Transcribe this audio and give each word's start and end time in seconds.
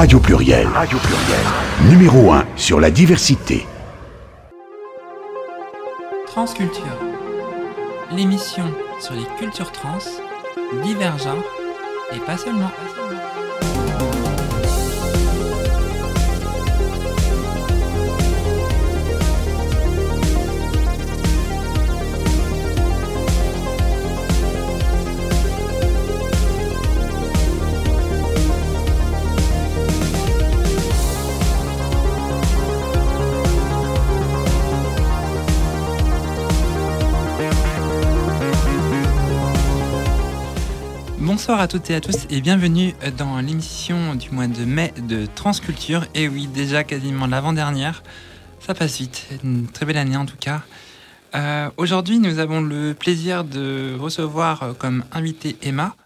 Radio 0.00 0.18
Pluriel. 0.18 0.66
Radio 0.68 0.96
Pluriel. 0.96 1.90
Numéro 1.90 2.32
1 2.32 2.46
sur 2.56 2.80
la 2.80 2.90
diversité. 2.90 3.66
Transculture. 6.24 6.96
L'émission 8.10 8.64
sur 8.98 9.12
les 9.12 9.26
cultures 9.38 9.70
trans, 9.70 9.98
divergentes 10.82 11.44
et 12.14 12.18
pas 12.20 12.38
seulement. 12.38 12.70
Bonsoir 41.50 41.64
à 41.64 41.66
toutes 41.66 41.90
et 41.90 41.96
à 41.96 42.00
tous 42.00 42.28
et 42.30 42.40
bienvenue 42.40 42.94
dans 43.18 43.40
l'émission 43.40 44.14
du 44.14 44.30
mois 44.30 44.46
de 44.46 44.64
mai 44.64 44.94
de 45.08 45.26
Transculture. 45.26 46.06
Et 46.14 46.28
oui, 46.28 46.46
déjà 46.46 46.84
quasiment 46.84 47.26
l'avant-dernière. 47.26 48.04
Ça 48.60 48.72
passe 48.72 48.98
vite. 48.98 49.26
Une 49.42 49.66
très 49.66 49.84
belle 49.84 49.96
année 49.96 50.16
en 50.16 50.26
tout 50.26 50.36
cas. 50.36 50.62
Euh, 51.34 51.68
Aujourd'hui, 51.76 52.20
nous 52.20 52.38
avons 52.38 52.60
le 52.60 52.94
plaisir 52.94 53.42
de 53.42 53.96
recevoir 53.98 54.76
comme 54.78 55.02
invité 55.10 55.56
Emma. 55.60 55.96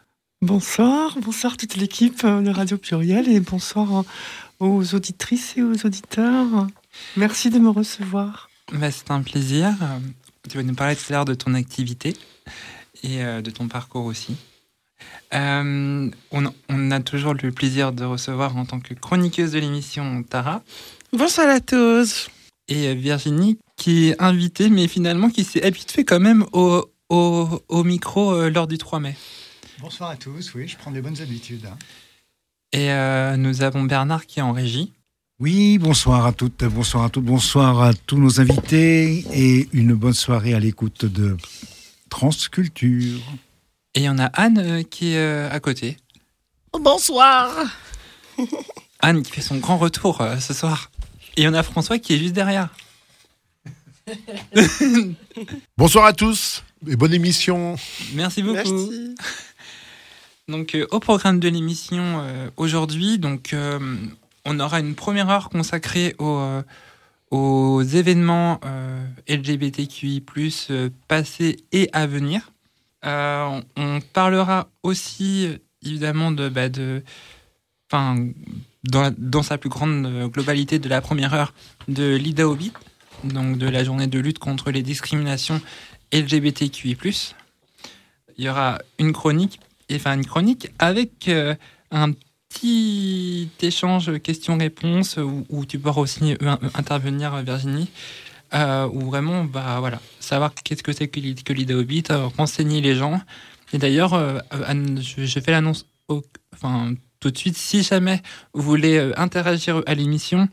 Bonsoir, 0.41 1.19
bonsoir 1.21 1.59
toute 1.59 1.77
l'équipe 1.77 2.25
de 2.25 2.49
Radio 2.49 2.79
Pluriel 2.79 3.29
et 3.29 3.41
bonsoir 3.41 4.03
aux 4.61 4.95
auditrices 4.95 5.59
et 5.59 5.63
aux 5.63 5.85
auditeurs. 5.85 6.69
Merci 7.19 7.51
de 7.51 7.59
me 7.59 7.69
recevoir. 7.69 8.49
Bah, 8.73 8.91
C'est 8.91 9.11
un 9.11 9.21
plaisir. 9.21 9.75
Tu 10.49 10.57
vas 10.57 10.63
nous 10.63 10.75
parler 10.75 10.97
tout 10.97 11.05
à 11.11 11.13
l'heure 11.13 11.27
de 11.27 11.35
ton 11.35 11.53
activité 11.53 12.17
et 13.03 13.23
euh, 13.23 13.43
de 13.43 13.51
ton 13.51 13.69
parcours 13.69 14.07
aussi. 14.07 14.37
Euh, 15.35 16.11
on, 16.31 16.45
on 16.69 16.91
a 16.91 17.01
toujours 17.01 17.35
le 17.35 17.51
plaisir 17.51 17.93
de 17.93 18.05
recevoir 18.05 18.57
en 18.57 18.65
tant 18.65 18.79
que 18.81 18.95
chroniqueuse 18.95 19.53
de 19.53 19.59
l'émission 19.59 20.23
Tara 20.23 20.63
Bonsoir 21.13 21.49
à 21.49 21.61
tous. 21.61 22.29
et 22.69 22.89
euh, 22.89 22.95
Virginie 22.95 23.59
qui 23.77 24.09
est 24.11 24.23
invitée 24.23 24.71
mais 24.71 24.87
finalement 24.87 25.29
qui 25.31 25.43
s'est 25.45 25.65
habituée 25.65 26.05
quand 26.05 26.21
même 26.21 26.45
au, 26.53 26.85
au, 27.09 27.49
au 27.69 27.85
micro 27.85 28.33
euh, 28.33 28.49
lors 28.51 28.67
du 28.69 28.79
3 28.79 29.01
mai. 29.01 29.17
Bonsoir 29.81 30.11
à 30.11 30.17
tous, 30.17 30.55
oui, 30.55 30.69
je 30.69 30.77
prends 30.77 30.93
des 30.93 31.03
bonnes 31.03 31.21
habitudes. 31.21 31.67
hein. 31.67 31.77
Et 32.73 32.91
euh, 32.93 33.37
nous 33.37 33.63
avons 33.63 33.83
Bernard 33.83 34.27
qui 34.27 34.39
est 34.39 34.43
en 34.43 34.53
régie. 34.53 34.93
Oui, 35.41 35.79
bonsoir 35.79 36.27
à 36.27 36.33
toutes, 36.33 36.63
bonsoir 36.65 37.05
à 37.05 37.09
toutes, 37.11 37.25
bonsoir 37.25 37.83
à 37.83 37.93
tous 37.93 38.19
nos 38.19 38.41
invités 38.41 39.25
et 39.33 39.69
une 39.73 39.95
bonne 39.95 40.15
soirée 40.15 40.55
à 40.55 40.61
l'écoute 40.61 41.05
de 41.07 41.37
Transculture. 42.09 43.21
Et 43.95 44.01
il 44.01 44.03
y 44.05 44.09
en 44.09 44.19
a 44.19 44.27
Anne 44.27 44.59
euh, 44.59 44.83
qui 44.83 45.13
est 45.13 45.19
euh, 45.19 45.49
à 45.51 45.61
côté. 45.61 45.97
Bonsoir. 46.73 47.51
Anne 49.01 49.23
qui 49.23 49.31
fait 49.31 49.41
son 49.41 49.59
grand 49.59 49.79
retour 49.79 50.21
euh, 50.21 50.39
ce 50.39 50.53
soir. 50.53 50.91
Et 51.37 51.43
il 51.43 51.45
y 51.45 51.49
en 51.49 51.55
a 51.55 51.63
François 51.63 51.99
qui 51.99 52.15
est 52.15 52.19
juste 52.19 52.35
derrière. 52.35 52.71
Bonsoir 55.79 56.05
à 56.05 56.13
tous 56.13 56.63
et 56.87 56.97
bonne 56.97 57.15
émission. 57.15 57.77
Merci 58.15 58.43
beaucoup. 58.43 58.55
Merci. 58.57 59.15
Donc 60.49 60.75
euh, 60.75 60.87
au 60.91 61.01
programme 61.01 61.41
de 61.41 61.49
l'émission 61.49 62.21
euh, 62.21 62.51
aujourd'hui, 62.59 63.19
donc 63.19 63.55
euh, 63.55 63.79
on 64.45 64.61
aura 64.61 64.81
une 64.81 64.95
première 64.95 65.31
heure 65.31 65.49
consacrée 65.49 66.15
aux, 66.19 66.37
euh, 66.37 66.63
aux 67.31 67.81
événements 67.81 68.61
euh, 68.67 69.07
LGBTQI+ 69.27 70.23
euh, 70.71 70.91
passés 71.09 71.65
et 71.73 71.89
à 71.95 72.07
venir. 72.07 72.53
Euh, 73.05 73.61
on, 73.77 74.01
parlera 74.01 74.69
aussi 74.83 75.49
évidemment 75.85 76.31
de, 76.33 76.49
bah, 76.49 76.69
dans, 78.85 79.43
sa 79.43 79.59
plus 79.59 79.69
grande 79.69 80.07
euh, 80.07 80.29
globalité 80.29 80.79
de 80.79 80.89
la 80.89 81.01
première 81.01 81.35
heure 81.35 81.53
de 81.89 82.17
l'IDAOBIT, 82.17 82.73
donc 83.25 83.59
de 83.59 83.69
la 83.69 83.85
journée 83.85 84.07
de 84.07 84.19
lutte 84.19 84.39
contre 84.39 84.71
les 84.71 84.83
discriminations 84.83 85.61
LGBTQI+. 86.13 86.97
Il 88.37 88.45
y 88.45 88.49
aura 88.49 88.79
une 88.99 89.13
chronique 89.13 89.61
enfin 89.93 90.15
une 90.15 90.25
chronique 90.25 90.69
avec 90.79 91.29
euh, 91.29 91.55
un 91.91 92.13
petit 92.49 93.51
échange 93.61 94.19
questions-réponses 94.21 95.19
où, 95.19 95.67
tu 95.67 95.79
pourras 95.79 96.01
aussi 96.01 96.37
intervenir 96.75 97.37
Virginie 97.43 97.91
euh, 98.55 98.89
où 98.93 99.01
vraiment 99.11 99.45
bah 99.45 99.77
voilà 99.81 100.01
savoir 100.21 100.53
qu'est-ce 100.55 100.83
que 100.83 100.93
c'est 100.93 101.09
que, 101.09 101.21
l'id- 101.21 101.43
que 101.43 101.53
l'IDAOBIT 101.53 102.05
euh, 102.11 102.27
renseigner 102.37 102.81
les 102.81 102.95
gens 102.95 103.21
et 103.73 103.79
d'ailleurs 103.79 104.15
euh, 104.15 104.39
Anne, 104.67 105.01
je, 105.03 105.41
fais 105.41 105.51
l'annonce 105.51 105.87
enfin 106.55 106.95
tout 107.21 107.31
de 107.31 107.39
suite 107.39 107.57
si 107.57 107.83
jamais 107.83 108.23
vous 108.53 108.63
voulez 108.63 108.97
euh, 108.99 109.13
interagir 109.19 109.83
à 109.87 109.95
l'émission 109.95 110.49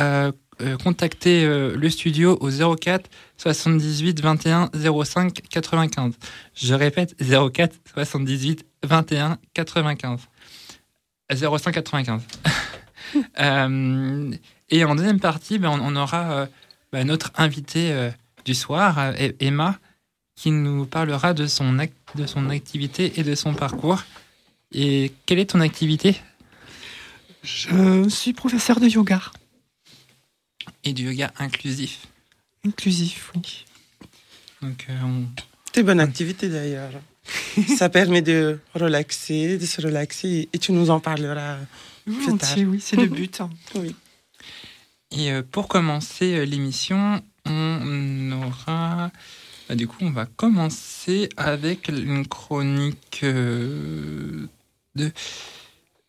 euh, 0.00 0.32
euh, 0.60 0.76
contactez 0.76 1.44
euh, 1.44 1.74
le 1.74 1.88
studio 1.88 2.36
au 2.40 2.50
04 2.76 3.08
78 3.38 4.20
21 4.20 4.70
05 5.04 5.40
95 5.48 6.12
je 6.54 6.74
répète 6.74 7.14
04 7.18 7.74
78 7.94 8.66
21 8.82 9.38
95. 9.54 10.20
05 11.32 11.72
95. 11.72 12.22
Euh, 13.40 14.30
et 14.68 14.84
en 14.84 14.94
deuxième 14.94 15.20
partie, 15.20 15.58
ben, 15.58 15.70
on, 15.70 15.80
on 15.80 15.96
aura 15.96 16.46
ben, 16.92 17.06
notre 17.06 17.30
invité 17.36 17.92
euh, 17.92 18.10
du 18.44 18.54
soir, 18.54 18.98
euh, 18.98 19.32
Emma, 19.40 19.78
qui 20.36 20.50
nous 20.50 20.86
parlera 20.86 21.34
de 21.34 21.46
son, 21.46 21.72
de 22.14 22.26
son 22.26 22.50
activité 22.50 23.12
et 23.20 23.22
de 23.22 23.34
son 23.34 23.54
parcours. 23.54 24.02
Et 24.72 25.12
quelle 25.26 25.38
est 25.38 25.50
ton 25.50 25.60
activité? 25.60 26.16
Je 27.42 28.08
suis 28.08 28.32
professeur 28.32 28.80
de 28.80 28.86
yoga 28.86 29.20
Et 30.84 30.92
du 30.92 31.04
yoga 31.04 31.32
inclusif. 31.38 32.06
inclusif, 32.66 33.32
oui. 33.34 33.64
Donc, 34.62 34.86
euh, 34.90 34.98
on- 35.02 35.26
C'est 35.74 35.82
bonne 35.82 36.00
activité 36.00 36.48
d'ailleurs. 36.48 36.92
Ça 37.78 37.88
permet 37.98 38.22
de 38.22 38.58
relaxer, 38.74 39.56
de 39.58 39.64
se 39.66 39.80
relaxer 39.80 40.48
et 40.52 40.58
tu 40.58 40.72
nous 40.72 40.90
en 40.90 41.00
parleras. 41.00 41.58
Volontiers, 42.06 42.64
oui, 42.66 42.80
c'est 42.80 42.96
le 42.96 43.06
but. 43.18 43.40
Oui. 43.76 43.94
Et 45.12 45.32
euh, 45.32 45.42
pour 45.42 45.66
commencer 45.66 46.36
euh, 46.36 46.44
l'émission, 46.44 47.20
on 47.46 48.32
aura. 48.32 49.10
bah, 49.68 49.74
du 49.74 49.88
coup, 49.88 49.98
on 50.02 50.10
va 50.10 50.26
commencer 50.26 51.28
avec 51.36 51.88
une 51.88 52.26
chronique 52.26 53.20
euh, 53.24 54.46
de 54.94 55.10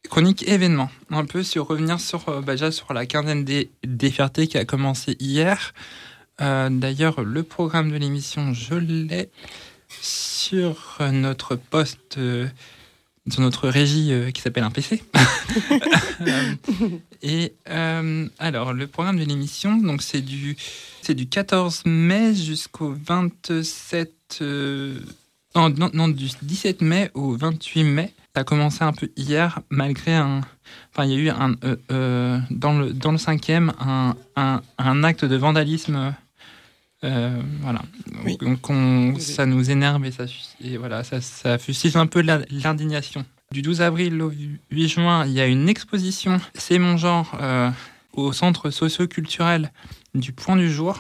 chronique 0.07 0.47
événement. 0.47 0.89
Un 1.09 1.25
peu 1.25 1.41
sur 1.41 1.67
revenir 1.67 1.99
sur 1.99 2.41
bah, 2.41 2.53
déjà 2.53 2.71
sur 2.71 2.93
la 2.93 3.07
quinzaine 3.07 3.43
des, 3.43 3.71
des 3.83 4.11
qui 4.11 4.57
a 4.57 4.65
commencé 4.65 5.15
hier. 5.19 5.73
D'ailleurs, 6.39 7.21
le 7.21 7.43
programme 7.43 7.91
de 7.91 7.97
l'émission, 7.97 8.51
je 8.51 8.73
l'ai 8.73 9.29
sur 10.01 10.97
notre 11.11 11.55
poste, 11.55 12.17
sur 13.29 13.41
notre 13.41 13.67
régie 13.69 14.11
euh, 14.11 14.31
qui 14.31 14.41
s'appelle 14.41 14.63
un 14.63 14.71
PC. 14.71 15.03
Euh, 16.21 16.53
et 17.23 17.53
euh, 17.69 18.27
alors, 18.37 18.73
le 18.73 18.85
programme 18.85 19.17
de 19.17 19.23
l'émission, 19.25 19.75
donc 19.75 20.03
c'est 20.03 20.21
du, 20.21 20.55
c'est 21.01 21.15
du 21.15 21.27
14 21.27 21.81
mai 21.85 22.35
jusqu'au 22.35 22.95
27. 23.05 24.13
euh, 24.41 24.99
non, 25.55 25.69
non, 25.69 25.89
non, 25.93 26.07
du 26.09 26.29
17 26.43 26.81
mai 26.81 27.09
au 27.15 27.35
28 27.35 27.83
mai. 27.83 28.13
Ça 28.35 28.41
a 28.41 28.43
commencé 28.43 28.83
un 28.83 28.93
peu 28.93 29.09
hier, 29.17 29.59
malgré 29.69 30.13
un. 30.13 30.41
Enfin, 30.93 31.05
il 31.05 31.11
y 31.11 31.15
a 31.15 31.17
eu 31.17 31.29
un, 31.29 31.55
dans, 32.51 32.79
le, 32.79 32.93
dans 32.93 33.11
le 33.11 33.17
cinquième 33.17 33.73
un, 33.79 34.15
un, 34.35 34.61
un 34.77 35.03
acte 35.03 35.25
de 35.25 35.35
vandalisme. 35.35 36.13
Euh, 37.03 37.41
voilà. 37.61 37.81
Oui. 38.25 38.37
Donc, 38.37 38.69
on- 38.69 39.15
ça 39.19 39.45
nous 39.45 39.71
énerve 39.71 40.05
et 40.05 40.11
ça, 40.11 40.25
et 40.63 40.77
voilà, 40.77 41.03
ça, 41.03 41.21
ça 41.21 41.57
fustige 41.57 41.95
un 41.95 42.07
peu 42.07 42.21
l'indignation. 42.21 43.25
Du 43.51 43.61
12 43.61 43.81
avril 43.81 44.21
au 44.21 44.31
8 44.71 44.87
juin, 44.87 45.25
il 45.25 45.33
y 45.33 45.41
a 45.41 45.45
une 45.47 45.67
exposition 45.67 46.39
C'est 46.53 46.79
mon 46.79 46.95
genre 46.97 47.37
euh, 47.41 47.69
au 48.13 48.31
centre 48.31 48.69
socio-culturel 48.69 49.71
du 50.15 50.31
Point 50.31 50.55
du 50.57 50.71
Jour, 50.71 50.99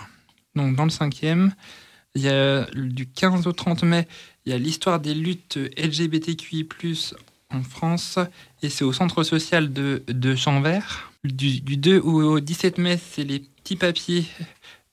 donc 0.55 0.75
dans 0.75 0.83
le 0.83 0.89
cinquième. 0.89 1.53
Il 2.13 2.21
y 2.23 2.27
a 2.29 2.65
du 2.75 3.07
15 3.07 3.47
au 3.47 3.53
30 3.53 3.83
mai, 3.83 4.05
il 4.45 4.51
y 4.51 4.55
a 4.55 4.57
l'histoire 4.57 4.99
des 4.99 5.13
luttes 5.13 5.57
LGBTQI+, 5.77 6.67
en 7.53 7.63
France, 7.63 8.19
et 8.61 8.69
c'est 8.69 8.83
au 8.83 8.91
centre 8.91 9.23
social 9.23 9.71
de, 9.71 10.03
de 10.07 10.35
Chambert. 10.35 11.11
Du, 11.23 11.61
du 11.61 11.77
2 11.77 11.99
au 11.99 12.39
17 12.41 12.79
mai, 12.79 12.99
c'est 13.11 13.23
les 13.23 13.39
petits 13.39 13.75
papiers 13.77 14.25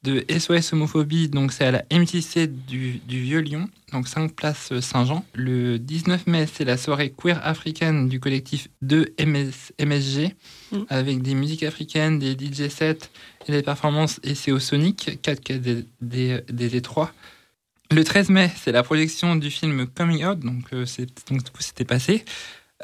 de 0.05 0.25
SOS 0.31 0.73
Homophobie, 0.73 1.29
donc 1.29 1.53
c'est 1.53 1.65
à 1.65 1.71
la 1.73 1.85
MJC 1.93 2.47
du, 2.47 3.01
du 3.09 3.21
Vieux-Lyon, 3.21 3.69
donc 3.93 4.07
5 4.07 4.33
places 4.33 4.79
Saint-Jean. 4.81 5.25
Le 5.35 5.79
19 5.79 6.27
mai, 6.29 6.47
c'est 6.53 6.65
la 6.65 6.77
soirée 6.77 7.11
queer 7.17 7.41
africaine 7.45 8.09
du 8.09 8.21
collectif 8.21 8.69
2 8.83 9.15
MS, 9.19 9.73
MSG, 9.85 10.35
Mm. 10.71 10.83
avec 10.91 11.23
des 11.23 11.35
musiques 11.35 11.63
africaines, 11.63 12.19
des 12.19 12.33
DJ 12.33 12.69
sets 12.69 12.99
et 13.47 13.53
des 13.53 13.63
performances 13.63 14.21
et 14.23 14.35
c'est 14.35 14.53
au 14.53 14.59
Sonic, 14.59 15.19
4 15.23 15.53
des, 15.55 15.87
des, 16.03 16.41
des 16.51 16.77
étroits. 16.77 17.11
Le 17.91 18.05
13 18.05 18.29
mai, 18.29 18.51
c'est 18.55 18.71
la 18.73 18.83
projection 18.83 19.35
du 19.35 19.51
film 19.51 19.87
Coming 19.87 20.27
Out, 20.27 20.41
donc 20.41 20.65
euh, 20.75 20.85
c'est 20.85 21.07
donc 21.31 21.43
du 21.43 21.51
coup 21.51 21.63
c'était 21.63 21.87
passé. 21.87 22.25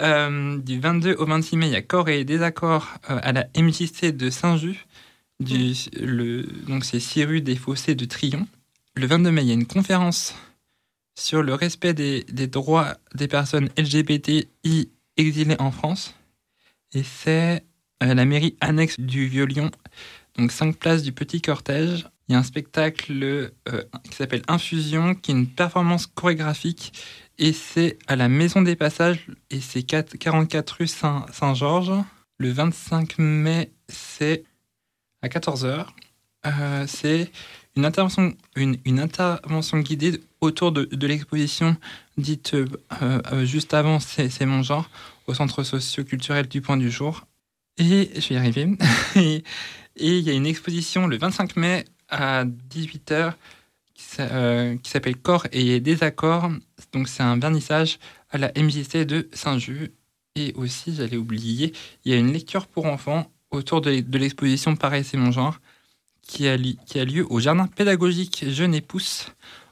Euh, 0.01 0.57
du 0.59 0.81
22 0.81 1.15
au 1.19 1.27
26 1.27 1.57
mai, 1.59 1.67
il 1.67 1.73
y 1.73 1.77
a 1.77 1.83
Corps 1.83 2.09
et 2.09 2.25
Désaccords 2.25 2.89
euh, 3.11 3.21
à 3.23 3.33
la 3.33 3.45
MJC 3.55 4.17
de 4.17 4.31
Saint-Just. 4.31 4.81
Du, 5.41 5.73
le, 6.01 6.43
donc 6.67 6.85
c'est 6.85 7.01
6 7.01 7.25
rue 7.25 7.41
des 7.41 7.57
Fossés 7.57 7.95
de 7.95 8.05
Trion. 8.05 8.47
Le 8.97 9.07
22 9.07 9.31
mai, 9.31 9.43
il 9.43 9.49
y 9.49 9.51
a 9.51 9.55
une 9.55 9.67
conférence 9.67 10.35
sur 11.19 11.43
le 11.43 11.55
respect 11.55 11.95
des, 11.95 12.25
des 12.25 12.47
droits 12.47 12.97
des 13.15 13.29
personnes 13.29 13.69
LGBTI 13.77 14.89
exilées 15.17 15.57
en 15.59 15.71
France. 15.71 16.15
Et 16.93 17.03
c'est 17.03 17.65
à 18.01 18.15
la 18.15 18.25
mairie 18.25 18.57
annexe 18.61 18.99
du 19.01 19.27
Vieux-Lyon, 19.27 19.71
donc 20.37 20.53
5 20.53 20.77
places 20.77 21.03
du 21.03 21.13
Petit 21.13 21.41
Cortège. 21.41 22.07
Il 22.29 22.33
y 22.33 22.37
a 22.37 22.39
un 22.39 22.43
spectacle 22.45 23.53
euh, 23.69 23.83
qui 24.05 24.17
s'appelle 24.17 24.43
Infusion, 24.49 25.15
qui 25.15 25.31
est 25.33 25.35
une 25.35 25.49
performance 25.49 26.07
chorégraphique 26.07 26.93
et 27.39 27.53
c'est 27.53 27.99
à 28.07 28.15
la 28.17 28.29
Maison 28.29 28.63
des 28.63 28.77
Passages, 28.77 29.27
et 29.51 29.61
c'est 29.61 29.83
4 29.83 30.17
44 30.17 30.71
rue 30.79 30.87
Saint- 30.87 31.27
Saint-Georges. 31.33 31.93
Le 32.39 32.51
25 32.51 33.19
mai, 33.19 33.73
c'est 33.89 34.45
à 35.25 35.29
14h. 35.29 35.87
Euh, 36.47 36.85
c'est 36.87 37.33
une 37.77 37.85
intervention, 37.85 38.35
une, 38.57 38.77
une 38.85 39.01
intervention 39.01 39.79
guidée 39.81 40.21
autour 40.41 40.71
de, 40.71 40.85
de 40.85 41.07
l'exposition 41.07 41.77
dite 42.19 42.55
euh, 42.55 42.67
euh, 43.01 43.45
juste 43.45 43.75
avant, 43.75 43.99
c'est 44.01 44.45
mon 44.45 44.63
genre, 44.63 44.89
au 45.27 45.35
centre 45.35 45.63
socio-culturel 45.63 46.47
du 46.47 46.61
Point 46.61 46.77
du 46.77 46.91
Jour. 46.91 47.27
Et 47.79 48.11
je 48.15 48.29
vais 48.29 48.35
y 48.35 48.39
arriver. 48.39 48.69
et 49.17 49.43
il 49.97 50.21
y 50.21 50.31
a 50.31 50.35
une 50.35 50.47
exposition 50.47 51.07
le 51.07 51.17
25 51.17 51.57
mai 51.57 51.85
à 52.09 52.45
18h 52.45 53.33
qui 53.95 54.05
qui 54.83 54.91
s'appelle 54.91 55.17
Corps 55.17 55.47
et 55.51 55.81
désaccords. 55.81 56.51
Donc 56.93 57.09
c'est 57.09 57.23
un 57.23 57.39
vernissage 57.39 57.99
à 58.31 58.39
la 58.39 58.53
MJC 58.57 58.99
de 59.05 59.29
Saint-Just. 59.33 59.91
Et 60.37 60.53
aussi, 60.57 60.95
j'allais 60.95 61.17
oublier, 61.17 61.73
il 62.05 62.13
y 62.13 62.15
a 62.15 62.19
une 62.19 62.33
lecture 62.33 62.67
pour 62.67 62.87
enfants 62.87 63.31
autour 63.55 63.81
de, 63.81 64.01
de 64.01 64.19
l'exposition 64.19 64.77
Pareil, 64.77 65.05
c'est 65.05 65.17
mon 65.17 65.31
genre, 65.33 65.59
qui 66.23 66.47
a, 66.49 66.57
li- 66.57 66.79
qui 66.87 66.99
a 66.99 67.05
lieu 67.05 67.27
au 67.31 67.41
jardin 67.41 67.67
pédagogique 67.67 68.45
Jeune 68.49 68.75
et 68.75 68.81
Pousse, 68.81 69.27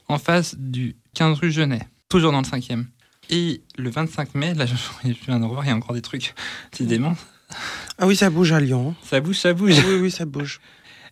en 0.07 0.17
face 0.17 0.55
du 0.57 0.95
15 1.15 1.39
rue 1.39 1.51
Genet, 1.51 1.87
toujours 2.09 2.31
dans 2.31 2.41
le 2.41 2.47
5e. 2.47 2.85
Et 3.29 3.61
le 3.77 3.89
25 3.89 4.35
mai, 4.35 4.53
là 4.53 4.65
je, 4.65 4.75
je 5.07 5.25
viens 5.25 5.39
de 5.39 5.45
revoir, 5.45 5.65
il 5.65 5.69
y 5.69 5.71
a 5.71 5.75
encore 5.75 5.95
des 5.95 6.01
trucs, 6.01 6.33
décidément. 6.71 7.15
Ah 7.97 8.07
oui, 8.07 8.15
ça 8.15 8.29
bouge 8.29 8.51
à 8.51 8.59
Lyon. 8.59 8.95
Ça 9.03 9.21
bouge, 9.21 9.37
ça 9.37 9.53
bouge. 9.53 9.77
Oui, 9.87 9.95
oui, 10.01 10.11
ça 10.11 10.25
bouge. 10.25 10.59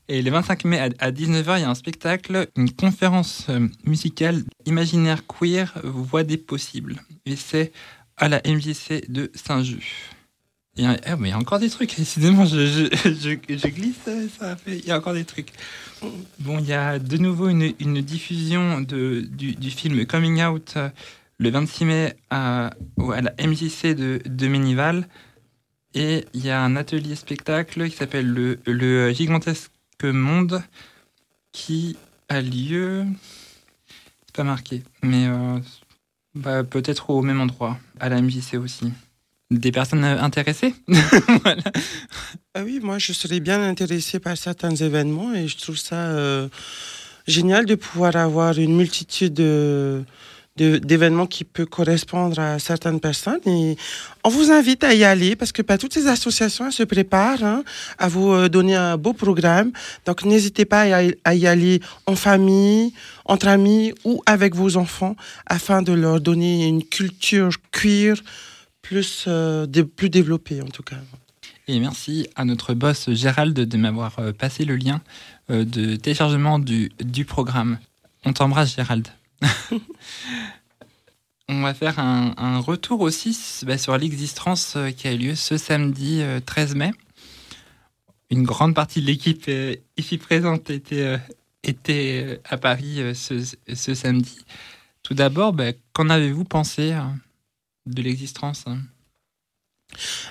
Et 0.07 0.21
le 0.21 0.31
25 0.31 0.65
mai 0.65 0.79
à, 0.79 0.89
à 0.99 1.11
19h, 1.11 1.57
il 1.59 1.61
y 1.61 1.63
a 1.63 1.69
un 1.69 1.75
spectacle, 1.75 2.47
une 2.57 2.71
conférence 2.71 3.45
euh, 3.49 3.67
musicale 3.85 4.43
Imaginaire 4.65 5.25
queer, 5.27 5.71
voix 5.83 6.23
des 6.23 6.37
possibles. 6.37 6.97
Et 7.25 7.35
c'est 7.35 7.71
à 8.17 8.27
la 8.27 8.41
MJC 8.45 9.09
de 9.09 9.31
Saint-Just. 9.35 9.83
Il 10.81 10.85
y 10.85 10.87
a, 10.87 11.15
mais 11.15 11.29
il 11.29 11.31
y 11.31 11.33
a 11.33 11.37
encore 11.37 11.59
des 11.59 11.69
trucs, 11.69 11.95
décidément, 11.97 12.43
je, 12.43 13.67
glisse, 13.67 13.99
euh, 14.07 14.55
il 14.65 14.83
y 14.83 14.89
a 14.89 14.97
encore 14.97 15.13
des 15.13 15.25
trucs. 15.25 15.51
Bon, 16.39 16.57
il 16.57 16.65
y 16.65 16.73
a 16.73 16.97
de 16.97 17.17
nouveau 17.17 17.49
une, 17.49 18.01
diffusion 18.01 18.81
du, 18.81 19.69
film 19.69 20.03
Coming 20.07 20.41
Out 20.41 20.73
euh, 20.77 20.89
le 21.37 21.51
26 21.51 21.85
mai 21.85 22.15
à, 22.31 22.71
la 22.97 23.47
MJC 23.47 23.93
de, 23.93 24.21
de 24.25 24.47
Ménival. 24.47 25.07
Et 25.93 26.25
il 26.33 26.43
y 26.43 26.49
a 26.49 26.59
un 26.59 26.75
atelier 26.75 27.15
spectacle 27.15 27.87
qui 27.87 27.95
s'appelle 27.95 28.27
le, 28.27 28.59
le 28.65 29.11
Gigantesque 29.11 29.71
Monde 30.03 30.63
qui 31.51 31.95
a 32.27 32.41
lieu. 32.41 33.05
C'est 34.25 34.35
pas 34.35 34.43
marqué, 34.43 34.81
mais 35.03 35.27
euh, 35.27 35.59
bah, 36.33 36.63
peut-être 36.63 37.11
au 37.11 37.21
même 37.21 37.39
endroit, 37.39 37.77
à 37.99 38.09
la 38.09 38.19
MJC 38.19 38.55
aussi. 38.55 38.91
Des 39.51 39.71
personnes 39.71 40.03
intéressées. 40.05 40.73
Ah 42.53 42.63
oui, 42.65 42.79
moi, 42.83 42.97
je 42.99 43.13
serais 43.13 43.39
bien 43.39 43.63
intéressée 43.63 44.19
par 44.19 44.37
certains 44.37 44.75
événements 44.75 45.33
et 45.33 45.47
je 45.47 45.57
trouve 45.57 45.77
ça 45.77 45.95
euh, 45.95 46.49
génial 47.25 47.65
de 47.65 47.75
pouvoir 47.75 48.17
avoir 48.17 48.57
une 48.59 48.75
multitude 48.75 49.33
de 49.33 50.03
d'événements 50.57 51.27
qui 51.27 51.45
peut 51.45 51.65
correspondre 51.65 52.37
à 52.39 52.59
certaines 52.59 52.99
personnes. 52.99 53.39
On 54.25 54.29
vous 54.29 54.51
invite 54.51 54.83
à 54.83 54.93
y 54.93 55.05
aller 55.05 55.37
parce 55.37 55.53
que 55.53 55.61
pas 55.61 55.77
toutes 55.77 55.93
ces 55.93 56.07
associations 56.07 56.69
se 56.71 56.83
préparent 56.83 57.41
hein, 57.43 57.63
à 57.97 58.09
vous 58.09 58.31
euh, 58.33 58.49
donner 58.49 58.75
un 58.75 58.97
beau 58.97 59.13
programme. 59.13 59.71
Donc 60.05 60.25
n'hésitez 60.25 60.65
pas 60.65 60.81
à 60.81 61.33
y- 61.33 61.47
aller 61.47 61.79
en 62.05 62.17
famille 62.17 62.93
entre 63.25 63.47
amis 63.47 63.93
ou 64.03 64.21
avec 64.25 64.53
vos 64.53 64.75
enfants 64.75 65.15
afin 65.47 65.81
de 65.81 65.93
leur 65.93 66.19
donner 66.19 66.67
une 66.67 66.83
culture 66.83 67.51
queer 67.71 68.15
plus 68.91 69.23
euh, 69.29 69.65
plus 69.95 70.09
développée 70.09 70.61
en 70.61 70.67
tout 70.67 70.83
cas 70.83 70.97
Et 71.69 71.79
merci 71.79 72.27
à 72.35 72.43
notre 72.43 72.73
boss 72.73 73.09
Gérald 73.11 73.57
de 73.57 73.77
m'avoir 73.77 74.19
euh, 74.19 74.33
passé 74.33 74.65
le 74.65 74.75
lien 74.75 74.99
euh, 75.49 75.63
de 75.63 75.95
téléchargement 75.95 76.59
du, 76.59 76.91
du 77.01 77.23
programme. 77.23 77.79
On 78.25 78.33
t'embrasse 78.33 78.75
Gérald. 78.75 79.07
On 81.47 81.61
va 81.61 81.73
faire 81.73 81.99
un, 81.99 82.33
un 82.35 82.59
retour 82.59 82.99
aussi 82.99 83.37
bah, 83.65 83.77
sur 83.77 83.97
l'existence 83.97 84.77
qui 84.97 85.07
a 85.07 85.13
eu 85.13 85.17
lieu 85.17 85.35
ce 85.35 85.55
samedi 85.55 86.21
euh, 86.21 86.41
13 86.45 86.75
mai. 86.75 86.91
Une 88.29 88.43
grande 88.43 88.75
partie 88.75 88.99
de 88.99 89.05
l'équipe 89.05 89.49
ici 89.95 90.17
présente 90.17 90.69
était, 90.69 91.17
était 91.63 92.41
à 92.43 92.57
Paris 92.57 93.01
ce, 93.15 93.41
ce 93.73 93.93
samedi. 93.93 94.39
Tout 95.03 95.13
d'abord, 95.13 95.53
bah, 95.53 95.71
qu'en 95.93 96.09
avez-vous 96.09 96.43
pensé 96.43 96.93
euh, 96.93 97.01
de 97.93 98.01
l'existence 98.01 98.63
hein 98.67 98.79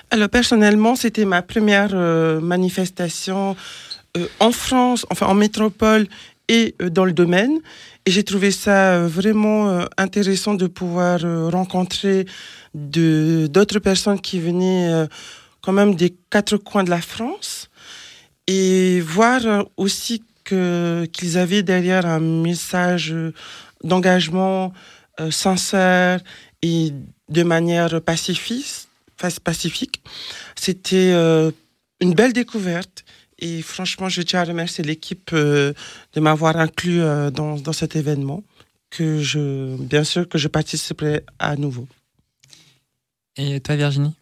Alors 0.09 0.29
personnellement, 0.29 0.95
c'était 0.95 1.25
ma 1.25 1.41
première 1.41 1.91
euh, 1.93 2.39
manifestation 2.41 3.55
euh, 4.17 4.27
en 4.39 4.51
France, 4.51 5.05
enfin 5.09 5.27
en 5.27 5.35
métropole 5.35 6.07
et 6.47 6.75
euh, 6.81 6.89
dans 6.89 7.05
le 7.05 7.13
domaine. 7.13 7.59
Et 8.05 8.11
j'ai 8.11 8.23
trouvé 8.23 8.51
ça 8.51 9.05
vraiment 9.05 9.85
intéressant 9.95 10.55
de 10.55 10.65
pouvoir 10.65 11.19
rencontrer 11.51 12.25
d'autres 12.73 13.77
personnes 13.77 14.19
qui 14.19 14.39
venaient 14.39 15.05
quand 15.61 15.71
même 15.71 15.93
des 15.93 16.15
quatre 16.31 16.57
coins 16.57 16.83
de 16.83 16.89
la 16.89 16.99
France 16.99 17.69
et 18.47 19.01
voir 19.01 19.67
aussi 19.77 20.23
qu'ils 20.43 21.37
avaient 21.37 21.61
derrière 21.61 22.07
un 22.07 22.19
message 22.19 23.13
d'engagement 23.83 24.73
sincère 25.29 26.21
et 26.61 26.93
de 27.29 27.43
manière 27.43 28.01
pacifiste, 28.01 28.89
face 29.17 29.39
pacifique. 29.39 30.01
C'était 30.55 31.11
euh, 31.13 31.51
une 31.99 32.13
belle 32.13 32.33
découverte. 32.33 33.03
Et 33.39 33.61
franchement, 33.61 34.09
je 34.09 34.21
tiens 34.21 34.41
à 34.41 34.43
remercier 34.43 34.83
l'équipe 34.83 35.31
euh, 35.33 35.73
de 36.13 36.19
m'avoir 36.19 36.57
inclus 36.57 37.01
euh, 37.01 37.31
dans, 37.31 37.55
dans 37.57 37.73
cet 37.73 37.95
événement. 37.95 38.43
Que 38.89 39.21
je, 39.21 39.77
bien 39.77 40.03
sûr 40.03 40.27
que 40.27 40.37
je 40.37 40.49
participerai 40.49 41.23
à 41.39 41.55
nouveau. 41.55 41.87
Et 43.37 43.59
toi 43.61 43.77
Virginie? 43.77 44.13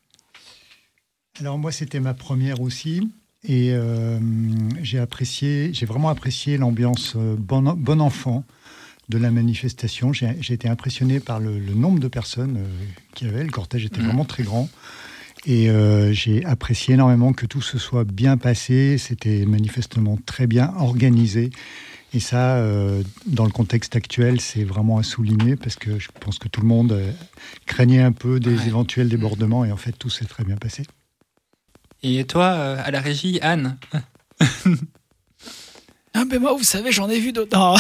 Alors 1.40 1.58
moi, 1.58 1.72
c'était 1.72 2.00
ma 2.00 2.14
première 2.14 2.62
aussi. 2.62 3.10
Et 3.44 3.72
euh, 3.72 4.20
j'ai 4.82 5.00
apprécié, 5.00 5.72
j'ai 5.74 5.86
vraiment 5.86 6.10
apprécié 6.10 6.58
l'ambiance 6.58 7.14
euh, 7.16 7.36
bon, 7.38 7.62
bon 7.74 8.02
enfant 8.02 8.44
de 9.10 9.18
la 9.18 9.32
manifestation. 9.32 10.14
J'ai 10.14 10.54
été 10.54 10.70
impressionné 10.70 11.20
par 11.20 11.40
le, 11.40 11.60
le 11.60 11.74
nombre 11.74 12.00
de 12.00 12.08
personnes 12.08 12.58
euh, 12.58 12.86
qu'il 13.16 13.28
y 13.28 13.30
avait. 13.30 13.44
Le 13.44 13.50
cortège 13.52 13.86
était 13.86 14.00
Mhm. 14.02 14.08
vraiment 14.08 14.26
très 14.26 14.44
grand. 14.44 14.70
Et 15.46 15.70
euh, 15.70 16.12
j'ai 16.14 16.46
apprécié 16.46 16.94
énormément 16.96 17.34
que 17.34 17.46
tout 17.46 17.62
se 17.62 17.78
soit 17.78 18.04
bien 18.04 18.38
passé. 18.38 18.98
C'était 18.98 19.46
manifestement 19.46 20.18
très 20.26 20.48
bien 20.48 20.74
organisé. 20.78 21.50
Et 22.14 22.20
ça, 22.20 22.58
euh, 22.58 23.04
dans 23.28 23.46
le 23.46 23.52
contexte 23.52 23.96
actuel, 23.96 24.42
c'est 24.42 24.64
vraiment 24.64 24.98
à 24.98 25.04
souligner 25.04 25.56
parce 25.56 25.76
que 25.76 26.00
je 26.00 26.10
pense 26.20 26.40
que 26.40 26.48
tout 26.48 26.62
le 26.62 26.68
monde 26.68 26.92
euh, 26.92 27.12
craignait 27.68 28.02
un 28.02 28.12
peu 28.12 28.40
des 28.40 28.56
Ouais. 28.58 28.68
éventuels 28.68 29.10
débordements 29.10 29.64
et 29.64 29.72
en 29.72 29.78
fait, 29.78 29.92
tout 29.94 30.10
s'est 30.10 30.26
très 30.26 30.44
bien 30.44 30.58
passé. 30.58 30.84
Et 32.02 32.26
toi, 32.26 32.48
à 32.48 32.92
la 32.92 33.00
régie, 33.02 33.40
Anne? 33.42 33.78
Ah, 36.14 36.24
mais 36.26 36.40
moi, 36.40 36.54
vous 36.54 36.64
savez, 36.64 36.92
j'en 36.92 37.08
ai 37.10 37.20
vu 37.20 37.32
d'autres. 37.32 37.76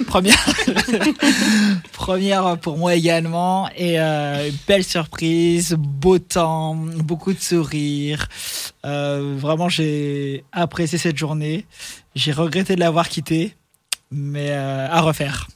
Première. 0.06 0.44
première 1.92 2.58
pour 2.58 2.76
moi 2.76 2.94
également. 2.94 3.70
Et 3.76 3.98
euh, 3.98 4.50
belle 4.66 4.84
surprise, 4.84 5.74
beau 5.78 6.18
temps, 6.18 6.74
beaucoup 6.74 7.32
de 7.32 7.40
sourires. 7.40 8.28
Euh, 8.84 9.34
vraiment, 9.38 9.68
j'ai 9.68 10.44
apprécié 10.52 10.98
cette 10.98 11.16
journée. 11.16 11.66
J'ai 12.14 12.32
regretté 12.32 12.74
de 12.74 12.80
l'avoir 12.80 13.08
quittée, 13.08 13.54
mais 14.10 14.50
euh, 14.50 14.88
à 14.90 15.00
refaire. 15.00 15.48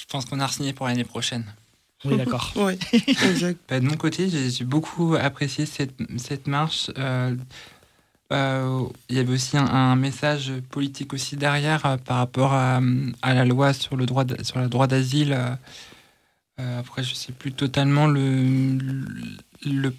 Je 0.00 0.04
pense 0.08 0.24
qu'on 0.26 0.40
a 0.40 0.48
signé 0.48 0.72
pour 0.72 0.86
l'année 0.86 1.04
prochaine. 1.04 1.44
Oui, 2.04 2.16
d'accord. 2.16 2.52
Oui, 2.56 2.78
exact. 2.92 3.58
Bah, 3.68 3.80
de 3.80 3.84
mon 3.86 3.96
côté, 3.96 4.28
j'ai 4.28 4.50
j'ai 4.50 4.64
beaucoup 4.64 5.16
apprécié 5.18 5.64
cette, 5.64 5.94
cette 6.16 6.46
marche. 6.46 6.90
Euh, 8.30 8.34
euh, 8.34 8.86
il 9.08 9.16
y 9.16 9.18
avait 9.20 9.32
aussi 9.32 9.56
un, 9.56 9.64
un 9.66 9.96
message 9.96 10.52
politique 10.70 11.14
aussi 11.14 11.36
derrière 11.36 11.86
euh, 11.86 11.96
par 11.96 12.18
rapport 12.18 12.52
à, 12.52 12.80
à 13.22 13.34
la 13.34 13.44
loi 13.46 13.72
sur 13.72 13.96
le 13.96 14.04
droit 14.04 14.24
sur 14.42 14.58
le 14.58 14.68
droit 14.68 14.86
d'asile. 14.86 15.32
euh, 15.32 15.50
euh, 16.60 16.80
après, 16.80 17.02
je 17.04 17.14
sais 17.14 17.32
plus 17.32 17.52
totalement 17.52 18.06
le, 18.06 18.76
le 19.64 19.94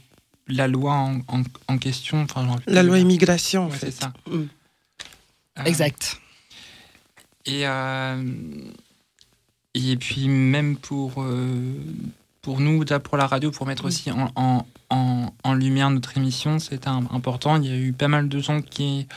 la 0.47 0.67
loi 0.67 0.93
en, 0.93 1.19
en, 1.27 1.43
en 1.67 1.77
question. 1.77 2.21
Enfin, 2.23 2.55
La 2.67 2.83
loi 2.83 2.99
immigration, 2.99 3.65
en 3.65 3.69
Ouais, 3.69 3.75
fait. 3.77 3.91
c'est 3.91 4.01
ça. 4.01 4.13
Mm. 4.29 4.43
Euh, 5.59 5.63
Exact. 5.65 6.19
Et, 7.45 7.67
euh, 7.67 8.23
et 9.73 9.95
puis 9.97 10.27
même 10.27 10.75
pour, 10.77 11.21
euh, 11.23 11.73
pour 12.41 12.59
nous, 12.59 12.83
pour 13.03 13.17
la 13.17 13.27
radio, 13.27 13.51
pour 13.51 13.65
mettre 13.67 13.85
aussi 13.85 14.11
en, 14.11 14.31
en, 14.35 14.65
en, 14.89 15.33
en 15.43 15.53
lumière 15.53 15.89
notre 15.89 16.17
émission, 16.17 16.59
un- 16.87 17.05
important. 17.11 17.61
Il 17.61 17.65
y 17.69 17.71
a 17.73 17.77
eu 17.77 17.93
pas 17.93 18.07
mal 18.07 18.27
de 18.29 18.39
gens 18.39 18.61
qui, 18.61 19.07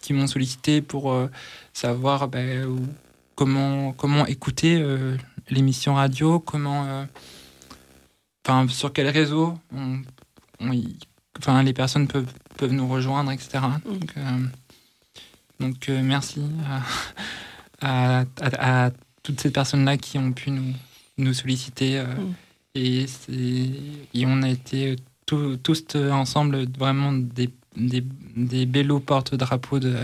qui 0.00 0.12
m'ont 0.12 0.26
sollicité 0.26 0.80
pour 0.82 1.12
euh, 1.12 1.30
savoir 1.72 2.28
ben, 2.28 2.64
où- 2.66 2.86
comment, 3.34 3.92
comment 3.92 4.26
écouter 4.26 4.78
euh, 4.80 5.16
l'émission 5.50 5.94
radio, 5.94 6.40
comment, 6.40 6.84
euh, 6.86 7.04
sur 8.68 8.92
quel 8.92 9.08
réseau 9.08 9.58
on- 9.74 10.00
on 10.60 10.72
y- 10.72 10.96
enfin, 11.38 11.62
les 11.62 11.72
personnes 11.74 12.08
peuvent, 12.08 12.32
peuvent 12.56 12.72
nous 12.72 12.88
rejoindre, 12.88 13.30
etc. 13.30 13.58
Donc, 13.84 14.12
euh, 14.16 14.38
donc 15.60 15.88
euh, 15.88 16.00
merci 16.02 16.40
à, 17.80 18.18
à, 18.20 18.24
à- 18.40 18.86
à 18.86 18.90
toutes 19.22 19.40
ces 19.40 19.50
personnes-là 19.50 19.96
qui 19.98 20.16
ont 20.18 20.32
pu 20.32 20.50
nous, 20.50 20.72
nous 21.18 21.34
solliciter. 21.34 21.98
euh, 21.98 22.06
Mm. 22.06 22.34
et, 22.74 23.06
c'est- 23.06 23.70
et 24.14 24.26
on 24.26 24.42
a 24.42 24.48
été 24.48 24.96
tous, 25.28 25.58
tous 25.62 25.84
ensemble 25.96 26.66
vraiment 26.78 27.12
des, 27.12 27.50
des, 27.76 28.02
des 28.36 28.66
bellos 28.66 29.00
porte-drapeaux 29.00 29.78
de, 29.78 29.94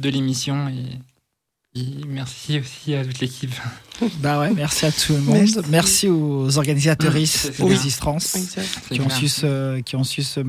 de 0.00 0.08
l'émission. 0.08 0.68
Et, 0.68 1.80
et 1.80 2.04
merci 2.08 2.58
aussi 2.58 2.94
à 2.94 3.04
toute 3.04 3.20
l'équipe. 3.20 3.54
Bah 4.22 4.40
ouais, 4.40 4.50
merci 4.54 4.86
à 4.86 4.92
tout 4.92 5.12
le 5.12 5.20
monde. 5.20 5.36
Merci. 5.36 5.60
Merci, 5.68 6.08
aux 6.08 6.56
organisateuristes 6.56 7.52
C'est 7.52 7.62
de. 7.62 7.68
Résistance. 7.68 8.34
Qui 8.90 8.98
ont, 8.98 9.10
su 9.10 9.28
se, 9.28 9.80
qui 9.80 9.94
ont 9.94 10.04
su 10.04 10.22
se, 10.22 10.40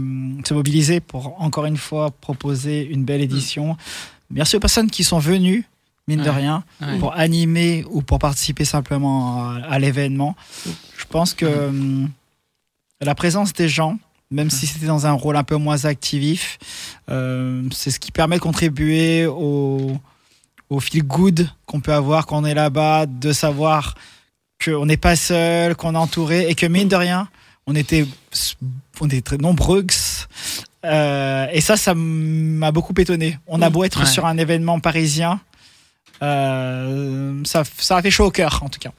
se 0.45 0.53
mobiliser 0.53 1.01
pour 1.01 1.35
encore 1.41 1.65
une 1.65 1.75
fois 1.75 2.11
proposer 2.11 2.85
une 2.85 3.03
belle 3.03 3.19
édition. 3.19 3.75
Merci 4.29 4.55
aux 4.55 4.61
personnes 4.61 4.89
qui 4.89 5.03
sont 5.03 5.19
venues, 5.19 5.65
mine 6.07 6.23
de 6.23 6.29
rien, 6.29 6.63
Ouais. 6.81 6.97
pour 6.99 7.11
animer 7.13 7.83
ou 7.91 8.01
pour 8.01 8.19
participer 8.19 8.63
simplement 8.63 9.43
à, 9.49 9.55
à 9.69 9.79
l'événement. 9.79 10.37
Je 10.97 11.05
pense 11.09 11.33
que 11.33 11.45
hum, 11.45 12.09
la 13.01 13.15
présence 13.15 13.53
des 13.53 13.67
gens, 13.69 13.97
même 14.29 14.49
si 14.49 14.67
c'était 14.67 14.85
dans 14.85 15.05
un 15.07 15.11
rôle 15.11 15.35
un 15.35 15.43
peu 15.43 15.55
moins 15.57 15.85
actif, 15.85 16.59
euh, 17.09 17.63
c'est 17.71 17.91
ce 17.91 17.99
qui 17.99 18.11
permet 18.11 18.37
de 18.37 18.41
contribuer 18.41 19.25
au, 19.25 19.97
au 20.69 20.79
feel 20.79 21.03
good 21.03 21.49
qu'on 21.65 21.79
peut 21.81 21.93
avoir 21.93 22.25
quand 22.25 22.37
on 22.41 22.45
est 22.45 22.53
là-bas, 22.53 23.05
de 23.07 23.33
savoir 23.33 23.95
qu'on 24.63 24.85
n'est 24.85 24.97
pas 24.97 25.15
seul, 25.15 25.75
qu'on 25.75 25.95
est 25.95 25.97
entouré 25.97 26.49
et 26.49 26.55
que 26.55 26.65
mine 26.67 26.87
de 26.87 26.95
rien, 26.95 27.27
on 27.67 27.75
était, 27.75 28.05
on 28.99 29.07
était 29.07 29.21
très 29.21 29.37
nombreux. 29.37 29.85
Euh, 30.85 31.47
et 31.51 31.61
ça, 31.61 31.77
ça 31.77 31.93
m'a 31.95 32.71
beaucoup 32.71 32.93
étonné. 32.97 33.37
On 33.47 33.61
a 33.61 33.69
beau 33.69 33.83
être 33.83 34.01
Ouais. 34.01 34.05
sur 34.05 34.25
un 34.25 34.37
événement 34.37 34.79
parisien, 34.79 35.39
euh, 36.23 37.41
ça, 37.45 37.63
ça 37.77 37.97
a 37.97 38.01
fait 38.01 38.11
chaud 38.11 38.25
au 38.25 38.31
cœur, 38.31 38.61
en 38.63 38.69
tout 38.69 38.79
cas. 38.79 38.91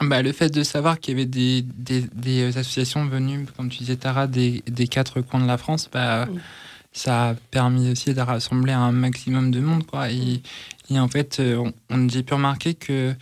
Bah, 0.00 0.20
le 0.22 0.32
fait 0.32 0.50
de 0.50 0.62
savoir 0.62 1.00
qu'il 1.00 1.14
y 1.14 1.16
avait 1.20 1.26
des, 1.26 1.62
des, 1.62 2.02
des 2.14 2.56
associations 2.58 3.06
venues, 3.06 3.46
comme 3.56 3.68
tu 3.70 3.78
disais, 3.78 3.96
Tara, 3.96 4.26
des, 4.26 4.62
des 4.66 4.88
quatre 4.88 5.20
coins 5.22 5.40
de 5.40 5.46
la 5.46 5.56
France, 5.56 5.88
bah, 5.92 6.28
ça 6.92 7.30
a 7.30 7.34
permis 7.34 7.90
aussi 7.90 8.12
de 8.14 8.20
rassembler 8.20 8.72
un 8.72 8.92
maximum 8.92 9.50
de 9.50 9.60
monde. 9.60 9.86
Quoi. 9.86 10.10
Et, 10.10 10.42
et 10.90 10.98
en 11.00 11.08
fait, 11.08 11.38
euh, 11.40 11.70
on, 11.90 12.08
j'ai 12.08 12.22
pu 12.22 12.34
remarquer 12.34 12.74
que, 12.74 13.14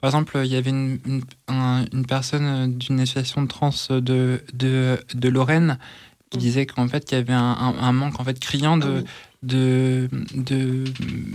par 0.00 0.08
exemple, 0.10 0.38
il 0.44 0.50
y 0.50 0.56
avait 0.56 0.70
une, 0.70 0.98
une, 1.06 1.22
un- 1.48 1.84
une 1.92 2.04
personne 2.06 2.76
d'une 2.76 3.00
association 3.00 3.42
de 3.42 3.48
trans 3.48 3.70
de, 3.90 4.42
de, 4.52 4.98
de 5.14 5.28
Lorraine 5.28 5.78
qui 6.30 6.38
disait 6.38 6.64
qu'en 6.66 6.86
fait, 6.86 7.10
il 7.10 7.14
y 7.14 7.18
avait 7.18 7.32
un, 7.32 7.38
un- 7.58 7.78
un 7.78 7.92
manque 7.92 8.20
en 8.20 8.24
fait, 8.24 8.38
criant 8.38 8.78
Ah 8.80 8.86
de, 8.86 8.92
oui. 8.92 9.04
de, 9.42 10.08
de, 10.34 10.84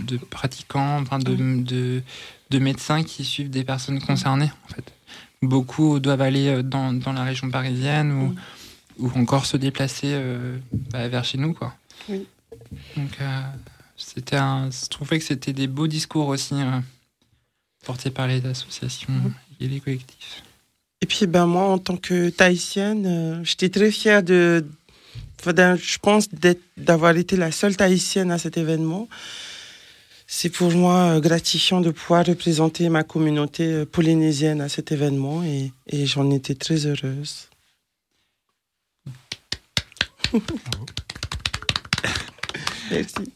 de 0.06 0.16
pratiquants, 0.16 1.00
enfin 1.02 1.18
de, 1.18 1.34
de, 1.62 2.02
de 2.50 2.58
médecins 2.58 3.02
qui 3.02 3.24
suivent 3.24 3.50
des 3.50 3.64
personnes 3.64 4.00
concernées. 4.00 4.50
En 4.64 4.74
fait. 4.74 4.92
Beaucoup 5.42 6.00
doivent 6.00 6.22
aller 6.22 6.48
euh, 6.48 6.62
dans, 6.62 6.92
dans 6.92 7.12
la 7.12 7.24
région 7.24 7.50
parisienne 7.50 8.12
ou, 8.12 8.34
ou 8.98 9.10
encore 9.16 9.46
se 9.46 9.56
déplacer 9.56 10.08
euh, 10.12 10.58
bah, 10.90 11.08
vers 11.08 11.24
chez 11.24 11.38
nous. 11.38 11.52
Quoi. 11.52 11.74
Oui. 12.08 12.26
Donc, 12.96 13.10
euh, 13.20 13.40
c'était 13.96 14.36
un, 14.36 14.70
je 14.70 14.88
trouvais 14.88 15.18
que 15.18 15.24
c'était 15.24 15.52
des 15.52 15.66
beaux 15.66 15.86
discours 15.86 16.28
aussi 16.28 16.54
euh, 16.54 16.80
portés 17.84 18.10
par 18.10 18.26
les 18.26 18.44
associations 18.46 19.12
Mm. 19.12 19.32
et 19.60 19.68
les 19.68 19.80
collectifs. 19.80 20.42
Et 21.02 21.06
puis, 21.06 21.26
ben, 21.26 21.46
moi, 21.46 21.64
en 21.64 21.78
tant 21.78 21.96
que 21.96 22.30
Tahitienne, 22.30 23.42
j'étais 23.44 23.68
très 23.68 23.90
fière 23.90 24.22
de, 24.22 24.64
je 25.44 25.98
pense, 25.98 26.28
d'avoir 26.76 27.16
été 27.16 27.36
la 27.36 27.52
seule 27.52 27.76
Tahitienne 27.76 28.30
à 28.30 28.38
cet 28.38 28.56
événement. 28.56 29.08
C'est 30.26 30.50
pour 30.50 30.72
moi 30.72 31.16
euh, 31.16 31.20
gratifiant 31.20 31.80
de 31.80 31.90
pouvoir 31.90 32.26
représenter 32.26 32.88
ma 32.88 33.04
communauté 33.04 33.64
euh, 33.64 33.86
polynésienne 33.86 34.60
à 34.60 34.68
cet 34.68 34.90
événement 34.90 35.44
et, 35.44 35.72
et 35.86 36.04
j'en 36.06 36.30
étais 36.30 36.56
très 36.56 36.86
heureuse. 36.86 37.48
Merci. 42.90 43.32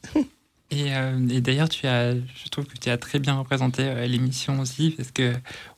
Et, 0.72 0.94
euh, 0.94 1.18
et 1.28 1.40
d'ailleurs, 1.40 1.68
tu 1.68 1.88
as, 1.88 2.14
je 2.14 2.48
trouve 2.48 2.64
que 2.66 2.78
tu 2.78 2.90
as 2.90 2.96
très 2.96 3.18
bien 3.18 3.34
représenté 3.34 3.82
euh, 3.82 4.06
l'émission 4.06 4.60
aussi, 4.60 4.90
parce 4.96 5.10
que 5.10 5.32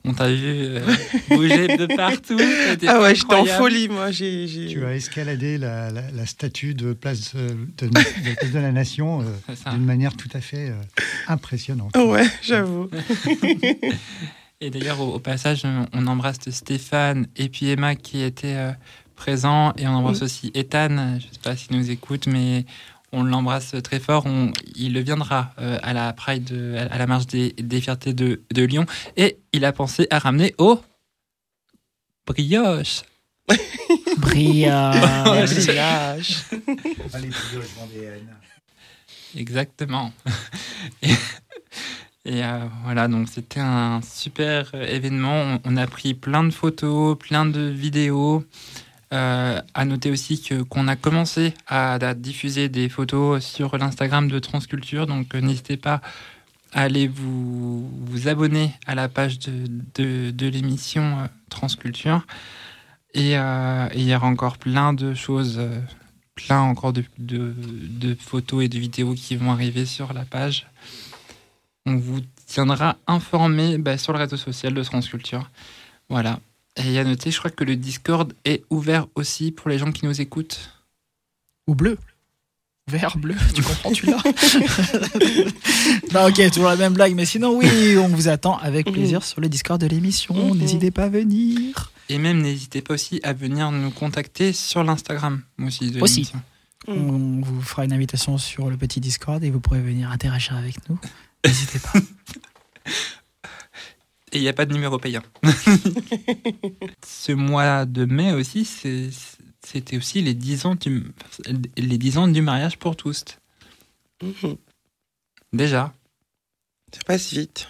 on 0.04 0.12
t'a 0.12 0.28
vu 0.28 0.42
euh, 0.44 0.80
bouger 1.30 1.66
de 1.78 1.86
partout. 1.96 2.38
Ah 2.86 3.00
ouais, 3.00 3.14
j'étais 3.14 3.34
en 3.34 3.46
folie, 3.46 3.88
moi. 3.88 4.10
J'ai, 4.10 4.46
j'ai- 4.46 4.66
Tu 4.68 4.84
as 4.84 4.94
escaladé 4.94 5.56
la, 5.56 5.90
la- 5.90 6.10
la 6.10 6.26
statue 6.26 6.74
de 6.74 6.92
place 6.92 7.34
de, 7.34 7.86
de 7.86 7.88
Place 7.88 8.52
de 8.52 8.58
la 8.58 8.70
Nation 8.70 9.22
euh, 9.22 9.54
d'une 9.72 9.84
manière 9.86 10.14
tout 10.14 10.28
à 10.34 10.42
fait 10.42 10.68
euh, 10.68 10.74
impressionnante. 11.26 11.92
Ah 11.94 12.04
ouais, 12.04 12.26
j'avoue. 12.42 12.90
Et 14.60 14.70
d'ailleurs, 14.70 15.00
au, 15.00 15.14
au 15.14 15.18
passage, 15.18 15.62
on, 15.92 16.06
embrasse 16.06 16.38
Stéphane 16.50 17.26
et 17.36 17.48
puis 17.48 17.68
Emma 17.68 17.96
qui 17.96 18.22
étaient 18.22 18.54
euh, 18.56 18.70
présents, 19.16 19.72
et 19.76 19.86
on 19.88 19.92
embrasse 19.92 20.22
aussi 20.22 20.50
Ethan. 20.54 20.88
Je 21.18 21.26
ne 21.26 21.32
sais 21.32 21.40
pas 21.42 21.56
s'il 21.56 21.76
nous 21.76 21.90
écoute, 21.90 22.26
mais 22.28 22.64
on 23.12 23.22
l'embrasse 23.22 23.74
très 23.84 24.00
fort. 24.00 24.26
On- 24.26 24.52
il 24.74 25.00
viendra 25.02 25.52
euh, 25.58 25.78
à 25.82 25.92
la 25.92 26.12
Pride, 26.12 26.50
euh, 26.52 26.88
à 26.90 26.98
la 26.98 27.06
marche 27.06 27.26
des, 27.26 27.52
des 27.52 27.80
fiertés 27.80 28.14
de, 28.14 28.42
de 28.52 28.62
Lyon, 28.62 28.86
et 29.16 29.36
il 29.52 29.64
a 29.64 29.72
pensé 29.72 30.06
à 30.10 30.18
ramener 30.18 30.54
au 30.58 30.80
brioche. 32.26 33.02
Brillage. 34.18 35.50
Exactement. 39.36 40.12
et 41.02 41.10
et, 42.24 42.44
euh, 42.44 42.60
voilà, 42.84 43.08
donc 43.08 43.28
c'était 43.28 43.58
un 43.58 44.00
super 44.00 44.72
événement. 44.76 45.42
On, 45.42 45.60
on 45.64 45.76
a 45.76 45.88
pris 45.88 46.14
plein 46.14 46.44
de 46.44 46.52
photos, 46.52 47.18
plein 47.18 47.46
de 47.46 47.62
vidéos. 47.62 48.44
Euh, 49.12 49.60
à 49.74 49.84
noter 49.84 50.10
aussi 50.10 50.40
que 50.40 50.62
qu'on 50.62 50.88
a 50.88 50.96
commencé 50.96 51.52
à, 51.66 51.98
diffuser 52.14 52.70
des 52.70 52.88
photos 52.88 53.44
sur 53.44 53.76
l'Instagram 53.76 54.28
de 54.28 54.38
Transculture, 54.38 55.06
donc 55.06 55.34
euh, 55.34 55.40
n'hésitez 55.42 55.76
pas 55.76 56.00
à 56.72 56.82
aller 56.82 57.08
vous, 57.08 57.86
vous 57.88 58.28
abonner 58.28 58.72
à 58.86 58.94
la 58.94 59.08
page 59.08 59.38
de, 59.38 60.30
de, 60.30 60.46
l'émission 60.46 61.20
euh, 61.20 61.26
Transculture. 61.50 62.26
Et 63.14 63.36
euh, 63.36 63.88
il 63.94 64.08
y 64.08 64.14
aura 64.14 64.26
encore 64.26 64.56
plein 64.56 64.94
de 64.94 65.12
choses, 65.12 65.58
euh, 65.58 65.78
plein 66.34 66.60
encore 66.60 66.94
de, 66.94 67.04
de, 67.18 67.54
de 67.56 68.14
photos 68.14 68.64
et 68.64 68.68
de 68.68 68.78
vidéos 68.78 69.14
qui 69.14 69.36
vont 69.36 69.52
arriver 69.52 69.84
sur 69.84 70.14
la 70.14 70.24
page. 70.24 70.66
On 71.84 71.96
vous 71.96 72.20
tiendra 72.46 72.96
informé 73.06 73.76
bah, 73.76 73.98
sur 73.98 74.14
le 74.14 74.20
réseau 74.20 74.38
social 74.38 74.72
de 74.72 74.82
Transculture. 74.82 75.50
Voilà. 76.08 76.40
Et 76.76 76.98
à 76.98 77.04
noter, 77.04 77.30
je 77.30 77.38
crois 77.38 77.50
que 77.50 77.64
le 77.64 77.76
Discord 77.76 78.32
est 78.44 78.64
ouvert 78.70 79.06
aussi 79.14 79.52
pour 79.52 79.68
les 79.68 79.78
gens 79.78 79.92
qui 79.92 80.06
nous 80.06 80.20
écoutent. 80.20 80.70
Ou 81.66 81.74
bleu. 81.74 81.98
Vert, 82.88 83.16
bleu, 83.16 83.36
tu 83.54 83.62
comprends, 83.62 83.92
tu 83.92 84.06
l'as 84.06 84.22
Non, 86.12 86.28
ok, 86.28 86.50
toujours 86.50 86.68
la 86.68 86.76
même 86.76 86.94
blague, 86.94 87.14
mais 87.14 87.24
sinon, 87.24 87.56
oui, 87.56 87.96
on 87.96 88.08
vous 88.08 88.26
attend 88.28 88.58
avec 88.58 88.90
plaisir 88.90 89.22
sur 89.22 89.40
le 89.40 89.48
Discord 89.48 89.80
de 89.80 89.86
l'émission. 89.86 90.34
Mhm. 90.34 90.58
N'hésitez 90.58 90.90
pas 90.90 91.04
à 91.04 91.08
venir. 91.08 91.92
Et 92.08 92.18
même, 92.18 92.42
n'hésitez 92.42 92.82
pas 92.82 92.94
aussi 92.94 93.20
à 93.22 93.32
venir 93.32 93.70
nous 93.70 93.90
contacter 93.90 94.52
sur 94.52 94.82
l'Instagram 94.82 95.42
aussi. 95.64 95.92
De 95.92 96.00
Aussi. 96.00 96.32
On 96.88 97.40
vous 97.40 97.62
fera 97.62 97.84
une 97.84 97.92
invitation 97.92 98.36
sur 98.38 98.68
le 98.68 98.76
petit 98.76 99.00
Discord 99.00 99.42
et 99.44 99.50
vous 99.50 99.60
pourrez 99.60 99.80
venir 99.80 100.10
interagir 100.10 100.56
avec 100.56 100.76
nous. 100.88 100.98
N'hésitez 101.44 101.78
pas. 101.78 102.00
Et 104.32 104.38
il 104.38 104.42
n'y 104.42 104.48
a 104.48 104.54
pas 104.54 104.64
de 104.64 104.72
numéro 104.72 104.98
payant. 104.98 105.22
Ce 107.06 107.32
mois 107.32 107.84
de 107.84 108.06
mai 108.06 108.32
aussi, 108.32 108.64
c'était 108.64 109.96
aussi 109.96 110.22
les 110.22 110.34
10 110.34 110.66
ans 110.66 110.74
du, 110.74 111.12
les 111.76 111.98
10 111.98 112.18
ans 112.18 112.28
du 112.28 112.40
mariage 112.40 112.78
pour 112.78 112.96
tous. 112.96 113.24
Mhm. 114.22 114.56
Déjà. 115.52 115.92
Ça 116.94 117.00
passe 117.06 117.32
vite. 117.32 117.68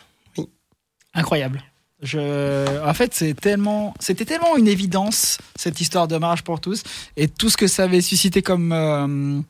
Incroyable. 1.14 1.62
Je... 2.00 2.80
En 2.88 2.94
fait, 2.94 3.12
c'est 3.12 3.34
tellement... 3.34 3.92
c'était 3.98 4.24
tellement 4.24 4.56
une 4.56 4.68
évidence, 4.68 5.38
cette 5.56 5.80
histoire 5.80 6.06
de 6.06 6.16
mariage 6.16 6.44
pour 6.44 6.60
tous, 6.60 6.82
et 7.16 7.28
tout 7.28 7.50
ce 7.50 7.56
que 7.56 7.66
ça 7.66 7.84
avait 7.84 8.00
suscité 8.00 8.42
comme, 8.42 8.72
euh, 8.72 9.40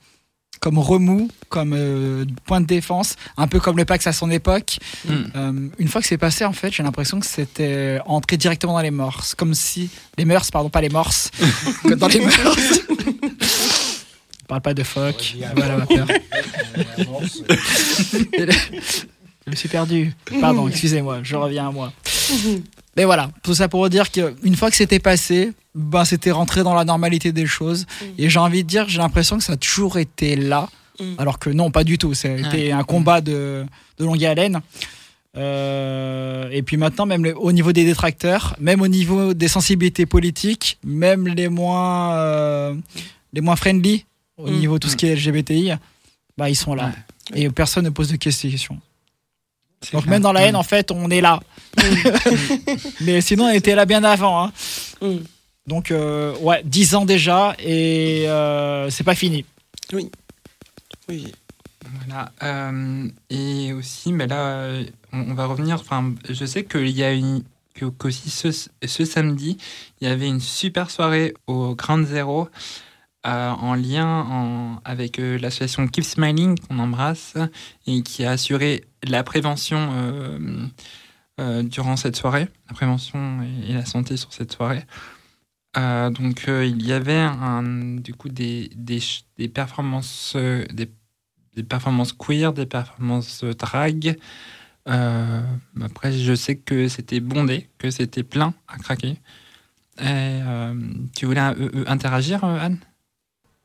comme 0.63 0.79
remous, 0.79 1.29
comme 1.49 1.75
euh, 1.77 2.25
point 2.47 2.61
de 2.61 2.67
défense, 2.67 3.17
un 3.37 3.49
peu 3.49 3.59
comme 3.59 3.77
le 3.77 3.85
Pax 3.85 4.07
à 4.07 4.13
son 4.13 4.31
époque. 4.31 4.79
Mm. 5.05 5.15
Euh, 5.35 5.69
une 5.81 5.89
fois 5.89 6.01
que 6.01 6.07
c'est 6.07 6.17
passé, 6.17 6.45
en 6.45 6.53
fait, 6.53 6.73
j'ai 6.73 6.85
l'impression 6.85 7.19
que 7.19 7.27
c'était 7.27 7.99
entré 8.07 8.37
directement 8.37 8.75
dans 8.75 8.81
les 8.81 8.93
morses, 8.93 9.35
comme 9.35 9.55
si... 9.55 9.91
Les 10.17 10.25
mœurs, 10.25 10.49
pardon, 10.53 10.71
pas 10.71 10.81
les 10.81 10.89
morses. 10.89 11.33
que 11.83 11.95
dans 11.95 12.07
les 12.07 12.21
mœurs. 12.21 12.57
On 14.43 14.45
parle 14.47 14.61
pas 14.61 14.73
de 14.73 14.85
phoque. 14.85 15.35
Voilà, 15.57 15.79
ma 15.79 15.87
peur. 15.87 16.07
Je 19.45 19.51
me 19.51 19.57
suis 19.57 19.69
perdu. 19.69 20.13
Pardon, 20.41 20.69
excusez-moi, 20.69 21.19
je 21.25 21.35
reviens 21.35 21.67
à 21.67 21.73
moi. 21.73 21.93
Mais 22.97 23.05
voilà, 23.05 23.33
tout 23.43 23.55
ça 23.55 23.67
pour 23.67 23.91
dire 23.91 24.13
qu'une 24.13 24.55
fois 24.55 24.71
que 24.71 24.77
c'était 24.77 25.01
passé, 25.01 25.53
ben 25.75 26.05
c'était 26.05 26.31
rentré 26.31 26.63
dans 26.63 26.75
la 26.75 26.85
normalité 26.85 27.33
des 27.33 27.47
choses. 27.47 27.87
Et 28.19 28.29
j'ai 28.31 28.39
envie 28.39 28.63
de 28.63 28.69
dire, 28.69 28.89
j'ai 28.89 28.99
l'impression 28.99 29.39
que 29.39 29.45
ça 29.45 29.55
a 29.55 29.57
toujours 29.57 29.99
été 29.99 30.37
là. 30.37 30.69
Mm. 31.01 31.15
Alors 31.19 31.39
que 31.39 31.51
non, 31.51 31.71
pas 31.71 31.85
du 31.85 31.97
tout. 31.99 32.13
C'était 32.15 32.73
un 32.73 32.85
combat 32.85 33.21
de, 33.21 33.65
de 33.99 34.05
longue 34.05 34.25
haleine. 34.25 34.61
Euh, 35.37 36.49
et 36.51 36.63
puis 36.63 36.77
maintenant, 36.77 37.07
même 37.07 37.25
le- 37.25 37.37
au 37.39 37.53
niveau 37.53 37.73
des 37.73 37.85
détracteurs, 37.85 38.55
même 38.61 38.83
au 38.83 38.89
niveau 38.89 39.33
des 39.33 39.49
sensibilités 39.49 40.05
politiques, 40.05 40.79
même 40.85 41.27
les 41.27 41.49
moins, 41.49 42.15
euh, 42.17 42.75
les 43.33 43.41
moins 43.41 43.57
friendly, 43.57 44.05
au 44.37 44.49
Mm. 44.51 44.59
niveau 44.59 44.75
de 44.75 44.81
tout 44.81 44.89
ce 44.89 44.97
qui 44.97 45.07
est 45.07 45.15
LGBTI, 45.17 45.73
bah, 46.37 46.51
ils 46.51 46.57
sont 46.57 46.75
là. 46.75 46.93
Et 47.35 47.49
personne 47.49 47.85
ne 47.85 47.91
pose 47.91 48.09
de 48.11 48.17
questions. 48.17 48.79
Donc 49.93 50.03
clair. 50.03 50.11
même 50.11 50.23
dans 50.23 50.33
la 50.33 50.43
haine, 50.43 50.57
en 50.57 50.63
fait, 50.63 50.91
on 50.91 51.09
est 51.11 51.21
là. 51.23 51.41
Mais 53.01 53.21
sinon, 53.21 53.45
on 53.47 53.51
était 53.51 53.75
là 53.75 53.85
bien 53.87 54.05
avant. 54.05 54.45
hein. 54.45 54.53
Mm. 55.01 55.17
Donc, 55.67 55.91
euh, 55.91 56.37
ouais, 56.39 56.63
10 56.65 56.95
ans 56.95 57.05
déjà, 57.05 57.55
et 57.59 58.29
euh, 58.29 58.91
c'est 58.91 59.05
pas 59.05 59.15
fini. 59.15 59.45
Oui. 61.09 61.33
Voilà. 62.07 62.33
euh, 62.43 63.09
et 63.31 63.73
aussi, 63.73 64.13
mais 64.13 64.27
là, 64.27 64.71
on, 65.13 65.31
on 65.31 65.35
va 65.35 65.47
revenir. 65.47 65.77
Enfin, 65.81 66.15
je 66.29 66.45
sais 66.45 66.65
qu'il 66.65 66.89
y 66.91 67.03
a 67.05 67.13
une, 67.13 67.43
qu'aussi 67.99 68.31
ce, 68.31 68.51
ce 68.85 69.05
samedi, 69.05 69.57
il 70.01 70.09
y 70.09 70.11
avait 70.11 70.29
une 70.29 70.41
super 70.41 70.91
soirée 70.91 71.35
au 71.47 71.75
Grand 71.75 72.03
Zéro 72.05 72.49
euh, 73.27 73.51
en 73.51 73.75
lien 73.75 74.07
en- 74.23 74.81
avec 74.85 75.19
euh, 75.21 75.39
l'association 75.39 75.87
Keep 75.87 76.05
Smiling 76.05 76.59
qu'on 76.59 76.79
embrasse 76.79 77.35
et 77.87 78.03
qui 78.03 78.25
a 78.25 78.33
assuré 78.33 78.85
la 79.05 79.23
prévention 79.23 79.91
euh, 79.93 80.39
euh, 81.41 81.63
durant 81.63 81.97
cette 81.97 82.17
soirée, 82.17 82.49
la 82.69 82.75
prévention 82.75 83.43
et, 83.43 83.71
et 83.71 83.75
la 83.75 83.85
santé 83.85 84.17
sur 84.17 84.33
cette 84.33 84.53
soirée. 84.53 84.83
Euh, 85.77 86.11
donc 86.11 86.49
euh, 86.49 86.67
il 86.67 86.87
y 86.87 86.93
avait 86.93 87.27
du 88.01 88.13
coup 88.13 88.29
des, 88.29 88.71
performances 89.55 90.35
euh, 90.37 90.67
des 91.57 91.63
performances 91.63 92.13
queer, 92.13 92.53
des 92.53 92.67
performances 92.67 93.45
drag. 93.45 94.17
Après, 94.87 96.13
je 96.13 96.35
sais 96.35 96.57
que 96.57 96.89
c'était 96.89 97.21
bondé, 97.21 97.69
que 97.79 97.91
c'était 97.91 98.23
plein 98.23 98.55
à 98.69 98.79
craquer. 98.79 99.17
Et, 100.01 100.41
tu 101.15 101.27
voulais 101.27 101.41
interagir, 101.87 102.45
Anne? 102.45 102.79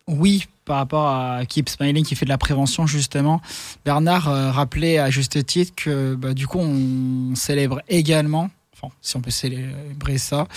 Oui, 0.07 0.47
par 0.63 0.77
rapport 0.77 1.07
à 1.07 1.45
Keep 1.45 1.67
Smiling 1.67 2.05
qui 2.05 2.15
fait 2.15 2.25
de 2.25 2.29
la 2.29 2.37
prévention, 2.37 2.87
justement, 2.87 3.41
Bernard 3.83 4.53
rappelait 4.53 4.99
à 4.99 5.09
juste 5.09 5.45
titre 5.45 5.73
que 5.75 6.15
bah, 6.15 6.33
du 6.33 6.47
coup, 6.47 6.59
on 6.59 7.35
célèbre 7.35 7.81
également, 7.89 8.49
enfin, 8.81 8.93
si 9.01 9.15
on 9.17 9.21
peut 9.21 9.31
célébrer 9.31 10.17
ça, 10.17 10.47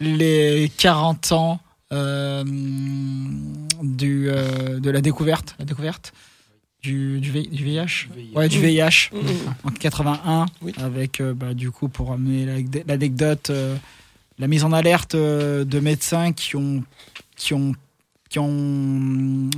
les 0.00 0.70
40 0.76 1.32
ans 1.32 1.60
euh, 1.92 2.42
du, 3.82 4.28
euh, 4.28 4.80
de 4.80 4.90
la 4.90 5.00
découverte, 5.00 5.54
la 5.58 5.64
découverte 5.64 6.12
du, 6.82 7.20
du, 7.20 7.30
V- 7.30 7.46
du 7.50 7.64
VIH, 7.64 8.08
ouais, 8.34 8.48
du 8.48 8.58
VIH 8.60 9.10
en 9.64 9.70
81, 9.70 10.46
Oui. 10.62 10.72
avec 10.78 11.20
euh, 11.20 11.32
bah, 11.34 11.54
du 11.54 11.70
coup 11.70 11.88
pour 11.88 12.12
amener 12.12 12.44
l'anecd- 12.46 12.84
l'anecdote, 12.86 13.50
euh, 13.50 13.76
la 14.38 14.48
mise 14.48 14.64
en 14.64 14.72
alerte 14.72 15.14
euh, 15.14 15.64
de 15.64 15.78
médecins 15.80 16.32
qui 16.32 16.56
ont 16.56 16.82
qui 17.36 17.54
ont 17.54 17.74
qui 18.30 18.38
ont 18.38 19.50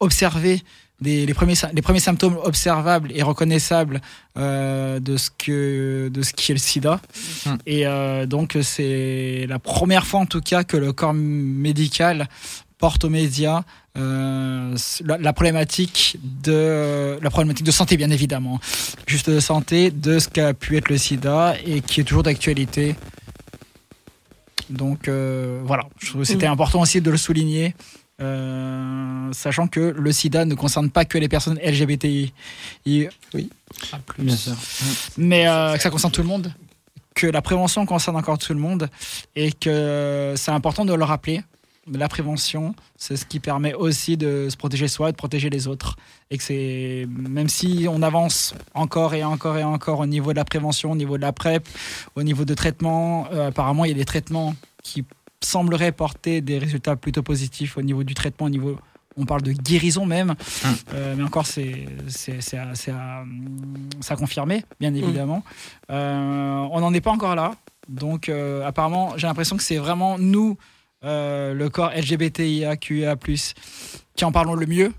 observé 0.00 0.62
des, 1.02 1.26
les, 1.26 1.34
premiers, 1.34 1.54
sy- 1.54 1.72
les 1.74 1.82
premiers 1.82 2.00
symptômes 2.00 2.38
observables 2.42 3.10
et 3.14 3.22
reconnaissables 3.22 4.00
euh, 4.36 5.00
de, 5.00 5.16
ce 5.16 5.28
que, 5.30 6.08
de 6.08 6.22
ce 6.22 6.32
qui 6.32 6.52
est 6.52 6.54
le 6.54 6.60
sida. 6.60 7.00
Mm. 7.44 7.54
Et 7.66 7.86
euh, 7.86 8.26
donc, 8.26 8.56
c'est 8.62 9.46
la 9.48 9.58
première 9.58 10.06
fois, 10.06 10.20
en 10.20 10.26
tout 10.26 10.40
cas, 10.40 10.64
que 10.64 10.76
le 10.76 10.92
corps 10.92 11.14
médical 11.14 12.28
porte 12.78 13.04
aux 13.04 13.10
médias 13.10 13.62
euh, 13.98 14.74
la, 15.04 15.18
la 15.18 15.32
problématique 15.32 16.16
de 16.42 17.18
la 17.20 17.30
problématique 17.30 17.66
de 17.66 17.70
santé 17.70 17.96
bien 17.96 18.10
évidemment. 18.10 18.58
Juste 19.06 19.28
de 19.30 19.40
santé 19.40 19.90
de 19.90 20.18
ce 20.18 20.28
qu'a 20.28 20.54
pu 20.54 20.76
être 20.78 20.88
le 20.88 20.98
sida 20.98 21.54
et 21.66 21.80
qui 21.82 22.00
est 22.00 22.04
toujours 22.04 22.22
d'actualité. 22.22 22.96
Donc 24.70 25.08
voilà. 25.64 25.84
C'était 26.24 26.46
important 26.46 26.80
aussi 26.80 27.00
de 27.00 27.10
le 27.10 27.18
souligner 27.18 27.74
euh, 28.20 29.32
sachant 29.32 29.66
que 29.66 29.80
le 29.80 30.12
sida 30.12 30.44
ne 30.44 30.54
concerne 30.54 30.90
pas 30.90 31.04
que 31.04 31.18
les 31.18 31.28
personnes 31.28 31.58
LGBTI 31.64 32.32
Oui. 32.86 33.50
Ah, 33.92 33.98
plus. 34.04 34.24
Bien 34.24 34.36
sûr. 34.36 34.52
mais 35.16 35.48
euh, 35.48 35.76
que 35.76 35.82
ça 35.82 35.90
concerne 35.90 36.12
tout 36.12 36.22
le 36.22 36.28
monde 36.28 36.52
que 37.14 37.26
la 37.26 37.42
prévention 37.42 37.84
concerne 37.84 38.16
encore 38.16 38.38
tout 38.38 38.54
le 38.54 38.58
monde 38.58 38.88
et 39.36 39.52
que 39.52 40.32
c'est 40.36 40.50
important 40.50 40.86
de 40.86 40.94
le 40.94 41.04
rappeler 41.04 41.42
la 41.90 42.08
prévention, 42.08 42.74
c'est 42.96 43.16
ce 43.16 43.24
qui 43.24 43.40
permet 43.40 43.74
aussi 43.74 44.16
de 44.16 44.48
se 44.48 44.56
protéger 44.56 44.88
soi, 44.88 45.10
de 45.10 45.16
protéger 45.16 45.50
les 45.50 45.66
autres. 45.66 45.96
Et 46.30 46.38
que 46.38 46.44
c'est, 46.44 47.06
même 47.08 47.48
si 47.48 47.86
on 47.90 48.02
avance 48.02 48.54
encore 48.74 49.14
et 49.14 49.24
encore 49.24 49.58
et 49.58 49.64
encore 49.64 50.00
au 50.00 50.06
niveau 50.06 50.32
de 50.32 50.36
la 50.36 50.44
prévention, 50.44 50.92
au 50.92 50.96
niveau 50.96 51.16
de 51.16 51.22
la 51.22 51.32
PrEP, 51.32 51.66
au 52.14 52.22
niveau 52.22 52.44
de 52.44 52.54
traitement, 52.54 53.26
euh, 53.32 53.48
apparemment 53.48 53.84
il 53.84 53.88
y 53.88 53.94
a 53.94 53.96
des 53.96 54.04
traitements 54.04 54.54
qui 54.82 55.04
sembleraient 55.44 55.92
porter 55.92 56.40
des 56.40 56.58
résultats 56.58 56.96
plutôt 56.96 57.22
positifs 57.22 57.76
au 57.76 57.82
niveau 57.82 58.04
du 58.04 58.14
traitement, 58.14 58.46
au 58.46 58.50
niveau, 58.50 58.78
on 59.16 59.24
parle 59.26 59.42
de 59.42 59.52
guérison 59.52 60.06
même, 60.06 60.34
Euh, 60.94 61.14
mais 61.16 61.22
encore 61.22 61.46
c'est, 61.46 61.86
c'est, 62.08 62.40
c'est, 62.40 62.58
à, 62.58 64.16
confirmer, 64.16 64.64
bien 64.80 64.94
évidemment. 64.94 65.42
Euh, 65.90 66.66
on 66.70 66.80
n'en 66.80 66.92
est 66.94 67.00
pas 67.00 67.10
encore 67.12 67.34
là. 67.34 67.52
Donc 67.88 68.28
euh, 68.28 68.64
apparemment 68.66 69.14
j'ai 69.16 69.26
l'impression 69.26 69.56
que 69.56 69.62
c'est 69.62 69.76
vraiment 69.78 70.16
nous 70.18 70.56
euh, 71.04 71.52
le 71.52 71.68
corps 71.68 71.90
LGBTIAQIA+, 71.96 73.16
qui 74.14 74.24
en 74.24 74.32
parlons 74.32 74.54
le 74.54 74.66
mieux. 74.66 74.92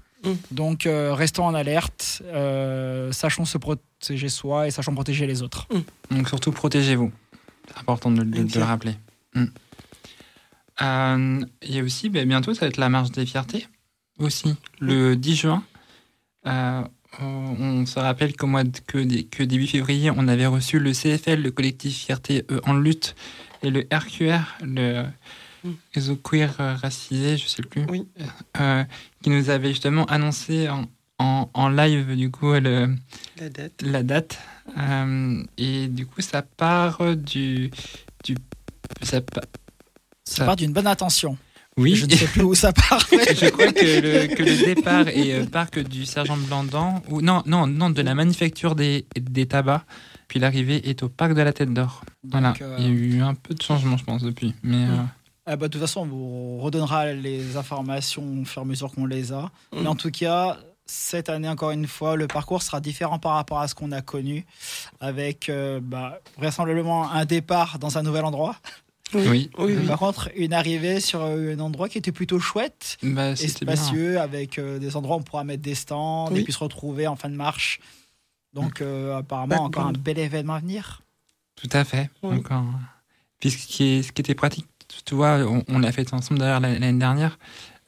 Donc, 0.52 0.86
euh, 0.86 1.14
restons 1.14 1.46
en 1.46 1.54
alerte, 1.54 2.22
euh, 2.28 3.12
sachons 3.12 3.44
se 3.44 3.58
protéger 3.58 4.30
soi 4.30 4.68
et 4.68 4.72
sachons 4.72 4.94
protéger 4.96 5.28
les 5.28 5.42
autres. 5.42 5.68
Donc 6.12 6.30
surtout, 6.30 6.52
protégez-vous. 6.54 7.12
C'est 7.68 7.78
important 7.80 8.10
de, 8.10 8.24
de- 8.24 8.44
de 8.44 8.60
le 8.60 8.64
rappeler. 8.66 8.96
Il 10.82 11.46
y 11.64 11.80
a 11.80 11.84
aussi, 11.84 12.10
ben, 12.10 12.28
bientôt, 12.28 12.54
ça 12.54 12.62
va 12.62 12.68
être 12.68 12.78
la 12.78 12.90
marche 12.90 13.12
des 13.12 13.26
fiertés. 13.26 13.68
Aussi, 14.20 14.56
le 14.80 15.16
10 15.16 15.36
juin. 15.36 15.64
Euh, 16.46 16.82
on 17.20 17.56
on 17.60 17.86
se 17.86 18.00
rappelle 18.00 18.36
qu'au 18.36 18.48
mois 18.48 18.64
de, 18.64 18.78
que, 18.80 18.98
dé- 18.98 19.26
que 19.26 19.44
début 19.44 19.68
février, 19.68 20.10
on 20.12 20.28
avait 20.28 20.46
reçu 20.48 20.80
le 20.80 20.94
CFL, 20.94 21.42
le 21.42 21.52
collectif 21.52 21.96
Fierté 21.96 22.44
euh, 22.52 22.60
en 22.66 22.74
lutte, 22.74 23.16
et 23.62 23.70
le 23.70 23.88
RQR, 23.92 24.40
le 24.64 25.04
Mm. 25.66 25.72
réseau 25.94 26.18
queer 26.18 26.54
euh, 26.60 26.76
racisé, 26.76 27.38
je 27.38 27.48
sais 27.48 27.62
plus, 27.64 27.86
Oui. 27.88 28.06
euh, 28.60 28.84
qui 29.22 29.30
nous 29.30 29.50
avait 29.50 29.70
justement 29.70 30.04
annoncé 30.08 30.68
en, 30.68 30.84
en, 31.20 31.50
en 31.54 31.70
live 31.70 32.18
du 32.18 32.30
coup 32.32 32.52
le, 32.52 32.94
La 33.40 33.48
date. 33.50 33.82
la 33.82 34.04
date. 34.04 34.40
Euh, 34.78 35.42
et 35.58 35.88
du 35.88 36.06
coup, 36.06 36.20
ça 36.22 36.42
part 36.42 37.16
du. 37.16 37.72
du 38.26 38.36
ça, 39.04 39.22
Ça 40.26 40.38
Ça- 40.38 40.46
part 40.46 40.56
d'une 40.56 40.74
bonne 40.74 40.88
intention. 40.88 41.38
Oui, 41.76 41.96
Je 41.96 42.06
ne 42.06 42.12
sais 42.12 42.28
plus 42.28 42.44
où 42.44 42.54
ça 42.54 42.72
part. 42.72 43.00
je 43.12 43.50
crois 43.50 43.72
que 43.72 43.80
le, 43.84 44.28
que 44.36 44.44
le 44.44 44.64
départ 44.76 45.08
est 45.08 45.34
euh, 45.34 45.46
parc 45.48 45.80
du 45.80 46.06
Sergent 46.06 46.38
Blandan, 46.38 47.02
ou 47.10 47.22
non, 47.22 47.42
non, 47.48 47.66
non, 47.66 47.90
de 47.90 48.02
la 48.04 48.14
manufacture 48.14 48.76
des, 48.76 49.08
des 49.20 49.48
tabacs, 49.48 49.82
puis 50.28 50.40
l'arrivée 50.40 50.88
est 50.88 51.02
au 51.02 51.10
parc 51.10 51.34
de 51.34 51.42
la 51.42 51.52
Tête 51.52 51.74
d'Or. 51.74 52.04
Voilà, 52.24 52.54
euh, 52.62 52.76
il 52.78 52.86
y 52.86 52.88
a 52.88 52.92
eu 52.92 53.22
un 53.24 53.34
peu 53.34 53.56
de 53.56 53.62
changement, 53.62 53.98
je 53.98 54.04
pense, 54.04 54.22
depuis. 54.22 54.54
Mais 54.62 54.86
euh, 54.86 54.98
Ah 55.48 55.56
bah, 55.56 55.68
de 55.68 55.72
toute 55.72 55.82
façon, 55.82 56.02
on 56.02 56.06
vous 56.06 56.60
redonnera 56.60 57.12
les 57.14 57.58
informations 57.58 58.24
au 58.42 58.46
fur 58.46 58.62
et 58.62 58.66
à 58.66 58.68
mesure 58.68 58.92
qu'on 58.92 59.08
les 59.08 59.34
a. 59.34 59.50
Mm. 59.72 59.82
Mais 59.82 59.88
en 59.88 59.96
tout 59.96 60.12
cas, 60.12 60.60
cette 60.86 61.28
année, 61.28 61.50
encore 61.50 61.72
une 61.72 61.88
fois, 61.88 62.16
le 62.16 62.28
parcours 62.28 62.62
sera 62.62 62.82
différent 62.82 63.18
par 63.18 63.34
rapport 63.34 63.60
à 63.62 63.68
ce 63.68 63.74
qu'on 63.74 63.92
a 63.92 64.04
connu, 64.04 64.46
avec 65.00 65.50
euh, 65.50 65.80
bah, 65.82 66.20
vraisemblablement 66.38 67.10
un 67.12 67.26
départ 67.26 67.80
dans 67.80 67.98
un 67.98 68.04
nouvel 68.04 68.26
endroit. 68.26 68.58
Oui, 69.14 69.50
Oui, 69.58 69.76
oui. 69.78 69.88
Par 69.88 70.00
contre, 70.00 70.30
une 70.36 70.54
arrivée 70.54 71.00
sur 71.00 71.22
euh, 71.22 71.56
un 71.56 71.60
endroit 71.60 71.90
qui 71.90 71.98
était 71.98 72.12
plutôt 72.12 72.40
chouette, 72.40 72.98
bah, 73.04 73.34
bien. 73.34 74.22
avec 74.22 74.58
euh, 74.58 74.80
des 74.80 74.96
endroits 74.96 75.18
où 75.18 75.20
on 75.20 75.24
pourra 75.24 75.44
mettre 75.44 75.62
des 75.62 75.76
stands 75.76 76.30
Oui. 76.32 76.40
et 76.40 76.44
puis 76.44 76.54
se 76.54 76.60
retrouver 76.60 77.08
en 77.08 77.16
fin 77.16 77.30
de 77.30 77.36
marche. 77.36 77.80
Donc, 78.54 78.82
euh, 78.82 79.18
apparemment, 79.18 79.64
encore 79.64 79.88
un 79.88 79.94
bel 79.94 80.20
événement 80.20 80.54
à 80.56 80.60
venir. 80.60 81.02
Tout 81.56 81.70
à 81.74 81.84
fait. 81.84 82.10
Oui. 82.22 82.38
Encore. 82.38 82.66
Puis 83.40 83.52
ce 83.52 83.68
qui, 83.68 83.84
est, 83.84 84.04
ce 84.04 84.12
qui 84.12 84.22
était 84.22 84.36
pratique, 84.36 84.68
tu 85.06 85.16
vois, 85.16 85.40
on, 85.40 85.64
on 85.68 85.80
l'a 85.80 85.92
fait 85.92 86.14
ensemble 86.14 86.40
d'ailleurs 86.40 86.60
l'année 86.60 86.94
dernière. 86.94 87.38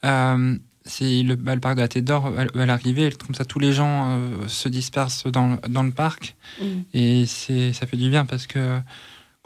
Euh, 0.04 0.58
c'est 0.84 1.22
le, 1.22 1.34
bah, 1.34 1.54
le 1.54 1.60
parc 1.60 1.76
de 1.76 1.80
la 1.80 1.88
Tête 1.88 2.04
d'Or 2.04 2.30
à, 2.36 2.66
l'arrivée, 2.66 3.10
comme 3.12 3.34
ça 3.34 3.44
tous 3.44 3.58
les 3.58 3.72
gens 3.72 4.10
euh, 4.10 4.48
se 4.48 4.68
dispersent 4.68 5.26
dans, 5.26 5.58
dans 5.68 5.82
le 5.82 5.90
parc 5.90 6.36
Mm. 6.60 6.64
et 6.94 7.26
c'est 7.26 7.72
ça 7.72 7.86
fait 7.86 7.96
du 7.98 8.08
bien 8.08 8.24
parce 8.24 8.46
que 8.46 8.80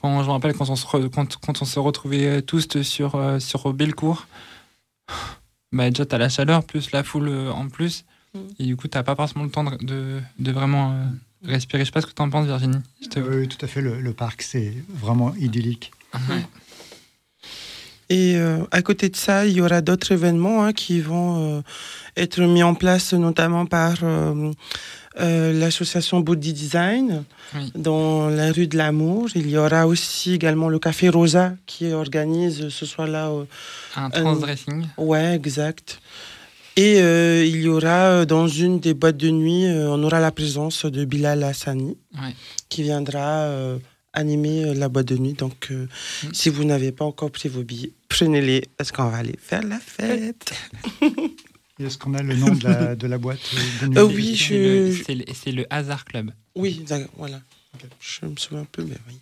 quand 0.01 0.23
je 0.23 0.27
me 0.29 0.33
rappelle 0.33 0.55
quand 0.55 0.69
on 0.71 0.77
se 0.77 0.87
re- 0.87 1.09
quand, 1.11 1.37
quand 1.37 1.63
on 1.63 1.65
se 1.65 1.79
retrouvait 1.79 2.43
tous 2.43 2.83
sur 2.83 3.15
euh, 3.17 3.39
sur 3.39 3.73
Bellecour, 3.73 4.27
bah 5.73 5.91
déjà 5.91 6.07
t'as 6.07 6.19
la 6.19 6.29
chaleur 6.29 6.65
plus 6.65 6.91
la 6.93 7.03
foule 7.05 7.29
euh, 7.29 7.51
en 7.53 7.69
plus 7.69 8.05
Mm. 8.33 8.39
et 8.61 8.65
du 8.65 8.77
coup 8.77 8.87
t'as 8.87 9.03
pas 9.03 9.17
forcément 9.17 9.43
le 9.43 9.51
temps 9.51 9.65
de, 9.65 9.77
de, 9.85 10.21
de 10.39 10.53
vraiment 10.53 10.93
euh, 10.93 11.05
respirer. 11.51 11.81
Je 11.83 11.87
sais 11.87 11.91
pas 11.93 12.01
ce 12.01 12.07
que 12.07 12.13
t'en 12.13 12.31
penses 12.31 12.47
Virginie. 12.47 12.77
Je 13.03 13.09
te- 13.09 13.19
Oui, 13.19 13.49
tout 13.49 13.59
à 13.61 13.67
fait. 13.67 13.81
Le, 13.81 14.01
le 14.01 14.13
parc, 14.13 14.43
c'est 14.43 14.73
vraiment 14.89 15.35
idyllique. 15.35 15.91
Ouais. 16.29 16.45
Et 18.09 18.37
euh, 18.37 18.65
à 18.71 18.83
côté 18.83 19.09
de 19.09 19.17
ça, 19.17 19.47
il 19.47 19.53
y 19.55 19.61
aura 19.61 19.81
d'autres 19.81 20.13
événements 20.13 20.63
hein, 20.65 20.73
qui 20.73 21.01
vont 21.01 21.59
euh, 21.59 21.63
être 22.17 22.41
mis 22.41 22.63
en 22.63 22.75
place, 22.75 23.13
notamment 23.15 23.67
par 23.67 23.97
euh, 24.05 24.53
euh, 25.21 25.53
l'association 25.53 26.21
Body 26.21 26.53
Design 26.53 27.25
Oui. 27.55 27.73
dans 27.75 28.29
la 28.29 28.53
rue 28.53 28.67
de 28.67 28.77
l'Amour. 28.77 29.29
Il 29.35 29.49
y 29.51 29.57
aura 29.57 29.87
aussi 29.87 30.35
également 30.35 30.69
le 30.69 30.79
Café 30.79 31.09
Rosa 31.09 31.55
qui 31.67 31.93
organise 31.93 32.69
ce 32.69 32.87
soir-là. 32.87 33.29
euh, 33.31 33.45
Un 33.97 34.11
transdressing. 34.11 34.87
ouais, 34.99 35.35
exact. 35.35 36.01
Et 36.77 37.01
euh, 37.01 37.45
il 37.45 37.61
y 37.63 37.69
aura 37.69 38.21
euh, 38.21 38.25
dans 38.25 38.47
une 38.49 38.79
des 38.81 38.95
boîtes 38.95 39.17
de 39.17 39.31
nuit, 39.31 39.67
euh, 39.67 39.89
on 39.91 40.03
aura 40.05 40.21
la 40.21 40.31
présence 40.33 40.87
de 40.87 41.05
Bilal 41.05 41.43
Hassani 41.43 41.97
qui 42.69 42.83
viendra 42.83 43.43
euh, 43.43 43.79
animer 44.13 44.65
euh, 44.65 44.75
la 44.75 44.89
boîte 44.89 45.07
de 45.07 45.17
nuit. 45.19 45.35
Donc, 45.35 45.69
euh, 45.73 45.87
Mm. 46.23 46.29
si 46.33 46.49
vous 46.49 46.65
n'avez 46.65 46.93
pas 46.93 47.05
encore 47.05 47.31
pris 47.33 47.49
vos 47.49 47.63
billets, 47.63 47.93
prenez-les 48.09 48.63
parce 48.77 48.93
qu'on 48.93 49.09
va 49.09 49.19
aller 49.19 49.37
faire 49.41 49.63
la 49.65 49.79
fête. 49.81 50.53
Est-ce 51.81 51.99
qu'on 51.99 52.15
a 52.15 52.23
le 52.23 52.37
nom 52.37 52.55
de 52.55 52.65
la, 52.65 52.95
de 53.03 53.07
la 53.07 53.19
boîte 53.19 53.41
euh, 53.83 53.87
de 53.89 53.99
Euh, 53.99 54.05
oui, 54.05 54.37
C'est 54.37 54.37
je- 54.37 54.55
le, 54.55 55.03
c'est 55.05 55.15
le- 55.15 55.25
c'est 55.35 55.53
le 55.53 55.67
Hasard 55.71 56.05
Club. 56.05 56.33
Oui, 56.55 56.85
voilà. 57.17 57.41
Je 58.01 58.27
me 58.27 58.37
souviens 58.37 58.61
un 58.63 58.67
peu, 58.67 58.85
mais 58.85 58.97
oui. 59.09 59.15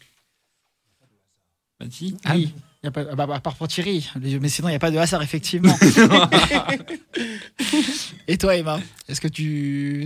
Vas-y. 1.80 2.16
Ah 2.24 2.34
oui. 2.34 2.52
Y 2.82 2.86
a 2.88 2.90
pas, 2.90 3.04
ah 3.10 3.14
bah, 3.16 3.26
à 3.34 3.40
part 3.40 3.54
pour 3.56 3.68
Thierry, 3.68 4.08
mais 4.20 4.48
sinon 4.48 4.68
il 4.68 4.72
n'y 4.72 4.76
a 4.76 4.80
pas 4.80 4.90
de 4.92 4.98
hasard 4.98 5.22
effectivement. 5.22 5.76
Et 8.28 8.36
toi 8.38 8.56
Emma, 8.56 8.80
est-ce 9.08 9.20
que 9.20 9.28
tu 9.28 10.04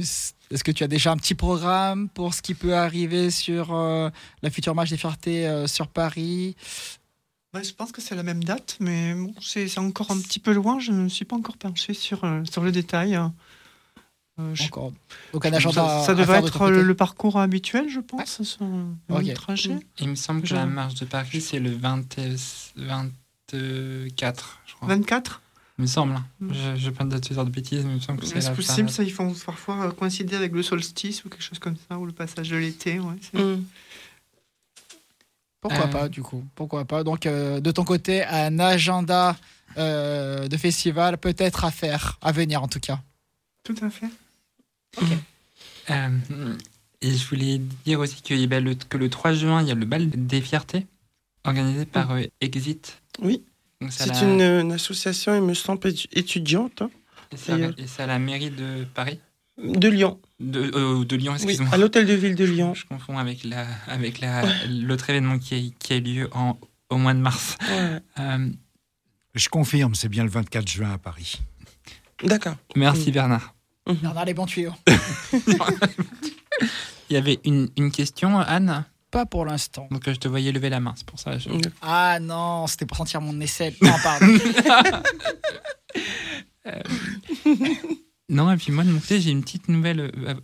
est-ce 0.51 0.65
que 0.65 0.71
tu 0.73 0.85
as 0.85 0.89
déjà 0.89 1.13
un 1.13 1.17
petit 1.17 1.35
programme 1.35 2.09
pour 2.11 2.35
ce 2.35 2.43
qui 2.43 2.55
peut 2.55 2.75
arriver 2.75 3.31
sur 3.31 3.75
euh, 3.75 4.11
la 4.43 4.51
future 4.51 4.75
marche 4.75 4.91
des 4.91 4.97
fiertés 4.97 5.47
euh, 5.47 5.67
sur 5.67 5.89
Paris? 5.89 6.57
Ouais, 7.55 7.63
je 7.65 7.75
pense 7.75 7.93
que 7.93 8.01
c'est 8.01 8.15
la 8.15 8.23
même 8.23 8.43
date, 8.43 8.77
mais 8.81 9.13
bon, 9.15 9.35
c'est 9.43 9.79
encore 9.79 10.11
un 10.11 10.19
petit 10.19 10.39
peu 10.39 10.53
loin. 10.53 10.79
Je 10.81 10.91
ne 10.91 11.03
me 11.03 11.09
suis 11.11 11.27
pas 11.27 11.37
encore 11.37 11.59
penchée 11.59 11.93
sur, 11.93 12.25
euh, 12.25 12.43
sur 12.51 12.63
le 12.63 12.73
détail. 12.73 13.15
Euh, 14.39 14.55
je- 14.55 14.65
Encore. 14.65 14.93
Donc 15.35 15.45
un 15.45 15.53
agenda. 15.53 15.75
ça, 16.01 16.07
ça 16.07 16.15
devrait 16.15 16.41
de 16.41 16.47
être 16.47 16.59
côté. 16.59 16.83
le, 16.83 16.95
parcours 16.95 17.39
habituel, 17.39 17.91
je 17.91 18.01
pense, 18.01 18.43
sur 18.43 18.65
le 18.65 19.15
Ok. 19.15 19.25
même 19.25 19.35
trajet. 19.35 19.77
Il 20.01 20.09
me 20.09 20.15
semble 20.15 20.41
que 20.41 20.47
Je- 20.49 20.55
la 20.55 20.65
marche 20.65 20.95
de 20.95 21.05
Paris, 21.05 21.43
c'est 21.43 21.59
le 21.61 21.71
20 21.73 22.17
24, 22.75 24.61
je 24.67 24.75
crois. 24.75 24.89
24 24.89 25.43
Il 25.79 25.83
me 25.83 25.87
semble. 25.87 26.13
hein. 26.15 26.25
Mm. 26.41 26.53
Je 26.55 26.77
Je 26.81 26.89
vais 26.91 26.97
pas 26.97 27.05
te 27.05 27.17
dire 27.17 27.45
de 27.45 27.51
bêtises, 27.51 27.85
mais 27.85 27.91
il 27.93 27.97
me 27.97 28.01
semble 28.01 28.21
que 28.21 28.27
c'est 28.27 28.55
possible, 28.55 28.89
ça, 28.89 29.03
ils 29.03 29.13
font 29.13 29.35
parfois 29.45 29.89
euh, 29.89 29.91
coïncider 29.91 30.37
avec 30.37 30.53
le 30.53 30.63
solstice 30.63 31.25
ou 31.25 31.29
quelque 31.29 31.43
chose 31.43 31.59
comme 31.59 31.77
ça, 31.89 31.99
ou 31.99 32.07
le 32.07 32.13
passage 32.13 32.49
de 32.49 32.57
l'été. 32.57 32.99
Ouais, 32.99 33.15
Mm. 33.35 33.63
Pourquoi 35.63 35.85
Euh. 35.87 35.89
pas 35.89 36.09
du 36.11 36.21
coup 36.23 36.45
Pourquoi 36.55 36.85
pas 36.85 37.03
Donc 37.05 37.25
euh, 37.25 37.61
de 37.61 37.71
ton 37.71 37.85
côté 37.85 38.23
un 38.25 38.59
agenda 38.59 39.37
euh, 39.79 40.47
de 40.49 40.57
festival 40.59 41.17
peut-être 41.17 41.65
à 41.65 41.71
faire, 41.71 42.19
à 42.21 42.31
venir 42.33 42.63
en 42.63 42.69
tout 42.69 42.81
cas. 42.81 43.01
Tout 43.65 43.77
à 43.81 43.89
fait. 43.89 44.09
Euh, 45.91 46.09
et 47.01 47.11
je 47.13 47.29
voulais 47.29 47.61
dire 47.85 48.01
aussi 48.01 48.23
que, 48.23 48.35
eh 48.35 48.47
ben, 48.47 48.63
le, 48.63 48.75
que 48.75 48.97
le 48.97 49.09
3 49.09 49.33
juin, 49.35 49.63
il 49.63 49.69
y 49.69 49.71
a 49.71 49.75
le 49.75 49.85
bal 49.87 50.09
des 50.11 50.41
fiertés, 50.41 50.87
organisé 51.45 51.87
par 51.87 52.13
euh, 52.13 52.23
Exit. 52.41 53.01
Oui. 53.21 53.43
C'est 53.91 54.07
la- 54.07 54.23
une, 54.23 54.41
une 54.67 54.73
association, 54.73 55.35
il 55.35 55.43
me 55.43 55.55
semble, 55.55 55.81
étu- 55.89 56.07
étudiante 56.13 56.83
hein, 56.83 56.91
et 57.33 57.37
c'est 57.37 57.53
à- 57.53 57.57
d'ailleurs. 57.57 57.75
et 57.79 57.87
c'est 57.89 58.03
à 58.03 58.07
la 58.07 58.19
mairie 58.21 58.51
de 58.51 58.85
Paris. 58.95 59.19
de 59.59 59.89
Lyon. 59.89 60.21
De, 60.43 60.71
euh, 60.75 61.05
de 61.05 61.17
Lyon, 61.17 61.33
Oui, 61.33 61.43
excuse-moi. 61.43 61.71
à 61.73 61.77
l'hôtel 61.79 62.05
de 62.07 62.15
ville 62.15 62.35
de 62.35 62.45
Lyon. 62.55 62.75
Je, 62.75 62.85
confonds 62.85 63.17
avec 63.19 63.45
la 63.45 63.67
avec 63.87 64.21
la 64.21 64.43
l'autre 64.69 65.09
événement 65.11 65.39
qui 65.39 65.55
a, 65.55 65.59
qui 65.79 65.93
a 65.93 65.97
eu 65.97 66.01
lieu 66.01 66.29
en, 66.33 66.59
au 66.91 66.97
mois 66.99 67.15
de 67.15 67.21
mars. 67.21 67.57
Ouais. 67.71 68.01
Euh, 68.19 68.49
Je 69.35 69.49
confirme, 69.49 69.95
c'est 69.95 70.09
bien 70.09 70.25
le 70.25 70.31
24 70.31 70.69
juin 70.69 70.93
à 70.93 70.99
Paris. 70.99 71.41
D'accord. 72.25 72.57
merci 72.77 73.09
Mm. 73.11 73.13
Bernard. 73.13 73.55
Bernard 73.87 74.25
les 74.27 74.35
bons 74.35 74.47
tuyaux. 74.47 74.75
Il 77.11 77.15
y 77.15 77.17
avait 77.17 77.41
une, 77.45 77.69
une 77.77 77.91
question, 77.91 78.39
Anne? 78.39 78.85
Pas 79.11 79.27
pour 79.27 79.45
l'instant. 79.45 79.87
Donc 79.91 80.09
euh, 80.09 80.15
je 80.15 80.19
te 80.21 80.29
voyais 80.29 80.53
lever 80.53 80.71
la 80.71 80.81
main, 80.81 80.95
c'est 80.97 81.05
pour 81.07 81.19
ça. 81.21 81.37
je- 81.39 81.49
Ah 81.83 82.19
non, 82.21 82.67
c'était 82.67 82.87
pour 82.87 82.97
sentir 82.97 83.21
mon 83.21 83.39
aisselle. 83.41 83.75
Non, 83.83 83.93
pardon. 84.03 84.27
Non, 88.33 88.51
et 88.51 88.57
puis 88.57 88.73
moi 88.73 88.83
de 88.83 88.91
mon 88.91 88.99
côté, 88.99 89.21
j'ai 89.21 89.31
une 89.31 89.43
petite 89.43 89.69
nouvelle 89.69 90.01
euh, 90.01 90.35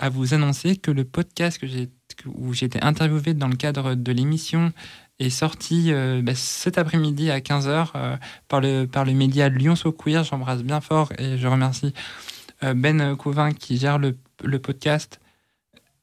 à, 0.00 0.08
vous 0.08 0.34
annoncer 0.34 0.74
que 0.76 0.90
le 0.90 1.04
podcast 1.04 1.60
où 2.26 2.52
j'ai 2.52 2.66
été 2.66 2.82
interviewé 2.82 3.34
dans 3.34 3.46
le 3.46 3.54
cadre 3.54 3.94
de 3.94 4.12
l'émission 4.12 4.72
est 5.20 5.30
sorti 5.30 5.92
euh, 5.92 6.22
bah, 6.22 6.34
cet 6.34 6.76
après-midi 6.76 7.30
à 7.30 7.38
15h 7.38 8.18
par, 8.48 8.60
le, 8.60 8.86
par 8.86 9.04
le 9.04 9.12
média 9.12 9.48
Lyon 9.48 9.76
So 9.76 9.92
Queer. 9.92 10.24
J'embrasse 10.24 10.64
bien 10.64 10.80
fort 10.80 11.12
et 11.18 11.38
je 11.38 11.46
remercie 11.46 11.94
euh, 12.64 12.74
Ben 12.74 13.14
Couvin 13.14 13.52
qui 13.52 13.78
gère 13.78 13.98
le, 13.98 14.16
le 14.42 14.58
podcast. 14.58 15.20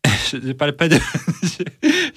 je 0.31 0.37
ne 0.37 0.53
parle 0.53 0.73
pas 0.73 0.89
de 0.89 0.97
je, 1.43 1.63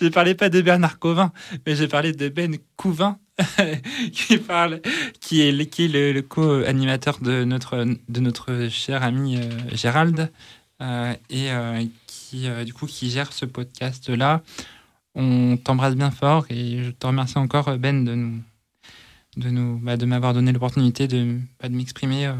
je 0.01 0.09
parlais 0.09 0.35
pas 0.35 0.49
de 0.49 0.61
Bernard 0.61 0.99
Covin, 0.99 1.33
mais 1.67 1.77
j'ai 1.77 1.89
parlé 1.89 2.13
de 2.13 2.29
Ben 2.29 2.57
Couvin 2.77 3.19
qui 4.13 4.39
parle 4.39 4.81
qui 5.21 5.43
est, 5.43 5.67
qui 5.67 5.85
est 5.85 6.13
le, 6.13 6.23
co-animateur 6.23 7.19
de 7.21 7.45
notre, 7.45 7.85
de 8.09 8.21
notre 8.21 8.69
cher 8.71 9.03
ami 9.03 9.37
euh, 9.37 9.51
Gérald, 9.73 10.31
euh, 10.83 11.15
et 11.31 11.51
euh, 11.51 11.85
qui, 12.07 12.49
du 12.65 12.73
coup, 12.73 12.87
qui 12.87 13.11
gère 13.11 13.33
ce 13.33 13.45
podcast-là. 13.45 14.43
On 15.15 15.57
t'embrasse 15.57 15.95
bien 15.95 16.11
fort 16.11 16.45
et 16.51 16.85
je 16.85 16.91
te 16.91 17.07
remercie 17.07 17.39
encore, 17.39 17.77
Ben, 17.79 18.05
de 18.05 18.15
nous, 18.15 18.43
de 19.37 19.49
nous, 19.49 19.79
bah, 19.79 19.97
de 19.97 20.05
m'avoir 20.05 20.35
donné 20.35 20.53
l'opportunité 20.53 21.09
de, 21.09 21.39
bah, 21.61 21.69
de 21.69 21.75
m'exprimer 21.75 22.31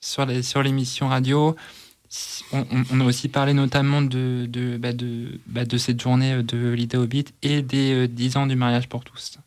sur 0.00 0.26
les, 0.26 0.42
sur 0.42 0.62
l'émission 0.62 1.08
radio. 1.08 1.54
On, 2.52 3.00
a 3.00 3.04
aussi 3.04 3.28
parlé 3.28 3.54
notamment 3.54 4.00
de, 4.00 4.46
de, 4.48 4.76
bah, 4.76 4.92
de, 4.92 5.40
bah, 5.46 5.64
de 5.64 5.76
cette 5.76 6.00
journée 6.00 6.42
de 6.42 6.70
l'idée 6.70 6.96
au 6.96 7.06
beat 7.06 7.34
et 7.42 7.62
des 7.62 7.92
euh, 7.92 8.08
10 8.08 8.36
ans 8.36 8.46
du 8.46 8.54
mariage 8.54 8.88
pour 8.88 9.02
tous, 9.02 9.38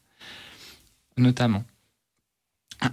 notamment. 1.15 1.63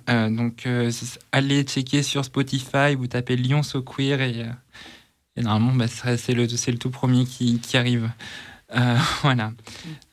Euh, 0.09 0.31
donc, 0.31 0.67
euh, 0.67 0.91
allez 1.33 1.63
checker 1.65 2.03
sur 2.03 2.25
Spotify, 2.25 2.95
vous 2.97 3.09
tapez 3.09 3.37
Lyon 3.37 3.63
So 3.63 3.83
Queer 3.83 4.21
et, 4.21 4.43
euh, 4.43 5.43
normalement, 5.43 5.75
bah, 5.75 5.87
c'est 5.89 6.35
le, 6.35 6.45
le 6.47 6.79
tout 6.79 6.91
premier 6.91 7.25
qui, 7.25 7.59
qui 7.59 7.77
arrive. 7.77 8.11
Euh, 8.75 8.97
voilà. 9.23 9.53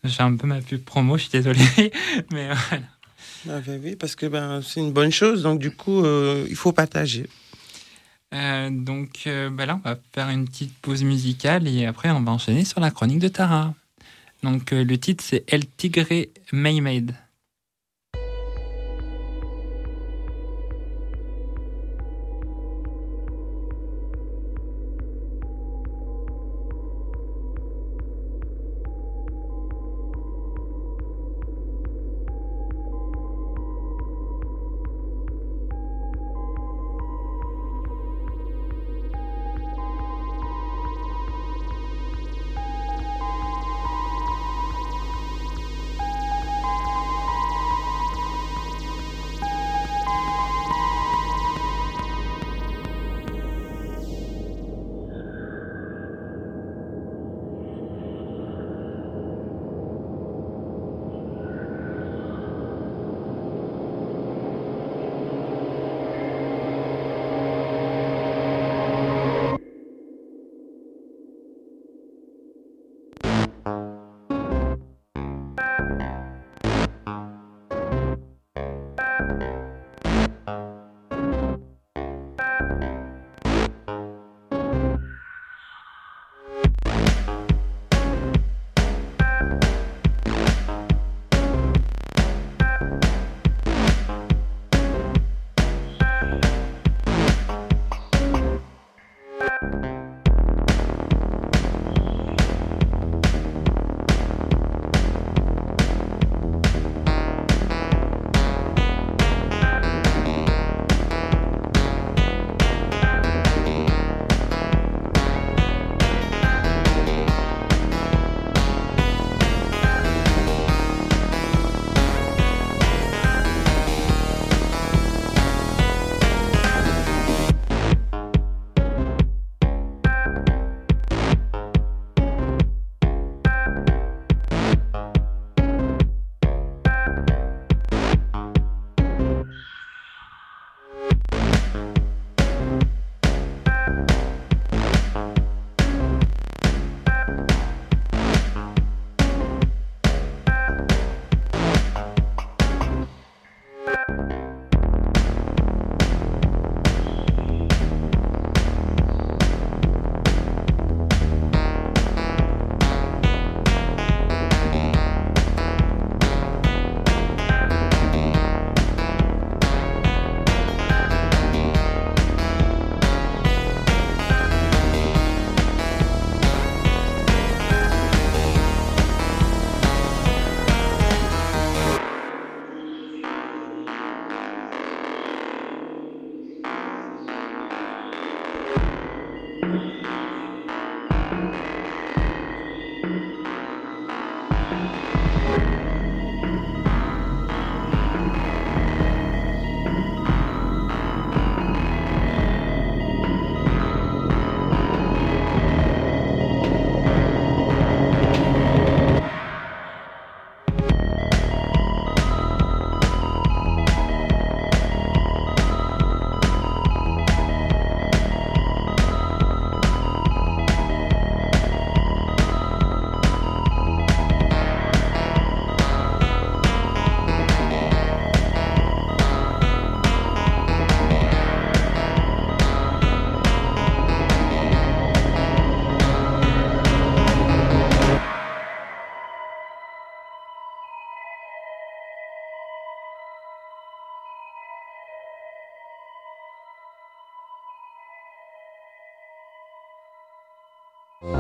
J'ai 0.04 0.22
un 0.22 0.36
peu 0.36 0.48
ma 0.48 0.62
pub 0.62 0.84
promo, 0.84 1.18
je 1.18 1.24
suis 1.24 1.32
désolé. 1.32 1.62
Mais 2.32 2.50
euh, 2.50 2.56
voilà. 2.70 2.88
Ah 3.50 3.60
oui, 3.84 3.96
parce 3.96 4.16
que 4.16 4.28
ben, 4.28 4.62
c'est 4.62 4.80
une 4.80 4.94
bonne 4.94 5.12
chose, 5.12 5.42
donc 5.44 5.60
du 5.60 5.72
coup, 5.72 6.04
euh, 6.04 6.46
il 6.50 6.56
faut 6.56 6.72
partager. 6.72 7.28
Euh, 8.34 8.70
donc 8.72 9.24
euh, 9.28 9.50
bah 9.50 9.66
là, 9.66 9.80
on 9.84 9.90
va 9.90 9.98
faire 10.14 10.30
une 10.30 10.46
petite 10.46 10.74
pause 10.80 11.04
musicale 11.04 11.68
et 11.68 11.86
après, 11.86 12.12
on 12.12 12.22
va 12.22 12.32
enchaîner 12.32 12.66
sur 12.66 12.80
la 12.80 12.92
chronique 12.92 13.20
de 13.20 13.28
Tara. 13.28 13.74
Donc, 14.44 14.74
euh, 14.74 14.84
le 14.84 14.98
titre, 14.98 15.24
c'est 15.24 15.44
El 15.48 15.68
Tigre 15.68 16.28
Maymaid. 16.52 17.14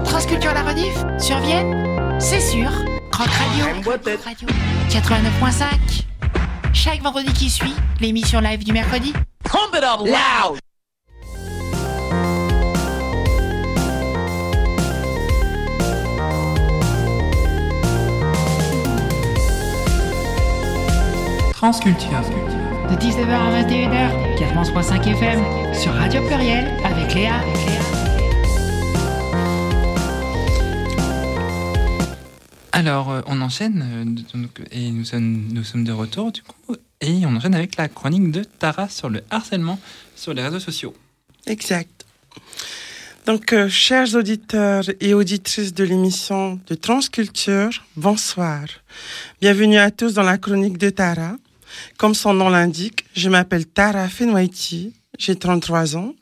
Transculture 0.06 0.54
la 0.54 0.62
rediff 0.62 0.94
Sur 1.18 1.40
Vienne 1.40 2.20
C'est 2.20 2.40
sûr. 2.40 2.70
Croc 3.12 3.28
Radio. 3.28 3.66
Croc 3.82 4.24
Radio. 4.24 4.48
89.5. 4.90 6.04
Chaque 6.72 7.02
vendredi 7.02 7.34
qui 7.34 7.50
suit, 7.50 7.74
l'émission 8.00 8.40
live 8.42 8.64
du 8.64 8.74
mercredi. 8.74 9.12
Pump 9.44 9.74
it 9.74 9.84
up 9.84 10.02
loud. 10.06 10.60
Transculture. 21.54 22.22
De 22.88 22.96
19h 22.98 23.32
à 23.32 23.64
21h, 23.64 24.38
4.5 24.38 25.12
FM. 25.12 25.74
Sur 25.74 25.94
Radio 25.94 26.22
Pluriel 26.28 26.72
avec 26.84 27.16
Léa. 27.16 27.42
Alors, 32.82 33.12
euh, 33.12 33.22
on 33.28 33.42
enchaîne, 33.42 33.86
euh, 34.34 34.64
et 34.72 34.90
nous 34.90 35.06
sommes, 35.06 35.50
nous 35.52 35.64
sommes 35.64 35.84
de 35.84 35.92
retour, 35.92 36.32
du 36.32 36.42
coup, 36.42 36.76
et 37.00 37.24
on 37.28 37.36
enchaîne 37.36 37.54
avec 37.54 37.76
la 37.76 37.88
chronique 37.88 38.32
de 38.32 38.44
Tara 38.44 38.90
sur 38.90 39.08
le 39.08 39.22
harcèlement 39.30 39.80
sur 40.16 40.34
les 40.34 40.42
réseaux 40.42 40.60
sociaux. 40.60 40.96
Exact. 41.46 42.08
Donc, 43.28 43.54
euh, 43.54 43.70
chers 43.70 44.16
auditeurs 44.16 44.86
et 45.00 45.14
auditrices 45.14 45.76
de 45.76 45.84
l'émission 45.84 46.60
de 46.66 46.74
Transculture, 46.74 47.70
bonsoir. 47.98 48.64
Bienvenue 49.42 49.78
à 49.78 49.92
tous 49.92 50.16
dans 50.16 50.24
la 50.24 50.40
chronique 50.40 50.80
de 50.80 50.90
Tara. 50.90 51.36
Comme 51.98 52.16
son 52.16 52.34
nom 52.34 52.50
l'indique, 52.50 53.06
je 53.16 53.30
m'appelle 53.30 53.68
Tara 53.68 54.10
Fenwaiti, 54.10 54.96
j'ai 55.20 55.36
33 55.36 55.98
ans. 55.98 56.16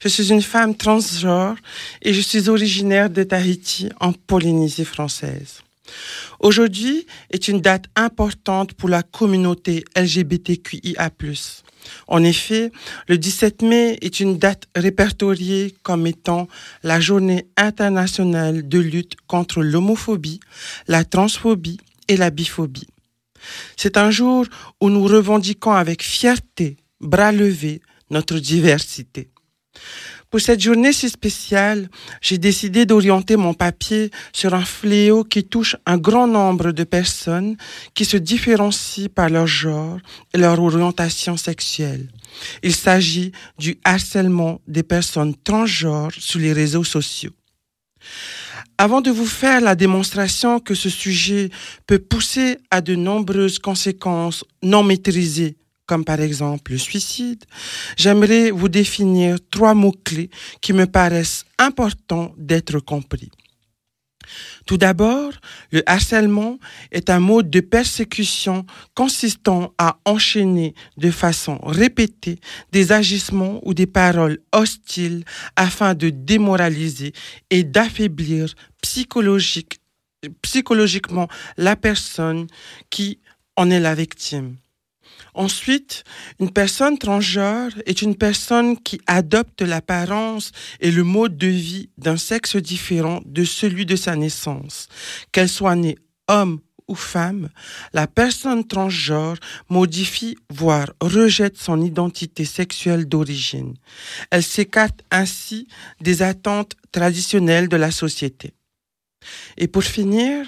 Je 0.00 0.06
suis 0.06 0.30
une 0.30 0.42
femme 0.42 0.76
transgenre 0.76 1.56
et 2.02 2.14
je 2.14 2.20
suis 2.20 2.48
originaire 2.48 3.10
de 3.10 3.24
Tahiti, 3.24 3.88
en 3.98 4.12
Polynésie 4.12 4.84
française. 4.84 5.63
Aujourd'hui 6.40 7.06
est 7.30 7.48
une 7.48 7.60
date 7.60 7.86
importante 7.96 8.74
pour 8.74 8.88
la 8.88 9.02
communauté 9.02 9.84
LGBTQIA+. 9.96 11.10
En 12.08 12.24
effet, 12.24 12.72
le 13.08 13.18
17 13.18 13.62
mai 13.62 13.98
est 14.00 14.20
une 14.20 14.38
date 14.38 14.64
répertoriée 14.74 15.74
comme 15.82 16.06
étant 16.06 16.48
la 16.82 17.00
journée 17.00 17.46
internationale 17.56 18.66
de 18.66 18.78
lutte 18.78 19.16
contre 19.26 19.62
l'homophobie, 19.62 20.40
la 20.88 21.04
transphobie 21.04 21.78
et 22.08 22.16
la 22.16 22.30
biphobie. 22.30 22.88
C'est 23.76 23.96
un 23.96 24.10
jour 24.10 24.46
où 24.80 24.88
nous 24.88 25.04
revendiquons 25.04 25.72
avec 25.72 26.02
fierté, 26.02 26.78
bras 27.00 27.32
levés, 27.32 27.80
notre 28.10 28.38
diversité. 28.38 29.30
Pour 30.34 30.40
cette 30.40 30.60
journée 30.60 30.92
si 30.92 31.08
spéciale, 31.08 31.88
j'ai 32.20 32.38
décidé 32.38 32.86
d'orienter 32.86 33.36
mon 33.36 33.54
papier 33.54 34.10
sur 34.32 34.52
un 34.52 34.64
fléau 34.64 35.22
qui 35.22 35.44
touche 35.44 35.76
un 35.86 35.96
grand 35.96 36.26
nombre 36.26 36.72
de 36.72 36.82
personnes 36.82 37.56
qui 37.94 38.04
se 38.04 38.16
différencient 38.16 39.08
par 39.14 39.28
leur 39.28 39.46
genre 39.46 39.98
et 40.32 40.38
leur 40.38 40.60
orientation 40.60 41.36
sexuelle. 41.36 42.08
Il 42.64 42.74
s'agit 42.74 43.30
du 43.60 43.78
harcèlement 43.84 44.60
des 44.66 44.82
personnes 44.82 45.36
transgenres 45.36 46.10
sur 46.18 46.40
les 46.40 46.52
réseaux 46.52 46.82
sociaux. 46.82 47.30
Avant 48.76 49.00
de 49.00 49.12
vous 49.12 49.26
faire 49.26 49.60
la 49.60 49.76
démonstration 49.76 50.58
que 50.58 50.74
ce 50.74 50.90
sujet 50.90 51.50
peut 51.86 52.00
pousser 52.00 52.58
à 52.72 52.80
de 52.80 52.96
nombreuses 52.96 53.60
conséquences 53.60 54.44
non 54.64 54.82
maîtrisées 54.82 55.54
comme 55.86 56.04
par 56.04 56.20
exemple 56.20 56.72
le 56.72 56.78
suicide, 56.78 57.44
j'aimerais 57.96 58.50
vous 58.50 58.68
définir 58.68 59.38
trois 59.50 59.74
mots-clés 59.74 60.30
qui 60.60 60.72
me 60.72 60.86
paraissent 60.86 61.44
importants 61.58 62.32
d'être 62.36 62.78
compris. 62.80 63.30
Tout 64.66 64.78
d'abord, 64.78 65.32
le 65.70 65.82
harcèlement 65.86 66.58
est 66.90 67.10
un 67.10 67.20
mode 67.20 67.50
de 67.50 67.60
persécution 67.60 68.64
consistant 68.94 69.74
à 69.76 69.98
enchaîner 70.04 70.74
de 70.96 71.10
façon 71.10 71.58
répétée 71.62 72.38
des 72.72 72.92
agissements 72.92 73.60
ou 73.62 73.74
des 73.74 73.86
paroles 73.86 74.38
hostiles 74.52 75.24
afin 75.56 75.94
de 75.94 76.10
démoraliser 76.10 77.12
et 77.50 77.64
d'affaiblir 77.64 78.54
psychologique, 78.80 79.80
psychologiquement 80.42 81.28
la 81.56 81.76
personne 81.76 82.46
qui 82.90 83.18
en 83.56 83.70
est 83.70 83.80
la 83.80 83.94
victime. 83.94 84.56
Ensuite, 85.34 86.04
une 86.38 86.50
personne 86.50 86.96
transgenre 86.96 87.72
est 87.86 88.02
une 88.02 88.14
personne 88.14 88.78
qui 88.80 89.00
adopte 89.06 89.62
l'apparence 89.62 90.52
et 90.80 90.92
le 90.92 91.02
mode 91.02 91.36
de 91.36 91.48
vie 91.48 91.90
d'un 91.98 92.16
sexe 92.16 92.56
différent 92.56 93.20
de 93.26 93.44
celui 93.44 93.84
de 93.84 93.96
sa 93.96 94.14
naissance. 94.14 94.88
Qu'elle 95.32 95.48
soit 95.48 95.74
née 95.74 95.98
homme 96.28 96.60
ou 96.86 96.94
femme, 96.94 97.48
la 97.94 98.06
personne 98.06 98.66
transgenre 98.66 99.38
modifie, 99.68 100.36
voire 100.50 100.92
rejette 101.00 101.56
son 101.56 101.80
identité 101.80 102.44
sexuelle 102.44 103.06
d'origine. 103.06 103.74
Elle 104.30 104.42
s'écarte 104.42 105.00
ainsi 105.10 105.66
des 106.00 106.22
attentes 106.22 106.76
traditionnelles 106.92 107.68
de 107.68 107.76
la 107.76 107.90
société. 107.90 108.52
Et 109.56 109.66
pour 109.66 109.82
finir, 109.82 110.46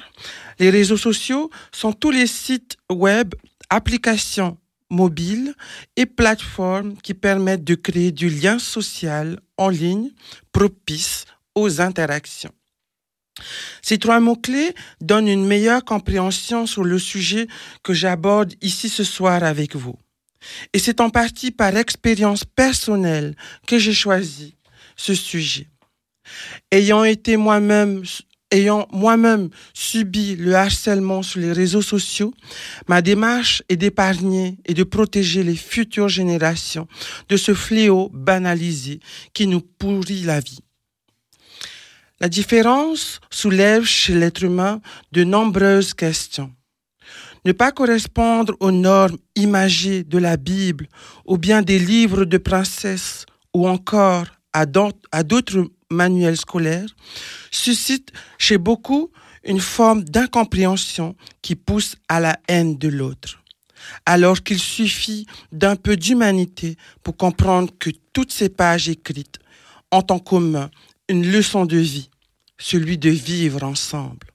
les 0.58 0.70
réseaux 0.70 0.98
sociaux 0.98 1.50
sont 1.72 1.92
tous 1.92 2.10
les 2.10 2.26
sites 2.26 2.76
web, 2.90 3.34
applications 3.70 4.58
mobiles 4.90 5.54
et 5.96 6.06
plateformes 6.06 6.96
qui 6.98 7.14
permettent 7.14 7.64
de 7.64 7.74
créer 7.74 8.12
du 8.12 8.28
lien 8.28 8.58
social 8.58 9.40
en 9.56 9.68
ligne 9.68 10.10
propice 10.52 11.24
aux 11.54 11.80
interactions. 11.80 12.52
Ces 13.82 13.98
trois 13.98 14.20
mots-clés 14.20 14.74
donnent 15.00 15.28
une 15.28 15.46
meilleure 15.46 15.84
compréhension 15.84 16.66
sur 16.66 16.84
le 16.84 16.98
sujet 16.98 17.48
que 17.82 17.92
j'aborde 17.92 18.54
ici 18.62 18.88
ce 18.88 19.04
soir 19.04 19.42
avec 19.42 19.76
vous. 19.76 19.96
Et 20.72 20.78
c'est 20.78 21.00
en 21.00 21.10
partie 21.10 21.50
par 21.50 21.76
expérience 21.76 22.44
personnelle 22.44 23.36
que 23.66 23.78
j'ai 23.78 23.92
choisi 23.92 24.54
ce 24.96 25.14
sujet. 25.14 25.68
Ayant 26.70 27.04
été 27.04 27.36
moi-même 27.36 28.02
ayant 28.56 28.88
moi-même 28.90 29.50
subi 29.74 30.36
le 30.36 30.54
harcèlement 30.54 31.22
sur 31.22 31.40
les 31.40 31.52
réseaux 31.52 31.82
sociaux, 31.82 32.32
ma 32.88 33.02
démarche 33.02 33.62
est 33.68 33.76
d'épargner 33.76 34.58
et 34.64 34.74
de 34.74 34.84
protéger 34.84 35.42
les 35.42 35.56
futures 35.56 36.08
générations 36.08 36.88
de 37.28 37.36
ce 37.36 37.54
fléau 37.54 38.10
banalisé 38.12 39.00
qui 39.34 39.46
nous 39.46 39.60
pourrit 39.60 40.22
la 40.22 40.40
vie. 40.40 40.60
La 42.18 42.28
différence 42.28 43.20
soulève 43.30 43.84
chez 43.84 44.14
l'être 44.14 44.42
humain 44.42 44.80
de 45.12 45.22
nombreuses 45.22 45.92
questions. 45.92 46.50
Ne 47.44 47.52
pas 47.52 47.72
correspondre 47.72 48.54
aux 48.58 48.72
normes 48.72 49.18
imagées 49.36 50.02
de 50.02 50.18
la 50.18 50.36
Bible 50.36 50.88
ou 51.26 51.36
bien 51.36 51.60
des 51.62 51.78
livres 51.78 52.24
de 52.24 52.38
princesses 52.38 53.26
ou 53.52 53.68
encore 53.68 54.26
à 55.12 55.22
d'autres 55.22 55.70
manuels 55.90 56.36
scolaires 56.36 56.88
suscite 57.50 58.12
chez 58.38 58.58
beaucoup 58.58 59.10
une 59.44 59.60
forme 59.60 60.02
d'incompréhension 60.02 61.14
qui 61.42 61.54
pousse 61.54 61.96
à 62.08 62.20
la 62.20 62.38
haine 62.48 62.78
de 62.78 62.88
l'autre. 62.88 63.42
Alors 64.04 64.42
qu'il 64.42 64.58
suffit 64.58 65.26
d'un 65.52 65.76
peu 65.76 65.96
d'humanité 65.96 66.76
pour 67.02 67.16
comprendre 67.16 67.72
que 67.78 67.90
toutes 68.12 68.32
ces 68.32 68.48
pages 68.48 68.88
écrites 68.88 69.38
ont 69.92 70.04
en 70.10 70.18
commun 70.18 70.70
une 71.08 71.30
leçon 71.30 71.66
de 71.66 71.76
vie, 71.76 72.10
celui 72.58 72.98
de 72.98 73.10
vivre 73.10 73.62
ensemble. 73.62 74.26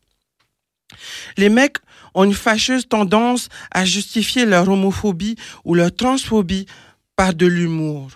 Les 1.35 1.49
mecs 1.49 1.77
ont 2.13 2.23
une 2.23 2.33
fâcheuse 2.33 2.87
tendance 2.87 3.49
à 3.71 3.83
justifier 3.85 4.45
leur 4.45 4.69
homophobie 4.69 5.35
ou 5.65 5.73
leur 5.73 5.93
transphobie 5.93 6.67
par 7.15 7.33
de 7.33 7.47
l'humour. 7.47 8.11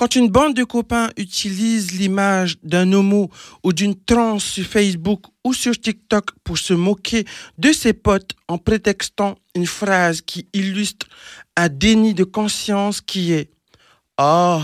Quand 0.00 0.16
une 0.16 0.30
bande 0.30 0.54
de 0.54 0.64
copains 0.64 1.10
utilise 1.18 1.92
l'image 1.92 2.56
d'un 2.62 2.90
homo 2.90 3.30
ou 3.62 3.74
d'une 3.74 3.94
trans 3.94 4.38
sur 4.38 4.64
Facebook 4.64 5.24
ou 5.44 5.52
sur 5.52 5.78
TikTok 5.78 6.30
pour 6.42 6.56
se 6.56 6.72
moquer 6.72 7.26
de 7.58 7.70
ses 7.70 7.92
potes 7.92 8.30
en 8.48 8.56
prétextant 8.56 9.36
une 9.54 9.66
phrase 9.66 10.22
qui 10.22 10.48
illustre 10.54 11.06
un 11.54 11.68
déni 11.68 12.14
de 12.14 12.24
conscience 12.24 13.02
qui 13.02 13.32
est⁇ 13.32 13.52
Oh, 14.18 14.62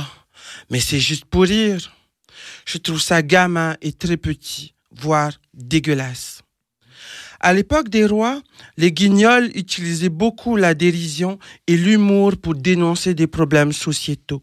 mais 0.71 0.81
c'est 0.81 1.01
juste 1.01 1.27
pour 1.27 1.43
rire!⁇ 1.43 1.77
je 2.65 2.79
trouve 2.79 3.03
ça 3.03 3.21
gamin 3.21 3.77
et 3.83 3.93
très 3.93 4.17
petit, 4.17 4.73
voire 4.91 5.33
dégueulasse. 5.53 6.41
À 7.41 7.53
l'époque 7.53 7.91
des 7.91 8.07
rois, 8.07 8.41
les 8.79 8.91
guignols 8.91 9.51
utilisaient 9.55 10.09
beaucoup 10.09 10.57
la 10.57 10.73
dérision 10.73 11.39
et 11.67 11.77
l'humour 11.77 12.39
pour 12.39 12.55
dénoncer 12.55 13.13
des 13.13 13.27
problèmes 13.27 13.73
sociétaux. 13.75 14.43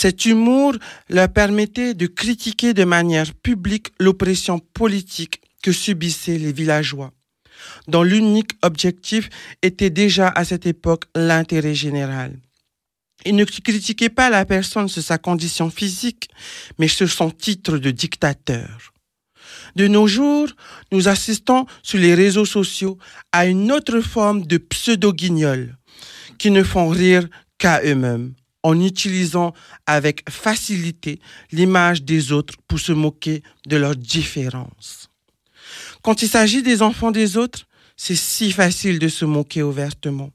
Cet 0.00 0.26
humour 0.26 0.76
leur 1.08 1.28
permettait 1.28 1.92
de 1.92 2.06
critiquer 2.06 2.72
de 2.72 2.84
manière 2.84 3.34
publique 3.34 3.88
l'oppression 3.98 4.60
politique 4.60 5.40
que 5.60 5.72
subissaient 5.72 6.38
les 6.38 6.52
villageois, 6.52 7.12
dont 7.88 8.04
l'unique 8.04 8.52
objectif 8.62 9.28
était 9.60 9.90
déjà 9.90 10.28
à 10.28 10.44
cette 10.44 10.66
époque 10.66 11.06
l'intérêt 11.16 11.74
général. 11.74 12.38
Il 13.26 13.34
ne 13.34 13.44
critiquait 13.44 14.08
pas 14.08 14.30
la 14.30 14.44
personne 14.44 14.86
sur 14.86 15.02
sa 15.02 15.18
condition 15.18 15.68
physique, 15.68 16.28
mais 16.78 16.86
sur 16.86 17.10
son 17.10 17.32
titre 17.32 17.76
de 17.76 17.90
dictateur. 17.90 18.92
De 19.74 19.88
nos 19.88 20.06
jours, 20.06 20.46
nous 20.92 21.08
assistons 21.08 21.66
sur 21.82 21.98
les 21.98 22.14
réseaux 22.14 22.46
sociaux 22.46 22.98
à 23.32 23.46
une 23.46 23.72
autre 23.72 23.98
forme 23.98 24.46
de 24.46 24.58
pseudo-guignols 24.58 25.76
qui 26.38 26.52
ne 26.52 26.62
font 26.62 26.88
rire 26.88 27.26
qu'à 27.58 27.82
eux-mêmes 27.82 28.34
en 28.62 28.80
utilisant 28.80 29.52
avec 29.86 30.28
facilité 30.28 31.20
l'image 31.52 32.02
des 32.02 32.32
autres 32.32 32.54
pour 32.66 32.78
se 32.78 32.92
moquer 32.92 33.42
de 33.66 33.76
leurs 33.76 33.96
différences. 33.96 35.08
Quand 36.02 36.22
il 36.22 36.28
s'agit 36.28 36.62
des 36.62 36.82
enfants 36.82 37.10
des 37.10 37.36
autres, 37.36 37.66
c'est 37.96 38.14
si 38.14 38.52
facile 38.52 38.98
de 38.98 39.08
se 39.08 39.24
moquer 39.24 39.62
ouvertement. 39.62 40.30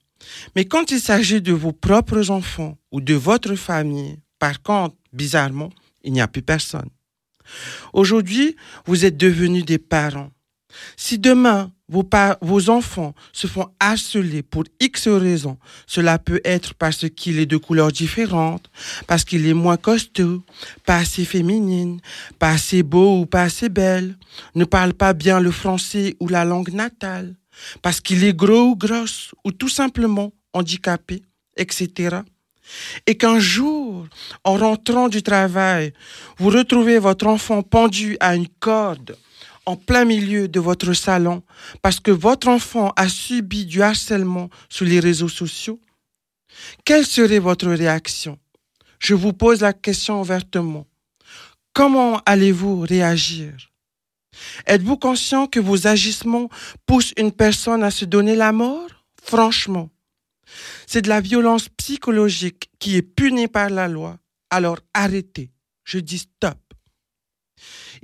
Mais 0.56 0.66
quand 0.66 0.92
il 0.92 1.00
s'agit 1.00 1.42
de 1.42 1.54
vos 1.54 1.72
propres 1.72 2.30
enfants 2.30 2.78
ou 2.92 3.02
de 3.02 3.14
votre 3.14 3.56
famille, 3.56 4.20
par 4.40 4.62
contre, 4.62 4.96
bizarrement, 5.12 5.72
il 6.04 6.14
n'y 6.14 6.22
a 6.22 6.28
plus 6.28 6.42
personne. 6.42 6.90
Aujourd'hui, 7.94 8.56
vous 8.86 9.06
êtes 9.06 9.18
devenus 9.18 9.66
des 9.66 9.78
parents. 9.78 10.32
Si 10.98 11.20
demain, 11.20 11.72
vos, 11.90 12.70
enfants 12.70 13.14
se 13.34 13.48
font 13.48 13.70
harceler 13.80 14.42
pour 14.42 14.64
X 14.80 15.08
raisons, 15.08 15.58
cela 15.86 16.18
peut 16.18 16.42
être 16.44 16.74
parce 16.76 17.10
qu'il 17.10 17.40
est 17.40 17.46
de 17.46 17.58
couleurs 17.58 17.92
différentes, 17.92 18.70
parce 19.06 19.24
qu'il 19.26 19.46
est 19.48 19.54
moins 19.54 19.78
costaud, 19.78 20.44
pas 20.86 20.98
assez 20.98 21.26
féminine, 21.26 22.00
pas 22.40 22.52
assez 22.52 22.84
beau 22.84 23.20
ou 23.20 23.26
pas 23.26 23.44
assez 23.44 23.70
belle, 23.70 24.18
ne 24.56 24.66
parle 24.66 24.94
pas 24.94 25.14
bien 25.14 25.40
le 25.40 25.52
français 25.52 26.16
ou 26.20 26.28
la 26.28 26.46
langue 26.46 26.74
natale, 26.74 27.36
parce 27.82 28.00
qu'il 28.00 28.24
est 28.24 28.36
gros 28.36 28.70
ou 28.70 28.76
grosse, 28.76 29.34
ou 29.44 29.52
tout 29.52 29.70
simplement 29.70 30.32
handicapé, 30.54 31.22
etc. 31.58 32.22
Et 33.06 33.16
qu'un 33.18 33.40
jour, 33.40 34.08
en 34.46 34.56
rentrant 34.56 35.10
du 35.10 35.22
travail, 35.22 35.94
vous 36.38 36.50
retrouvez 36.50 36.98
votre 36.98 37.28
enfant 37.28 37.62
pendu 37.62 38.16
à 38.22 38.36
une 38.36 38.48
corde 38.48 39.18
en 39.66 39.76
plein 39.76 40.06
milieu 40.06 40.48
de 40.48 40.60
votre 40.60 40.94
salon 40.94 41.44
parce 41.82 42.00
que 42.00 42.12
votre 42.12 42.48
enfant 42.48 42.92
a 42.96 43.08
subi 43.08 43.66
du 43.66 43.82
harcèlement 43.82 44.50
sur 44.70 44.86
les 44.86 45.00
réseaux 45.00 45.30
sociaux, 45.30 45.80
quelle 46.86 47.06
serait 47.06 47.40
votre 47.40 47.68
réaction? 47.68 48.38
Je 49.00 49.16
vous 49.16 49.34
pose 49.34 49.62
la 49.62 49.74
question 49.74 50.22
ouvertement. 50.22 50.86
Comment 51.74 52.22
allez-vous 52.26 52.82
réagir? 52.82 53.54
Êtes-vous 54.66 54.98
conscient 54.98 55.48
que 55.48 55.60
vos 55.60 55.88
agissements 55.88 56.50
poussent 56.86 57.14
une 57.18 57.32
personne 57.32 57.84
à 57.84 57.92
se 57.92 58.06
donner 58.06 58.36
la 58.36 58.52
mort? 58.52 58.90
Franchement, 59.22 59.90
c'est 60.86 61.02
de 61.02 61.10
la 61.10 61.22
violence 61.22 61.70
psychologique 61.70 62.70
qui 62.80 62.96
est 62.96 63.02
punie 63.02 63.48
par 63.48 63.70
la 63.70 63.88
loi. 63.88 64.18
Alors 64.50 64.80
arrêtez. 64.94 65.52
Je 65.84 66.00
dis 66.00 66.20
stop. 66.20 66.58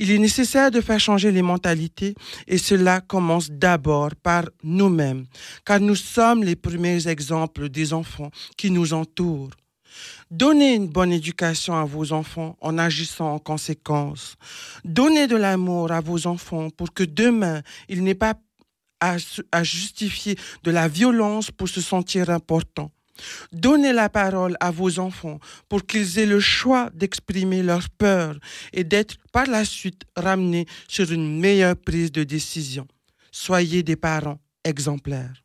Il 0.02 0.12
est 0.12 0.18
nécessaire 0.18 0.72
de 0.72 0.80
faire 0.80 1.00
changer 1.00 1.30
les 1.30 1.42
mentalités 1.42 2.16
et 2.48 2.58
cela 2.58 3.02
commence 3.02 3.52
d'abord 3.52 4.16
par 4.16 4.46
nous-mêmes, 4.64 5.26
car 5.66 5.82
nous 5.82 5.96
sommes 5.96 6.42
les 6.42 6.56
premiers 6.56 7.06
exemples 7.10 7.68
des 7.68 7.92
enfants 7.92 8.32
qui 8.56 8.72
nous 8.72 8.94
entourent. 8.94 9.52
Donnez 10.32 10.76
une 10.76 10.88
bonne 10.88 11.12
éducation 11.12 11.76
à 11.76 11.84
vos 11.84 12.14
enfants 12.14 12.56
en 12.62 12.78
agissant 12.78 13.34
en 13.34 13.40
conséquence. 13.40 14.38
Donnez 14.86 15.28
de 15.28 15.36
l'amour 15.36 15.92
à 15.92 16.00
vos 16.00 16.28
enfants 16.28 16.70
pour 16.70 16.94
que 16.94 17.04
demain, 17.04 17.62
ils 17.90 18.02
n'aient 18.02 18.16
pas 18.16 18.36
à, 19.02 19.18
justifier 19.64 20.38
de 20.64 20.72
la 20.72 20.88
violence 20.88 21.52
pour 21.52 21.68
se 21.68 21.82
sentir 21.82 22.30
importants. 22.30 22.92
Donnez 23.52 23.94
la 23.94 24.10
parole 24.10 24.56
à 24.60 24.72
vos 24.72 25.00
enfants 25.00 25.40
pour 25.68 25.86
qu'ils 25.86 26.20
aient 26.20 26.26
le 26.26 26.40
choix 26.40 26.90
d'exprimer 26.94 27.64
leur 27.64 27.90
peur 27.90 28.40
et 28.74 28.84
d'être 28.84 29.18
par 29.32 29.48
la 29.48 29.66
suite 29.66 30.04
ramenés 30.16 30.66
sur 30.88 31.12
une 31.12 31.40
meilleure 31.40 31.76
prise 31.76 32.12
de 32.12 32.24
décision. 32.24 32.88
Soyez 33.32 33.84
des 33.84 33.96
parents 33.96 34.40
exemplaires. 34.64 35.44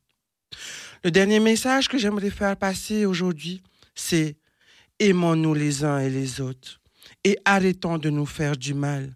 Le 1.03 1.11
dernier 1.11 1.41
message 1.41 1.89
que 1.89 1.99
j'aimerais 1.99 2.31
faire 2.31 2.57
passer 2.57 3.05
aujourd'hui, 3.05 3.62
c'est 3.95 4.37
aimons-nous 4.99 5.55
les 5.55 5.85
uns 5.85 5.99
et 5.99 6.11
les 6.11 6.41
autres 6.41 6.81
et 7.25 7.39
arrêtons 7.45 7.99
de 7.99 8.11
nous 8.11 8.27
faire 8.27 8.57
du 8.57 8.75
mal. 8.75 9.14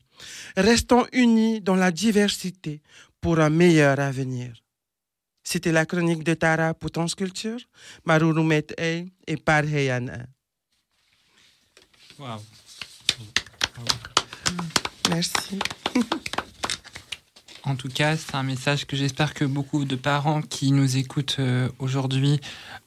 Restons 0.57 1.07
unis 1.13 1.61
dans 1.61 1.77
la 1.77 1.91
diversité 1.91 2.83
pour 3.21 3.39
un 3.39 3.51
meilleur 3.51 4.01
avenir. 4.01 4.55
C'était 5.51 5.73
la 5.73 5.87
chronique 5.87 6.25
de 6.25 6.35
Tara 6.35 6.75
pour 6.75 6.91
Transculture, 6.91 7.59
Marurumet 8.05 8.67
E 8.79 9.07
et 9.27 9.37
Parheyan 9.39 10.05
Waouh. 12.19 12.39
Merci. 15.09 15.59
En 17.65 17.77
tout 17.77 17.89
cas, 17.89 18.19
c'est 18.19 18.35
un 18.35 18.43
message 18.43 18.87
que 18.87 18.95
j'espère 18.95 19.33
que 19.33 19.47
beaucoup 19.47 19.87
de 19.87 19.97
parents 19.97 20.43
qui 20.43 20.71
nous 20.71 20.99
écoutent 20.99 21.37
euh, 21.39 21.71
aujourd'hui 21.79 22.43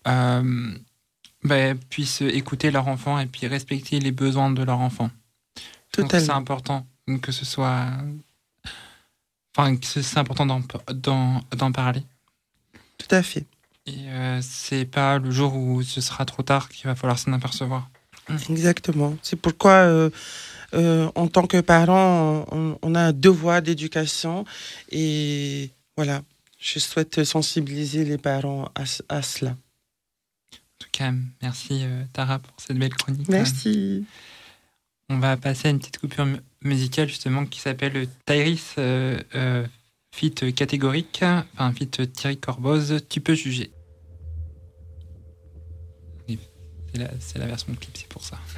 euh, 0.07 0.75
bah, 1.43 1.73
puissent 1.89 2.21
écouter 2.21 2.69
leur 2.69 2.87
enfant 2.87 3.17
et 3.17 3.25
puis 3.25 3.47
respecter 3.47 3.99
les 3.99 4.11
besoins 4.11 4.51
de 4.51 4.61
leur 4.61 4.81
enfant. 4.81 5.09
C'est 5.95 6.29
important 6.29 6.85
que 7.23 7.31
ce 7.31 7.43
soit. 7.43 7.87
Enfin, 9.57 9.75
c'est 9.81 10.19
important 10.19 10.45
d'en 10.45 11.71
parler. 11.71 12.03
Tout 13.07 13.15
à 13.15 13.23
fait. 13.23 13.45
Et 13.87 14.07
euh, 14.09 14.39
c'est 14.41 14.85
pas 14.85 15.17
le 15.17 15.31
jour 15.31 15.55
où 15.55 15.81
ce 15.81 16.01
sera 16.01 16.23
trop 16.25 16.43
tard 16.43 16.69
qu'il 16.69 16.85
va 16.85 16.95
falloir 16.95 17.17
s'en 17.17 17.33
apercevoir. 17.33 17.89
Exactement. 18.49 19.17
C'est 19.23 19.35
pourquoi, 19.35 19.71
euh, 19.71 20.09
euh, 20.75 21.09
en 21.15 21.27
tant 21.27 21.47
que 21.47 21.59
parent, 21.61 22.45
on, 22.51 22.77
on 22.81 22.95
a 22.95 23.01
un 23.01 23.11
devoir 23.13 23.61
d'éducation. 23.61 24.45
Et 24.91 25.71
voilà, 25.97 26.21
je 26.59 26.77
souhaite 26.79 27.23
sensibiliser 27.23 28.05
les 28.05 28.17
parents 28.19 28.69
à, 28.75 28.83
à 29.09 29.21
cela. 29.23 29.51
En 29.51 30.77
tout 30.79 30.89
cas, 30.91 31.11
merci 31.41 31.81
euh, 31.83 32.03
Tara 32.13 32.39
pour 32.39 32.53
cette 32.59 32.77
belle 32.77 32.93
chronique. 32.93 33.27
Merci. 33.29 34.05
On 35.09 35.17
va 35.19 35.37
passer 35.37 35.67
à 35.67 35.71
une 35.71 35.79
petite 35.79 35.97
coupure 35.97 36.25
mu- 36.25 36.39
musicale 36.61 37.09
justement 37.09 37.45
qui 37.45 37.59
s'appelle 37.59 38.07
Tyrese 38.25 38.75
Fit 40.13 40.31
catégorique, 40.53 41.23
enfin 41.23 41.73
Fit 41.73 41.87
Thierry 41.87 42.37
Corboz, 42.37 42.99
tu 43.09 43.21
peux 43.21 43.33
juger. 43.33 43.71
C'est 46.93 46.99
la, 46.99 47.07
c'est 47.19 47.39
version 47.39 47.73
clip, 47.73 47.97
c'est 47.97 48.07
pour 48.07 48.21
ça. 48.23 48.37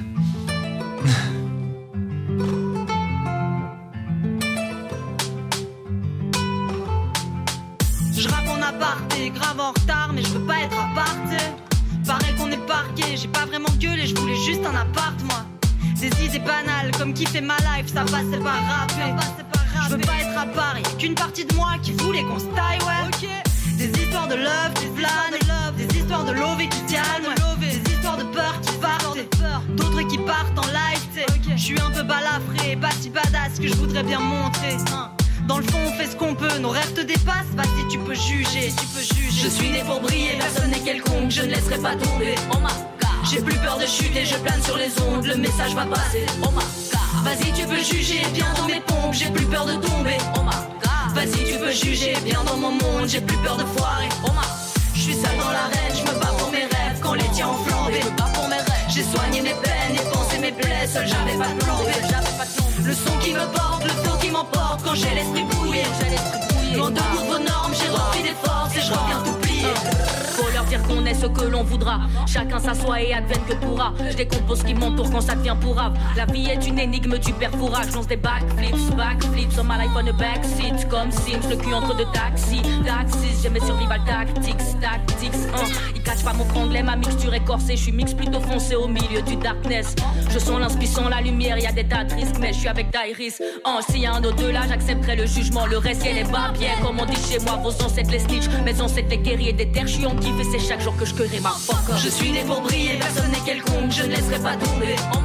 Je 8.16 8.28
rappe 8.28 8.48
en 8.48 8.62
aparté, 8.62 9.30
grave 9.30 9.60
en 9.60 9.70
retard, 9.72 10.12
mais 10.14 10.22
je 10.22 10.28
veux 10.28 10.46
pas 10.46 10.60
être 10.60 10.78
aparté. 10.78 11.36
Paraît 12.06 12.34
qu'on 12.36 12.50
est 12.50 12.66
parqué, 12.66 13.16
j'ai 13.16 13.28
pas 13.28 13.44
vraiment 13.44 13.70
gueulé, 13.78 14.06
je 14.06 14.14
voulais 14.14 14.36
juste 14.36 14.64
un 14.64 14.74
appart, 14.74 15.20
moi. 15.22 15.44
Des 16.00 16.08
idées 16.24 16.38
banales, 16.38 16.90
comme 16.98 17.12
kiffer 17.14 17.40
ma 17.40 17.56
life, 17.58 17.92
ça 17.92 18.04
passait 18.04 18.38
par 18.38 18.60
rapper. 18.66 19.14
Je 19.84 19.90
veux 19.90 19.98
pas 19.98 20.18
être 20.20 20.38
à 20.38 20.46
part, 20.46 20.76
y'a 20.78 20.88
qu'une 20.98 21.14
partie 21.14 21.44
de 21.44 21.54
moi 21.54 21.72
qui 21.82 21.92
voulait 21.92 22.22
qu'on 22.22 22.38
se 22.38 22.44
taille, 22.46 22.78
ouais. 22.80 23.28
Des 23.76 23.90
histoires 24.02 24.28
de 24.28 24.34
love 24.36 24.72
qui 24.74 24.86
planent, 24.86 25.76
des 25.76 25.98
histoires 25.98 26.24
de 26.24 26.32
love 26.32 26.58
qui 26.58 26.94
calment, 26.94 27.26
ouais. 27.60 27.68
des 27.68 27.92
histoires 27.92 28.16
de 28.16 28.24
peur 28.24 28.54
qui 28.62 28.72
partent, 28.78 29.16
et 29.16 29.28
d'autres 29.76 30.02
qui 30.08 30.18
partent 30.18 30.58
en 30.58 30.66
live, 30.68 31.00
t'sais. 31.12 31.26
Je 31.56 31.62
suis 31.62 31.80
un 31.80 31.90
peu 31.90 32.02
balafré, 32.02 32.76
pas 32.76 32.90
si 33.00 33.10
badass 33.10 33.58
que 33.60 33.66
je 33.68 33.74
voudrais 33.74 34.02
bien 34.02 34.20
montrer. 34.20 34.76
hein. 34.92 35.10
Dans 35.46 35.58
le 35.58 35.64
fond, 35.64 35.78
on 35.86 35.92
fait 35.98 36.06
ce 36.10 36.16
qu'on 36.16 36.34
peut, 36.34 36.56
nos 36.58 36.70
rêves 36.70 36.94
te 36.94 37.02
dépassent, 37.02 37.52
vas-y, 37.54 37.88
tu 37.90 37.98
peux 37.98 38.14
juger, 38.14 38.72
tu 38.78 38.86
peux 38.86 39.02
juger. 39.14 39.42
Je 39.44 39.48
suis 39.48 39.70
né 39.70 39.82
pour 39.84 40.00
briller, 40.00 40.36
personne 40.38 40.70
n'est 40.70 40.80
quelconque, 40.80 41.30
je 41.30 41.42
ne 41.42 41.48
laisserai 41.48 41.78
pas 41.78 41.94
tomber. 41.96 42.34
Oh. 42.52 42.56
J'ai 43.30 43.42
plus 43.42 43.56
peur 43.58 43.76
de 43.78 43.86
chuter, 43.86 44.24
je 44.24 44.36
plane 44.36 44.62
sur 44.62 44.76
les 44.76 44.90
ondes, 45.02 45.26
le 45.26 45.36
message 45.36 45.74
va 45.74 45.84
passer. 45.84 46.24
Oh. 46.42 46.48
Vas-y, 47.24 47.52
tu 47.52 47.66
peux 47.66 47.82
juger, 47.82 48.20
bien 48.34 48.46
dans 48.58 48.66
mes 48.66 48.80
pompes, 48.80 49.14
j'ai 49.14 49.30
plus 49.30 49.46
peur 49.46 49.64
de 49.64 49.72
tomber. 49.72 50.18
Oh 50.36 50.42
my 50.42 50.52
God. 50.82 51.14
Vas-y, 51.14 51.52
tu 51.52 51.58
peux 51.58 51.72
juger, 51.72 52.14
bien 52.22 52.44
dans 52.44 52.58
mon 52.58 52.72
monde, 52.72 53.08
j'ai 53.08 53.22
plus 53.22 53.38
peur 53.38 53.56
de 53.56 53.64
foirer. 53.64 54.10
Oh 54.24 54.28
my 54.28 54.46
Je 54.94 55.00
suis 55.00 55.14
seul 55.14 55.36
dans 55.38 55.50
l'arène, 55.50 55.94
je 55.94 56.02
me 56.02 56.20
bats 56.20 56.34
pour 56.38 56.50
mes 56.50 56.64
rêves, 56.64 57.00
quand 57.00 57.14
les 57.14 57.28
tiens 57.32 57.48
ont 57.48 57.64
flambé. 57.64 58.00
Je 58.02 58.10
me 58.10 58.16
bats 58.16 58.30
pour 58.34 58.46
mes 58.48 58.56
rêves. 58.56 58.88
J'ai 58.90 59.04
soigné 59.04 59.40
mes 59.40 59.54
peines 59.54 59.94
et 59.94 60.10
pensé 60.12 60.38
mes 60.38 60.52
plaies, 60.52 60.86
seul 60.86 61.06
j'avais 61.06 61.38
pas 61.38 61.48
de 61.48 61.58
plomb. 61.64 61.78
Le 62.84 62.92
son 62.92 63.18
qui 63.20 63.32
me 63.32 63.46
porte, 63.56 63.84
le 63.84 63.90
flow 63.90 64.16
qui 64.20 64.30
m'emporte 64.30 64.82
quand 64.84 64.94
j'ai 64.94 65.14
l'esprit 65.14 65.44
ce 71.12 71.26
que 71.26 71.42
l'on 71.44 71.62
voudra. 71.64 72.00
Chacun 72.26 72.58
s'assoit 72.58 73.02
et 73.02 73.12
advienne 73.12 73.42
que 73.48 73.54
pourra. 73.54 73.92
Je 74.10 74.16
décompose 74.16 74.60
ce 74.60 74.64
qui 74.64 74.74
m'entoure 74.74 75.10
quand 75.10 75.20
ça 75.20 75.34
devient 75.34 75.56
pourrave. 75.60 75.94
La 76.16 76.24
vie 76.26 76.46
est 76.48 76.66
une 76.66 76.78
énigme 76.78 77.18
du 77.18 77.32
perfourage. 77.32 77.88
Je 77.90 77.94
lance 77.96 78.06
des 78.06 78.16
backflips, 78.16 78.96
backflips 78.96 79.58
on 79.58 79.64
my 79.64 79.76
life 79.78 79.90
on 79.94 80.06
a 80.06 80.12
backseat. 80.12 80.88
Comme 80.88 81.10
Sims, 81.10 81.48
le 81.50 81.56
cul 81.56 81.74
entre 81.74 81.96
deux 81.96 82.06
taxis. 82.12 82.62
Taxis, 82.86 83.42
j'ai 83.42 83.50
mes 83.50 83.60
survival 83.60 84.00
tactics, 84.06 84.56
tactics. 84.80 85.32
hein. 85.54 85.66
Ils 85.94 86.02
cachent 86.02 86.24
pas 86.24 86.32
mon 86.32 86.44
franglais, 86.44 86.82
ma 86.82 86.96
mixture 86.96 87.34
est 87.34 87.44
corsée. 87.44 87.76
Je 87.76 87.82
suis 87.82 87.92
mix 87.92 88.14
plutôt 88.14 88.40
foncé 88.40 88.76
au 88.76 88.86
milieu 88.86 89.20
du 89.22 89.36
darkness. 89.36 89.94
Je 90.30 90.38
sens 90.38 90.60
l'inspiration, 90.60 91.08
la 91.08 91.20
lumière, 91.20 91.58
y 91.58 91.66
a 91.66 91.72
des 91.72 91.84
tas 91.84 92.04
de 92.04 92.14
risques, 92.14 92.36
mais 92.40 92.52
je 92.52 92.58
suis 92.60 92.68
avec 92.68 92.90
Dairis. 92.90 93.34
Oh, 93.66 93.80
s'il 93.88 94.00
y 94.02 94.06
a 94.06 94.14
un 94.14 94.22
au-delà, 94.22 94.62
j'accepterai 94.68 95.16
le 95.16 95.26
jugement. 95.26 95.66
Le 95.66 95.78
reste, 95.78 96.02
elle 96.04 96.18
est 96.18 96.30
pas 96.30 96.52
bien. 96.52 96.70
Comme 96.82 97.00
on 97.00 97.06
dit 97.06 97.16
chez 97.28 97.38
moi, 97.40 97.56
vos 97.62 97.70
ancêtres 97.84 98.10
les 98.10 98.18
snitch. 98.20 98.44
Mes 98.64 98.80
ancêtres 98.80 99.08
les 99.10 99.18
guerriers 99.18 99.52
des 99.52 99.70
terres, 99.70 99.86
je 99.86 99.94
suis 99.94 100.06
en 100.06 100.14
kiff 100.16 100.38
et 100.40 100.44
c'est 100.44 100.58
chaque 100.68 100.80
jour 100.80 100.93
que 100.98 101.04
je 101.04 101.14
querai 101.14 101.40
ma 101.40 101.50
fuck 101.50 101.96
Je 101.96 102.08
suis 102.08 102.32
né 102.32 102.42
pour 102.46 102.60
briller, 102.60 102.98
personne 102.98 103.30
n'est 103.30 103.40
quelconque, 103.40 103.90
je 103.90 104.02
ne 104.02 104.08
laisserai 104.08 104.38
pas 104.38 104.56
tomber. 104.56 104.96
Oh 105.12 105.18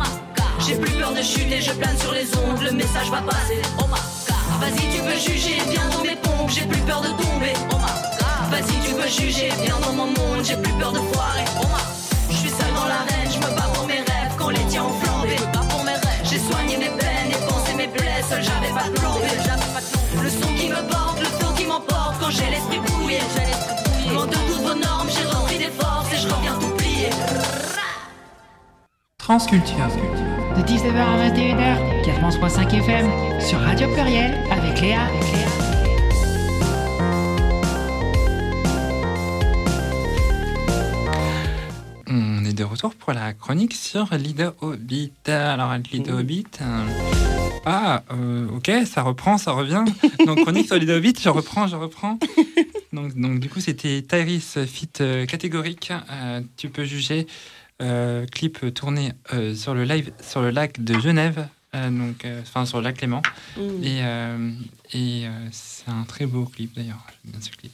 J'ai 0.65 0.75
plus 0.75 0.91
peur 0.93 1.11
de 1.13 1.21
chuter, 1.21 1.61
je 1.61 1.71
plane 1.71 1.97
sur 1.97 2.11
les 2.11 2.27
ondes, 2.37 2.61
le 2.61 2.71
message 2.71 3.09
va 3.11 3.21
passer. 3.21 3.61
oh 3.79 3.85
my 3.87 3.99
god, 4.27 4.59
Vas-y, 4.61 4.95
tu 4.95 5.01
peux 5.01 5.19
juger, 5.31 5.57
bien 5.69 5.81
dans 5.91 6.03
mes 6.03 6.15
pompes, 6.15 6.49
j'ai 6.49 6.65
plus 6.65 6.81
peur 6.81 7.01
de 7.01 7.07
tomber. 7.09 7.53
oh 7.71 7.75
my 7.75 7.93
god, 8.19 8.49
Vas-y, 8.51 8.87
tu 8.87 8.93
peux 8.93 9.07
juger, 9.07 9.49
bien 9.63 9.77
dans 9.79 9.93
mon 9.93 10.07
monde, 10.07 10.43
j'ai 10.43 10.57
plus 10.57 10.73
peur 10.73 10.91
de 10.91 10.99
foirer. 10.99 11.45
oh 11.61 11.65
my 11.65 12.33
Je 12.33 12.35
suis 12.37 12.49
seul 12.49 12.73
dans 12.75 12.87
l'arène, 12.87 13.29
je 13.31 13.37
me 13.37 13.55
bats 13.55 13.69
pour 13.73 13.85
mes 13.87 13.99
rêves 13.99 14.33
quand 14.37 14.49
les 14.49 14.65
tiens 14.69 14.83
ont 14.83 14.99
flambé. 15.01 15.35
J'ai 16.23 16.39
soigné 16.39 16.77
mes 16.77 16.89
peines 16.89 17.31
et 17.31 17.47
pensé 17.49 17.73
mes 17.75 17.87
plaies, 17.87 18.21
seul 18.29 18.43
j'avais 18.43 18.73
pas 18.73 18.87
de 18.89 19.01
nom. 19.01 19.15
Le 20.21 20.29
son 20.29 20.53
qui 20.55 20.69
me 20.69 20.81
porte, 20.87 21.19
le 21.19 21.25
flow 21.25 21.53
qui 21.57 21.65
m'emporte 21.65 22.15
quand 22.19 22.29
j'ai 22.29 22.49
l'esprit 22.51 22.78
Transculture. 29.29 29.87
De 30.57 30.61
19h 30.63 30.97
à 30.97 31.29
21h, 31.29 32.03
4.5 32.03 32.79
FM, 32.79 33.39
sur 33.39 33.59
Radio 33.59 33.87
Pluriel, 33.93 34.33
avec 34.49 34.81
Léa. 34.81 35.07
On 42.11 42.43
est 42.45 42.53
de 42.53 42.63
retour 42.63 42.95
pour 42.95 43.13
la 43.13 43.33
chronique 43.33 43.73
sur 43.73 44.07
Lido 44.15 44.51
Hobbit. 44.61 45.11
Alors, 45.27 45.73
Lido 45.91 46.17
Hobbit. 46.17 46.45
euh, 46.61 46.85
Ah, 47.65 48.03
euh, 48.11 48.47
ok, 48.55 48.71
ça 48.85 49.03
reprend, 49.03 49.37
ça 49.37 49.51
revient. 49.51 49.83
Donc, 50.25 50.41
chronique 50.41 50.65
sur 50.67 50.77
Lido 50.77 50.93
Hobbit, 50.93 51.13
je 51.21 51.29
reprends, 51.29 51.67
je 51.67 51.75
reprends. 51.75 52.17
Donc, 52.91 53.13
donc 53.15 53.39
du 53.39 53.49
coup, 53.49 53.59
c'était 53.59 54.01
Tyrese 54.01 54.65
Fit 54.65 54.89
euh, 55.01 55.25
catégorique. 55.27 55.91
euh, 56.11 56.41
tu 56.57 56.69
peux 56.69 56.83
juger. 56.85 57.27
Euh, 57.81 58.25
clip 58.25 58.73
tourné 58.73 59.13
euh, 59.33 59.55
sur 59.55 59.73
le 59.73 59.83
live 59.83 60.11
sur 60.21 60.41
le 60.41 60.49
lac 60.49 60.83
de 60.83 60.99
Genève. 60.99 61.47
euh, 61.75 61.89
donc, 61.89 62.25
enfin, 62.41 62.65
sur 62.65 62.79
le 62.79 62.83
lac 62.85 62.99
Léman. 63.01 63.21
Mm. 63.57 63.83
Et, 63.83 64.97
et 64.97 65.27
c'est 65.51 65.89
un 65.89 66.03
très 66.03 66.25
beau 66.25 66.45
clip 66.45 66.75
d'ailleurs. 66.75 67.05
J'aime 67.23 67.31
bien 67.33 67.41
ce 67.41 67.51
clip. 67.51 67.71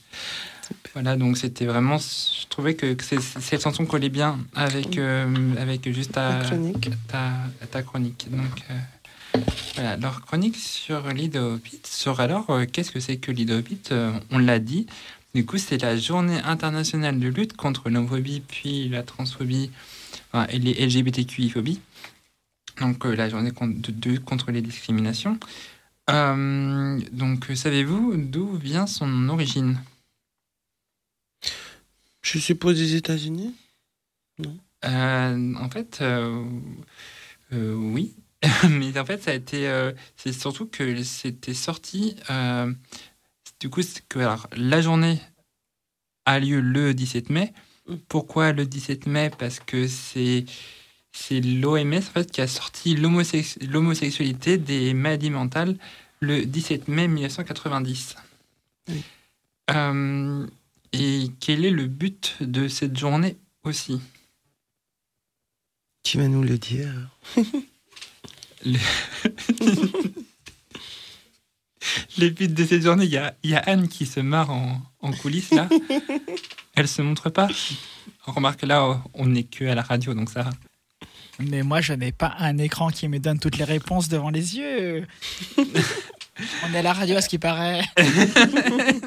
Voilà, 0.94 1.16
donc 1.16 1.38
c'était 1.38 1.66
vraiment. 1.66 1.98
Je 1.98 2.48
trouvais 2.50 2.76
que, 2.76 2.96
cette 3.02 3.62
chanson 3.62 3.86
collait 3.86 4.10
bien 4.10 4.40
avec, 4.56 4.98
euh, 4.98 5.56
avec 5.60 5.92
juste 5.94 6.14
ta, 6.14 6.42
chronique. 6.44 6.90
ta, 7.08 7.34
ta 7.72 7.84
chronique. 7.84 8.28
Donc 8.32 9.44
voilà, 9.76 9.98
leur 9.98 10.22
chronique 10.22 10.56
sur 10.56 11.10
Lido 11.10 11.54
Hobbit. 11.56 11.82
Sur 11.84 12.20
alors, 12.20 12.48
qu'est-ce 12.72 12.92
que 12.92 13.00
c'est 13.00 13.18
que 13.18 13.32
Lido 13.32 13.58
Hobbit 13.58 13.90
On 14.32 14.38
l'a 14.38 14.60
dit. 14.60 14.88
Du 15.36 15.46
coup, 15.46 15.58
c'est 15.58 15.82
la 15.82 15.98
journée 15.98 16.40
internationale 16.46 17.20
de 17.20 17.28
lutte 17.28 17.58
contre 17.58 17.90
l'homophobie, 17.90 18.40
puis 18.40 18.88
la 18.88 19.04
transphobie 19.04 19.70
enfin, 20.36 20.48
les 20.58 20.74
LGBTQI-phobies. 20.86 21.80
Donc, 22.80 23.06
euh, 23.06 23.16
la 23.16 23.30
journée 23.30 23.52
de, 23.52 24.18
contre 24.18 24.52
les 24.52 24.62
discriminations. 24.62 25.40
Euh, 26.10 27.00
donc, 27.12 27.50
euh, 27.50 27.56
savez-vous 27.56 28.18
d'où 28.18 28.56
vient 28.58 28.86
son 28.86 29.30
origine? 29.30 29.82
Je 32.22 32.40
suppose 32.40 32.78
des 32.78 32.96
États-Unis? 32.96 33.56
Euh, 34.84 35.54
en 35.56 35.70
fait, 35.70 36.04
oui. 37.52 38.16
Mais 38.70 38.98
en 38.98 39.06
fait, 39.06 39.22
ça 39.24 39.32
a 39.32 39.34
été. 39.34 39.68
euh, 39.68 39.92
c'est 40.16 40.34
surtout 40.34 40.68
que 40.68 41.04
c'était 41.04 41.54
sorti. 41.54 42.16
euh, 42.30 42.74
du 43.60 43.70
coup, 43.70 43.82
c'est 43.82 44.06
que 44.08 44.20
alors, 44.20 44.48
la 44.56 44.82
journée 44.82 45.20
a 46.26 46.40
lieu 46.40 46.60
le 46.60 46.94
17 46.94 47.30
mai. 47.30 47.54
Pourquoi 48.08 48.52
le 48.52 48.66
17 48.66 49.06
mai? 49.08 49.32
Parce 49.38 49.60
que 49.60 49.88
c'est. 49.88 50.46
C'est 51.18 51.40
l'OMS 51.40 51.94
en 51.96 52.02
fait, 52.02 52.30
qui 52.30 52.42
a 52.42 52.48
sorti 52.48 52.94
l'homosex- 52.94 53.58
l'homosexualité 53.66 54.58
des 54.58 54.94
maladies 54.94 55.30
mentales 55.30 55.78
le 56.20 56.46
17 56.46 56.90
mai 56.90 57.08
1990. 57.08 58.16
Oui. 58.90 59.02
Euh, 59.72 60.46
Et 60.92 61.32
quel 61.40 61.64
est 61.64 61.72
le 61.72 61.88
but 61.88 62.36
de 62.42 62.68
cette 62.68 62.98
journée 62.98 63.38
aussi? 63.64 64.02
Tu 66.04 66.18
vas 66.18 66.28
nous 66.28 66.44
le 66.44 66.58
dire. 66.58 66.92
Le... 68.66 68.78
Les 72.18 72.30
buts 72.32 72.48
de 72.48 72.66
cette 72.66 72.82
journée, 72.82 73.06
il 73.06 73.12
y 73.12 73.18
a, 73.18 73.36
y 73.44 73.54
a 73.54 73.60
Anne 73.60 73.88
qui 73.88 74.06
se 74.06 74.20
marre 74.20 74.50
en, 74.50 74.82
en 75.00 75.12
coulisses 75.14 75.52
là. 75.52 75.70
Elle 76.76 76.88
se 76.88 77.02
montre 77.02 77.30
pas. 77.30 77.48
Remarque 78.22 78.64
là, 78.64 79.02
on 79.14 79.28
n'est 79.28 79.44
que 79.44 79.66
à 79.66 79.76
la 79.76 79.82
radio, 79.82 80.14
donc 80.14 80.30
ça. 80.30 80.50
Mais 81.40 81.64
moi, 81.64 81.82
je 81.82 81.94
n'ai 81.94 82.12
pas 82.12 82.36
un 82.40 82.58
écran 82.58 82.90
qui 82.90 83.08
me 83.08 83.20
donne 83.20 83.40
toutes 83.40 83.58
les 83.58 83.64
réponses 83.64 84.10
devant 84.10 84.30
les 84.30 84.58
yeux. 84.58 85.08
On 85.58 86.74
est 86.74 86.80
à 86.80 86.82
la 86.82 86.94
radio, 86.94 87.16
à 87.16 87.22
ce 87.22 87.30
qui 87.30 87.38
paraît. 87.38 87.82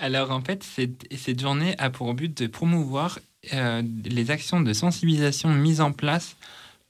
Alors 0.00 0.32
en 0.32 0.42
fait, 0.42 0.64
cette, 0.64 1.06
cette 1.16 1.40
journée 1.40 1.76
a 1.78 1.90
pour 1.90 2.12
but 2.14 2.36
de 2.36 2.48
promouvoir 2.48 3.20
euh, 3.52 3.82
les 4.04 4.32
actions 4.32 4.60
de 4.60 4.72
sensibilisation 4.72 5.50
mises 5.50 5.80
en 5.80 5.92
place 5.92 6.36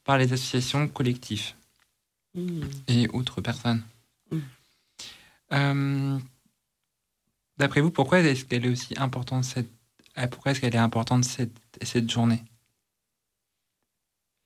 par 0.05 0.17
les 0.17 0.33
associations 0.33 0.89
collectives 0.89 1.53
Mmh. 2.35 2.63
et 2.89 3.09
autres 3.09 3.43
personnes. 3.43 3.83
Mm. 4.31 4.39
Euh, 5.53 6.19
D'après 7.63 7.81
vous, 7.81 7.91
pourquoi 7.93 8.19
est-ce 8.19 8.45
qu'elle 8.45 8.67
est 8.67 8.69
aussi 8.71 8.93
importante 8.97 9.45
cette, 9.45 9.71
euh, 10.19 10.27
pourquoi 10.27 10.51
est-ce 10.53 10.61
qu'elle 10.61 10.75
est 10.75 10.79
importante 10.79 11.25
cette, 11.25 11.53
cette 11.81 12.11
journée? 12.11 12.43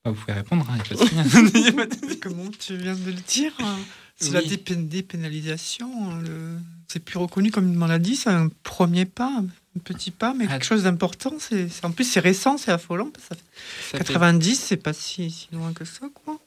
Bah, 0.05 0.11
Vous 0.11 0.19
pouvez 0.21 0.33
répondre. 0.33 0.67
hein, 0.69 0.77
de- 0.77 2.13
Comment 2.21 2.49
tu 2.59 2.77
viens 2.77 2.93
de 2.95 3.05
le 3.05 3.13
dire? 3.13 3.53
Hein. 3.59 3.77
C'est 4.19 4.27
Oui. 4.29 4.33
la 4.35 4.41
dépé- 4.41 4.87
dépénalisation. 4.87 6.11
hein, 6.11 6.21
le- 6.21 6.59
C'est 6.87 6.99
plus 6.99 7.17
reconnu 7.17 7.51
comme 7.51 7.67
une 7.67 7.75
maladie. 7.75 8.15
C'est 8.15 8.29
un 8.29 8.49
premier 8.63 9.05
pas, 9.05 9.41
un 9.41 9.79
petit 9.83 10.11
pas, 10.11 10.33
mais 10.33 10.45
Ah. 10.47 10.53
quelque 10.53 10.65
chose 10.65 10.83
d'important. 10.83 11.33
C'est 11.39 11.67
En 11.83 11.91
plus, 11.91 12.05
c'est 12.05 12.19
récent, 12.19 12.57
c'est 12.57 12.71
affolant. 12.71 13.09
parce 13.11 13.27
que 13.29 13.35
ça 13.35 13.35
fait 13.35 13.97
ça 13.97 14.03
fait- 14.05 14.13
90, 14.13 14.55
c'est 14.59 14.77
pas 14.77 14.93
si, 14.93 15.29
si 15.31 15.47
loin 15.51 15.73
que 15.73 15.85
ça, 15.85 16.07
quoi. 16.13 16.39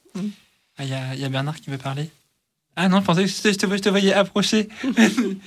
Ah, 0.77 0.83
Il 0.83 0.89
y, 0.89 0.93
a- 0.93 1.15
il 1.15 1.19
y 1.21 1.25
a 1.25 1.29
Bernard 1.29 1.59
qui 1.61 1.69
veut 1.69 1.77
parler? 1.77 2.09
Ah 2.77 2.87
non, 2.89 3.01
je 3.01 3.05
pensais 3.05 3.25
que 3.25 3.29
te- 3.29 3.75
je 3.75 3.81
te 3.81 3.89
voyais 3.89 4.13
approcher. 4.13 4.67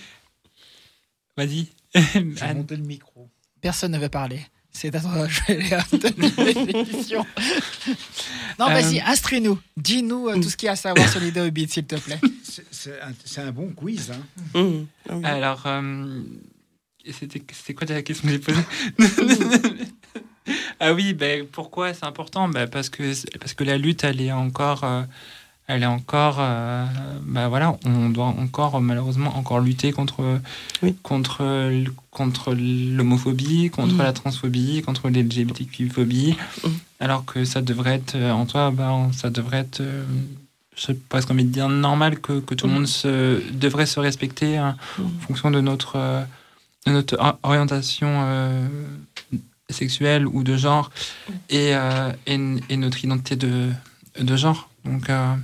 Vas-y. 1.37 1.68
J'ai 1.95 2.43
Anne. 2.43 2.59
monté 2.59 2.76
le 2.76 2.82
micro. 2.82 3.28
Personne 3.61 3.93
ne 3.93 3.99
veut 3.99 4.09
parler. 4.09 4.41
C'est 4.76 4.93
à 4.95 5.01
toi, 5.01 5.28
je 5.28 5.53
vais 5.53 6.72
l'émission. 6.72 7.24
Non, 8.59 8.66
Euh, 8.68 8.72
vas-y, 8.72 9.01
instruis-nous. 9.01 9.59
Dis-nous 9.76 10.28
euh, 10.28 10.35
tout 10.41 10.51
ce 10.51 10.57
qu'il 10.57 10.66
y 10.66 10.68
a 10.68 10.72
à 10.72 10.76
savoir 10.76 11.09
sur 11.09 11.20
l'idée 11.20 11.41
Hobbit, 11.41 11.68
s'il 11.68 11.85
te 11.87 11.95
plaît. 11.97 12.18
C'est- 12.43 12.64
C'est 12.72 13.01
un, 13.01 13.12
c'est 13.24 13.41
un 13.41 13.53
bon 13.53 13.68
quiz. 13.72 14.11
Hein. 14.11 14.59
Mmh. 14.61 14.85
Ah 15.09 15.16
oui. 15.16 15.24
Alors, 15.24 15.62
euh, 15.66 16.22
c'était 17.12 17.41
c'était 17.53 17.74
quoi 17.74 17.87
la 17.89 18.03
question 18.03 18.26
que 18.28 18.32
j'ai 18.32 18.39
posée 18.41 19.85
Ah 20.80 20.93
oui, 20.93 21.14
ben, 21.14 21.47
pourquoi 21.47 21.95
c'est 21.95 22.05
important? 22.05 22.49
Ben, 22.49 22.68
parce, 22.68 22.89
que, 22.91 23.12
parce 23.39 23.55
que 23.55 23.64
la 23.64 23.78
lutte, 23.78 24.05
elle 24.05 24.20
est 24.20 24.32
encore... 24.32 24.85
euh, 24.85 25.03
elle 25.66 25.82
est 25.82 25.86
encore... 25.86 26.36
euh, 26.40 26.84
ben 27.22 27.48
voilà, 27.48 27.76
on 27.86 28.08
doit 28.10 28.26
encore, 28.26 28.80
malheureusement, 28.80 29.36
encore 29.36 29.60
lutter 29.60 29.92
contre, 29.92 30.40
Oui. 30.82 30.94
contre, 31.02 31.70
contre 32.10 32.54
l'homophobie, 32.54 33.70
contre 33.70 33.94
Mm. 33.94 34.02
la 34.02 34.12
transphobie, 34.12 34.82
contre 34.82 35.08
l'LGBTQ-phobie, 35.08 36.36
Mm. 36.64 36.68
alors 37.00 37.24
que 37.24 37.44
ça 37.44 37.62
devrait 37.62 37.94
être, 37.94 38.14
euh, 38.16 38.30
en 38.32 38.46
toi, 38.46 38.70
ben, 38.70 39.10
ça 39.12 39.30
devrait 39.30 39.58
être... 39.60 39.80
euh, 39.80 40.04
je 40.76 40.82
sais 40.82 40.94
presque 41.08 41.30
envie 41.30 41.44
de 41.44 41.50
dire 41.52 41.68
normal 41.68 42.18
que, 42.20 42.40
que 42.40 42.54
tout 42.54 42.66
le 42.66 42.72
Mm. 42.72 42.74
monde 42.76 42.86
se, 42.88 43.40
devrait 43.52 43.86
se 43.86 44.00
respecter 44.00 44.56
hein, 44.58 44.76
en 44.98 45.20
fonction 45.26 45.50
de 45.50 45.60
notre, 45.60 45.96
euh, 45.96 46.22
de 46.86 46.92
notre 46.92 47.16
or- 47.18 47.38
orientation 47.42 48.08
euh, 48.10 48.66
sexuelle 49.70 50.26
ou 50.26 50.42
de 50.42 50.56
genre 50.56 50.90
et, 51.48 51.72
et, 52.26 52.38
et 52.68 52.76
notre 52.76 53.02
identité 53.04 53.36
de, 53.36 53.70
de 54.20 54.36
genre. 54.36 54.68
Donc, 54.85 55.09
euh, 55.11 55.35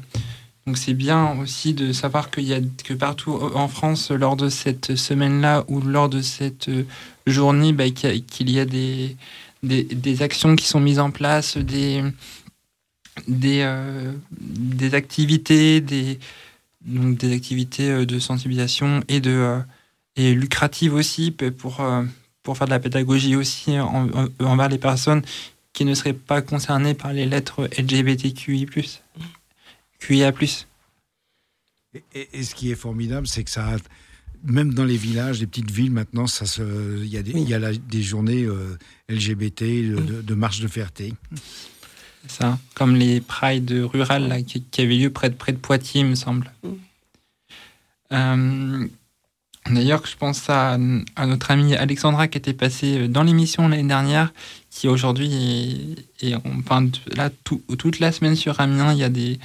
donc 0.67 0.77
c'est 0.79 0.95
bien 0.95 1.39
aussi 1.41 1.75
de 1.75 1.93
savoir 1.93 2.31
qu'il 2.31 2.45
y 2.45 2.55
a 2.55 2.61
que 2.85 2.95
partout 2.95 3.33
en 3.33 3.69
France, 3.69 4.11
lors 4.11 4.37
de 4.37 4.49
cette 4.49 4.97
semaine-là 4.97 5.65
ou 5.69 5.81
lors 5.81 6.09
de 6.09 6.21
cette 6.21 6.69
euh, 6.69 6.85
journée, 7.27 7.73
bah, 7.73 7.89
qu'il 7.91 8.51
y 8.51 8.61
a, 8.61 8.65
des, 8.65 9.17
des, 9.63 10.23
actions 10.23 10.57
qui 10.57 10.67
sont 10.67 10.81
mises 10.81 10.99
en 10.99 11.11
place, 11.11 11.57
des, 11.57 12.03
des, 13.29 13.63
euh, 13.63 14.13
activités, 14.93 15.81
des, 15.81 16.19
donc 16.83 17.19
des 17.19 17.35
activités 17.35 18.07
de 18.07 18.19
sensibilisation 18.19 19.03
et 19.09 19.21
de 19.21 19.59
et 20.17 20.35
lucratives 20.35 20.95
aussi 20.95 21.31
pour 21.31 21.81
pour 22.43 22.57
faire 22.57 22.67
de 22.67 22.73
la 22.73 22.81
pédagogie 22.81 23.37
aussi 23.37 23.79
en- 23.79 24.09
envers 24.41 24.69
les 24.69 24.79
personnes 24.79 25.23
qui 25.73 25.85
ne 25.85 25.95
seraient 25.95 26.13
pas 26.15 26.43
concernées 26.43 26.95
par 26.95 27.13
les 27.13 27.27
lettres 27.27 27.69
LGBTQI+, 27.79 28.67
QIA+. 29.99 30.33
Et, 31.95 32.03
et- 32.15 32.29
et 32.33 32.43
ce 32.45 32.55
qui 32.55 32.71
est 32.71 32.75
formidable, 32.77 33.27
c'est 33.27 33.45
que 33.45 33.51
ça, 33.51 33.75
a- 33.75 33.79
même 34.45 34.73
dans 34.75 34.85
les 34.85 34.97
villages, 34.97 35.41
les 35.41 35.47
petites 35.47 35.71
villes, 35.71 35.91
maintenant, 35.91 36.27
ça 36.27 36.47
se, 36.47 36.63
il 37.03 37.09
y 37.09 37.17
a 37.17 37.23
des, 37.23 37.33
Oui. 37.35 37.43
y 37.45 37.55
a 37.55 37.59
la- 37.59 37.75
des 37.75 38.03
journées 38.03 38.45
euh, 38.45 38.79
LGBT, 39.09 39.63
de, 39.83 39.97
de- 40.01 40.23
de 40.23 40.35
marche 40.35 40.61
de 40.61 40.69
fierté. 40.69 41.15
ça, 42.27 42.59
comme 42.75 42.97
les 42.97 43.21
prides 43.21 43.71
rurales 43.73 44.29
là, 44.29 44.43
qui, 44.43 44.63
qui 44.63 44.81
avaient 44.83 44.97
lieu 44.97 45.11
près 45.11 45.31
de, 45.31 45.35
près 45.35 45.53
de 45.53 45.59
Poitiers, 45.59 46.03
il 46.03 46.07
me 46.07 46.15
semble. 46.15 46.53
Mm. 46.63 46.69
Euh, 48.13 48.89
D'ailleurs, 49.71 50.05
je 50.07 50.17
pense 50.17 50.49
à, 50.51 50.77
à 51.17 51.27
notre 51.27 51.51
amie 51.51 51.75
Alexandra 51.77 52.29
qui 52.29 52.39
était 52.39 52.53
passée 52.55 53.09
dans 53.09 53.23
l'émission 53.23 53.69
l'année 53.69 53.87
dernière, 53.89 54.33
qui 54.71 54.89
aujourd'hui 54.89 56.05
est, 56.21 56.29
est- 56.31 56.35
enfin, 56.35 56.89
là, 57.15 57.31
tout- 57.45 57.63
toute 57.79 58.01
la 58.01 58.11
semaine 58.13 58.37
sur 58.37 58.61
Amiens, 58.61 58.93
il 58.93 58.99
y 58.99 59.05
a 59.05 59.09
des, 59.09 59.39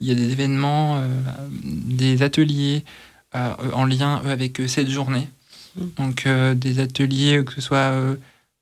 il 0.00 0.08
y 0.08 0.10
a 0.10 0.14
des 0.14 0.30
événements, 0.32 0.96
euh, 0.96 1.08
des 1.64 2.22
ateliers 2.22 2.84
euh, 3.34 3.52
en 3.72 3.84
lien 3.84 4.22
euh, 4.24 4.32
avec 4.32 4.58
euh, 4.60 4.66
cette 4.68 4.88
journée. 4.90 5.28
Mm. 5.76 5.82
Donc, 5.96 6.26
euh, 6.26 6.54
des 6.54 6.80
ateliers, 6.80 7.42
que 7.44 7.52
ce 7.52 7.60
soit 7.60 7.76
euh, 7.92 8.16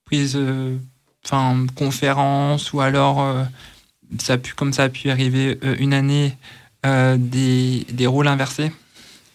prise, 0.04 0.34
euh, 0.36 0.76
enfin, 1.24 1.66
conférence 1.76 2.72
ou 2.72 2.80
alors, 2.80 3.22
euh, 3.22 3.44
ça 4.18 4.34
a 4.34 4.38
pu, 4.38 4.54
comme 4.54 4.72
ça 4.72 4.84
a 4.84 4.88
pu 4.88 5.08
arriver 5.10 5.58
euh, 5.64 5.76
une 5.78 5.94
année, 5.94 6.36
euh, 6.84 7.16
des, 7.18 7.86
des 7.92 8.06
rôles 8.06 8.28
inversés. 8.28 8.70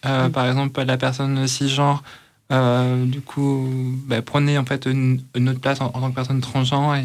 Euh, 0.04 0.28
Par 0.28 0.46
exemple, 0.46 0.82
la 0.82 0.96
personne 0.96 1.46
cisgenre, 1.46 2.02
euh, 2.50 3.06
du 3.06 3.20
coup, 3.20 3.68
bah, 4.06 4.20
prenait 4.22 4.58
en 4.58 4.64
fait 4.64 4.86
une, 4.86 5.22
une 5.34 5.48
autre 5.48 5.60
place 5.60 5.80
en, 5.80 5.86
en 5.86 6.00
tant 6.00 6.10
que 6.10 6.14
personne 6.14 6.40
transgenre 6.40 6.96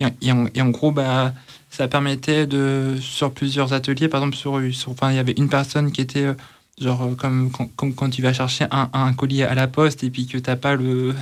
et, 0.00 0.32
en, 0.32 0.46
et 0.54 0.62
en 0.62 0.68
gros, 0.70 0.92
bah, 0.92 1.32
ça 1.70 1.88
permettait 1.88 2.46
de, 2.46 2.96
sur 3.00 3.32
plusieurs 3.32 3.72
ateliers, 3.72 4.08
par 4.08 4.20
exemple, 4.22 4.36
sur, 4.36 4.60
sur, 4.72 4.92
enfin, 4.92 5.10
il 5.10 5.16
y 5.16 5.18
avait 5.18 5.34
une 5.36 5.48
personne 5.48 5.92
qui 5.92 6.00
était 6.00 6.24
euh, 6.24 6.34
genre 6.80 7.02
euh, 7.04 7.14
comme 7.14 7.50
quand, 7.50 7.68
comme 7.76 7.94
quand 7.94 8.10
tu 8.10 8.22
vas 8.22 8.32
chercher 8.32 8.66
un, 8.70 8.88
un 8.92 9.12
colis 9.12 9.42
à 9.42 9.54
la 9.54 9.68
poste 9.68 10.02
et 10.04 10.10
puis 10.10 10.26
que 10.26 10.38
t'as 10.38 10.56
pas 10.56 10.74
le, 10.74 11.14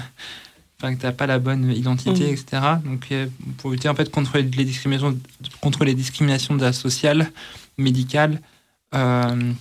que 0.80 0.94
t'as 0.94 1.12
pas 1.12 1.26
la 1.26 1.38
bonne 1.38 1.70
identité, 1.70 2.30
etc. 2.30 2.62
Donc, 2.84 3.12
pour 3.58 3.70
lutter 3.70 3.88
en 3.88 3.94
fait 3.94 4.10
contre 4.10 4.38
les 4.38 4.64
discriminations, 4.64 5.16
contre 5.60 5.84
les 5.84 5.94
discriminations 5.94 6.54
de 6.56 6.62
la 6.62 6.72
sociale, 6.72 7.30
médicale 7.78 8.40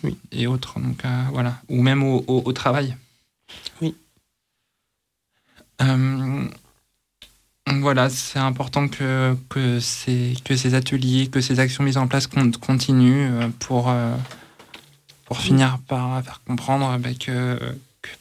Oui. 0.04 0.18
et 0.32 0.48
autres. 0.48 0.80
Donc 0.80 1.04
euh, 1.06 1.24
voilà, 1.32 1.60
ou 1.70 1.82
même 1.82 2.04
au, 2.04 2.24
au- 2.28 2.44
au 2.46 2.54
travail. 2.54 2.96
Oui. 3.82 3.96
Euh, 5.82 6.46
voilà, 7.80 8.10
c'est 8.10 8.40
important 8.40 8.88
que, 8.88 9.36
que, 9.50 9.80
ces, 9.80 10.36
que 10.46 10.56
ces 10.56 10.74
ateliers, 10.76 11.28
que 11.28 11.42
ces 11.42 11.60
actions 11.60 11.84
mises 11.84 11.98
en 11.98 12.08
place 12.08 12.28
con- 12.28 12.52
continuent 12.52 13.30
euh, 13.32 13.50
pour, 13.60 13.90
euh, 13.90 14.16
pour 15.26 15.40
finir 15.40 15.80
par 15.88 16.22
faire 16.24 16.42
comprendre 16.46 16.98
bah, 17.00 17.10
que 17.20 17.58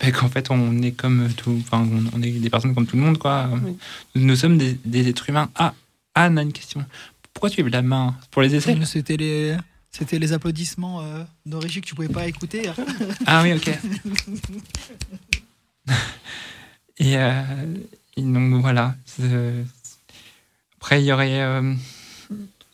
bah, 0.00 0.12
qu'en 0.12 0.28
fait 0.28 0.50
on 0.50 0.80
est 0.80 0.92
comme 0.92 1.28
tout, 1.36 1.58
enfin 1.60 1.86
on, 2.14 2.22
est 2.22 2.30
des 2.30 2.50
personnes 2.50 2.74
comme 2.74 2.86
tout 2.86 2.96
le 2.96 3.02
monde 3.02 3.18
quoi. 3.18 3.48
Oui. 3.64 3.76
Nous 4.14 4.36
sommes 4.36 4.58
des, 4.58 4.78
des 4.84 5.08
êtres 5.08 5.28
humains. 5.28 5.50
Ah, 5.56 5.74
Anne 6.14 6.38
a 6.38 6.42
une 6.42 6.52
question. 6.52 6.84
Pourquoi 7.34 7.50
tu 7.50 7.62
lèves 7.62 7.72
la 7.72 7.82
main? 7.82 8.14
Pour 8.30 8.42
les 8.42 8.54
essais 8.54 8.76
C'était 8.84 9.16
les, 9.16 9.56
c'était 9.92 10.18
les 10.18 10.32
applaudissements 10.32 11.02
euh, 11.02 11.22
d'origine 11.46 11.82
que 11.82 11.86
tu 11.86 11.94
pouvais 11.94 12.08
pas 12.08 12.26
écouter. 12.26 12.70
Ah 13.26 13.42
oui, 13.42 13.52
ok. 13.52 13.68
et, 16.98 17.16
euh, 17.16 17.42
et 18.16 18.22
donc 18.22 18.60
voilà. 18.60 18.94
c'est- 19.06 19.64
Après, 20.78 21.02
il 21.02 21.06
y 21.06 21.12
aurait. 21.12 21.40
euh, 21.42 21.74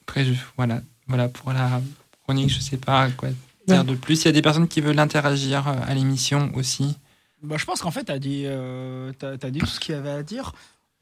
Après, 0.02 0.24
je- 0.24 0.32
voilà, 0.56 0.80
voilà 1.06 1.28
pour 1.28 1.52
la 1.52 1.82
chronique, 2.24 2.48
je 2.50 2.60
sais 2.60 2.78
pas 2.78 3.10
quoi 3.10 3.28
dire 3.66 3.84
de 3.84 3.94
plus. 3.94 4.22
Il 4.22 4.24
y 4.26 4.28
a 4.28 4.32
des 4.32 4.40
personnes 4.40 4.66
qui 4.68 4.80
veulent 4.80 4.98
interagir 4.98 5.68
euh, 5.68 5.74
à 5.86 5.94
l'émission 5.94 6.50
aussi. 6.54 6.96
Bah, 7.42 7.56
je 7.58 7.66
pense 7.66 7.82
qu'en 7.82 7.90
fait, 7.90 8.04
tu 8.04 8.12
as, 8.12 8.18
dit, 8.18 8.44
euh, 8.46 9.12
dit 9.52 9.58
tout 9.58 9.66
ce 9.66 9.78
qu'il 9.78 9.94
y 9.94 9.98
avait 9.98 10.10
à 10.10 10.22
dire. 10.22 10.52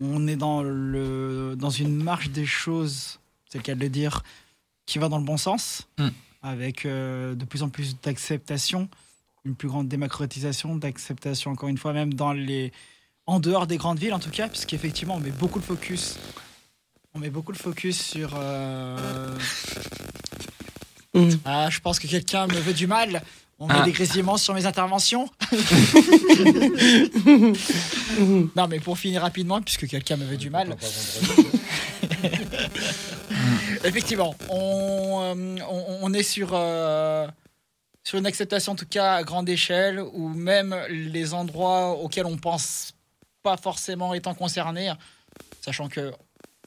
On 0.01 0.27
est 0.27 0.35
dans, 0.37 0.63
le, 0.65 1.55
dans 1.57 1.71
une 1.71 2.03
marche 2.03 2.31
des 2.31 2.45
choses, 2.45 3.21
c'est 3.49 3.59
le 3.59 3.63
cas 3.63 3.75
de 3.77 3.81
le 3.81 3.89
dire, 3.89 4.23
qui 4.87 4.99
va 4.99 5.09
dans 5.09 5.19
le 5.19 5.25
bon 5.25 5.37
sens, 5.37 5.87
Mm. 5.99 6.09
avec 6.43 6.87
euh, 6.87 7.35
de 7.35 7.45
plus 7.45 7.63
en 7.63 7.69
plus 7.69 8.01
d'acceptation, 8.01 8.89
une 9.45 9.55
plus 9.57 9.69
grande 9.69 9.89
démocratisation, 9.89 10.77
d'acceptation, 10.77 11.51
encore 11.53 11.69
une 11.69 11.79
fois, 11.79 11.93
même 11.93 12.15
dans 12.15 12.33
les, 12.33 12.73
en 13.27 13.41
dehors 13.41 13.67
des 13.67 13.77
grandes 13.77 13.99
villes 13.99 14.15
en 14.15 14.19
tout 14.21 14.31
cas, 14.31 14.49
puisqu'effectivement 14.49 15.17
on 15.17 15.21
met 15.21 15.31
beaucoup 15.31 15.59
de 15.61 15.65
focus. 15.65 16.19
On 17.15 17.19
met 17.19 17.31
beaucoup 17.31 17.53
de 17.53 17.59
focus 17.59 18.01
sur. 18.01 18.31
euh, 18.35 19.37
Mm. 21.15 21.31
Ah, 21.47 21.71
je 21.71 21.81
pense 21.81 21.99
que 21.99 22.07
quelqu'un 22.07 22.47
me 22.47 22.55
veut 22.61 22.75
du 22.75 22.87
mal. 22.87 23.23
On 23.59 23.67
met 23.69 23.75
Ah. 23.79 23.83
des 23.85 23.93
grésillements 23.93 24.37
sur 24.37 24.53
mes 24.55 24.67
interventions. 24.67 25.31
non, 28.55 28.69
mais 28.69 28.81
pour 28.81 28.99
finir 28.99 29.23
rapidement, 29.23 29.63
puisque 29.63 29.87
quelqu'un 29.89 30.17
me 30.17 30.25
veut 30.27 30.37
du 30.37 30.51
mal. 30.51 30.77
Effectivement, 33.85 34.35
on, 34.51 35.21
euh, 35.23 35.57
on, 35.69 35.99
on 36.03 36.13
est 36.13 36.23
sur, 36.23 36.51
euh, 36.53 37.27
sur 38.05 38.19
une 38.19 38.27
acceptation, 38.27 38.73
en 38.73 38.77
tout 38.77 38.87
cas 38.87 39.15
à 39.15 39.23
grande 39.23 39.49
échelle, 39.49 40.01
où 40.01 40.29
même 40.29 40.77
les 40.91 41.33
endroits 41.35 41.93
auxquels 41.99 42.27
on 42.27 42.37
pense 42.37 42.93
pas 43.43 43.57
forcément 43.57 44.13
étant 44.15 44.35
concernés, 44.35 44.93
sachant 45.61 45.89
que 45.89 46.13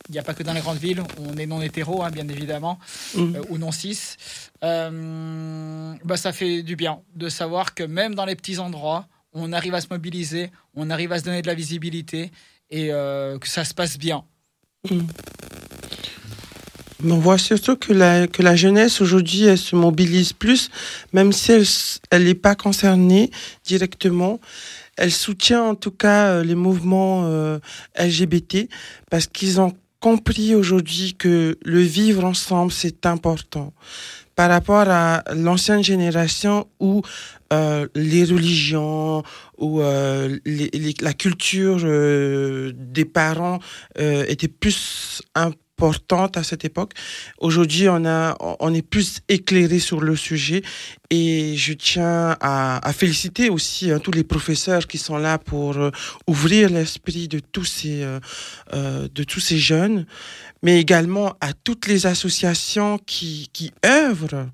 il 0.09 0.13
n'y 0.13 0.19
a 0.19 0.23
pas 0.23 0.33
que 0.33 0.41
dans 0.43 0.53
les 0.53 0.61
grandes 0.61 0.79
villes, 0.79 1.03
on 1.19 1.37
est 1.37 1.45
non 1.45 1.61
hétéro, 1.61 2.03
hein, 2.03 2.09
bien 2.09 2.27
évidemment, 2.27 2.79
Mm. 3.15 3.35
euh, 3.35 3.41
ou 3.49 3.57
non 3.59 3.71
cis. 3.71 4.15
Euh, 4.63 5.93
bah, 6.03 6.17
ça 6.17 6.31
fait 6.33 6.63
du 6.63 6.75
bien 6.75 6.99
de 7.15 7.29
savoir 7.29 7.73
que 7.75 7.83
même 7.83 8.15
dans 8.15 8.25
les 8.25 8.35
petits 8.35 8.57
endroits, 8.59 9.07
on 9.33 9.53
arrive 9.53 9.75
à 9.75 9.81
se 9.81 9.87
mobiliser, 9.91 10.49
on 10.75 10.89
arrive 10.89 11.11
à 11.11 11.19
se 11.19 11.23
donner 11.23 11.41
de 11.43 11.47
la 11.47 11.53
visibilité 11.53 12.31
et 12.71 12.89
euh, 12.91 13.37
que 13.37 13.47
ça 13.47 13.63
se 13.63 13.73
passe 13.75 13.97
bien. 13.99 14.23
Mais 17.01 17.11
on 17.13 17.19
voit 17.19 17.37
surtout 17.37 17.77
que 17.77 17.93
la, 17.93 18.27
que 18.27 18.41
la 18.41 18.55
jeunesse 18.55 18.99
aujourd'hui, 18.99 19.43
elle 19.45 19.57
se 19.57 19.75
mobilise 19.75 20.33
plus, 20.33 20.69
même 21.13 21.31
si 21.31 21.51
elle 22.09 22.23
n'est 22.25 22.33
pas 22.35 22.55
concernée 22.55 23.31
directement. 23.63 24.39
Elle 24.97 25.11
soutient 25.11 25.63
en 25.63 25.75
tout 25.75 25.91
cas 25.91 26.43
les 26.43 26.55
mouvements 26.55 27.23
euh, 27.25 27.59
LGBT 27.97 28.67
parce 29.09 29.27
qu'ils 29.27 29.61
ont 29.61 29.73
compris 29.99 30.55
aujourd'hui 30.55 31.15
que 31.17 31.57
le 31.63 31.81
vivre 31.81 32.23
ensemble, 32.23 32.71
c'est 32.71 33.05
important. 33.05 33.73
Par 34.35 34.49
rapport 34.49 34.87
à 34.87 35.23
l'ancienne 35.35 35.83
génération 35.83 36.67
où 36.79 37.01
euh, 37.51 37.87
les 37.95 38.23
religions 38.23 39.23
ou 39.57 39.81
euh, 39.81 40.37
la 41.01 41.13
culture 41.13 41.79
euh, 41.83 42.71
des 42.73 43.05
parents 43.05 43.59
euh, 43.99 44.23
était 44.27 44.47
plus 44.47 45.21
importante 45.35 45.59
à 46.35 46.43
cette 46.43 46.65
époque. 46.65 46.93
Aujourd'hui, 47.39 47.87
on, 47.89 48.03
on 48.59 48.73
est 48.73 48.81
plus 48.81 49.19
éclairé 49.29 49.79
sur 49.79 50.01
le 50.01 50.15
sujet 50.15 50.61
et 51.09 51.55
je 51.55 51.73
tiens 51.73 52.37
à, 52.39 52.93
féliciter 52.93 53.49
aussi 53.49 53.89
hein, 53.89 53.99
tous 53.99 54.11
les 54.11 54.23
professeurs 54.23 54.85
qui 54.87 54.97
sont 54.97 55.17
là 55.17 55.37
pour 55.39 55.77
euh, 55.77 55.91
ouvrir 56.27 56.69
l'esprit 56.69 57.27
de 57.27 57.39
tous 57.39 57.65
ces 57.65 58.03
euh, 58.03 58.19
euh, 58.73 59.07
de 59.13 59.23
tous 59.23 59.39
ces 59.39 59.57
jeunes, 59.57 60.05
mais 60.61 60.79
également 60.79 61.33
à 61.41 61.53
toutes 61.53 61.87
les 61.87 62.05
associations 62.05 62.99
qui, 63.05 63.49
œuvrent 63.85 64.47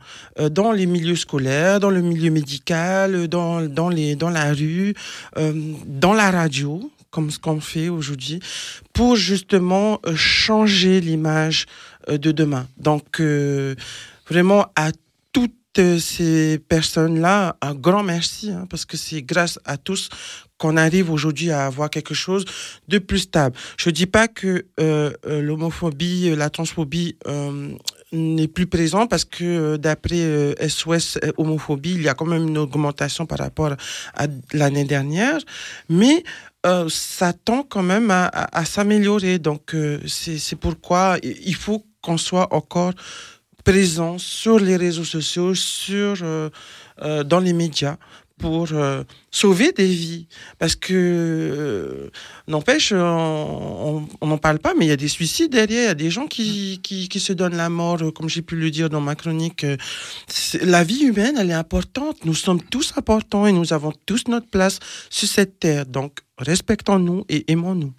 dans 0.51 0.71
les 0.71 0.85
milieux 0.85 1.15
scolaires, 1.15 1.79
dans 1.79 1.89
le 1.89 2.01
milieu 2.01 2.31
médical, 2.31 3.27
dans, 3.27 3.61
dans, 3.61 3.89
les, 3.89 4.15
dans 4.15 4.29
la 4.29 4.53
rue, 4.53 4.93
dans 5.35 6.13
la 6.13 6.31
radio, 6.31 6.89
comme 7.15 7.31
ce 7.31 7.39
qu'on 7.39 7.61
fait 7.61 7.87
aujourd'hui, 7.87 8.41
pour 8.91 9.15
justement 9.15 10.01
euh, 10.05 10.17
changer 10.17 10.99
l'image 10.99 11.65
euh, 12.09 12.17
de 12.17 12.33
demain. 12.33 12.67
Donc, 12.77 13.21
euh, 13.21 13.73
vraiment, 14.29 14.65
à 14.75 14.91
toutes 15.31 15.53
ces 15.99 16.59
personnes-là, 16.59 17.55
un 17.61 17.73
grand 17.73 18.03
merci, 18.03 18.51
hein, 18.51 18.67
parce 18.69 18.83
que 18.83 18.97
c'est 18.97 19.21
grâce 19.21 19.59
à 19.63 19.77
tous 19.77 20.09
qu'on 20.57 20.75
arrive 20.75 21.09
aujourd'hui 21.09 21.51
à 21.51 21.65
avoir 21.65 21.89
quelque 21.89 22.13
chose 22.13 22.43
de 22.89 22.97
plus 22.97 23.19
stable. 23.19 23.55
Je 23.77 23.89
dis 23.89 24.05
pas 24.05 24.29
que 24.29 24.65
l'homophobie, 25.27 26.33
la 26.33 26.49
transphobie 26.49 27.17
n'est 28.13 28.47
plus 28.47 28.67
présent 28.67 29.05
parce 29.05 29.25
que 29.25 29.75
d'après 29.75 30.55
SOS 30.65 31.19
homophobie, 31.35 31.95
il 31.95 32.03
y 32.03 32.07
a 32.07 32.13
quand 32.13 32.25
même 32.25 32.47
une 32.47 32.57
augmentation 32.57 33.25
par 33.25 33.39
rapport 33.39 33.73
à 34.13 34.27
l'année 34.53 34.85
dernière, 34.85 35.39
mais 35.89 36.23
euh, 36.65 36.87
ça 36.89 37.31
tend 37.33 37.63
quand 37.63 37.83
même 37.83 38.09
à, 38.11 38.65
s'améliorer. 38.65 39.39
Donc 39.39 39.75
euh, 39.75 39.99
c'est 40.07 40.55
pourquoi 40.55 41.17
il 41.23 41.55
faut 41.55 41.85
qu'on 42.01 42.17
soit 42.17 42.53
encore 42.53 42.93
présent 43.63 44.17
sur 44.17 44.59
les 44.59 44.77
réseaux 44.77 45.03
sociaux, 45.03 45.53
sur 45.55 46.17
euh, 46.23 46.49
dans 47.23 47.39
les 47.39 47.53
médias 47.53 47.97
pour 48.37 48.67
euh, 48.73 49.03
sauver 49.31 49.71
des 49.71 49.87
vies. 49.87 50.27
Parce 50.59 50.75
que, 50.75 50.93
euh, 50.93 52.09
n'empêche, 52.47 52.91
on 52.91 54.07
n'en 54.21 54.37
parle 54.37 54.59
pas, 54.59 54.73
mais 54.77 54.85
il 54.85 54.89
y 54.89 54.91
a 54.91 54.97
des 54.97 55.07
suicides 55.07 55.51
derrière, 55.51 55.83
il 55.83 55.87
y 55.87 55.89
a 55.89 55.95
des 55.95 56.11
gens 56.11 56.27
qui, 56.27 56.79
qui, 56.83 57.07
qui 57.07 57.19
se 57.19 57.33
donnent 57.33 57.55
la 57.55 57.69
mort, 57.69 58.01
euh, 58.01 58.11
comme 58.11 58.29
j'ai 58.29 58.41
pu 58.41 58.55
le 58.55 58.71
dire 58.71 58.89
dans 58.89 59.01
ma 59.01 59.15
chronique. 59.15 59.63
euh, 59.63 59.77
La 60.61 60.83
vie 60.83 61.03
humaine, 61.03 61.35
elle 61.37 61.49
est 61.49 61.53
importante. 61.53 62.25
Nous 62.25 62.33
sommes 62.33 62.61
tous 62.61 62.93
importants 62.97 63.47
et 63.47 63.53
nous 63.53 63.73
avons 63.73 63.93
tous 64.05 64.27
notre 64.27 64.47
place 64.47 64.79
sur 65.09 65.27
cette 65.27 65.59
terre. 65.59 65.85
Donc, 65.85 66.19
respectons-nous 66.37 67.25
et 67.29 67.49
aimons-nous. 67.51 67.93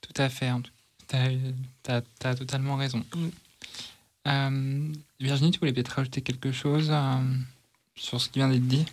Tout 0.00 0.22
à 0.22 0.28
fait. 0.28 0.50
Tu 1.08 1.16
as, 1.16 2.34
totalement 2.34 2.76
raison. 2.76 3.04
Euh, 4.26 4.92
Virginie, 5.20 5.50
tu 5.50 5.58
voulais 5.58 5.72
peut-être 5.72 5.88
rajouter 5.88 6.22
quelque 6.22 6.52
chose 6.52 6.92
sur 7.96 8.20
ce 8.20 8.28
qui 8.28 8.38
vient 8.38 8.48
d'être 8.48 8.66
dit? 8.66 8.86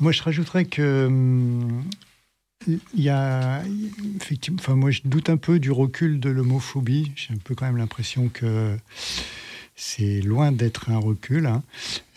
Moi, 0.00 0.12
je 0.12 0.22
rajouterais 0.22 0.64
que 0.64 1.06
hum, 1.06 1.84
il 2.66 3.02
y 3.02 3.08
a 3.08 3.62
effectivement. 4.16 4.58
Enfin, 4.60 4.74
moi, 4.74 4.90
je 4.90 5.02
doute 5.04 5.30
un 5.30 5.36
peu 5.36 5.58
du 5.58 5.70
recul 5.70 6.20
de 6.20 6.30
l'homophobie. 6.30 7.12
J'ai 7.16 7.34
un 7.34 7.38
peu 7.38 7.54
quand 7.54 7.66
même 7.66 7.76
l'impression 7.76 8.28
que 8.28 8.76
c'est 9.76 10.22
loin 10.22 10.52
d'être 10.52 10.90
un 10.90 10.98
recul. 10.98 11.46
hein. 11.46 11.62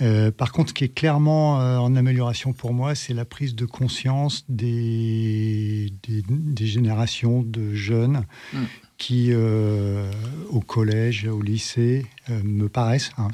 Euh, 0.02 0.32
par 0.32 0.54
contre, 0.54 0.70
ce 0.70 0.74
qui 0.74 0.86
est 0.86 0.94
clairement 0.96 1.62
euh, 1.62 1.78
en 1.78 1.96
amélioration 1.96 2.54
pour 2.54 2.74
moi, 2.74 2.96
c'est 2.96 3.14
la 3.14 3.26
prise 3.26 3.54
de 3.54 3.66
conscience 3.66 4.46
des, 4.48 5.92
des, 6.08 6.66
générations 6.66 7.44
de 7.44 7.74
jeunes 7.74 8.24
Mm. 8.54 8.64
Qui, 9.00 9.30
euh, 9.32 10.12
au 10.50 10.60
collège, 10.60 11.26
au 11.26 11.42
lycée, 11.42 12.06
euh, 12.30 12.42
me 12.44 12.68
paraissent, 12.70 13.12
hein, 13.18 13.30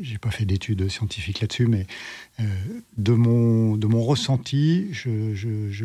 j'ai 0.00 0.18
pas 0.18 0.30
fait 0.32 0.44
d'études 0.46 0.88
scientifiques 0.88 1.40
là-dessus, 1.42 1.66
mais 1.66 1.86
euh, 2.40 2.44
de, 2.96 3.12
mon, 3.12 3.76
de 3.76 3.86
mon 3.86 4.02
ressenti, 4.02 4.88
je, 4.92 5.34
je- 5.34 5.70
je 5.70 5.84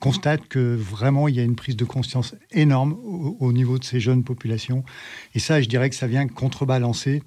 constate 0.00 0.48
que 0.48 0.74
vraiment 0.74 1.28
il 1.28 1.36
y 1.36 1.40
a 1.40 1.42
une 1.44 1.54
prise 1.54 1.76
de 1.76 1.84
conscience 1.84 2.34
énorme 2.50 2.92
au, 3.04 3.36
au 3.40 3.52
niveau 3.52 3.78
de 3.78 3.84
ces 3.84 4.00
jeunes 4.00 4.24
populations. 4.24 4.84
Et 5.34 5.38
ça, 5.38 5.60
je 5.62 5.68
dirais 5.68 5.88
que 5.90 5.96
ça 5.96 6.06
vient 6.06 6.26
contrebalancer. 6.26 7.22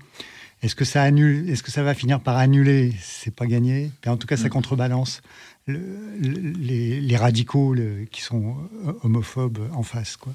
Est-ce 0.63 0.75
que 0.75 0.86
ça 0.86 1.01
annule 1.03 1.49
Est-ce 1.49 1.63
que 1.63 1.71
ça 1.71 1.82
va 1.84 1.93
finir 1.95 2.19
par 2.21 2.38
annuler? 2.38 2.93
C'est 3.01 3.34
pas 3.36 3.47
gagné. 3.47 3.91
Mais 4.05 4.11
en 4.11 4.17
tout 4.17 4.27
cas, 4.27 4.38
ça 4.38 4.47
Mm. 4.47 4.51
contrebalance 4.51 5.21
le- 5.65 5.79
le- 6.19 6.51
les, 6.51 7.01
les 7.01 7.17
radicaux 7.17 7.73
le- 7.73 8.05
qui 8.11 8.21
sont 8.21 8.55
homophobes 9.03 9.59
en 9.73 9.82
face, 9.84 10.17
quoi. 10.17 10.34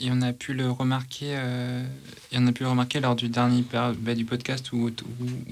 Et 0.00 0.08
on 0.10 0.22
a 0.22 0.32
pu 0.32 0.54
le 0.54 0.68
remarquer, 0.70 1.34
euh, 1.36 1.84
et 2.32 2.38
on 2.38 2.46
a 2.48 2.52
pu 2.52 2.64
le 2.64 2.68
remarquer 2.68 2.98
lors 2.98 3.14
du 3.14 3.28
dernier 3.28 3.62
bah, 3.72 4.14
du 4.16 4.24
podcast 4.24 4.72
où, 4.72 4.90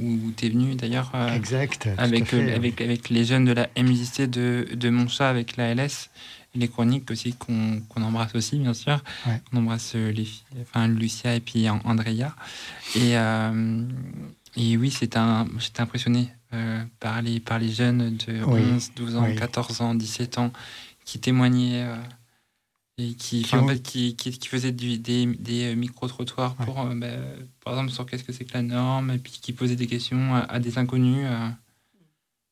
où, 0.00 0.32
tu 0.36 0.46
es 0.46 0.48
venu 0.48 0.74
d'ailleurs. 0.74 1.12
euh, 1.14 1.32
Exact. 1.32 1.88
avec, 1.96 2.26
fait. 2.26 2.50
euh, 2.50 2.56
avec, 2.56 2.80
avec 2.80 3.08
les 3.08 3.24
jeunes 3.24 3.44
de 3.44 3.52
la 3.52 3.68
MJC 3.76 4.22
de, 4.28 4.66
de 4.74 4.90
Montchat, 4.90 5.28
avec 5.28 5.56
la 5.56 5.72
LS, 5.76 6.10
et 6.54 6.58
les 6.58 6.66
chroniques 6.66 7.08
aussi 7.12 7.34
qu'on 7.34 7.80
qu'on 7.88 8.02
embrasse 8.02 8.34
aussi, 8.34 8.58
bien 8.58 8.74
sûr. 8.74 9.00
Ouais. 9.28 9.40
On 9.52 9.58
embrasse 9.58 9.92
euh, 9.94 10.10
les 10.10 10.24
filles, 10.24 10.42
enfin 10.62 10.88
Lucia 10.88 11.36
et 11.36 11.40
puis 11.40 11.68
An- 11.70 11.80
Andrea. 11.84 12.34
Et, 12.96 13.12
et 14.56 14.76
oui, 14.76 14.92
j'étais 15.00 15.18
impressionné 15.78 16.28
par, 16.98 17.22
les, 17.22 17.38
par 17.38 17.60
les 17.60 17.70
jeunes 17.70 18.16
de 18.26 18.42
Oui. 18.44 18.60
11, 18.74 18.90
12 18.96 19.16
ans, 19.16 19.24
Oui. 19.24 19.36
14 19.36 19.80
ans, 19.82 19.94
17 19.94 20.38
ans 20.38 20.52
qui 21.04 21.20
témoignaient. 21.20 21.86
Et 22.98 23.14
qui, 23.14 23.42
Qui 23.42 23.56
en 23.56 23.66
fait, 23.66 23.82
qui, 23.82 24.16
qui, 24.16 24.30
du- 24.72 24.98
des, 24.98 25.26
des 25.26 25.72
euh, 25.72 25.74
micro-trottoirs 25.74 26.54
Ouais. 26.60 26.66
pour, 26.66 26.80
euh, 26.80 26.94
bah, 26.94 27.06
par 27.64 27.72
exemple, 27.74 27.90
sur 27.90 28.04
qu'est-ce 28.06 28.22
que 28.24 28.32
c'est 28.32 28.44
que 28.44 28.52
la 28.54 28.62
norme, 28.62 29.10
et 29.12 29.18
puis 29.18 29.32
qui 29.40 29.52
posaient 29.52 29.76
des 29.76 29.86
questions 29.86 30.34
à, 30.34 30.40
à 30.40 30.58
des 30.58 30.76
inconnus. 30.78 31.24
euh. 31.26 31.48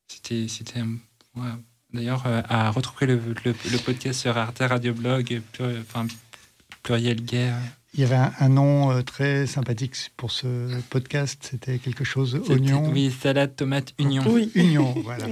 C'était, 0.08 0.48
c'était, 0.48 0.80
un- 0.80 0.96
ouais. 1.36 1.50
D'ailleurs, 1.92 2.22
euh, 2.26 2.40
à 2.48 2.70
retrouver 2.70 3.06
le, 3.06 3.16
le, 3.44 3.54
le 3.70 3.78
podcast 3.78 4.20
sur 4.20 4.36
Arte 4.36 4.58
Radio 4.60 4.94
Blog, 4.94 5.42
plur- 5.52 5.80
enfin, 5.80 6.06
pluriel 6.82 7.18
euh. 7.32 7.58
Il 7.92 8.00
y 8.00 8.04
avait 8.04 8.14
un, 8.14 8.32
un 8.38 8.48
nom 8.48 8.92
euh, 8.92 9.02
très 9.02 9.48
sympathique 9.48 9.96
pour 10.16 10.30
ce 10.30 10.80
podcast. 10.90 11.48
C'était 11.50 11.78
quelque 11.80 12.04
chose 12.04 12.40
oignon. 12.48 12.88
Oui, 12.92 13.10
salade, 13.10 13.56
tomate, 13.56 13.92
union. 13.98 14.22
Oui. 14.28 14.50
Union, 14.54 14.94
voilà. 15.04 15.26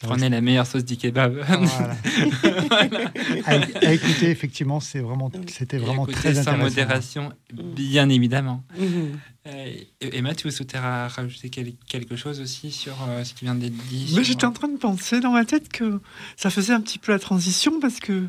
Prenez 0.00 0.30
la 0.30 0.40
meilleure 0.40 0.66
sauce 0.66 0.84
du 0.84 0.96
kebab. 0.96 1.44
Ah, 1.46 1.56
voilà. 1.58 1.96
À, 3.46 3.92
écouter, 3.92 4.30
effectivement, 4.30 4.80
c'était 4.80 5.00
vraiment 5.00 5.28
très 5.30 6.38
intéressant. 6.38 6.52
Sans 6.52 6.56
modération, 6.56 7.32
mm. 7.52 7.74
bien 7.74 8.08
évidemment. 8.08 8.64
Mm-hmm. 8.78 9.12
Euh, 9.48 9.72
Emma, 10.00 10.34
tu 10.34 10.50
souhaitais 10.50 10.78
rajouter 10.78 11.50
quelque 11.88 12.16
chose 12.16 12.40
aussi 12.40 12.70
sur 12.70 12.96
euh, 13.08 13.24
ce 13.24 13.34
qui 13.34 13.44
vient 13.44 13.54
d'être 13.54 13.76
dit. 13.88 14.16
J'étais 14.22 14.44
en 14.44 14.50
euh, 14.50 14.54
train 14.54 14.68
de 14.68 14.78
penser 14.78 15.20
dans 15.20 15.32
ma 15.32 15.44
tête 15.44 15.68
que 15.68 16.00
ça 16.36 16.50
faisait 16.50 16.72
un 16.72 16.80
petit 16.80 16.98
peu 16.98 17.12
la 17.12 17.18
transition 17.18 17.80
parce 17.80 18.00
que 18.00 18.28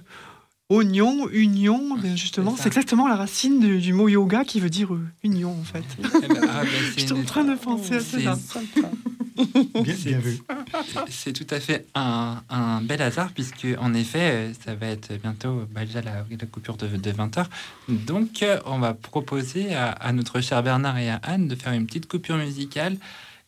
Oignon, 0.69 1.27
union, 1.33 1.97
ah, 1.97 1.99
ben, 2.01 2.15
justement, 2.15 2.55
c'est 2.55 2.67
exactement 2.67 3.05
la 3.05 3.17
racine 3.17 3.77
du, 3.77 3.91
mot 3.91 4.07
yoga 4.07 4.45
qui 4.45 4.61
veut 4.61 4.69
dire 4.69 4.89
union 5.21 5.51
en 5.59 5.63
fait. 5.63 5.83
Eh 5.99 6.27
ben, 6.27 6.39
ah, 6.43 6.61
ben, 6.63 6.69
j'étais 6.97 7.11
en 7.11 7.23
train 7.23 7.43
de 7.43 7.55
penser 7.55 7.95
à 7.95 7.99
ça. 7.99 8.37
bien, 9.83 10.19
vu. 10.19 10.39
C'est 11.09 11.33
tout 11.33 11.47
à 11.49 11.59
fait 11.59 11.85
un, 11.95 12.41
un, 12.49 12.81
bel 12.81 13.01
hasard, 13.01 13.31
puisque 13.33 13.67
en 13.79 13.93
effet, 13.93 14.51
ça 14.63 14.75
va 14.75 14.87
être 14.87 15.13
bientôt 15.21 15.67
bah, 15.71 15.85
déjà 15.85 16.01
la, 16.01 16.25
coupure 16.51 16.77
de, 16.77 16.87
de 16.87 17.11
20h. 17.11 17.45
Donc, 17.89 18.43
euh, 18.43 18.59
on 18.65 18.79
va 18.79 18.93
proposer 18.93 19.73
à, 19.73 20.11
notre 20.13 20.41
cher 20.41 20.61
Bernard 20.63 20.97
et 20.97 21.09
à 21.09 21.15
Anne 21.23 21.47
de 21.47 21.55
faire 21.55 21.73
une 21.73 21.85
petite 21.85 22.07
coupure 22.07 22.37
musicale 22.37 22.97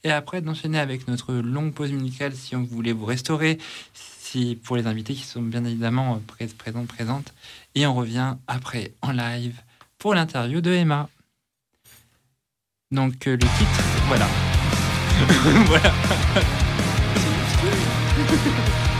et 0.03 0.11
après 0.11 0.41
d'enchaîner 0.41 0.79
avec 0.79 1.07
notre 1.07 1.33
longue 1.33 1.73
pause 1.73 1.91
musicale 1.91 2.33
si 2.33 2.55
on 2.55 2.63
voulait 2.63 2.91
vous 2.91 3.05
restaurer, 3.05 3.57
si 3.93 4.59
pour 4.63 4.75
les 4.75 4.87
invités 4.87 5.13
qui 5.13 5.23
sont 5.23 5.41
bien 5.41 5.63
évidemment 5.65 6.21
euh, 6.41 6.47
présentes, 6.57 6.87
présentes. 6.87 7.33
Et 7.75 7.85
on 7.85 7.93
revient 7.93 8.35
après 8.47 8.93
en 9.01 9.11
live 9.11 9.55
pour 9.97 10.13
l'interview 10.13 10.61
de 10.61 10.71
Emma. 10.71 11.09
Donc, 12.91 13.27
euh, 13.27 13.31
le 13.31 13.37
titre, 13.39 13.83
voilà. 14.07 14.27
voilà. 15.67 15.93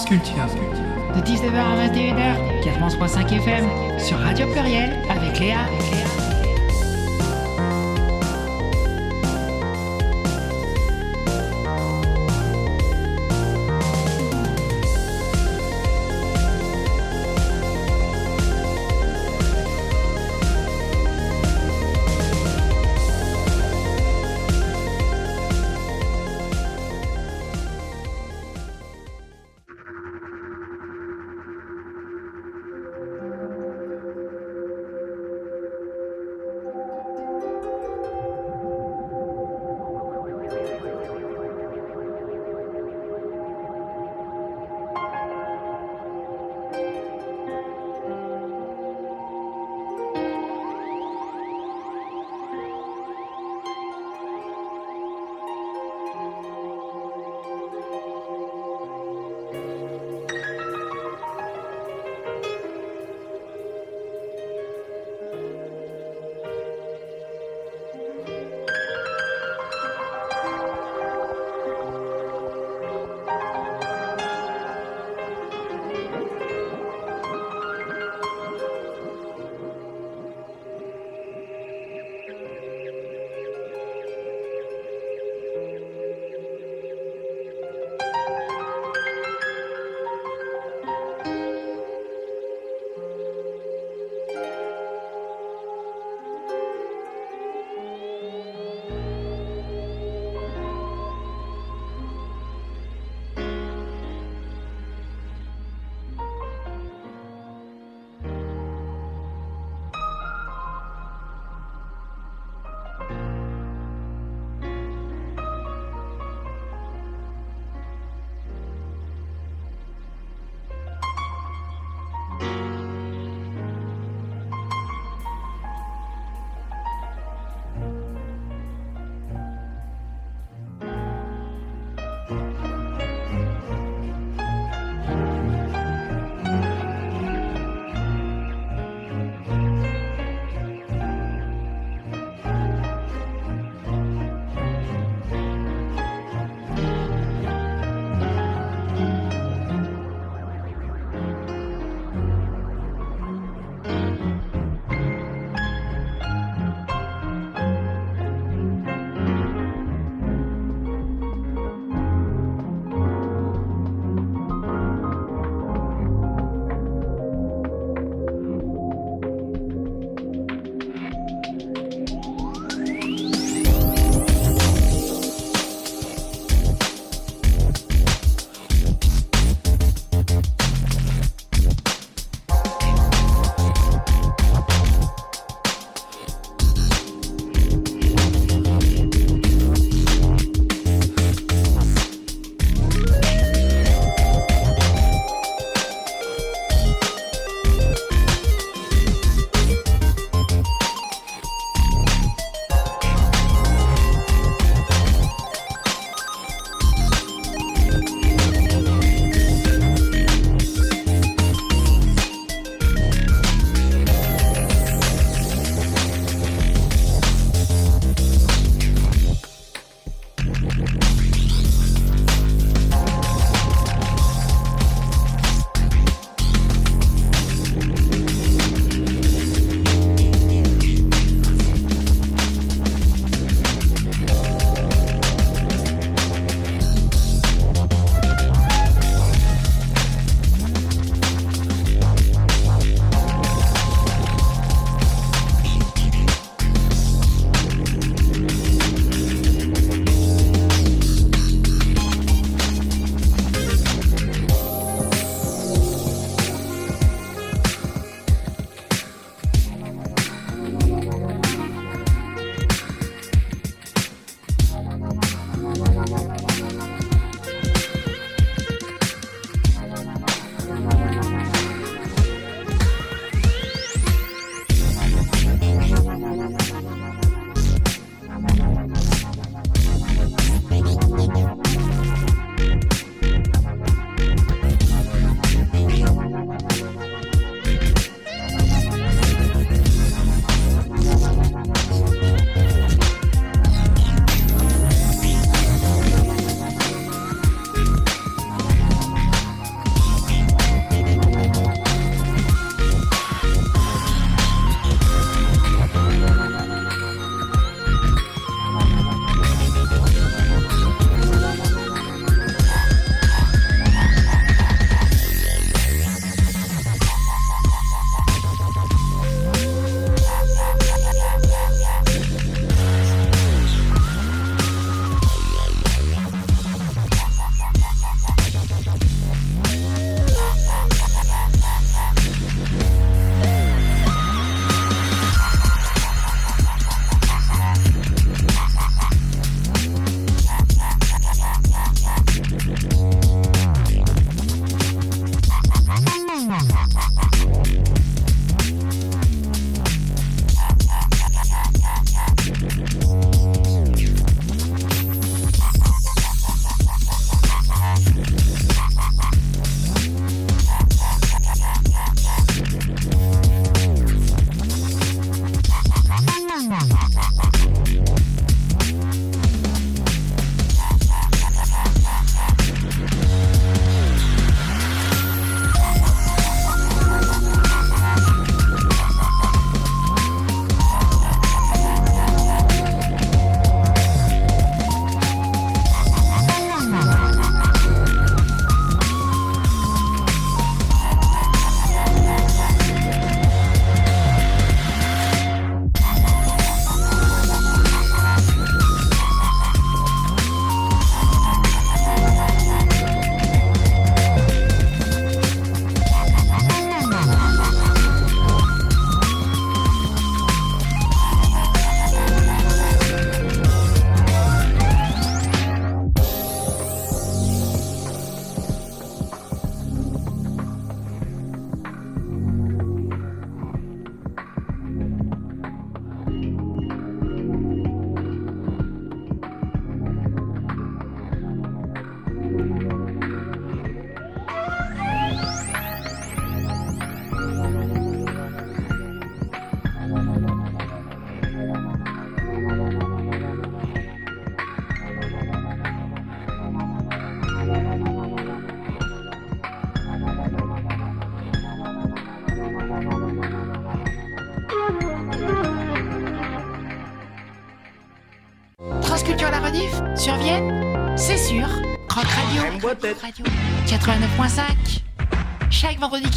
sculpture. 0.00 0.29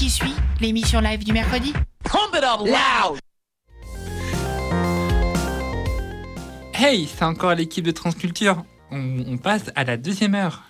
Qui 0.03 0.09
suit, 0.09 0.33
l'émission 0.59 0.99
live 0.99 1.23
du 1.23 1.31
mercredi. 1.31 1.71
Hey, 6.73 7.07
c'est 7.07 7.23
encore 7.23 7.55
l'équipe 7.55 7.85
de 7.85 7.91
Transculture. 7.91 8.65
On, 8.91 9.23
on 9.25 9.37
passe 9.37 9.71
à 9.75 9.85
la 9.85 9.95
deuxième 9.95 10.35
heure. 10.35 10.63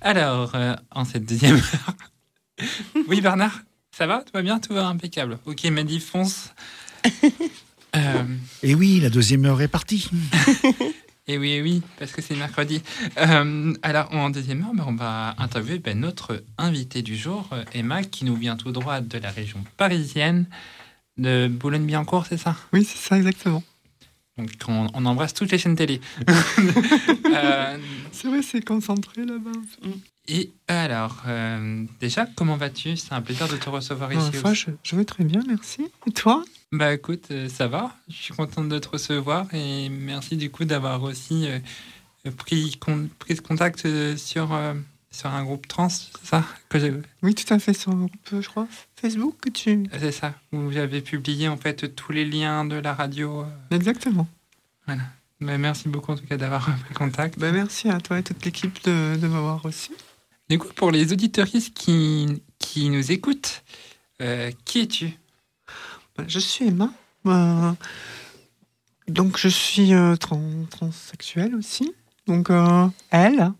Alors, 0.00 0.54
euh, 0.54 0.76
en 0.92 1.04
cette 1.04 1.24
deuxième 1.24 1.56
heure. 2.60 2.66
oui, 3.08 3.20
Bernard, 3.20 3.58
ça 3.90 4.06
va? 4.06 4.18
Tout 4.18 4.30
va 4.32 4.42
bien? 4.42 4.60
Tout 4.60 4.74
va 4.74 4.86
impeccable. 4.86 5.40
Ok, 5.44 5.64
Mehdi, 5.64 5.98
fonce. 5.98 6.52
Euh, 7.96 8.22
Et 8.62 8.74
oui, 8.74 9.00
la 9.00 9.08
deuxième 9.08 9.46
heure 9.46 9.62
est 9.62 9.66
partie. 9.66 10.10
Et 11.30 11.36
oui, 11.36 11.50
et 11.52 11.62
oui, 11.62 11.82
parce 11.98 12.12
que 12.12 12.22
c'est 12.22 12.34
mercredi. 12.34 12.82
Euh, 13.18 13.74
alors, 13.82 14.12
en 14.14 14.30
deuxième 14.30 14.62
heure, 14.62 14.72
ben, 14.74 14.84
on 14.86 14.94
va 14.94 15.34
interviewer 15.38 15.78
ben, 15.78 16.00
notre 16.00 16.42
invité 16.56 17.02
du 17.02 17.16
jour, 17.16 17.46
euh, 17.52 17.64
Emma, 17.74 18.02
qui 18.02 18.24
nous 18.24 18.34
vient 18.34 18.56
tout 18.56 18.72
droit 18.72 19.00
de 19.02 19.18
la 19.18 19.30
région 19.30 19.62
parisienne, 19.76 20.46
de 21.18 21.46
Boulogne-Billancourt, 21.48 22.24
c'est 22.26 22.38
ça? 22.38 22.56
Oui, 22.72 22.82
c'est 22.82 22.96
ça, 22.96 23.18
exactement. 23.18 23.62
Donc, 24.38 24.48
on, 24.68 24.86
on 24.94 25.04
embrasse 25.04 25.34
toutes 25.34 25.50
les 25.52 25.58
chaînes 25.58 25.76
télé. 25.76 26.00
Euh, 27.40 27.78
C'est 28.10 28.26
vrai, 28.28 28.40
c'est 28.42 28.64
concentré 28.64 29.24
là-bas. 29.24 29.52
et 30.26 30.50
alors, 30.66 31.22
euh, 31.28 31.84
déjà, 32.00 32.26
comment 32.34 32.56
vas-tu? 32.56 32.96
C'est 32.96 33.12
un 33.12 33.20
plaisir 33.20 33.46
de 33.48 33.56
te 33.56 33.68
recevoir 33.68 34.12
ici. 34.12 34.32
je 34.82 34.96
vais 34.96 35.04
très 35.04 35.24
bien, 35.24 35.40
merci. 35.46 35.82
Et 36.06 36.10
toi? 36.10 36.42
Bah 36.72 36.92
écoute, 36.92 37.28
euh, 37.30 37.48
ça 37.48 37.66
va. 37.66 37.96
Je 38.08 38.14
suis 38.14 38.34
contente 38.34 38.68
de 38.68 38.78
te 38.78 38.88
recevoir 38.88 39.46
et 39.54 39.88
merci 39.88 40.36
du 40.36 40.50
coup 40.50 40.64
d'avoir 40.64 41.02
aussi 41.02 41.46
euh, 41.48 42.30
pris, 42.36 42.76
con- 42.78 43.08
pris 43.18 43.36
contact 43.36 43.86
euh, 43.86 44.16
sur, 44.18 44.52
euh, 44.52 44.74
sur 45.10 45.30
un 45.30 45.44
groupe 45.44 45.66
trans, 45.66 45.88
c'est 45.88 46.10
ça 46.22 46.44
que 46.68 47.00
Oui, 47.22 47.34
tout 47.34 47.52
à 47.54 47.58
fait, 47.58 47.72
sur 47.72 47.92
un 47.92 47.96
groupe, 47.96 48.12
je 48.30 48.46
crois, 48.48 48.68
Facebook 49.00 49.36
que 49.40 49.48
tu... 49.48 49.84
C'est 49.98 50.12
ça, 50.12 50.34
où 50.52 50.70
j'avais 50.70 51.00
publié 51.00 51.48
en 51.48 51.56
fait 51.56 51.94
tous 51.94 52.12
les 52.12 52.26
liens 52.26 52.66
de 52.66 52.76
la 52.76 52.92
radio. 52.92 53.42
euh, 53.42 53.74
Exactement. 53.74 54.28
Voilà. 54.86 55.04
Mais 55.40 55.56
merci 55.56 55.88
beaucoup 55.88 56.12
en 56.12 56.16
tout 56.16 56.26
cas 56.26 56.36
d'avoir 56.36 56.64
pris 56.84 56.94
contact. 56.94 57.38
Ben, 57.38 57.54
merci 57.54 57.88
à 57.88 57.98
toi 58.00 58.18
et 58.18 58.22
toute 58.22 58.44
l'équipe 58.44 58.84
de, 58.84 59.16
de 59.16 59.26
m'avoir 59.26 59.62
reçu. 59.62 59.92
Du 60.50 60.58
coup, 60.58 60.68
pour 60.74 60.90
les 60.90 61.12
auditoristes 61.12 61.72
qui, 61.74 62.42
qui 62.58 62.90
nous 62.90 63.10
écoutent, 63.12 63.62
euh, 64.20 64.50
qui 64.64 64.80
es-tu? 64.80 65.12
Je 66.26 66.38
suis 66.38 66.66
Emma. 66.66 66.90
Ben, 67.24 67.76
donc, 69.08 69.38
je 69.38 69.48
suis 69.48 69.94
euh, 69.94 70.16
tran- 70.16 70.66
transsexuelle 70.70 71.54
aussi. 71.54 71.92
Donc, 72.26 72.50
euh, 72.50 72.86
elle, 73.10 73.52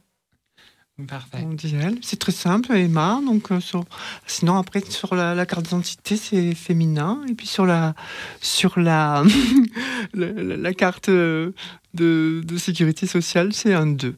Parfait. 1.07 1.39
on 1.43 1.55
dit 1.55 1.75
elle. 1.81 1.99
C'est 2.03 2.19
très 2.19 2.33
simple, 2.33 2.73
Emma. 2.73 3.21
Donc, 3.25 3.51
euh, 3.53 3.61
sur- 3.61 3.85
Sinon, 4.27 4.57
après, 4.57 4.83
sur 4.91 5.15
la, 5.15 5.35
la 5.35 5.47
carte 5.47 5.65
d'identité, 5.65 6.17
c'est 6.17 6.55
féminin. 6.55 7.23
Et 7.29 7.35
puis, 7.35 7.47
sur 7.47 7.65
la, 7.67 7.95
sur 8.43 8.79
la, 8.79 9.23
la, 10.15 10.75
carte 10.75 11.09
de, 11.09 11.55
de 11.95 12.57
sécurité 12.59 13.07
sociale, 13.07 13.53
c'est 13.53 13.75
un 13.75 13.87
2. 13.87 14.17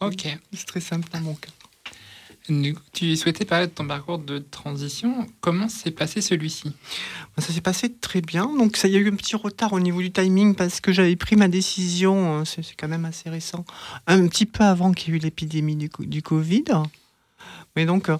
Ok. 0.00 0.26
C'est 0.54 0.66
très 0.66 0.80
simple 0.80 1.08
dans 1.12 1.20
mon 1.20 1.34
cas. 1.34 1.50
Tu 2.92 3.16
souhaitais 3.16 3.44
parler 3.44 3.66
de 3.66 3.72
ton 3.72 3.86
parcours 3.86 4.18
de 4.18 4.38
transition. 4.38 5.26
Comment 5.40 5.68
s'est 5.68 5.90
passé 5.90 6.20
celui-ci? 6.20 6.72
Ben, 7.36 7.42
Ça 7.42 7.52
s'est 7.52 7.60
passé 7.60 7.92
très 7.92 8.20
bien. 8.20 8.46
Donc, 8.46 8.76
ça, 8.76 8.88
y 8.88 8.96
a 8.96 8.98
eu 8.98 9.08
un 9.08 9.16
petit 9.16 9.36
retard 9.36 9.72
au 9.72 9.80
niveau 9.80 10.00
du 10.00 10.10
timing 10.10 10.54
parce 10.54 10.80
que 10.80 10.92
j'avais 10.92 11.16
pris 11.16 11.36
ma 11.36 11.48
décision, 11.48 12.40
euh, 12.40 12.44
c'est 12.44 12.64
quand 12.76 12.88
même 12.88 13.04
assez 13.04 13.30
récent, 13.30 13.64
un 14.06 14.26
petit 14.26 14.46
peu 14.46 14.64
avant 14.64 14.92
qu'il 14.92 15.12
y 15.12 15.16
ait 15.16 15.18
eu 15.18 15.22
l'épidémie 15.22 15.76
du, 15.76 15.90
du 16.00 16.22
Covid. 16.22 16.64
Mais 17.76 17.86
donc, 17.86 18.08
euh, 18.08 18.18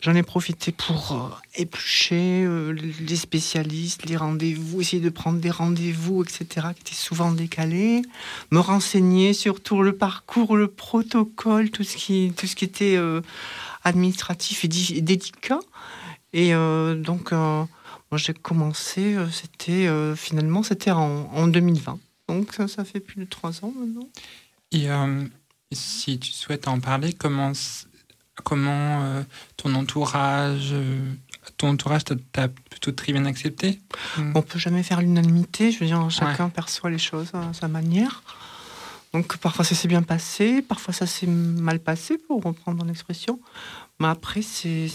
j'en 0.00 0.14
ai 0.14 0.22
profité 0.22 0.72
pour 0.72 1.12
euh, 1.12 1.60
éplucher 1.60 2.44
euh, 2.44 2.72
les 2.72 3.16
spécialistes, 3.16 4.06
les 4.06 4.16
rendez-vous, 4.16 4.80
essayer 4.80 5.02
de 5.02 5.10
prendre 5.10 5.40
des 5.40 5.50
rendez-vous, 5.50 6.22
etc., 6.22 6.68
qui 6.74 6.80
étaient 6.82 6.94
souvent 6.94 7.32
décalés, 7.32 8.02
me 8.50 8.60
renseigner 8.60 9.32
sur 9.32 9.60
tout 9.60 9.82
le 9.82 9.96
parcours, 9.96 10.56
le 10.56 10.68
protocole, 10.68 11.70
tout 11.70 11.84
ce 11.84 11.96
qui, 11.96 12.32
tout 12.36 12.46
ce 12.46 12.54
qui 12.54 12.64
était 12.64 12.96
euh, 12.96 13.20
administratif 13.84 14.64
et, 14.64 14.96
et 14.96 15.00
délicat. 15.00 15.60
Et 16.34 16.52
donc, 16.52 17.32
moi, 17.32 18.16
j'ai 18.16 18.34
commencé, 18.34 19.16
c'était 19.32 19.88
finalement, 20.14 20.62
c'était 20.62 20.90
en, 20.90 21.24
en 21.32 21.48
2020. 21.48 21.98
Donc, 22.28 22.52
ça, 22.68 22.84
fait 22.84 23.00
plus 23.00 23.16
de 23.16 23.24
trois 23.24 23.64
ans 23.64 23.72
maintenant. 23.74 24.06
Et 24.72 24.88
si 25.72 26.18
tu 26.18 26.32
souhaites 26.32 26.68
en 26.68 26.80
parler, 26.80 27.14
comment, 27.14 27.52
comment 28.44 29.02
euh, 29.02 29.22
ton 29.56 29.74
entourage, 29.74 30.70
euh, 30.72 30.98
ton 31.56 31.70
entourage 31.70 32.04
t'a- 32.04 32.48
plutôt 32.70 32.92
très 32.92 33.12
bien 33.12 33.24
accepté 33.24 33.80
On 34.34 34.42
peut 34.42 34.58
jamais 34.58 34.82
faire 34.82 35.00
l'unanimité. 35.00 35.72
Je 35.72 35.78
veux 35.80 35.86
dire, 35.86 36.08
chacun 36.10 36.48
perçoit 36.48 36.90
les 36.90 36.98
choses 36.98 37.30
à 37.34 37.52
sa 37.52 37.68
manière. 37.68 38.22
Donc, 39.14 39.38
parfois, 39.38 39.64
ça 39.64 39.74
s'est 39.74 39.88
bien 39.88 40.02
passé, 40.02 40.60
parfois, 40.60 40.92
ça 40.92 41.06
s'est 41.06 41.26
mal 41.26 41.80
passé, 41.80 42.18
pour 42.18 42.42
reprendre 42.42 42.84
mon 42.84 42.90
expression. 42.90 43.40
Mais 44.00 44.06
après, 44.06 44.42
c'est 44.42 44.88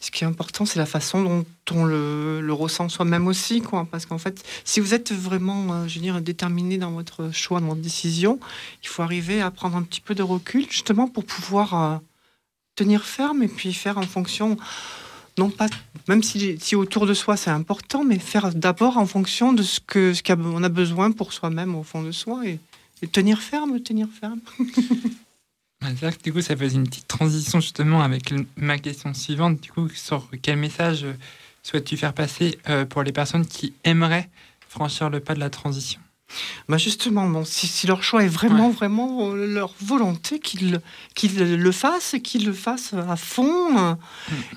ce 0.00 0.10
qui 0.10 0.24
est 0.24 0.26
important, 0.26 0.64
c'est 0.64 0.78
la 0.78 0.86
façon 0.86 1.22
dont 1.22 1.44
on 1.72 1.84
le, 1.84 2.40
le 2.40 2.52
ressent 2.54 2.88
soi-même 2.88 3.26
aussi. 3.26 3.60
Quoi. 3.60 3.86
Parce 3.90 4.06
qu'en 4.06 4.16
fait, 4.18 4.42
si 4.64 4.80
vous 4.80 4.94
êtes 4.94 5.12
vraiment, 5.12 5.72
euh, 5.74 5.86
je 5.86 5.96
veux 5.96 6.00
dire, 6.00 6.20
déterminé 6.22 6.78
dans 6.78 6.92
votre 6.92 7.30
choix, 7.30 7.60
dans 7.60 7.66
votre 7.68 7.82
décision, 7.82 8.40
il 8.82 8.88
faut 8.88 9.02
arriver 9.02 9.42
à 9.42 9.50
prendre 9.50 9.76
un 9.76 9.82
petit 9.82 10.00
peu 10.00 10.14
de 10.14 10.22
recul, 10.22 10.66
justement, 10.70 11.06
pour 11.06 11.24
pouvoir 11.26 11.74
euh, 11.74 11.96
tenir 12.78 13.04
ferme 13.04 13.42
et 13.42 13.48
puis 13.48 13.74
faire 13.74 13.98
en 13.98 14.02
fonction, 14.02 14.56
non 15.36 15.50
pas, 15.50 15.66
même 16.06 16.22
si, 16.22 16.58
si 16.60 16.76
autour 16.76 17.06
de 17.06 17.14
soi 17.14 17.36
c'est 17.36 17.50
important, 17.50 18.04
mais 18.04 18.20
faire 18.20 18.54
d'abord 18.54 18.98
en 18.98 19.06
fonction 19.06 19.52
de 19.52 19.64
ce 19.64 19.80
que 19.80 20.14
ce 20.14 20.22
qu'on 20.22 20.62
a 20.62 20.68
besoin 20.68 21.10
pour 21.10 21.32
soi-même 21.32 21.74
au 21.74 21.82
fond 21.82 22.02
de 22.02 22.12
soi 22.12 22.46
et, 22.46 22.60
et 23.02 23.08
tenir 23.08 23.40
ferme, 23.40 23.80
tenir 23.80 24.06
ferme. 24.08 24.40
Du 26.24 26.32
coup, 26.32 26.40
ça 26.40 26.56
faisait 26.56 26.74
une 26.74 26.88
petite 26.88 27.06
transition 27.06 27.60
justement 27.60 28.02
avec 28.02 28.34
ma 28.56 28.78
question 28.78 29.14
suivante. 29.14 29.60
Du 29.60 29.70
coup, 29.70 29.88
sur 29.90 30.28
quel 30.42 30.56
message 30.56 31.06
souhaites-tu 31.62 31.96
faire 31.96 32.14
passer 32.14 32.58
euh, 32.68 32.84
pour 32.84 33.04
les 33.04 33.12
personnes 33.12 33.46
qui 33.46 33.74
aimeraient 33.84 34.28
franchir 34.68 35.08
le 35.08 35.20
pas 35.20 35.34
de 35.34 35.40
la 35.40 35.50
transition? 35.50 36.00
Bah 36.68 36.76
justement, 36.76 37.26
bon, 37.28 37.44
si, 37.44 37.66
si 37.66 37.86
leur 37.86 38.02
choix 38.02 38.22
est 38.22 38.28
vraiment, 38.28 38.68
vraiment 38.70 39.30
euh, 39.32 39.46
leur 39.46 39.72
volonté, 39.80 40.38
qu'ils 40.38 40.80
le 41.40 41.72
fassent 41.72 42.12
et 42.14 42.20
qu'ils 42.20 42.44
le 42.44 42.52
fassent 42.52 42.92
à 42.94 43.16
fond, 43.16 43.78
euh, 43.78 43.94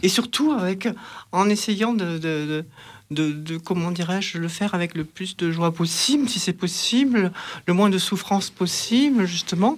et 0.03 0.09
surtout 0.09 0.51
avec, 0.51 0.89
en 1.32 1.47
essayant 1.49 1.93
de, 1.93 2.17
de, 2.17 2.65
de, 3.11 3.32
de- 3.32 3.57
comment 3.57 3.91
dirais-je, 3.91 4.38
le 4.38 4.47
faire 4.49 4.76
avec 4.76 4.95
le 4.95 5.05
plus 5.05 5.38
de 5.38 5.49
joie 5.51 5.74
possible, 5.74 6.28
si 6.28 6.39
c'est 6.39 6.53
possible, 6.53 7.32
le 7.65 7.74
moins 7.74 7.89
de 7.89 7.97
souffrance 7.97 8.49
possible, 8.49 9.26
justement. 9.26 9.78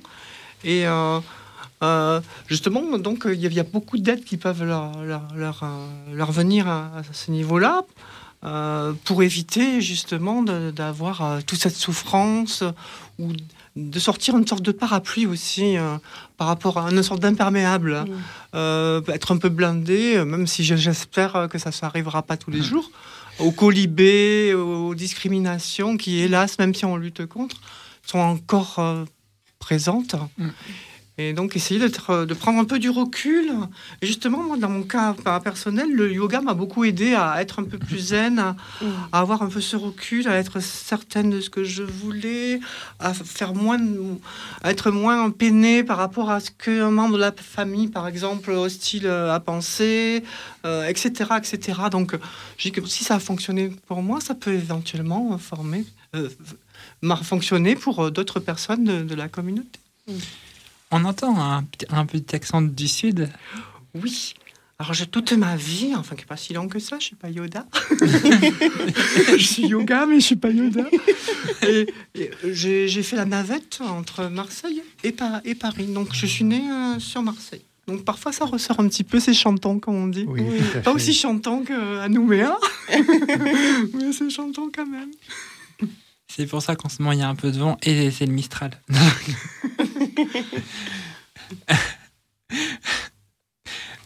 Et 0.63 0.87
euh, 0.87 1.19
euh, 1.83 2.21
justement, 2.47 2.97
donc, 2.97 3.23
il 3.25 3.39
y, 3.39 3.45
a- 3.45 3.49
il 3.49 3.53
y 3.55 3.59
a 3.59 3.63
beaucoup 3.63 3.97
d'aides 3.99 4.23
qui 4.23 4.37
peuvent 4.37 4.63
leur, 4.63 5.03
leur, 5.03 5.27
leur, 5.35 5.63
leur 6.11 6.31
venir 6.31 6.67
à, 6.67 6.85
à 6.97 7.03
ce 7.11 7.29
niveau-là. 7.29 7.83
Euh, 8.43 8.93
pour 9.05 9.23
éviter 9.23 9.79
justement 9.81 10.43
d'avoir 10.43 11.21
euh, 11.21 11.39
toute 11.45 11.59
cette 11.59 11.75
souffrance 11.75 12.63
ou 13.19 13.31
de 13.75 13.99
sortir 13.99 14.37
une 14.37 14.45
sorte 14.45 14.61
de 14.63 14.71
parapluie 14.71 15.25
aussi 15.25 15.77
euh, 15.77 15.95
par 16.37 16.47
rapport 16.47 16.77
à 16.77 16.91
une 16.91 17.01
sorte 17.03 17.21
d'imperméable, 17.21 17.95
hein. 17.95 18.05
Euh, 18.55 19.01
être 19.07 19.31
un 19.33 19.37
peu 19.37 19.49
blindé, 19.49 20.23
même 20.25 20.45
si 20.45 20.63
je- 20.63 20.75
j'espère 20.75 21.47
que 21.49 21.57
ça 21.57 21.69
ne 21.71 21.85
arrivera 21.85 22.21
pas 22.21 22.37
tous 22.37 22.51
les 22.51 22.61
jours, 22.61 22.91
aux 23.39 23.51
colibés, 23.51 24.53
aux 24.53 24.93
discriminations 24.93 25.97
qui, 25.97 26.19
hélas, 26.19 26.59
même 26.59 26.75
si 26.75 26.85
on 26.85 26.97
lutte 26.97 27.25
contre, 27.25 27.55
sont 28.05 28.19
encore 28.19 28.75
euh, 28.77 29.05
présentes. 29.57 30.15
Et 31.20 31.34
donc, 31.34 31.55
essayer 31.55 31.80
d'être, 31.80 32.09
euh, 32.09 32.26
de 32.26 32.34
prendre 32.34 32.57
un 32.59 32.66
peu 32.66 32.80
du 32.80 32.89
recul. 32.89 33.51
Et 34.01 34.07
justement, 34.07 34.41
moi, 34.41 34.57
dans 34.57 34.70
mon 34.70 34.82
cas 34.82 35.14
pas 35.14 35.39
personnel, 35.39 35.91
le 35.91 36.11
yoga 36.11 36.41
m'a 36.41 36.55
beaucoup 36.55 36.86
aidé 36.86 37.14
à 37.14 37.39
être 37.39 37.59
un 37.59 37.66
peu 37.66 37.78
plus 37.78 37.99
zen, 37.99 38.39
à, 38.39 38.55
à 39.11 39.20
avoir 39.20 39.43
un 39.43 39.47
peu 39.47 39.61
ce 39.61 39.76
recul, 39.76 40.28
à 40.28 40.38
être 40.38 40.59
certaine 40.59 41.30
de 41.30 41.39
ce 41.39 41.51
que 41.51 41.64
je 41.64 41.84
voulais, 41.84 42.59
à 42.99 43.14
faire 43.14 43.53
moins, 43.53 43.80
à 44.64 44.72
être 44.72 44.89
moins 44.89 45.30
peinée 45.30 45.84
par 45.84 45.97
rapport 45.97 46.32
à 46.32 46.39
ce 46.39 46.49
qu'un 46.49 46.89
membre 46.89 47.14
de 47.16 47.20
la 47.20 47.32
famille, 47.32 47.89
par 47.89 48.07
exemple, 48.07 48.49
hostile 48.49 49.05
euh, 49.05 49.32
a 49.36 49.39
pensé, 49.39 50.24
euh, 50.66 50.88
etc., 50.88 51.30
etc. 51.38 51.80
Donc, 51.91 52.16
je 52.57 52.64
dis 52.64 52.72
que 52.72 52.84
si 52.88 53.03
ça 53.03 53.16
a 53.16 53.20
fonctionné 53.20 53.70
pour 53.88 54.01
moi, 54.01 54.20
ça 54.20 54.34
peut 54.34 54.53
éventuellement 54.53 55.38
former, 55.38 55.86
euh, 56.16 56.28
fonctionner 57.22 57.76
pour 57.76 58.09
d'autres 58.09 58.39
personnes 58.39 58.84
de- 58.84 59.03
de 59.03 59.14
la 59.16 59.28
communauté. 59.28 59.80
On 60.95 61.05
entend 61.05 61.39
un, 61.39 61.63
petit- 61.63 61.87
un 61.89 62.05
petit 62.05 62.35
accent 62.35 62.61
du 62.61 62.87
sud. 62.87 63.29
Oui. 63.95 64.33
Alors, 64.79 64.93
j'ai 64.93 65.05
toute 65.07 65.31
ma 65.33 65.55
vie, 65.55 65.93
enfin, 65.95 66.15
qui 66.15 66.21
n'est 66.21 66.27
pas 66.27 66.35
si 66.37 66.53
long 66.53 66.67
que 66.67 66.77
ça, 66.79 66.97
je 66.99 67.05
suis 67.05 67.15
pas 67.15 67.29
Yoda. 67.29 67.65
je 68.01 69.37
suis 69.43 69.67
yoga, 69.67 70.05
mais 70.05 70.19
je 70.19 70.25
suis 70.25 70.35
pas 70.35 70.49
Yoda. 70.49 70.83
Et, 71.67 71.87
et 72.15 72.31
j'ai 72.53 73.03
fait 73.03 73.15
la 73.15 73.23
navette 73.25 73.79
entre 73.81 74.25
Marseille 74.27 74.81
et, 75.03 75.11
Pa- 75.13 75.41
et 75.45 75.55
Paris. 75.55 75.85
Donc 75.85 76.09
je 76.13 76.25
suis 76.25 76.43
née 76.43 76.63
euh, 76.69 76.99
sur 76.99 77.21
Marseille. 77.21 77.61
Donc 77.87 78.03
parfois 78.03 78.33
ça 78.33 78.43
ressort 78.45 78.79
un 78.81 78.87
petit 78.89 79.03
peu, 79.05 79.19
c'est 79.21 79.33
chantant 79.33 79.79
comme 79.79 79.95
on 79.95 80.07
dit. 80.07 80.25
Oui, 80.27 80.41
Pas 80.83 80.91
aussi 80.91 81.13
chantant 81.13 81.63
qu'à 81.63 82.07
Nouméa, 82.09 82.57
mais 82.89 84.11
c'est 84.11 84.29
chantant 84.29 84.67
quand 84.75 84.85
même. 84.85 85.11
C'est 86.27 86.47
pour 86.47 86.61
ça 86.61 86.75
qu'en 86.75 86.89
ce 86.89 87.01
moment, 87.01 87.13
il 87.13 87.19
y 87.19 87.23
a 87.23 87.29
un 87.29 87.35
peu 87.35 87.51
de 87.51 87.59
vent 87.59 87.77
et 87.83 88.09
c'est 88.11 88.25
le 88.25 88.33
Mistral. 88.33 88.71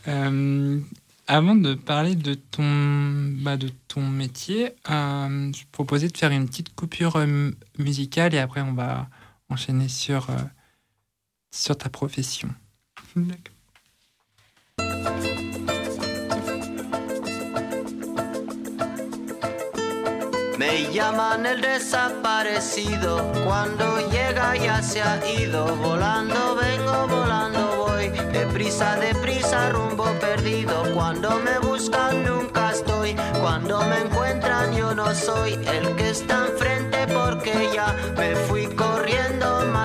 Euh, 0.08 0.80
avant 1.28 1.56
de 1.56 1.74
parler 1.74 2.16
de 2.16 2.34
ton, 2.34 3.34
bah, 3.42 3.58
de 3.58 3.70
ton 3.90 4.08
métier, 4.08 4.72
euh, 4.90 5.52
je 5.54 5.64
proposais 5.74 6.08
de 6.08 6.18
faire 6.18 6.32
une 6.32 6.48
petite 6.48 6.74
coupure 6.74 7.18
euh, 7.18 7.52
musicale 7.78 8.34
et 8.34 8.40
après 8.40 8.62
on 8.62 8.74
va 8.74 9.10
enchaîner 9.50 9.90
sur, 9.90 10.30
euh, 10.30 10.38
sur 11.52 11.78
ta 11.78 11.90
profession. 11.90 12.50
Me 20.58 20.92
llaman 20.92 21.46
el 21.46 21.62
desaparecido, 21.62 23.32
cuando 23.46 24.00
llega 24.10 24.56
ya 24.56 24.82
se 24.82 25.04
ha 25.04 25.20
ido, 25.40 25.76
volando 25.76 26.56
vengo, 26.56 27.08
volando 27.08 27.86
voy, 27.86 28.10
deprisa, 28.32 28.96
deprisa, 28.96 29.70
rumbo 29.70 30.06
perdido, 30.20 30.84
cuando 30.96 31.40
me 31.42 31.60
buscan 31.60 32.24
nunca 32.26 32.72
estoy, 32.72 33.16
cuando 33.40 33.80
me 33.84 34.00
encuentran 34.00 34.76
yo 34.76 34.96
no 34.96 35.14
soy 35.14 35.54
el 35.54 35.96
que 35.96 36.10
está 36.10 36.48
enfrente 36.48 37.06
porque 37.14 37.70
ya 37.72 37.96
me 38.18 38.36
fui 38.36 38.66
corriendo 38.66 38.87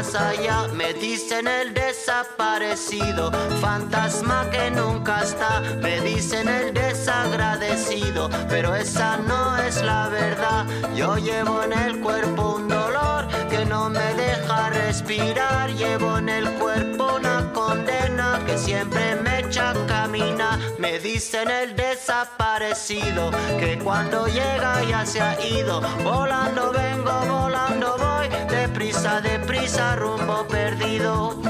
allá, 0.03 0.67
me 0.75 0.93
dicen 0.95 1.47
el 1.47 1.73
desaparecido, 1.73 3.31
fantasma 3.61 4.51
que 4.51 4.71
nunca 4.71 5.23
está, 5.23 5.61
me 5.81 6.01
dicen 6.01 6.49
el 6.49 6.75
desagradecido, 6.75 8.29
pero 8.49 8.75
esa 8.75 9.19
no 9.19 9.57
es 9.59 9.81
la 9.83 10.09
verdad. 10.09 10.67
Yo 10.97 11.17
llevo 11.17 11.63
en 11.63 11.73
el 11.73 12.01
cuerpo 12.01 12.57
un 12.57 12.69
dolor 12.69 13.29
que 13.49 13.65
no 13.65 13.89
me 13.89 14.15
deja 14.15 14.71
respirar. 14.71 15.71
Llevo 15.71 16.19
en 16.19 16.29
el 16.29 16.51
cuerpo 16.55 17.15
una 17.17 17.52
condena 17.73 18.43
que 18.45 18.59
siempre 18.59 19.17
me 19.17 19.41
echa 19.41 19.73
a. 19.87 20.59
Me 20.79 20.99
dicen 20.99 21.51
el 21.51 21.75
desaparecido 21.75 23.31
que 23.59 23.79
cuando 23.83 24.27
llega 24.27 24.83
ya 24.85 25.07
se 25.07 25.21
ha 25.21 25.41
ido. 25.41 25.81
Volando 26.05 26.73
vengo, 26.73 27.13
volando 27.27 27.97
voy. 27.99 28.29
Deprisa, 28.49 29.21
deprisa, 29.21 29.97
rumbo 29.97 30.47
perdido. 30.49 31.41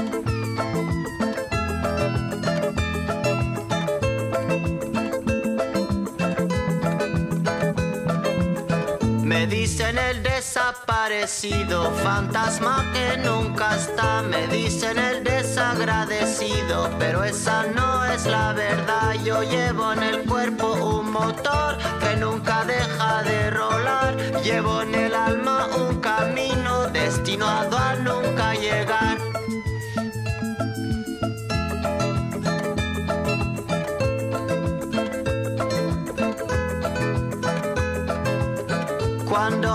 Desaparecido, 10.53 11.91
fantasma 12.03 12.85
que 12.93 13.17
nunca 13.17 13.75
está. 13.75 14.21
Me 14.21 14.45
dicen 14.47 14.99
el 14.99 15.23
desagradecido, 15.23 16.91
pero 16.99 17.23
esa 17.23 17.63
no 17.63 18.05
es 18.05 18.27
la 18.27 18.53
verdad. 18.53 19.15
Yo 19.23 19.41
llevo 19.41 19.93
en 19.93 20.03
el 20.03 20.23
cuerpo 20.29 20.73
un 20.73 21.11
motor 21.11 21.77
que 21.99 22.15
nunca 22.17 22.63
deja 22.65 23.23
de 23.23 23.49
rolar. 23.49 24.15
Llevo 24.43 24.83
en 24.83 24.93
el 24.93 25.15
alma 25.15 25.69
un 25.75 25.99
camino 25.99 26.87
destinado 26.89 27.75
a 27.75 27.95
nunca 27.95 28.53
llegar. 28.53 29.22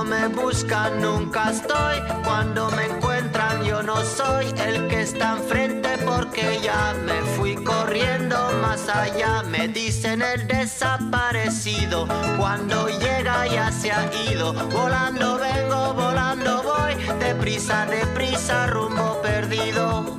Me 0.09 0.29
buscan 0.29 1.01
nunca 1.01 1.51
estoy, 1.51 2.01
cuando 2.25 2.71
me 2.71 2.87
encuentran 2.87 3.63
yo 3.63 3.83
no 3.83 3.97
soy 4.03 4.47
el 4.67 4.89
que 4.89 5.03
está 5.03 5.37
enfrente 5.37 5.99
porque 6.05 6.61
ya 6.63 6.95
me 7.05 7.21
fui 7.37 7.55
corriendo 7.57 8.37
más 8.63 8.89
allá. 8.89 9.43
Me 9.43 9.69
dicen 9.69 10.23
el 10.23 10.47
desaparecido, 10.47 12.07
cuando 12.39 12.89
llega 12.89 13.47
ya 13.47 13.71
se 13.71 13.93
ha 13.93 14.11
ido. 14.31 14.53
Volando 14.71 15.39
vengo, 15.39 15.95
volando 15.95 16.63
voy, 16.63 16.95
deprisa, 17.21 17.87
deprisa, 17.87 18.67
rumbo 18.67 19.21
perdido, 19.21 20.17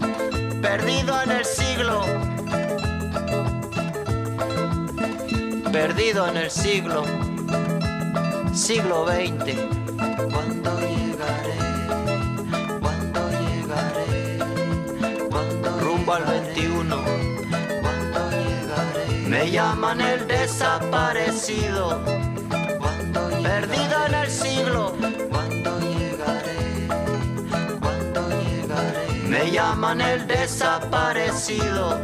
perdido 0.61 1.21
en 1.23 1.31
el 1.31 1.45
siglo. 1.45 2.05
Perdido 5.71 6.27
en 6.27 6.37
el 6.37 6.51
siglo 6.51 7.03
siglo 8.53 9.05
XX. 9.07 9.55
¿Cuándo 10.31 10.79
llegaré? 10.79 11.57
¿Cuándo 12.81 13.29
llegaré? 13.29 14.39
¿Cuándo 15.29 15.79
rumbo 15.79 16.13
al 16.13 16.25
21? 16.25 16.95
¿Cuándo 17.81 18.19
llegaré? 18.31 19.05
Me 19.27 19.51
llaman 19.51 20.01
el 20.01 20.27
desaparecido. 20.27 22.01
¿Cuándo 22.79 23.29
Perdido 23.43 24.05
en 24.07 24.13
el 24.13 24.29
siglo. 24.29 24.93
¿Cuándo 25.29 25.79
llegaré? 25.79 26.87
¿Cuándo 27.79 28.29
llegaré? 28.29 29.27
Me 29.27 29.51
llaman 29.51 30.01
el 30.01 30.27
desaparecido. 30.27 31.99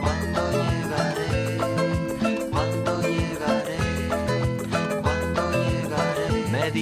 ¿Cuándo 0.00 0.42
llegaré? 0.52 1.29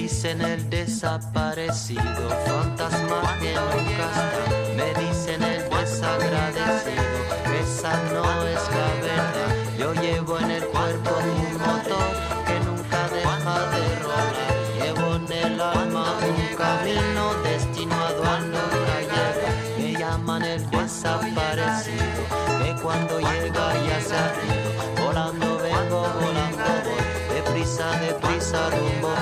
Dicen 0.09 0.41
el 0.41 0.67
desaparecido, 0.71 2.01
fantasma 2.47 3.37
que 3.39 3.53
nunca 3.53 4.05
está. 4.09 4.75
Me 4.75 4.89
dicen 5.05 5.43
el 5.43 5.69
desagradecido, 5.69 7.19
esa 7.61 7.93
no 8.11 8.23
es 8.47 8.63
la 8.75 8.87
verdad. 9.05 9.53
Yo 9.77 9.93
llevo 9.93 10.39
en 10.39 10.49
el 10.49 10.65
cuerpo 10.65 11.11
un 11.13 11.53
motor 11.61 12.09
que 12.47 12.59
nunca 12.65 13.07
deja 13.13 13.57
de 13.73 13.99
rolar. 14.01 14.33
Llevo 14.81 15.15
en 15.15 15.31
el 15.31 15.61
alma 15.61 16.17
un 16.27 16.55
camino 16.57 17.33
destinado 17.43 18.23
a 18.23 18.39
nunca 18.39 18.95
llegar. 19.01 19.35
Me 19.77 19.93
llaman 19.93 20.43
el 20.43 20.69
desaparecido, 20.71 22.21
que 22.63 22.81
cuando 22.81 23.19
llega 23.19 23.73
ya 23.87 24.01
se 24.01 24.15
ha 24.15 24.33
ido. 24.49 25.05
Volando 25.05 25.57
vengo, 25.59 26.01
volando 26.19 26.65
voy, 26.83 27.35
deprisa, 27.35 27.91
deprisa, 27.99 28.69
rumbo 28.71 29.13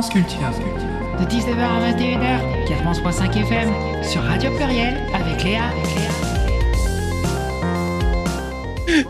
Transculture. 0.00 0.50
De 1.18 1.24
19h 1.24 1.58
à 1.58 1.90
21h, 1.90 2.68
4.5 2.68 3.34
FM, 3.34 4.04
sur 4.04 4.22
Radio 4.22 4.54
Pluriel, 4.54 5.00
avec 5.14 5.42
Léa. 5.42 5.70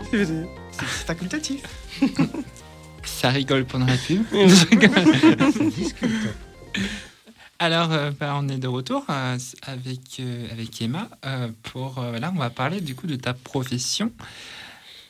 C'est 0.09 1.05
facultatif. 1.05 1.63
Ça 3.03 3.27
rigole 3.31 3.65
pendant 3.65 3.85
la 3.85 3.97
pub. 3.97 4.23
Alors, 7.59 7.91
euh, 7.91 8.11
bah, 8.17 8.35
on 8.39 8.47
est 8.47 8.57
de 8.57 8.69
retour 8.69 9.03
euh, 9.09 9.37
avec, 9.63 9.99
euh, 10.21 10.47
avec 10.53 10.81
Emma. 10.81 11.09
euh, 11.25 11.49
pour, 11.63 11.99
euh, 11.99 12.17
là, 12.17 12.31
on 12.33 12.39
va 12.39 12.49
parler 12.49 12.79
du 12.79 12.95
coup 12.95 13.07
de 13.07 13.17
ta 13.17 13.33
profession. 13.33 14.09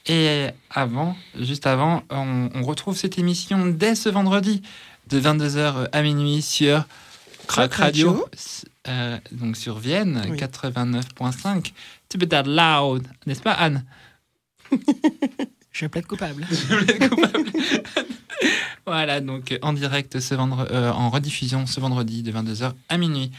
Et 0.08 0.48
avant, 0.72 1.16
juste 1.40 1.68
avant, 1.68 2.02
on, 2.10 2.50
on 2.56 2.64
retrouve 2.64 2.98
cette 2.98 3.20
émission 3.20 3.68
dès 3.68 3.94
ce 3.94 4.10
vendredi 4.10 4.64
de 5.10 5.20
22h 5.20 5.90
à 5.92 6.02
minuit 6.02 6.42
sur 6.42 6.86
Crack 7.48 7.72
Crack 7.72 7.96
Radio, 7.96 8.26
euh, 8.88 9.18
donc 9.32 9.58
sur 9.58 9.80
Vienne, 9.80 10.24
Oui. 10.30 10.38
89.5. 10.38 11.72
Tu 12.10 12.18
peux 12.18 12.26
dire 12.26 12.44
loud, 12.46 13.06
n'est-ce 13.26 13.42
pas 13.42 13.54
Anne? 13.54 13.86
Je 15.72 15.86
plaide 15.88 16.06
coupable. 16.08 16.46
Voilà, 18.86 19.20
donc 19.20 19.52
euh, 19.52 19.58
en 19.64 19.74
direct 19.74 20.20
ce 20.20 20.36
vendre- 20.36 20.68
euh, 20.72 20.92
en 20.92 21.10
rediffusion 21.10 21.66
ce 21.66 21.80
vendredi 21.80 22.24
de 22.24 22.32
22h 22.32 22.72
à 22.88 22.98
minuit. 22.98 23.32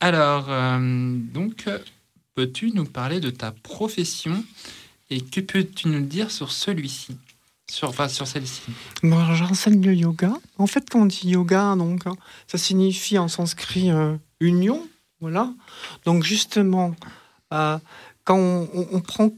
Alors, 0.00 0.46
euh, 0.48 1.16
donc, 1.32 1.64
euh, 1.66 1.78
peux-tu 2.36 2.70
nous 2.72 2.84
parler 2.84 3.18
de 3.20 3.30
ta 3.30 3.50
profession 3.50 4.44
et 5.10 5.20
que 5.20 5.40
peux-tu 5.40 5.88
nous 5.88 6.02
dire 6.04 6.30
sur 6.30 6.52
celui-ci? 6.52 7.16
Sur, 7.74 7.88
Enfin, 7.88 8.08
sur 8.08 8.26
celle-ci. 8.26 8.62
Bon, 9.02 9.34
j'enseigne 9.34 9.84
le 9.84 9.94
yoga. 9.94 10.32
En 10.58 10.66
fait, 10.66 10.88
quand 10.90 11.00
on 11.00 11.06
dit 11.06 11.28
yoga, 11.30 11.74
donc, 11.76 12.06
hein, 12.06 12.14
ça 12.46 12.56
signifie 12.58 13.18
en 13.18 13.28
sanskrit 13.28 13.90
euh, 13.90 14.14
union. 14.40 14.80
Voilà. 15.20 15.52
Donc, 16.04 16.22
justement, 16.22 16.94
euh, 17.52 17.78
quand 18.24 18.38
on, 18.38 18.68
on- 18.92 19.00
prend 19.00 19.30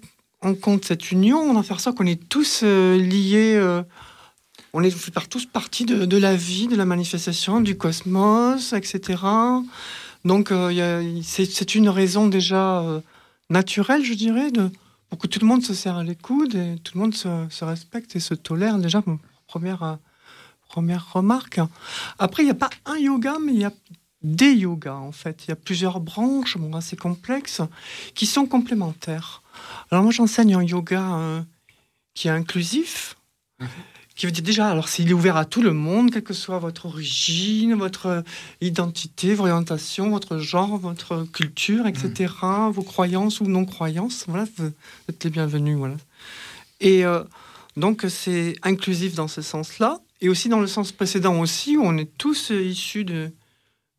en 0.43 0.55
compte 0.55 0.85
cette 0.85 1.11
union, 1.11 1.39
on 1.39 1.57
en 1.57 1.63
fait 1.63 1.79
ça 1.81 1.93
qu'on 1.93 2.07
est 2.07 2.29
tous 2.29 2.61
euh, 2.63 2.97
liés. 2.99 3.57
on 4.75 4.83
est 4.83 4.91
fait 4.91 5.11
par- 5.11 5.29
tous 5.29 5.47
partie 5.47 5.87
de, 5.87 6.05
de 6.05 6.17
la 6.19 6.37
vie, 6.37 6.69
de 6.69 6.77
la 6.77 6.85
manifestation, 6.85 7.61
du 7.63 7.77
cosmos, 7.79 8.75
etc. 8.75 9.23
Donc, 10.25 10.53
c'est 11.23 11.75
une 11.75 11.89
raison 11.89 12.27
déjà 12.27 12.85
naturelle, 13.49 14.05
je 14.05 14.13
dirais, 14.15 14.51
de, 14.51 14.71
pour 15.09 15.19
que 15.19 15.27
tout 15.27 15.41
le 15.41 15.47
monde 15.47 15.63
se 15.63 15.75
serre 15.75 16.03
les 16.03 16.17
coudes 16.17 16.55
et 16.55 16.77
tout 16.83 16.97
le 16.97 17.01
monde 17.01 17.15
se, 17.15 17.65
respecte 17.65 18.17
et 18.17 18.21
se 18.21 18.35
tolère. 18.35 18.79
Déjà, 18.79 19.03
première, 19.47 19.83
euh, 19.83 19.97
première 20.69 21.13
remarque. 21.13 21.61
Après, 22.19 22.43
il 22.43 22.47
n'y 22.47 22.53
a 22.53 22.55
pas 22.55 22.71
un 22.85 22.97
yoga, 22.97 23.37
mais 23.45 23.55
il 23.55 23.61
y 23.61 23.65
a 23.65 23.73
des 24.23 24.53
yogas, 24.53 24.95
en 24.95 25.13
fait. 25.13 25.45
Il 25.45 25.51
y 25.51 25.53
a 25.53 25.57
plusieurs 25.57 26.01
branches, 26.01 26.57
bon, 26.59 26.75
assez 26.75 26.97
complexes, 26.97 27.63
qui 28.15 28.27
sont 28.27 28.47
complémentaires. 28.47 29.43
Alors, 29.91 30.03
moi, 30.03 30.13
j'enseigne 30.13 30.55
un 30.55 30.63
yoga 30.63 31.15
euh, 31.15 31.43
qui 32.15 32.29
est 32.29 32.33
inclusif, 32.33 33.17
qui 34.17 34.27
veut 34.27 34.33
dire 34.33 34.43
déjà, 34.43 34.69
alors, 34.69 34.89
s'il 34.89 35.11
est 35.11 35.13
ouvert 35.13 35.37
à 35.37 35.45
tout 35.45 35.61
le 35.63 35.73
monde, 35.75 36.11
quelle 36.11 36.23
que 36.25 36.33
soit 36.35 36.59
votre 36.59 36.87
origine, 36.87 37.75
votre 37.75 38.25
identité, 38.63 39.35
votre 39.35 39.51
orientation, 39.51 40.09
votre 40.11 40.39
genre, 40.39 40.79
votre 40.79 41.25
culture, 41.33 41.87
etc., 41.87 42.33
vos 42.73 42.83
croyances 42.83 43.41
ou 43.41 43.45
non-croyances, 43.47 44.25
voilà, 44.27 44.47
vous 44.57 44.71
êtes 45.09 45.23
les 45.25 45.31
bienvenus, 45.31 45.77
voilà. 45.77 45.97
Et 46.81 47.05
euh, 47.05 47.23
donc, 47.77 48.07
c'est 48.09 48.57
inclusif 48.63 49.15
dans 49.15 49.29
ce 49.29 49.43
sens-là, 49.43 50.01
et 50.23 50.31
aussi 50.31 50.49
dans 50.49 50.61
le 50.61 50.67
sens 50.67 50.93
précédent 50.93 51.39
aussi, 51.41 51.77
où 51.77 51.83
on 51.85 51.97
est 51.99 52.11
tous 52.17 52.51
euh, 52.51 52.63
issus 52.63 53.05
de 53.05 53.31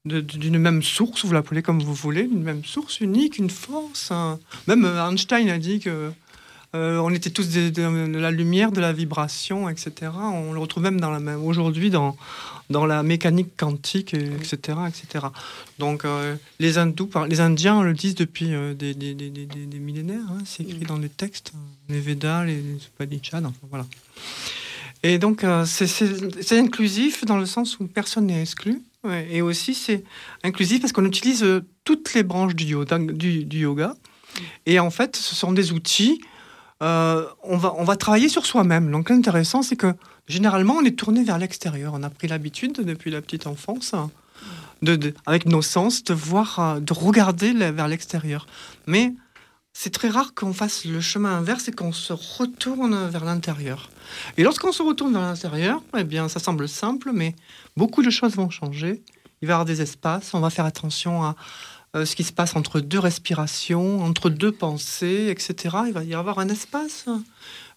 d'une 0.06 0.58
même 0.58 0.82
source, 0.84 1.26
vous 1.26 1.34
l'appelez 1.34 1.62
comme 1.62 1.84
vous 1.84 1.94
voulez, 1.94 2.24
d'une 2.24 2.42
même 2.42 2.64
source 2.64 3.02
unique, 3.02 3.38
une 3.38 3.50
force. 3.50 4.10
un- 4.10 4.40
Même 4.66 4.86
euh, 4.86 5.06
Einstein 5.10 5.50
a 5.50 5.58
dit 5.58 5.82
que 5.82 6.12
euh, 6.76 6.98
on 7.00 7.12
était 7.12 7.30
tous 7.30 7.50
de, 7.50 7.70
de- 7.70 8.12
de 8.14 8.20
la 8.20 8.32
lumière, 8.32 8.72
de 8.72 8.82
la 8.82 8.92
vibration, 8.94 9.70
etc. 9.70 9.92
On 10.22 10.52
le 10.54 10.60
retrouve 10.60 10.84
même 10.84 11.00
dans 11.00 11.12
la 11.12 11.20
même 11.20 11.44
aujourd'hui 11.44 11.90
dans 11.90 12.16
dans 12.70 12.86
la 12.86 13.02
mécanique 13.02 13.56
quantique, 13.56 14.14
et- 14.14 14.26
etc., 14.36 14.78
etc. 14.90 15.28
Donc 15.80 16.04
euh, 16.04 16.36
les 16.60 16.78
hindous, 16.78 17.10
les 17.30 17.40
Indiens 17.40 17.82
le 17.82 17.94
disent 17.94 18.16
depuis 18.16 18.54
euh, 18.54 18.74
des, 18.74 18.94
des- 18.94 19.14
des- 19.16 19.30
des- 19.30 19.46
des- 19.46 19.66
des 19.66 19.80
millénaires. 19.80 20.20
hein, 20.30 20.40
c'est 20.46 20.64
écrit 20.64 20.86
dans 20.86 20.98
les 20.98 21.08
textes, 21.10 21.54
les 21.88 22.02
Védas, 22.02 22.44
les 22.44 22.62
Upanishads, 22.88 23.46
enfin 23.46 23.68
voilà. 23.70 23.86
Et 25.04 25.18
donc, 25.20 25.46
c'est- 25.66 26.58
inclusif 26.60 27.24
dans 27.24 27.38
le 27.38 27.46
sens 27.46 27.80
où 27.80 27.88
personne 27.88 28.26
n'est 28.28 28.42
exclu. 28.42 28.82
Ouais, 29.04 29.28
et 29.32 29.42
aussi, 29.42 29.74
c'est 29.74 30.04
inclusif 30.44 30.82
parce 30.82 30.92
qu'on 30.92 31.06
utilise 31.06 31.46
toutes 31.86 32.14
les 32.16 32.24
branches 32.24 32.56
du 32.56 32.66
yoga, 32.66 32.98
du, 33.00 33.46
du 33.46 33.60
yoga. 33.60 33.96
Et 34.66 34.80
en 34.80 34.90
fait, 34.90 35.16
ce 35.16 35.36
sont 35.36 35.54
des 35.54 35.72
outils. 35.72 36.20
Euh, 36.84 37.26
on, 37.44 37.58
va, 37.58 37.74
on 37.78 37.84
va 37.84 37.96
travailler 37.96 38.30
sur 38.30 38.46
soi-même. 38.46 38.92
Donc, 38.92 39.10
l'intéressant, 39.10 39.62
c'est 39.64 39.76
que 39.76 39.94
généralement, 40.28 40.76
on 40.76 40.86
est 40.86 40.98
tourné 40.98 41.24
vers 41.24 41.38
l'extérieur. 41.38 41.94
On 41.96 42.04
a 42.04 42.10
pris 42.10 42.28
l'habitude, 42.28 42.74
depuis 42.74 43.12
la 43.12 43.22
petite 43.22 43.48
enfance, 43.48 43.94
de, 44.82 44.96
de- 44.96 45.14
avec 45.26 45.46
nos 45.46 45.62
sens, 45.62 46.04
de 46.04 46.14
voir, 46.14 46.60
euh, 46.60 46.80
de 46.80 46.94
regarder 46.94 47.54
vers 47.54 47.88
l'extérieur. 47.88 48.46
Mais 48.86 49.14
c'est 49.74 49.92
très 49.94 50.10
rare 50.10 50.34
qu'on 50.36 50.54
fasse 50.54 50.86
le 50.86 51.02
chemin 51.02 51.38
inverse 51.38 51.68
et 51.68 51.72
qu'on 51.72 51.94
se 51.94 52.14
retourne 52.14 53.08
vers 53.10 53.26
l'intérieur. 53.26 53.90
Et 54.38 54.44
lorsqu'on 54.44 54.72
se 54.72 54.82
retourne 54.82 55.14
vers 55.14 55.22
l'intérieur, 55.22 55.82
eh 55.98 56.04
bien, 56.04 56.30
ça 56.30 56.40
semble 56.40 56.68
simple, 56.68 57.12
mais 57.14 57.36
beaucoup 57.76 58.02
de 58.02 58.10
choses 58.10 58.36
vont 58.36 58.50
changer. 58.50 59.04
Il 59.42 59.48
va 59.48 59.52
y 59.52 59.54
avoir 59.54 59.66
des 59.66 59.82
espaces, 59.82 60.34
on 60.34 60.40
va 60.40 60.50
faire 60.50 60.66
attention 60.66 61.24
à 61.24 61.36
euh, 61.96 62.06
ce 62.06 62.16
qui 62.16 62.24
se 62.24 62.34
passe 62.34 62.56
entre 62.56 62.80
deux 62.80 63.00
respirations, 63.00 64.04
entre 64.04 64.30
deux 64.30 64.52
pensées, 64.52 65.28
etc. 65.30 65.78
Il 65.88 65.94
va 65.94 66.04
y 66.04 66.14
avoir 66.14 66.40
un 66.40 66.50
espace, 66.50 67.06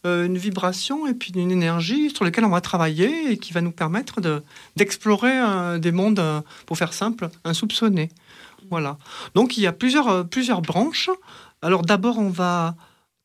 euh, 0.07 0.27
une 0.27 0.39
vibration 0.39 1.07
et 1.07 1.15
puis 1.15 1.33
une 1.35 1.51
énergie 1.51 2.11
sur 2.11 2.25
laquelle 2.25 2.45
on 2.45 2.51
va 2.51 2.61
travailler 2.61 3.33
et 3.33 3.37
qui 3.39 3.53
va 3.53 3.61
nous 3.61 3.71
permettre 3.73 4.21
de- 4.21 4.43
d'explorer 4.77 5.33
euh, 5.39 5.79
des 5.79 5.93
mondes, 5.93 6.23
pour 6.67 6.77
faire 6.79 6.93
simple, 6.93 7.29
insoupçonnés. 7.45 8.09
Voilà. 8.71 8.99
Donc 9.35 9.57
il 9.57 9.63
y 9.63 9.67
a 9.67 9.73
plusieurs, 9.73 10.27
plusieurs 10.29 10.63
branches. 10.63 11.11
Alors 11.63 11.83
d'abord, 11.83 12.19
on 12.19 12.31
va 12.31 12.75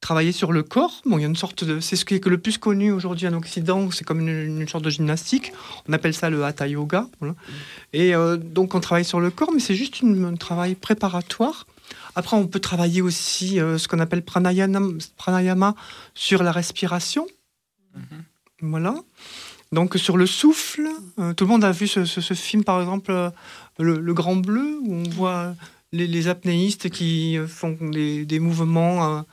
travailler 0.02 0.32
sur 0.32 0.52
le 0.52 0.62
corps. 0.64 1.02
Bon, 1.06 1.18
il 1.18 1.22
y 1.22 1.26
a 1.26 1.28
une 1.28 1.36
sorte 1.36 1.64
de, 1.64 1.80
c'est 1.80 1.96
ce 1.96 2.06
qui 2.06 2.16
est 2.16 2.26
le 2.26 2.38
plus 2.38 2.58
connu 2.58 2.92
aujourd'hui 2.92 3.28
en 3.28 3.34
Occident. 3.34 3.90
C'est 3.92 4.04
comme 4.04 4.20
une, 4.20 4.60
une 4.62 4.68
sorte 4.68 4.84
de 4.84 4.90
gymnastique. 4.90 5.52
On 5.90 5.94
appelle 5.94 6.14
ça 6.14 6.30
le 6.30 6.44
hatha 6.46 6.68
yoga. 6.68 7.08
voilà. 7.20 7.36
Et 7.94 8.14
euh, 8.16 8.38
donc 8.38 8.76
on 8.76 8.80
travaille 8.80 9.06
sur 9.06 9.20
le 9.20 9.32
corps, 9.32 9.52
mais 9.54 9.60
c'est 9.60 9.76
juste 9.76 10.02
une- 10.02 10.26
un 10.26 10.36
travail 10.36 10.76
préparatoire. 10.76 11.66
Après, 12.16 12.36
on 12.38 12.48
peut 12.48 12.60
travailler 12.60 13.02
aussi 13.02 13.60
euh, 13.60 13.78
ce 13.78 13.88
qu'on 13.88 14.00
appelle 14.00 14.22
pranayama, 14.24 14.80
pranayama 15.18 15.76
sur 16.14 16.44
la 16.44 16.52
respiration. 16.52 17.26
Voilà. 18.62 18.96
Donc 19.72 19.96
sur 19.96 20.18
le 20.18 20.26
souffle, 20.28 20.88
euh, 21.20 21.34
tout 21.34 21.44
le 21.46 21.50
monde 21.50 21.64
a 21.66 21.72
vu 21.72 21.88
ce, 21.88 22.06
ce- 22.06 22.22
ce 22.22 22.34
film 22.34 22.64
par 22.64 22.80
exemple, 22.80 23.12
le, 23.80 24.00
Le 24.00 24.14
Grand 24.14 24.36
Bleu, 24.36 24.78
où 24.84 24.94
on 24.94 25.04
voit 25.10 25.56
les, 25.92 26.08
les 26.08 26.28
apnéistes 26.28 26.90
qui 26.90 27.38
font 27.48 27.78
des, 27.82 28.26
des 28.26 28.40
mouvements, 28.40 29.24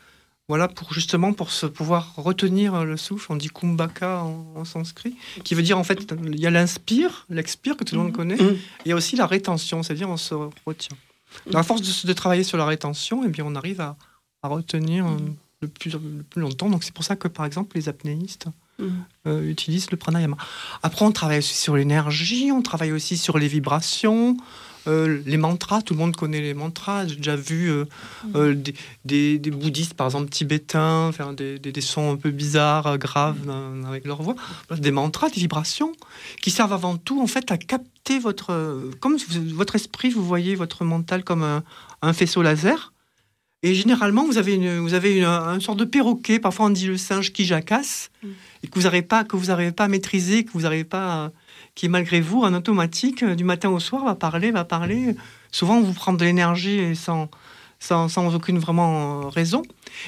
voilà, 0.49 0.69
pour 0.69 0.93
justement 0.93 1.33
pour 1.33 1.51
se 1.51 1.67
pouvoir 1.67 2.15
retenir 2.17 2.85
le 2.85 2.97
souffle. 2.97 3.33
On 3.33 3.37
dit 3.37 3.49
kumbhaka 3.49 4.25
en, 4.25 4.53
en 4.57 4.65
sanskrit, 4.65 5.15
qui 5.45 5.55
veut 5.55 5.63
dire 5.63 5.79
en 5.79 5.85
fait, 5.85 6.13
il 6.27 6.41
y 6.41 6.47
a 6.47 6.51
l'inspire, 6.51 7.27
l'expire 7.31 7.77
que 7.77 7.85
tout 7.85 7.95
le 7.95 8.03
monde 8.03 8.13
connaît, 8.13 8.37
il 8.85 8.89
y 8.89 8.93
a 8.93 8.97
aussi 8.97 9.17
la 9.17 9.27
rétention, 9.27 9.83
c'est-à-dire 9.83 10.11
on 10.11 10.17
se 10.17 10.35
retient. 10.67 10.97
Donc, 11.47 11.55
à 11.55 11.63
force 11.63 11.81
de, 11.81 12.07
de 12.07 12.13
travailler 12.13 12.45
sur 12.45 12.59
la 12.59 12.67
rétention, 12.67 13.25
et 13.25 13.29
bien 13.29 13.45
on 13.47 13.55
arrive 13.55 13.81
à, 13.81 13.97
à 14.43 14.49
retenir 14.49 15.07
euh, 15.07 15.17
le, 15.61 15.69
plus, 15.69 15.93
le 15.93 16.23
plus 16.29 16.41
longtemps. 16.43 16.69
Donc 16.69 16.85
c'est 16.85 16.93
pour 16.93 17.05
ça 17.05 17.17
que 17.17 17.29
par 17.29 17.47
exemple 17.47 17.77
les 17.77 17.89
apnéistes 17.89 18.49
euh, 19.27 19.49
utilisent 19.49 19.91
le 19.91 19.97
pranayama. 19.97 20.37
Après, 20.83 21.05
on 21.05 21.13
travaille 21.13 21.39
aussi 21.39 21.55
sur 21.55 21.77
l'énergie, 21.77 22.51
on 22.53 22.63
travaille 22.63 22.93
aussi 22.93 23.17
sur 23.17 23.39
les 23.39 23.49
vibrations, 23.49 24.37
euh, 24.87 25.21
les 25.27 25.37
mantras. 25.37 25.83
Tout 25.83 25.95
le 25.95 26.01
monde 26.01 26.17
connaît 26.17 26.41
les 26.41 26.55
mantras. 26.55 27.07
J'ai 27.07 27.17
déjà 27.17 27.37
vu 27.37 27.71
euh, 27.71 27.85
euh, 28.35 28.55
des, 28.55 28.75
des- 29.05 29.39
des 29.39 29.51
bouddhistes, 29.51 29.95
par 29.95 30.07
exemple 30.09 30.31
tibétains, 30.31 31.11
faire 31.13 31.33
des, 31.33 31.59
sons 31.81 32.13
un 32.13 32.17
peu 32.17 32.31
bizarres, 32.31 32.99
graves 32.99 33.39
euh, 33.49 33.85
avec 33.85 34.05
leur 34.05 34.23
voix. 34.23 34.35
Des 34.77 34.91
mantras, 34.91 35.29
des 35.31 35.41
vibrations, 35.41 35.93
qui 36.41 36.51
servent 36.51 36.73
avant 36.73 36.97
tout 36.97 37.21
en 37.21 37.27
fait 37.27 37.51
à 37.51 37.59
capter 37.59 38.19
votre, 38.19 38.91
comme 39.01 39.17
votre 39.55 39.77
esprit, 39.77 40.11
vous 40.11 40.25
voyez 40.25 40.55
votre 40.55 40.85
mental 40.85 41.23
comme 41.25 41.43
un, 41.43 41.63
un 42.03 42.13
faisceau 42.13 42.43
laser. 42.43 42.93
Et 43.65 43.75
généralement, 43.75 44.25
vous 44.25 44.39
avez 44.39 44.55
une, 44.55 44.79
vous 44.81 44.95
avez 44.95 45.19
une, 45.19 45.25
un 45.25 45.61
sorte 45.61 45.79
de 45.79 45.85
perroquet. 45.85 46.41
Parfois, 46.41 46.67
on 46.67 46.71
dit 46.71 46.89
le 46.89 46.97
singe 46.97 47.33
qui 47.33 47.45
jacasse 47.45 48.11
et 48.65 48.67
que 48.67 48.75
vous 48.75 48.83
n'arrivez 48.83 49.07
pas, 49.07 49.23
que 49.23 49.37
vous 49.37 49.47
n'arrivez 49.47 49.71
pas 49.71 49.85
à 49.85 49.89
maîtriser, 49.89 50.45
que 50.45 50.51
vous 50.53 50.63
n'arrivez 50.63 50.83
pas, 50.83 51.27
à- 51.27 51.33
qui 51.75 51.89
malgré 51.89 52.21
vous, 52.21 52.43
en 52.43 52.53
automatique, 52.55 53.23
euh, 53.23 53.35
du 53.35 53.45
matin 53.45 53.71
au 53.71 53.81
soir, 53.81 54.05
va 54.05 54.15
parler, 54.15 54.51
va 54.51 54.65
parler. 54.65 55.17
Souvent, 55.51 55.81
vous 55.81 55.93
prend 55.93 56.13
de 56.13 56.25
l'énergie 56.25 56.79
et 56.79 56.95
sans, 56.95 57.31
sans, 57.79 58.09
sans 58.09 58.35
aucune 58.35 58.59
vraiment 58.59 59.23
euh, 59.25 59.29
raison. 59.29 59.63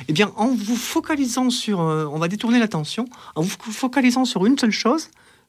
Eh 0.09 0.13
bien, 0.13 0.31
en 0.37 0.49
vous 0.49 0.77
focalisant 0.77 1.51
sur, 1.51 1.81
euh, 1.81 2.07
on 2.13 2.19
va 2.19 2.29
détourner 2.29 2.59
l'attention, 2.59 3.07
en 3.35 3.43
vous 3.43 3.49
focalisant 3.49 4.25
sur 4.25 4.45
une 4.47 4.59
seule 4.59 4.71
chose, 4.71 5.09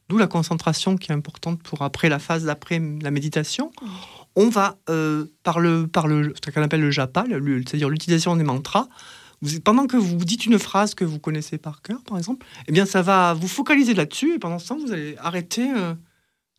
d'où 0.10 0.18
la 0.18 0.28
concentration 0.28 0.98
qui 0.98 1.12
est 1.12 1.16
importante 1.16 1.62
pour 1.64 1.82
après 1.82 2.10
la 2.10 2.20
phase 2.20 2.44
d'après 2.46 2.82
la 3.02 3.12
méditation. 3.12 3.72
On 4.36 4.50
va, 4.50 4.76
euh, 4.90 5.26
par, 5.44 5.60
le, 5.60 5.88
par 5.88 6.08
le, 6.08 6.34
ce 6.44 6.52
qu'on 6.52 6.62
appelle 6.62 6.82
le 6.82 6.92
japa, 6.92 7.26
c'est-à-dire 7.28 7.90
l'utilisation 7.90 8.36
des 8.36 8.44
mantras, 8.44 8.88
vous- 9.42 9.60
pendant 9.62 9.88
que 9.88 9.98
vous 9.98 10.16
dites 10.18 10.46
une 10.46 10.60
phrase 10.60 10.94
que 10.96 11.06
vous 11.06 11.20
connaissez 11.20 11.58
par 11.58 11.82
cœur, 11.82 12.04
par 12.04 12.18
exemple, 12.18 12.46
eh 12.68 12.72
bien, 12.72 12.86
ça 12.86 13.02
va 13.02 13.34
vous 13.34 13.48
focaliser 13.48 13.94
là-dessus 13.94 14.36
et 14.36 14.40
pendant 14.40 14.60
ce 14.60 14.68
temps, 14.70 14.78
vous 14.78 14.92
allez 14.92 15.16
arrêter 15.20 15.70
euh, 15.76 15.94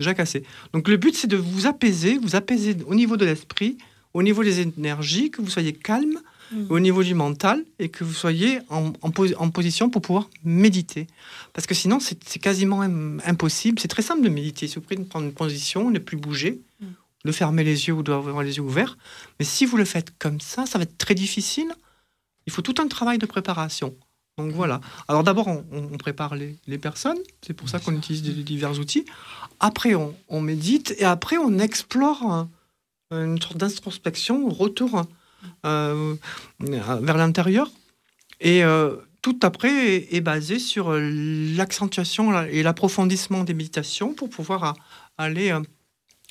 de 0.01 0.05
jacasser. 0.05 0.43
Donc, 0.73 0.89
le 0.89 0.97
but, 0.97 1.15
c'est 1.17 1.27
de 1.27 1.37
vous 1.37 1.67
apaiser, 1.67 2.19
vous 2.19 2.37
apaiser 2.37 2.77
au 2.87 2.95
niveau 2.95 3.17
de 3.17 3.25
l'esprit, 3.25 3.79
au 4.15 4.23
niveau 4.23 4.43
des 4.45 4.61
énergies, 4.61 5.31
que 5.31 5.43
vous 5.43 5.51
soyez 5.51 5.73
calme, 5.73 6.21
au 6.71 6.79
niveau 6.79 7.03
du 7.03 7.15
mental 7.15 7.65
et 7.81 7.89
que 7.89 8.05
vous 8.05 8.13
soyez 8.15 8.61
en, 8.69 8.93
en 9.03 9.11
posi- 9.11 9.35
en 9.37 9.51
position 9.51 9.91
pour 9.91 10.01
pouvoir 10.01 10.31
méditer. 10.45 11.09
Parce 11.53 11.67
que 11.67 11.75
sinon, 11.75 11.99
c'est 11.99 12.39
quasiment 12.39 12.83
im- 12.83 13.19
impossible. 13.27 13.81
C'est 13.81 13.89
très 13.89 14.03
simple 14.03 14.23
de 14.23 14.29
méditer. 14.29 14.67
Il 14.67 14.69
suffit 14.69 14.95
de 14.95 15.03
prendre 15.03 15.27
une 15.27 15.33
position, 15.33 15.91
ne 15.91 15.99
plus 15.99 16.17
bouger, 16.17 16.61
de 17.25 17.33
fermer 17.33 17.65
les 17.65 17.89
yeux 17.89 17.95
ou 17.95 18.05
d'avoir 18.05 18.45
les 18.45 18.59
yeux 18.59 18.63
ouverts. 18.63 18.97
Mais 19.41 19.45
si 19.45 19.67
vous 19.67 19.77
le 19.77 19.85
faites 19.85 20.13
comme 20.21 20.41
ça, 20.41 20.67
ça 20.67 20.79
va 20.79 20.85
être 20.85 20.97
très 20.97 21.17
difficile. 21.17 21.67
Il 22.47 22.53
faut 22.53 22.63
tout 22.63 22.77
un 22.81 22.87
travail 22.87 23.19
de 23.19 23.27
préparation. 23.27 23.97
Donc 24.39 24.53
voilà. 24.53 24.83
Alors 25.09 25.23
d'abord, 25.25 25.49
on, 25.49 25.65
on 25.73 25.97
prépare 25.97 26.35
les, 26.35 26.57
les 26.67 26.77
personnes. 26.79 27.17
C'est 27.41 27.55
pour 27.55 27.71
ça 27.71 27.79
qu'on 27.79 27.97
utilise 27.97 28.23
des- 28.23 28.33
divers 28.43 28.79
outils. 28.79 29.07
Après, 29.61 29.95
on, 29.95 30.15
on 30.29 30.43
médite. 30.43 30.95
Et 30.99 31.05
après, 31.05 31.39
on 31.39 31.59
explore 31.59 32.47
euh, 33.15 33.25
une 33.25 33.41
sorte 33.41 33.57
d'introspection, 33.57 34.47
retour 34.51 35.05
euh, 35.65 36.15
vers 36.61 37.17
l'intérieur. 37.17 37.71
Et 38.41 38.63
euh, 38.63 38.97
tout 39.23 39.39
après 39.43 39.73
est, 39.95 40.15
est 40.15 40.21
basé 40.21 40.59
sur 40.59 40.91
euh, 40.93 41.01
l'accentuation 41.57 42.31
la- 42.31 42.51
et 42.51 42.63
l'approfondissement 42.63 43.43
des 43.43 43.55
méditations 43.55 44.13
pour 44.13 44.29
pouvoir 44.29 44.75
aller 45.17 45.59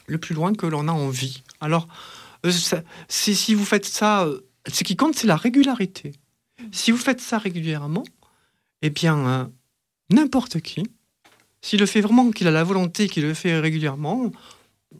le 0.06 0.19
plus 0.19 0.36
loin 0.36 0.53
que 0.53 0.68
l'on 0.68 0.88
a 0.88 0.91
envie. 0.91 1.41
Alors, 1.60 1.88
si, 3.10 3.34
si 3.36 3.56
vous 3.56 3.65
faites 3.65 3.86
ça, 3.86 4.27
ce 4.72 4.84
qui 4.84 4.95
compte, 4.95 5.15
c'est 5.15 5.26
la 5.26 5.36
régularité. 5.38 6.11
Si 6.71 6.91
vous 6.91 6.97
faites 6.97 7.21
ça 7.21 7.37
régulièrement, 7.37 8.03
eh 8.81 8.89
bien, 8.89 9.27
euh, 9.27 9.45
n'importe 10.11 10.59
qui, 10.61 10.83
s'il 11.61 11.79
le 11.79 11.85
fait 11.85 12.01
vraiment, 12.01 12.31
qu'il 12.31 12.47
a 12.47 12.51
la 12.51 12.63
volonté, 12.63 13.07
qu'il 13.07 13.23
le 13.23 13.33
fait 13.33 13.59
régulièrement, 13.59 14.31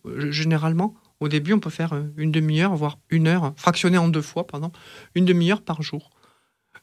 euh, 0.05 0.31
généralement, 0.31 0.95
au 1.19 1.27
début, 1.27 1.53
on 1.53 1.59
peut 1.59 1.69
faire 1.69 1.93
euh, 1.93 2.03
une 2.17 2.31
demi-heure, 2.31 2.75
voire 2.75 2.97
une 3.09 3.27
heure, 3.27 3.53
fractionné 3.57 3.97
en 3.97 4.07
deux 4.07 4.21
fois, 4.21 4.47
pardon, 4.47 4.71
une 5.13 5.25
demi-heure 5.25 5.61
par 5.61 5.81
jour. 5.81 6.09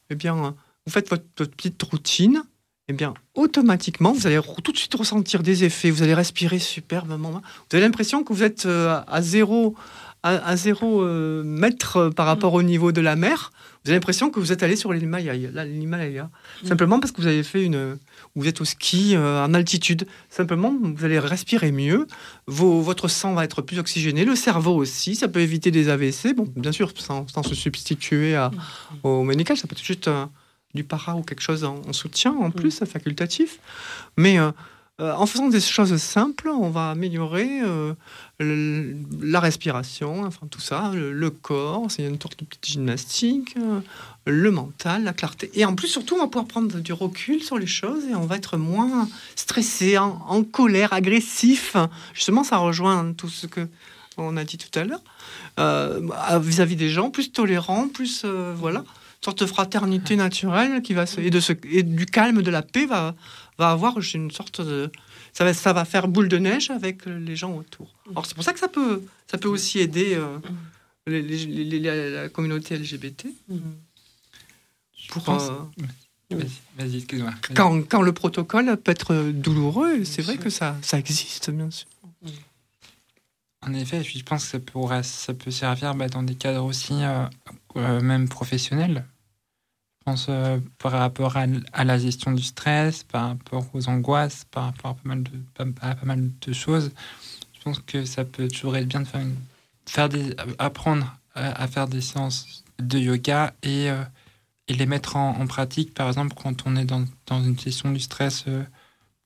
Eh 0.09 0.15
bien, 0.15 0.55
vous 0.85 0.91
faites 0.91 1.09
votre, 1.09 1.23
petite 1.23 1.81
routine, 1.83 2.43
eh 2.87 2.93
bien, 2.93 3.13
automatiquement, 3.35 4.11
vous 4.11 4.27
allez 4.27 4.39
tout 4.63 4.71
de 4.71 4.77
suite 4.77 4.93
ressentir 4.93 5.43
des 5.43 5.63
effets. 5.63 5.89
Vous 5.89 6.03
allez 6.03 6.13
respirer 6.13 6.59
superbement. 6.59 7.31
Vous 7.31 7.39
avez 7.77 7.81
l'impression 7.81 8.23
que 8.23 8.33
vous 8.33 8.43
êtes 8.43 8.65
à 8.65 9.21
zéro, 9.21 9.75
à, 10.23 10.29
à 10.47 10.55
zéro 10.55 11.01
euh, 11.03 11.43
mètre 11.43 11.97
euh, 11.97 12.09
par 12.09 12.25
rapport 12.25 12.53
au 12.53 12.63
niveau 12.63 12.91
de 12.91 13.01
la 13.01 13.15
mer. 13.15 13.51
Vous 13.83 13.89
avez 13.91 13.97
l'impression 13.97 14.29
que 14.29 14.39
vous 14.39 14.53
êtes 14.53 14.63
allé 14.63 14.77
sur 14.77 14.93
l'Himalaya. 14.93 15.33
l'Himalaya. 15.65 16.29
Simplement 16.63 17.01
parce 17.01 17.11
que 17.11 17.19
vous 17.21 17.27
avez 17.27 17.43
fait 17.43 17.63
une. 17.65 17.97
Vous 18.35 18.47
êtes 18.47 18.61
au 18.61 18.65
ski 18.65 19.15
euh, 19.15 19.43
en 19.43 19.53
altitude. 19.53 20.07
Simplement, 20.29 20.73
vous 20.81 21.03
allez 21.03 21.19
respirer 21.19 21.71
mieux. 21.73 22.07
Vos- 22.47 22.81
votre 22.81 23.09
sang 23.09 23.33
va 23.33 23.43
être 23.43 23.61
plus 23.61 23.79
oxygéné. 23.79 24.23
Le 24.23 24.35
cerveau 24.35 24.75
aussi. 24.77 25.15
Ça 25.15 25.27
peut 25.27 25.41
éviter 25.41 25.69
des 25.69 25.89
AVC. 25.89 26.33
Bon, 26.33 26.47
bien 26.55 26.71
sûr, 26.71 26.93
sans, 26.95 27.27
sans 27.27 27.43
se 27.43 27.55
substituer 27.55 28.35
à, 28.35 28.51
au 29.03 29.23
médical. 29.23 29.57
Ça 29.57 29.67
peut 29.67 29.75
être 29.75 29.83
juste 29.83 30.07
euh, 30.07 30.25
du 30.73 30.85
para 30.85 31.15
ou 31.17 31.21
quelque 31.21 31.41
chose 31.41 31.65
en, 31.65 31.81
en 31.85 31.91
soutien 31.93 32.31
en 32.39 32.51
plus, 32.51 32.79
facultatif. 32.85 33.59
Mais 34.17 34.37
euh, 35.01 35.11
en 35.13 35.25
faisant 35.25 35.47
des 35.47 35.59
choses 35.59 35.97
simples, 35.97 36.49
on 36.49 36.69
va 36.69 36.91
améliorer 36.91 37.61
euh, 37.63 37.95
la 38.39 39.39
respiration, 39.39 40.23
enfin 40.23 40.45
tout 40.51 40.61
ça, 40.61 40.91
le, 40.93 41.29
corps, 41.31 41.89
c'est 41.89 42.05
une 42.05 42.21
sorte 42.21 42.37
de 42.37 42.45
petite 42.45 42.73
gymnastique, 42.73 43.55
euh, 43.57 43.79
le 44.27 44.51
mental, 44.51 45.03
la 45.03 45.13
clarté. 45.13 45.49
Et 45.55 45.65
en 45.65 45.73
plus, 45.73 45.87
surtout, 45.87 46.13
on 46.13 46.19
va 46.19 46.27
pouvoir 46.27 46.45
prendre 46.45 46.79
du 46.79 46.93
recul 46.93 47.41
sur 47.41 47.57
les 47.57 47.65
choses 47.65 48.03
et 48.05 48.13
on 48.13 48.27
va 48.27 48.35
être 48.35 48.57
moins 48.57 49.09
stressé, 49.35 49.97
en, 49.97 50.43
colère, 50.43 50.93
agressif. 50.93 51.75
Justement, 52.13 52.43
ça 52.43 52.57
rejoint 52.57 53.13
tout 53.13 53.29
ce 53.29 53.47
que 53.47 53.67
on 54.17 54.37
a 54.37 54.43
dit 54.43 54.59
tout 54.59 54.79
à 54.79 54.83
l'heure, 54.83 56.39
vis-à-vis 56.39 56.75
des 56.75 56.89
gens, 56.89 57.09
plus 57.09 57.31
tolérant, 57.31 57.87
plus 57.87 58.25
voilà, 58.25 58.83
sorte 59.23 59.39
de 59.39 59.45
fraternité 59.45 60.15
naturelle 60.15 60.81
qui 60.81 60.93
va 60.93 61.05
et, 61.17 61.29
de 61.29 61.39
ce, 61.39 61.53
et 61.71 61.83
du 61.83 62.05
calme, 62.05 62.41
de 62.41 62.51
la 62.51 62.61
paix 62.61 62.85
va, 62.85 63.15
va 63.57 63.71
avoir 63.71 63.95
une 64.13 64.31
sorte 64.31 64.61
de 64.61 64.91
ça 65.33 65.43
va, 65.43 65.53
ça 65.53 65.73
va 65.73 65.85
faire 65.85 66.07
boule 66.07 66.27
de 66.29 66.37
neige 66.37 66.69
avec 66.71 67.05
les 67.05 67.35
gens 67.35 67.55
autour. 67.55 67.93
Alors 68.11 68.25
c'est 68.25 68.35
pour 68.35 68.43
ça 68.43 68.53
que 68.53 68.59
ça 68.59 68.67
peut, 68.67 69.01
ça 69.27 69.37
peut 69.37 69.47
aussi 69.49 69.79
aider 69.79 70.13
euh, 70.15 70.37
les- 71.07 71.21
les- 71.21 71.45
les- 71.45 71.79
les- 71.79 72.11
la, 72.11 72.29
communauté 72.29 72.75
LGBT. 72.75 73.27
Pour, 75.09 75.23
pense- 75.23 75.49
euh, 75.49 75.85
Vas-y, 76.31 76.49
vas-y, 76.77 76.97
excuse-moi. 76.97 77.29
Vas-y. 77.31 77.53
quand, 77.55 77.81
quand 77.87 78.01
le 78.01 78.11
protocole 78.13 78.75
peut 78.77 78.91
être 78.91 79.15
douloureux, 79.31 80.03
c'est 80.03 80.21
vrai 80.23 80.37
que 80.37 80.49
ça, 80.49 80.75
ça 80.81 80.97
existe, 80.97 81.51
bien 81.51 81.69
sûr. 81.69 81.87
En 83.65 83.73
effet, 83.73 84.03
je 84.03 84.23
pense 84.23 84.45
que 84.45 84.51
ça, 84.51 84.59
pourrait, 84.59 85.03
ça 85.03 85.33
peut 85.33 85.51
servir 85.51 85.95
bah, 85.95 86.09
dans 86.09 86.23
des 86.23 86.35
cadres 86.35 86.65
aussi, 86.65 86.93
euh, 86.93 87.25
euh, 87.77 88.01
même 88.01 88.27
professionnels. 88.27 89.05
Pense 90.05 90.27
euh, 90.27 90.59
par 90.79 90.91
rapport 90.91 91.37
à, 91.37 91.45
la 91.83 91.97
gestion 91.97 92.33
du 92.33 92.43
stress, 92.43 93.03
par 93.03 93.29
rapport 93.29 93.65
aux 93.73 93.87
angoisses, 93.87 94.45
par 94.51 94.65
rapport 94.65 94.91
à 94.91 94.93
pas 94.95 95.01
mal 95.05 95.23
de, 95.23 95.31
pas, 95.71 95.95
mal 96.03 96.29
de 96.41 96.53
choses. 96.53 96.91
Je 97.53 97.61
pense 97.63 97.79
que 97.79 98.03
ça 98.03 98.25
peut 98.25 98.49
toujours 98.49 98.75
être 98.75 98.87
bien 98.87 98.99
de 98.99 99.07
faire, 99.07 99.25
faire 99.85 100.09
des, 100.09 100.35
apprendre 100.59 101.17
à, 101.35 101.67
faire 101.67 101.87
des 101.87 102.01
séances 102.01 102.65
de 102.79 102.99
yoga 102.99 103.53
et, 103.63 103.89
euh, 103.89 104.03
et 104.67 104.73
les 104.73 104.85
mettre 104.85 105.15
en, 105.15 105.47
pratique, 105.47 105.93
par 105.93 106.07
exemple, 106.09 106.35
quand 106.35 106.63
on 106.65 106.75
est 106.75 106.85
dans, 106.85 107.05
dans 107.27 107.41
une 107.41 107.57
gestion 107.57 107.91
du 107.91 108.01
stress, 108.01 108.43
euh, 108.47 108.63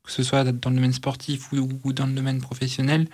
que 0.03 0.11
ce 0.11 0.21
soit 0.21 0.43
dans 0.43 0.69
le 0.69 0.75
domaine 0.75 0.93
sportif 0.93 1.51
ou, 1.51 1.91
dans 1.91 2.05
le 2.05 2.13
domaine 2.13 2.39
professionnel 2.39 3.07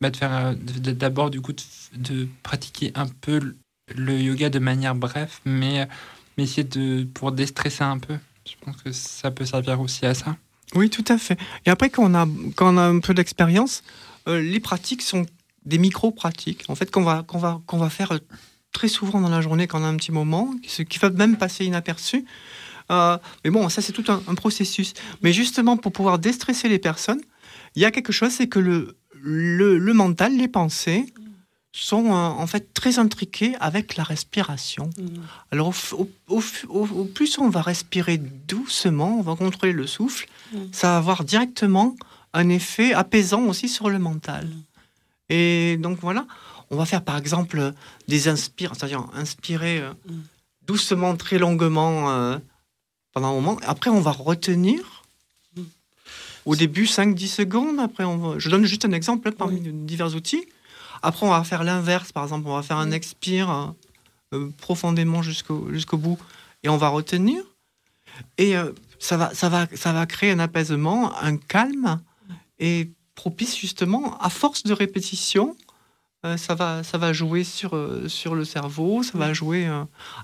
bah, 0.00 0.10
de 0.10 0.16
faire 0.16 0.54
d'abord 0.54 1.30
du 1.30 1.40
coup 1.40 1.52
de, 1.52 1.62
de 1.96 2.28
pratiquer 2.42 2.92
un 2.94 3.06
peu 3.06 3.56
le- 3.94 4.20
yoga 4.20 4.50
de 4.50 4.58
manière 4.58 4.94
bref 4.94 5.40
mais 5.44 5.88
mais 6.36 6.44
essayer 6.44 6.64
de 6.64 7.04
pour 7.04 7.32
déstresser 7.32 7.84
un 7.84 7.98
peu 7.98 8.16
je 8.46 8.54
pense 8.64 8.76
que 8.82 8.92
ça 8.92 9.30
peut 9.30 9.44
servir 9.44 9.80
aussi 9.80 10.06
à 10.06 10.14
ça 10.14 10.36
Oui, 10.74 10.88
tout 10.88 11.04
à 11.08 11.18
fait. 11.18 11.38
Et 11.64 11.70
après, 11.70 11.90
quand 11.90 12.10
on 12.10 12.14
a, 12.76 12.82
un 12.82 13.00
peu 13.00 13.14
d'expérience, 13.14 13.82
euh, 14.28 14.40
les 14.40 14.60
pratiques 14.60 15.02
sont 15.02 15.26
des 15.64 15.78
micro-pratiques, 15.78 16.64
en 16.68 16.74
fait, 16.74 16.90
qu'on 16.90 17.02
va, 17.02 17.90
faire 17.90 18.12
euh, 18.12 18.18
très 18.72 18.88
souvent 18.88 19.20
dans 19.20 19.28
la 19.28 19.40
journée 19.40 19.66
quand 19.66 19.82
a 19.82 19.86
un 19.86 19.96
petit 19.96 20.12
moment, 20.12 20.54
ce 20.66 20.82
qui 20.82 20.98
va 20.98 21.10
même 21.10 21.36
passer 21.36 21.64
inaperçu. 21.64 22.24
Euh, 22.92 23.18
mais 23.44 23.50
bon, 23.50 23.68
ça, 23.68 23.82
c'est 23.82 23.92
tout 23.92 24.04
un, 24.08 24.34
processus. 24.34 24.94
Mais 25.22 25.32
justement, 25.32 25.76
pour 25.76 25.92
pouvoir 25.92 26.20
déstresser 26.20 26.68
les 26.68 26.78
personnes, 26.78 27.20
il 27.74 27.82
y 27.82 27.84
a 27.84 27.90
quelque 27.90 28.12
chose, 28.12 28.30
c'est 28.30 28.46
que 28.46 28.60
le 28.60 29.92
mental, 29.92 30.36
les 30.36 30.48
pensées, 30.48 31.12
sont 31.84 32.06
euh, 32.06 32.10
en 32.12 32.46
fait 32.46 32.72
très 32.74 32.98
intriqués 32.98 33.54
avec 33.60 33.96
la 33.96 34.04
respiration. 34.04 34.88
Alors, 35.50 35.72
au, 36.68 37.04
plus 37.04 37.38
on 37.38 37.48
va 37.48 37.62
respirer 37.62 38.18
doucement, 38.18 39.18
on 39.18 39.22
va 39.22 39.36
contrôler 39.36 39.72
le 39.72 39.86
souffle, 39.86 40.28
ça 40.72 40.88
va 40.92 40.96
avoir 40.98 41.24
directement 41.24 41.94
un 42.32 42.48
effet 42.48 42.92
apaisant 42.94 43.42
aussi 43.44 43.68
sur 43.68 43.88
le 43.90 43.98
mental. 43.98 44.48
Et 45.28 45.76
donc 45.78 45.98
voilà, 46.00 46.26
on 46.70 46.76
va 46.76 46.86
faire 46.86 47.02
par 47.02 47.16
exemple 47.18 47.72
des 48.08 48.28
inspires, 48.28 48.72
c'est-à-dire 48.76 49.04
inspirer 49.14 49.80
euh, 49.80 49.92
doucement, 50.66 51.16
très 51.16 51.38
longuement 51.38 52.10
euh, 52.10 52.38
pendant 53.12 53.28
un 53.30 53.34
moment. 53.34 53.58
Après, 53.66 53.90
on 53.90 54.00
va 54.00 54.12
retenir. 54.12 55.02
Au 56.44 56.54
début, 56.54 56.84
5-10 56.84 57.26
secondes. 57.26 57.80
Après, 57.80 58.04
on 58.04 58.18
va- 58.18 58.38
je 58.38 58.48
donne 58.48 58.64
juste 58.66 58.84
un 58.84 58.92
exemple 58.92 59.28
hein, 59.28 59.32
parmi 59.36 59.60
divers 59.60 60.14
outils. 60.14 60.44
Après, 61.02 61.26
on 61.26 61.30
va 61.30 61.44
faire 61.44 61.64
l'inverse. 61.64 62.12
Par 62.12 62.24
exemple, 62.24 62.48
on 62.48 62.54
va 62.54 62.62
faire 62.62 62.78
un 62.78 62.90
expire 62.90 63.50
euh, 63.50 63.66
euh, 64.34 64.50
profondément 64.58 65.22
jusqu'au 65.22 65.68
jusqu'au 65.72 65.98
bout 65.98 66.18
et 66.62 66.68
on 66.68 66.76
va 66.76 66.88
retenir. 66.88 67.42
Et 68.38 68.56
euh, 68.56 68.72
ça, 68.98 69.16
va, 69.16 69.34
ça, 69.34 69.48
va, 69.48 69.66
ça 69.74 69.92
va 69.92 70.06
créer 70.06 70.30
un 70.30 70.38
apaisement, 70.38 71.16
un 71.20 71.36
calme 71.36 72.00
et 72.58 72.90
propice 73.14 73.56
justement, 73.56 74.18
à 74.18 74.30
force 74.30 74.62
de 74.62 74.72
répétition, 74.72 75.56
euh, 76.24 76.36
ça, 76.36 76.54
va, 76.54 76.82
ça 76.82 76.98
va 76.98 77.12
jouer 77.12 77.44
sur, 77.44 77.78
sur 78.08 78.34
le 78.34 78.44
cerveau, 78.44 79.02
ça 79.02 79.18
va 79.18 79.32
jouer 79.32 79.68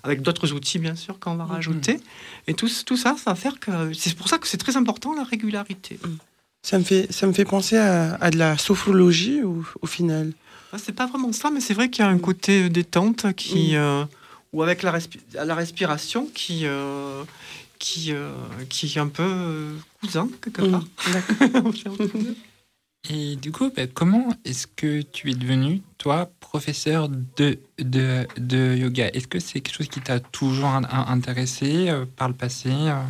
avec 0.03 0.23
d'autres 0.23 0.53
outils 0.53 0.79
bien 0.79 0.97
sûr 0.97 1.19
qu'on 1.19 1.37
va 1.37 1.45
rajouter. 1.45 2.01
Et 2.47 2.55
tout, 2.55 2.71
tout 2.87 2.97
ça, 2.97 3.17
ça 3.17 3.31
va 3.31 3.35
faire 3.35 3.61
que... 3.61 3.93
C'est 3.93 4.15
pour 4.17 4.29
ça 4.29 4.39
que 4.39 4.49
c'est 4.49 4.59
très 4.59 4.77
important 4.77 5.15
la 5.15 5.25
régularité. 5.25 5.99
Ça 6.63 6.79
me 6.79 6.85
fait, 6.85 7.13
ça 7.13 7.27
me 7.27 7.33
fait 7.33 7.45
penser 7.45 7.77
à, 7.77 8.15
à 8.15 8.31
de 8.31 8.39
la 8.39 8.57
sophrologie 8.57 9.43
au, 9.43 9.65
au 9.81 9.87
final. 9.87 10.33
Ah, 10.73 10.79
C'est 10.79 10.93
pas 10.93 11.07
vraiment 11.07 11.33
ça, 11.33 11.51
mais 11.51 11.61
c'est 11.61 11.75
vrai 11.75 11.91
qu'il 11.91 12.05
y 12.05 12.09
a 12.09 12.11
un 12.11 12.19
côté 12.19 12.69
détente 12.71 13.33
qui, 13.35 13.77
euh, 13.77 14.05
ou 14.53 14.63
avec 14.63 14.83
la, 14.83 14.93
respi- 14.99 15.21
la 15.35 15.55
respiration 15.55 16.27
qui, 16.35 16.63
euh, 16.65 17.23
qui, 17.79 18.13
euh, 18.13 18.33
qui 18.71 18.87
est 18.87 18.99
un 18.99 19.09
peu 19.09 19.23
euh, 19.23 19.75
cousin 20.01 20.29
quelque 20.43 20.63
part. 20.71 20.85
et 23.11 23.35
du 23.37 23.51
coup 23.51 23.71
bah, 23.77 23.87
comment 23.93 24.29
est-ce 24.45 24.67
que 24.69 25.03
tu 25.03 25.31
es 25.31 25.35
devenu 25.35 25.83
toi 25.99 26.31
professeur 26.41 27.09
de 27.09 27.59
de, 27.79 28.27
de 28.39 28.77
yoga? 28.77 29.09
Est-ce 29.09 29.27
que 29.27 29.41
c'est 29.41 29.61
quelque 29.61 29.75
chose 29.77 29.89
qui 29.89 30.01
t'a 30.01 30.21
toujours 30.21 30.69
in- 30.69 30.85
in- 30.85 31.07
intéressé 31.09 31.89
euh, 31.89 32.05
par 32.17 32.29
le 32.29 32.35
passé 32.35 32.71
euh? 32.71 33.03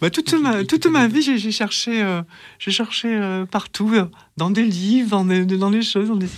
Bah, 0.00 0.10
toute, 0.10 0.34
ma, 0.34 0.64
toute 0.64 0.86
ma 0.86 1.08
vie, 1.08 1.22
j'ai 1.22 1.50
cherché, 1.52 2.02
euh, 2.02 2.22
j'ai 2.58 2.70
cherché 2.70 3.08
euh, 3.08 3.46
partout, 3.46 3.90
euh, 3.94 4.04
dans 4.36 4.50
des 4.50 4.64
livres, 4.64 5.10
dans 5.10 5.24
des, 5.24 5.44
dans 5.46 5.70
des 5.70 5.82
choses. 5.82 6.08
dans 6.08 6.16
des- 6.16 6.28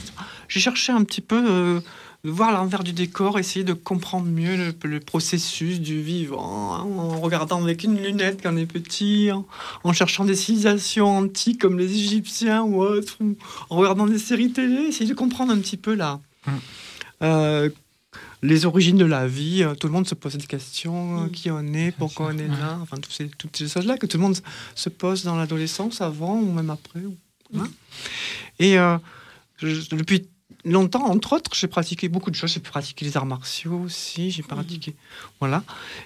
J'ai 0.48 0.60
cherché 0.60 0.93
un 0.93 1.02
petit 1.02 1.20
peu 1.20 1.82
de 2.24 2.30
voir 2.30 2.52
l'envers 2.52 2.85
du 2.85 2.93
décor, 2.93 3.39
essayer 3.39 3.64
de 3.64 3.72
comprendre 3.72 4.26
mieux 4.26 4.56
le, 4.56 4.74
le 4.89 5.01
processus 5.01 5.80
du 5.80 6.01
vivant, 6.02 6.74
hein, 6.74 6.80
en 6.82 7.20
regardant 7.20 7.62
avec 7.62 7.82
une 7.85 8.01
lunette 8.01 8.40
quand 8.43 8.55
on 8.55 8.56
est 8.56 8.66
petit, 8.66 9.30
en, 9.32 9.44
en 9.85 9.93
cherchant 9.93 10.24
des 10.24 10.35
civilisations 10.36 11.18
antiques 11.18 11.60
comme 11.60 11.78
les 11.78 11.93
Égyptiens 11.93 12.62
ou 12.62 12.80
autres, 12.82 13.16
ou 13.20 13.36
en 13.70 13.76
regardant 13.76 14.06
des 14.06 14.18
séries 14.18 14.52
télé, 14.52 14.82
essayer 14.89 15.10
de 15.10 15.14
comprendre 15.14 15.52
un 15.52 15.59
petit 15.59 15.76
peu 15.76 15.94
là. 15.94 16.20
Les 18.43 18.66
origines 18.66 18.97
de 18.98 19.05
la 19.05 19.27
vie. 19.27 19.62
euh, 19.62 19.74
Tout 19.74 19.86
le 19.89 19.93
monde 19.93 20.06
se 20.09 20.15
pose 20.15 20.36
des 20.36 20.47
questions. 20.47 21.23
euh, 21.23 21.27
Mm. 21.27 21.31
Qui 21.31 21.51
on 21.51 21.66
est, 21.74 21.93
pourquoi 21.93 22.27
on 22.32 22.39
est 22.39 22.48
là. 22.48 22.78
Enfin, 22.82 22.97
tous 22.98 23.10
ces, 23.10 23.28
toutes 23.28 23.56
ces 23.56 23.69
choses-là 23.69 23.97
que 23.98 24.06
tout 24.06 24.16
le 24.16 24.23
monde 24.23 24.36
se 24.74 24.89
pose 24.89 25.24
dans 25.24 25.36
l'adolescence, 25.36 26.01
avant 26.01 26.36
ou 26.40 26.52
même 26.52 26.70
après. 26.70 27.01
ou- 27.01 27.16
hein. 27.59 27.69
Et 28.59 28.78
euh, 28.78 28.97
je- 29.59 29.94
depuis 29.94 30.28
longtemps, 30.65 31.05
entre 31.06 31.35
autres, 31.35 31.51
j'ai 31.55 31.66
pratiqué 31.69 32.09
beaucoup 32.09 32.31
de 32.31 32.36
choses. 32.36 32.52
J'ai 32.52 32.60
pratiqué 32.60 33.05
les 33.05 33.16
arts 33.16 33.27
martiaux 33.27 33.81
aussi. 33.85 34.31
J'ai 34.31 34.43
pratiqué. 34.43 34.94
Voilà. 35.40 35.62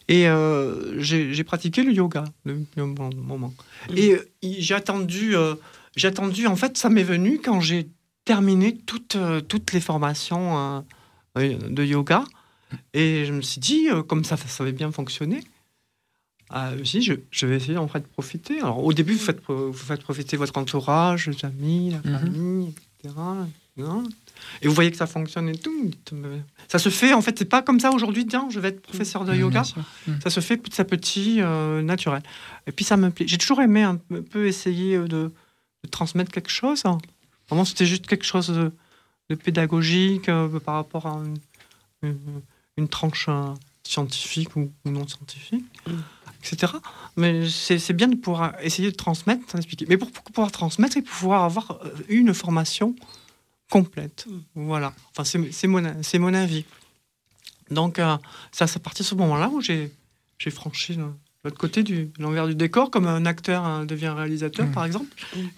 Et 0.08 0.28
euh, 0.28 1.00
j'ai 1.00 1.44
pratiqué 1.44 1.82
le 1.82 1.92
yoga 1.92 2.24
un 2.46 2.86
bon 2.88 3.10
moment. 3.14 3.52
Et 3.94 4.12
euh, 4.12 4.28
j'ai 4.42 4.74
attendu. 4.74 5.36
euh, 5.36 5.54
j'ai 5.96 6.08
attendu, 6.08 6.46
en 6.46 6.56
fait, 6.56 6.78
ça 6.78 6.88
m'est 6.88 7.02
venu 7.02 7.38
quand 7.44 7.60
j'ai 7.60 7.88
terminé 8.24 8.78
toutes, 8.86 9.16
toutes 9.48 9.72
les 9.72 9.80
formations 9.80 10.84
de 11.36 11.84
yoga. 11.84 12.24
Et 12.94 13.24
je 13.26 13.32
me 13.32 13.42
suis 13.42 13.60
dit, 13.60 13.88
euh, 13.90 14.02
comme 14.02 14.24
ça, 14.24 14.36
ça 14.36 14.62
avait 14.62 14.72
bien 14.72 14.90
fonctionné, 14.92 15.42
euh, 16.54 16.72
je 16.74 16.78
me 16.78 16.84
suis 16.84 16.98
dit, 17.00 17.04
je, 17.04 17.14
je 17.30 17.46
vais 17.46 17.56
essayer 17.56 17.74
d'en 17.74 17.88
faire 17.88 18.02
profiter. 18.02 18.58
Alors, 18.60 18.82
au 18.84 18.92
début, 18.92 19.12
vous 19.14 19.18
faites, 19.24 19.42
vous 19.46 19.72
faites 19.72 20.02
profiter 20.02 20.36
votre 20.36 20.56
entourage, 20.58 21.26
les 21.28 21.44
amis, 21.44 21.90
la 21.90 21.98
Mhm. 22.10 22.18
famille, 22.18 22.74
etc. 23.04 23.14
Et 24.60 24.68
vous 24.68 24.74
voyez 24.74 24.90
que 24.90 24.96
ça 24.98 25.06
fonctionne 25.06 25.48
et 25.48 25.56
tout. 25.56 25.90
Ça 26.68 26.78
se 26.78 26.88
fait, 26.90 27.12
en 27.14 27.22
fait, 27.22 27.38
c'est 27.38 27.46
pas 27.46 27.62
comme 27.62 27.80
ça 27.80 27.90
aujourd'hui, 27.90 28.26
tiens, 28.26 28.48
je 28.50 28.60
vais 28.60 28.68
être 28.68 28.82
professeur 28.82 29.24
de 29.24 29.32
Mhm, 29.32 29.40
yoga. 29.40 29.62
Mhm. 30.06 30.20
Ça 30.22 30.30
se 30.30 30.40
fait 30.40 30.56
petit 30.58 30.78
à 30.80 30.84
petit, 30.84 31.40
euh, 31.40 31.80
naturel. 31.82 32.22
Et 32.66 32.72
puis 32.72 32.84
ça 32.84 32.96
me 32.98 33.10
plaît. 33.10 33.26
J'ai 33.26 33.38
toujours 33.38 33.60
aimé 33.62 33.82
un 33.82 33.96
peu- 33.96 34.46
essayer 34.46 34.98
de, 34.98 35.06
de 35.84 35.88
transmettre 35.90 36.30
quelque 36.30 36.50
chose. 36.50 36.82
Vraiment, 37.48 37.64
c'était 37.64 37.86
juste 37.86 38.06
quelque 38.06 38.24
chose 38.24 38.48
de, 38.48 38.72
de 39.30 39.34
pédagogique 39.34 40.28
euh, 40.28 40.58
par 40.60 40.74
rapport 40.76 41.06
à 41.06 41.12
une, 41.22 41.36
une- 42.02 42.42
une 42.76 42.88
tranche 42.88 43.26
euh, 43.28 43.52
scientifique 43.84 44.56
ou, 44.56 44.72
ou 44.84 44.90
non 44.90 45.06
scientifique, 45.06 45.64
etc. 46.42 46.72
Mais 47.16 47.48
c'est 47.48 47.92
bien 47.92 48.08
de 48.08 48.16
pouvoir 48.16 48.54
essayer 48.62 48.90
de 48.90 48.96
transmettre, 48.96 49.42
sans 49.50 49.58
expliquer. 49.58 49.86
Mais 49.88 49.96
pour, 49.98 50.10
pour 50.10 50.24
pouvoir 50.24 50.50
transmettre, 50.52 50.96
il 50.96 51.04
faut 51.04 51.20
pouvoir 51.20 51.44
avoir 51.44 51.72
euh, 51.84 51.90
eu 52.08 52.18
une 52.20 52.32
formation 52.34 52.94
complète. 53.70 54.26
Voilà. 54.54 54.94
Enfin, 55.10 55.24
c'est 55.24 55.66
mon, 55.66 55.82
mon 56.18 56.34
avis. 56.34 56.64
Donc, 57.70 57.98
euh, 57.98 58.16
ça, 58.52 58.66
c'est 58.66 58.76
à 58.76 58.80
partir 58.80 59.04
de 59.04 59.08
ce 59.08 59.14
moment-là 59.16 59.48
où 59.48 59.60
j'ai 59.60 59.92
j'ai 60.38 60.50
franchi 60.50 60.94
le- 60.94 61.12
l'autre 61.44 61.58
côté 61.58 61.82
du 61.82 62.10
l'envers 62.18 62.46
du 62.46 62.54
décor, 62.54 62.90
comme 62.90 63.06
un 63.06 63.26
acteur 63.26 63.66
euh, 63.66 63.84
devient 63.84 64.12
réalisateur, 64.16 64.70
par 64.70 64.84
exemple. 64.84 65.06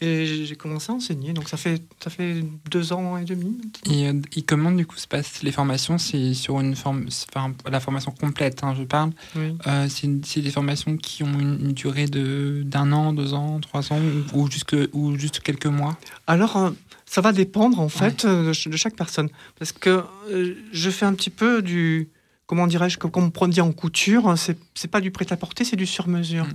Et 0.01 0.45
j'ai 0.47 0.57
commencé 0.57 0.91
à 0.91 0.95
enseigner. 0.95 1.33
Donc, 1.33 1.49
ça 1.49 1.57
fait, 1.57 1.83
ça 2.03 2.11
fait 2.11 2.45
deux 2.71 2.93
ans 2.93 3.17
et 3.19 3.25
demi. 3.25 3.59
Et, 3.91 4.09
euh, 4.09 4.15
et 4.35 4.43
comment 4.43 4.71
du 4.73 4.87
coup 4.87 4.97
se 4.97 5.07
passent 5.07 5.43
les 5.43 5.53
formations? 5.53 5.99
C'est 5.99 6.33
sur 6.35 6.61
une 6.61 6.75
forme, 6.75 7.07
enfin 7.35 7.53
la 7.71 7.81
formation 7.81 8.13
complète, 8.13 8.65
hein, 8.65 8.75
je 8.79 8.85
parle. 8.85 9.11
Oui. 9.37 9.57
Euh, 9.67 9.87
c'est 9.89 10.41
des 10.41 10.51
formations 10.51 10.97
qui 10.97 11.23
ont 11.23 11.39
une, 11.39 11.59
une 11.61 11.73
durée 11.73 12.07
de 12.07 12.63
d'un 12.65 12.91
an, 12.93 13.13
deux 13.13 13.35
ans, 13.35 13.61
trois 13.61 13.93
ans 13.93 13.99
ou, 14.35 14.39
ou 14.41 14.51
jusque 14.51 14.77
ou 14.93 15.17
juste 15.19 15.41
quelques 15.41 15.67
mois? 15.67 15.99
Alors, 16.27 16.57
euh, 16.57 16.71
ça 17.05 17.21
va 17.21 17.33
dépendre 17.33 17.79
en 17.81 17.89
fait 17.91 18.25
de, 18.27 18.53
ch- 18.53 18.69
de 18.69 18.77
chaque 18.77 18.97
personne. 18.97 19.29
Parce 19.59 19.73
que 19.73 20.03
euh, 20.31 20.55
je 20.73 20.91
fais 20.91 21.05
un 21.05 21.13
petit 21.15 21.31
peu 21.31 21.61
du. 21.61 22.09
Comment 22.47 22.67
dirais-je 22.67 22.99
que- 22.99 23.07
Comme 23.07 23.31
on 23.41 23.49
dit 23.49 23.61
en 23.63 23.73
couture, 23.73 24.29
hein, 24.29 24.37
c'est 24.37 24.59
c'est 24.75 24.91
pas 24.91 25.01
du 25.01 25.11
prêt-à-porter, 25.11 25.65
c'est 25.65 25.77
du 25.77 25.87
sur-mesure. 25.87 26.47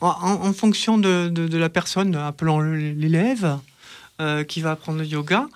En, 0.00 0.08
en- 0.08 0.52
fonction 0.52 0.98
de, 0.98 1.28
de- 1.28 1.46
de 1.46 1.58
la 1.58 1.68
personne, 1.68 2.16
appelons-le 2.16 2.74
l'élève, 2.92 3.58
euh, 4.20 4.42
qui 4.42 4.60
va 4.60 4.72
apprendre 4.72 4.98
le 4.98 5.04
yoga, 5.06 5.46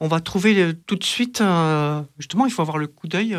on 0.00 0.08
va 0.08 0.20
trouver 0.20 0.54
le- 0.54 0.74
tout 0.74 0.96
de 0.96 1.04
suite. 1.04 1.40
euh, 1.40 2.00
justement, 2.18 2.46
il 2.46 2.52
faut 2.52 2.62
avoir 2.62 2.78
le 2.78 2.88
coup 2.88 3.06
d'œil. 3.06 3.36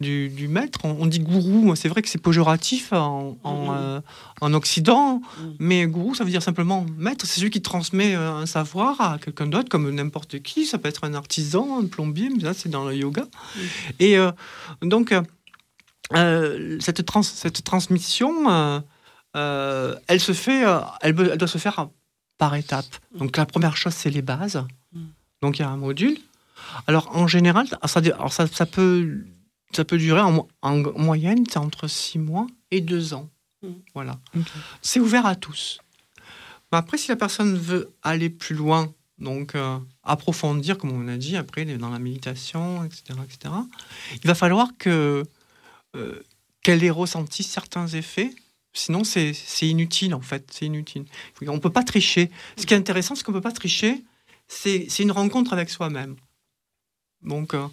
Euh, 0.00 0.04
du, 0.04 0.28
du 0.28 0.48
maître, 0.48 0.80
on, 0.84 0.96
on 1.00 1.06
dit 1.06 1.20
gourou, 1.20 1.74
c'est 1.76 1.88
vrai 1.88 2.02
que 2.02 2.08
c'est 2.08 2.22
péjoratif 2.22 2.92
en, 2.92 3.36
en, 3.44 3.74
euh, 3.74 4.00
en 4.40 4.54
Occident, 4.54 5.20
mais 5.58 5.86
gourou, 5.86 6.14
ça 6.14 6.24
veut 6.24 6.30
dire 6.30 6.42
simplement 6.42 6.86
maître, 6.96 7.26
c'est 7.26 7.40
celui 7.40 7.50
qui 7.50 7.62
transmet 7.62 8.14
euh, 8.14 8.32
un 8.32 8.46
savoir 8.46 9.00
à 9.00 9.18
quelqu'un 9.18 9.46
d'autre, 9.46 9.68
comme 9.68 9.90
n'importe 9.90 10.40
qui, 10.40 10.66
ça 10.66 10.78
peut 10.78 10.88
être 10.88 11.04
un 11.04 11.14
artisan, 11.14 11.80
un 11.80 11.86
plombier, 11.86 12.30
mais 12.30 12.42
là 12.42 12.54
c'est 12.54 12.68
dans 12.68 12.84
le 12.88 12.94
yoga. 12.96 13.24
Et 13.98 14.16
euh, 14.18 14.32
donc, 14.82 15.12
euh, 15.12 15.22
euh, 16.14 16.76
cette, 16.80 17.04
trans- 17.06 17.22
cette 17.22 17.62
transmission, 17.64 18.50
euh, 18.50 18.80
euh, 19.36 19.96
elle, 20.08 20.20
se 20.20 20.32
fait, 20.32 20.66
euh, 20.66 20.80
elle, 21.02 21.14
doit 21.14 21.48
se 21.48 21.58
faire 21.58 21.88
par 22.38 22.54
étapes. 22.54 22.96
Donc 23.14 23.36
la 23.36 23.46
première 23.46 23.76
chose, 23.76 23.92
c'est 23.94 24.10
les 24.10 24.22
bases. 24.22 24.64
Donc 25.42 25.58
il 25.58 25.62
y 25.62 25.64
a 25.64 25.68
un 25.70 25.76
module. 25.76 26.18
Alors 26.86 27.16
en 27.16 27.26
général, 27.26 27.66
ça, 27.84 28.00
alors, 28.00 28.32
ça, 28.32 28.46
ça 28.46 28.66
peut, 28.66 29.24
ça 29.72 29.84
peut 29.84 29.98
durer 29.98 30.20
en, 30.20 30.32
mo- 30.32 30.48
en 30.62 30.76
moyenne, 30.98 31.44
c'est 31.50 31.58
entre 31.58 31.86
6 31.88 32.18
mois 32.18 32.46
et 32.70 32.80
2 32.80 33.14
ans. 33.14 33.28
Voilà. 33.94 34.18
C'est 34.82 35.00
ouvert 35.00 35.26
à 35.26 35.36
tous. 35.36 35.80
Mais 36.72 36.78
après, 36.78 36.96
si 36.98 37.08
la 37.08 37.16
personne 37.16 37.56
veut 37.56 37.92
aller 38.02 38.30
plus 38.30 38.54
loin, 38.54 38.92
donc 39.18 39.54
euh, 39.54 39.78
approfondir, 40.02 40.78
comme 40.78 40.92
on 40.92 41.08
a 41.08 41.16
dit, 41.16 41.36
après 41.36 41.64
dans 41.64 41.90
la 41.90 41.98
méditation, 41.98 42.84
etc., 42.84 43.02
etc., 43.24 43.54
il 44.22 44.26
va 44.26 44.34
falloir 44.34 44.68
que 44.78 45.24
euh, 45.96 46.22
qu'elle 46.62 46.82
ait 46.84 46.90
ressenti 46.90 47.42
certains 47.42 47.86
effets. 47.88 48.32
Sinon, 48.72 49.02
c'est 49.04 49.34
inutile, 49.62 50.14
en 50.14 50.20
fait. 50.20 50.48
C'est 50.52 50.66
inutile. 50.66 51.04
On 51.46 51.54
ne 51.54 51.58
peut 51.58 51.72
pas 51.72 51.82
tricher. 51.82 52.30
Ce 52.56 52.64
qui 52.66 52.72
est 52.72 52.76
intéressant, 52.76 53.14
c'est 53.16 53.24
qu'on 53.24 53.32
ne 53.32 53.38
peut 53.38 53.42
pas 53.42 53.50
tricher. 53.52 54.04
C'est 54.46 54.86
c'est 54.88 55.02
une 55.02 55.10
rencontre 55.12 55.52
avec 55.52 55.68
soi-même. 55.70 56.14
Donc, 57.22 57.52
euh, 57.54 57.66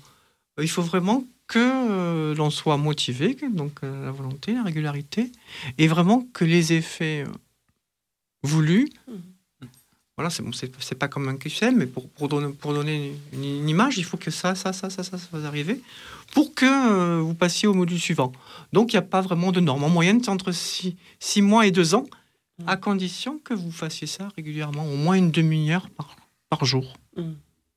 il 0.60 0.69
faut 0.69 0.82
vraiment 0.82 1.24
que 1.48 1.60
euh, 1.60 2.36
l'on 2.36 2.49
soit 2.49 2.78
motivé, 2.78 3.38
donc 3.49 3.80
euh, 3.84 4.06
la 4.06 4.11
volonté, 4.11 4.53
la 4.53 4.64
régularité, 4.64 5.32
et 5.78 5.88
vraiment 5.88 6.28
que 6.34 6.45
les 6.45 6.74
effets 6.74 7.24
euh, 7.26 7.32
voulus, 8.44 8.90
voilà, 10.18 10.32
c'est 10.32 10.41
bon, 10.41 10.52
c'est 10.52 10.95
pas 10.95 11.07
comme 11.07 11.30
un 11.30 11.38
QCM, 11.38 11.76
mais 11.76 11.86
pour, 11.86 12.10
pour 12.10 12.28
donner, 12.28 12.52
pour 12.52 12.74
donner 12.74 13.14
une, 13.34 13.44
une 13.44 13.69
image, 13.69 13.99
il 13.99 14.03
faut 14.03 14.18
que 14.18 14.32
ça, 14.32 14.56
ça, 14.56 14.74
ça, 14.74 14.90
ça, 14.90 15.03
ça, 15.03 15.18
ça 15.19 15.28
va 15.32 15.48
arriver 15.48 15.80
pour 16.34 16.56
que 16.56 16.65
euh, 16.65 17.22
vous 17.22 17.36
passiez 17.36 17.68
au 17.68 17.76
module 17.76 17.99
suivant. 17.99 18.32
Donc, 18.74 18.94
il 18.94 18.95
n'y 18.95 18.99
a 18.99 19.03
pas 19.03 19.22
vraiment 19.22 19.52
de 19.52 19.60
norme. 19.60 19.84
En 19.84 19.90
moyenne, 19.90 20.24
c'est 20.24 20.32
entre 20.32 20.52
6 20.52 20.95
mois 21.41 21.68
et 21.68 21.72
2 21.72 21.94
ans, 21.94 22.06
à 22.65 22.78
condition 22.78 23.40
que 23.44 23.53
vous 23.53 23.72
fassiez 23.72 24.07
ça 24.07 24.30
régulièrement, 24.36 24.86
au 24.86 24.95
moins 24.95 25.15
une 25.15 25.30
demi-heure 25.30 25.88
par, 25.91 26.15
par 26.49 26.65
jour. 26.65 26.95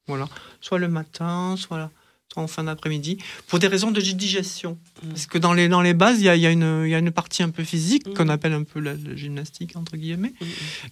Voilà. 0.07 0.27
Soit 0.63 0.79
le 0.79 0.89
matin, 0.89 1.57
soit 1.59 1.91
en 2.37 2.47
fin 2.47 2.65
d'après-midi, 2.65 3.19
pour 3.49 3.59
des 3.59 3.67
raisons 3.67 3.91
de 3.91 4.01
digestion. 4.01 4.79
Parce 5.09 5.27
que 5.27 5.37
dans 5.39 5.53
les, 5.53 5.69
dans 5.69 5.81
les 5.83 5.95
bases, 5.95 6.21
il 6.21 6.25
y 6.25 6.29
a, 6.29 6.37
y, 6.37 6.47
a 6.47 6.51
une- 6.51 6.83
il 6.85 6.91
y 6.91 6.95
a 6.95 6.99
une 6.99 7.11
partie 7.11 7.43
un 7.43 7.49
peu 7.51 7.65
physique 7.65 8.15
qu'on 8.15 8.29
appelle 8.29 8.53
un 8.53 8.63
peu 8.63 8.79
la, 8.79 8.93
la 8.93 9.17
gymnastique, 9.17 9.75
entre 9.77 9.97
guillemets. 9.97 10.33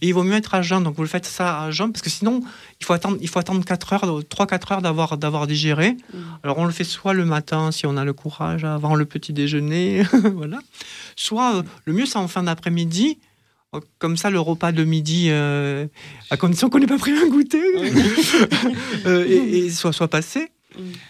Et 0.01 0.09
il 0.09 0.13
vaut 0.15 0.25
mieux 0.25 0.35
être 0.35 0.55
à 0.55 0.63
jeun. 0.63 0.83
Donc 0.83 0.97
vous 0.97 1.03
le 1.03 1.09
faites 1.09 1.27
ça 1.27 1.63
à 1.63 1.71
jeun, 1.71 1.93
parce 1.93 2.03
que 2.03 2.11
sinon, 2.11 2.41
il 2.81 2.87
faut 2.87 2.93
attendre, 2.93 3.19
il 3.21 3.29
faut 3.29 3.39
attendre 3.39 3.65
4 3.65 3.93
heures, 3.93 4.21
3-4 4.23 4.73
heures 4.73 4.83
d'avoir, 4.83 5.17
d'avoir 5.17 5.47
digéré. 5.47 5.97
Alors 6.43 6.59
on 6.59 6.65
le 6.65 6.73
fait 6.73 6.85
soit 6.85 7.13
le 7.15 7.25
matin, 7.25 7.71
si 7.71 7.87
on 7.87 7.97
a 7.97 8.05
le 8.05 8.13
courage, 8.13 8.65
avant 8.65 8.97
le 8.97 9.05
petit 9.05 9.33
déjeuner, 9.33 10.03
voilà. 10.35 10.59
Soit 11.15 11.57
euh, 11.59 11.63
le 11.85 11.93
mieux, 11.93 12.07
c'est 12.07 12.19
en 12.19 12.27
fin 12.29 12.43
d'après-midi. 12.43 13.19
Euh, 13.77 13.81
Comme 13.99 14.17
ça, 14.17 14.31
le 14.31 14.41
repas 14.41 14.73
de 14.73 14.83
midi, 14.83 15.27
euh, 15.29 15.87
à 16.31 16.37
condition 16.37 16.69
qu'on 16.71 16.79
n'ait 16.81 16.87
pas 16.87 16.99
pris 16.99 17.13
un 17.13 17.29
goûter, 17.29 17.63
euh, 19.07 19.25
et, 19.29 19.59
et 19.67 19.71
soit, 19.71 19.93
soit 19.93 20.09
passé. 20.09 20.49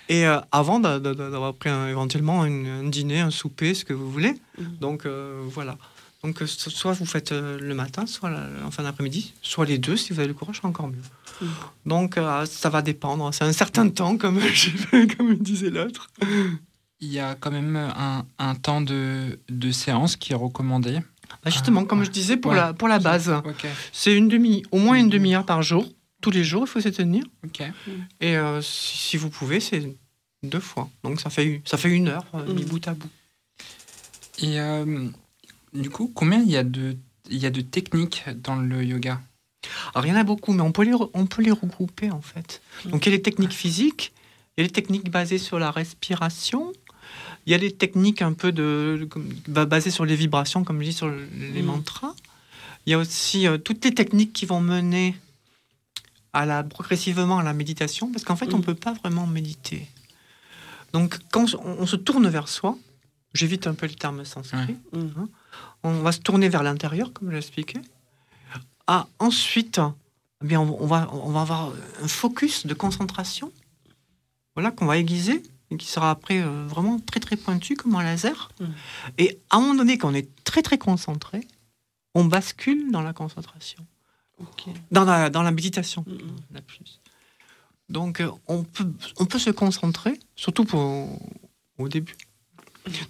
Et 0.09 0.27
euh, 0.27 0.39
avant 0.53 0.81
d'a- 0.81 0.99
d'a- 0.99 1.15
d'avoir 1.15 1.55
pris 1.55 1.69
un- 1.71 1.89
éventuellement 1.89 2.45
une- 2.45 2.67
un 2.67 2.85
dîner, 2.89 3.21
un 3.21 3.31
souper, 3.31 3.75
ce 3.75 3.85
que 3.85 3.93
vous 3.93 4.11
voulez. 4.11 4.35
Donc 4.81 5.07
euh, 5.07 5.43
voilà. 5.47 5.77
Donc 6.25 6.43
euh, 6.43 6.47
so- 6.47 6.71
soit 6.71 6.93
vous 6.93 7.07
faites 7.07 7.31
euh, 7.33 7.59
le 7.61 7.75
matin, 7.75 8.07
soit 8.07 8.31
la- 8.31 8.49
en 8.67 8.71
fin 8.71 8.83
d'après-midi, 8.83 9.35
soit 9.43 9.67
les 9.67 9.79
deux 9.79 9.97
si 9.97 10.13
vous 10.13 10.19
avez 10.19 10.29
le 10.29 10.35
courage, 10.35 10.61
encore 10.65 10.89
mieux. 10.89 11.49
Donc 11.87 12.17
euh, 12.19 12.45
ça 12.47 12.69
va 12.71 12.83
dépendre. 12.83 13.33
C'est 13.33 13.45
un 13.45 13.53
certain 13.53 13.89
temps, 13.89 14.17
comme, 14.17 14.41
je- 14.53 15.17
comme 15.17 15.35
disait 15.37 15.71
l'autre. 15.71 16.09
Il 17.01 17.13
y 17.13 17.21
a 17.21 17.37
quand 17.37 17.53
même 17.53 17.77
un, 17.77 18.27
un 18.41 18.55
temps 18.57 18.81
de, 18.81 19.39
de 19.49 19.71
séance 19.71 20.17
qui 20.17 20.33
est 20.33 20.37
recommandé. 20.37 20.99
Bah, 21.45 21.51
justement, 21.51 21.85
comme 21.85 22.03
je 22.03 22.11
disais, 22.11 22.37
pour, 22.37 22.51
Ouais. 22.51 22.57
la, 22.57 22.73
pour 22.73 22.89
la 22.89 22.99
base, 22.99 23.29
Ok. 23.29 23.67
c'est 23.93 24.17
une 24.17 24.27
demi, 24.29 24.65
au 24.73 24.79
moins 24.79 24.97
une 24.97 25.09
demi-heure 25.11 25.45
par 25.47 25.63
jour. 25.63 25.87
Tous 26.21 26.31
les 26.31 26.45
jours, 26.45 26.65
il 26.67 26.69
faut 26.69 26.81
s'y 26.81 26.91
tenir. 26.91 27.25
Et 28.21 28.37
euh, 28.37 28.61
si, 28.61 28.99
si 28.99 29.17
vous 29.17 29.31
pouvez, 29.31 29.61
c'est 29.61 29.95
deux 30.43 30.61
fois. 30.61 30.89
Donc 31.05 31.21
ça 31.21 31.31
fait, 31.31 31.63
ça 31.65 31.77
fait 31.77 31.91
une 31.91 32.09
heure, 32.09 32.25
euh, 32.35 32.53
mis 32.53 32.65
bout 32.65 32.87
à 32.89 32.95
bout. 32.95 33.11
Et 34.41 34.61
euh, 34.61 35.09
du 35.73 35.91
coup, 35.91 36.11
combien 36.15 36.41
il 36.41 36.51
y 36.51 36.57
a 36.57 36.65
de 36.65 36.97
il 37.31 37.39
y 37.39 37.47
a 37.47 37.51
de 37.51 37.61
techniques 37.61 38.25
dans 38.37 38.57
le 38.57 38.83
yoga? 38.83 39.21
Alors, 39.95 40.07
il 40.07 40.09
y 40.09 40.13
en 40.13 40.17
a 40.17 40.25
beaucoup, 40.25 40.53
mais 40.53 40.63
on 40.63 40.73
peut 40.73 40.85
les, 40.85 40.95
on 41.13 41.27
peut 41.27 41.43
les 41.43 41.51
regrouper 41.51 42.11
en 42.11 42.23
fait. 42.23 42.63
Donc 42.87 43.05
il 43.05 43.11
y 43.11 43.13
a 43.13 43.17
les 43.17 43.23
techniques 43.23 43.53
physiques, 43.53 44.13
il 44.57 44.61
y 44.61 44.65
a 44.65 44.67
les 44.67 44.73
techniques 44.73 45.11
basées 45.11 45.39
sur 45.39 45.59
la 45.59 45.71
respiration, 45.71 46.73
il 47.47 47.53
y 47.53 47.55
a 47.55 47.59
les 47.59 47.73
techniques 47.73 48.23
un 48.23 48.33
peu 48.33 48.53
de, 48.53 49.09
basées 49.47 49.91
sur 49.91 50.05
les 50.05 50.17
vibrations, 50.17 50.65
comme 50.65 50.81
je 50.81 50.89
dis, 50.89 50.93
sur 50.93 51.11
les 51.11 51.63
mantras. 51.63 52.15
Il 52.87 52.91
y 52.91 52.95
a 52.95 52.99
aussi 52.99 53.47
euh, 53.47 53.59
toutes 53.59 53.85
les 53.85 53.93
techniques 53.93 54.33
qui 54.33 54.47
vont 54.47 54.61
mener 54.61 55.17
à 56.33 56.47
la, 56.47 56.63
progressivement 56.63 57.39
à 57.39 57.43
la 57.43 57.53
méditation, 57.53 58.11
parce 58.13 58.25
qu'en 58.25 58.37
fait, 58.37 58.53
on 58.55 58.59
ne 58.59 58.63
peut 58.63 58.75
pas 58.75 58.93
vraiment 58.93 59.27
méditer. 59.27 59.89
Donc, 60.93 61.19
quand 61.31 61.55
on, 61.55 61.77
on 61.81 61.87
se 61.87 61.97
tourne 61.97 62.29
vers 62.29 62.49
soi, 62.49 62.77
j'évite 63.35 63.67
un 63.67 63.75
peu 63.75 63.87
le 63.87 63.95
terme 63.95 64.25
sanskrit, 64.25 64.77
hein, 64.95 65.29
on 65.83 66.01
va 66.01 66.13
se 66.13 66.21
tourner 66.21 66.49
vers 66.49 66.63
l'intérieur, 66.63 67.13
comme 67.13 67.29
je 67.29 67.33
l'ai 67.33 67.39
expliqué. 67.39 67.81
Ah, 68.87 69.07
ensuite, 69.19 69.81
eh 70.43 70.47
bien, 70.47 70.61
on, 70.61 70.83
on 70.83 70.87
va, 70.87 71.09
on 71.13 71.31
va 71.31 71.43
avoir 71.43 71.73
un 72.03 72.09
focus 72.09 72.67
de 72.67 72.75
concentration 72.75 73.53
voilà, 74.59 74.73
qu'on 74.73 74.87
va 74.87 74.99
aiguiser 74.99 75.43
et 75.71 75.77
qui 75.77 75.87
sera 75.87 76.11
après 76.11 76.43
euh, 76.43 76.67
vraiment 76.67 76.99
très 76.99 77.21
très 77.21 77.37
pointu 77.37 77.77
comme 77.77 77.95
un 77.95 78.03
laser. 78.03 78.49
Et 79.17 79.39
à 79.51 79.57
un 79.57 79.61
moment 79.61 79.75
donné, 79.77 79.99
quand 79.99 80.11
on 80.11 80.15
est 80.15 80.29
très 80.43 80.63
très 80.63 80.79
concentré, 80.79 81.47
on 82.17 82.25
bascule 82.25 82.91
dans 82.91 83.03
la 83.03 83.13
concentration, 83.13 83.87
dans, 84.91 85.05
la, 85.05 85.31
dans 85.31 85.43
la 85.43 85.51
méditation. 85.51 86.05
la 86.53 86.61
plus. 86.61 87.01
Donc 87.89 88.21
euh, 88.21 88.31
on 88.47 88.65
peut, 88.65 88.91
on 89.19 89.25
peut 89.27 89.39
se 89.39 89.51
concentrer, 89.51 90.19
surtout 90.37 90.65
pour, 90.65 91.09
au 91.79 91.89
début. 91.89 92.17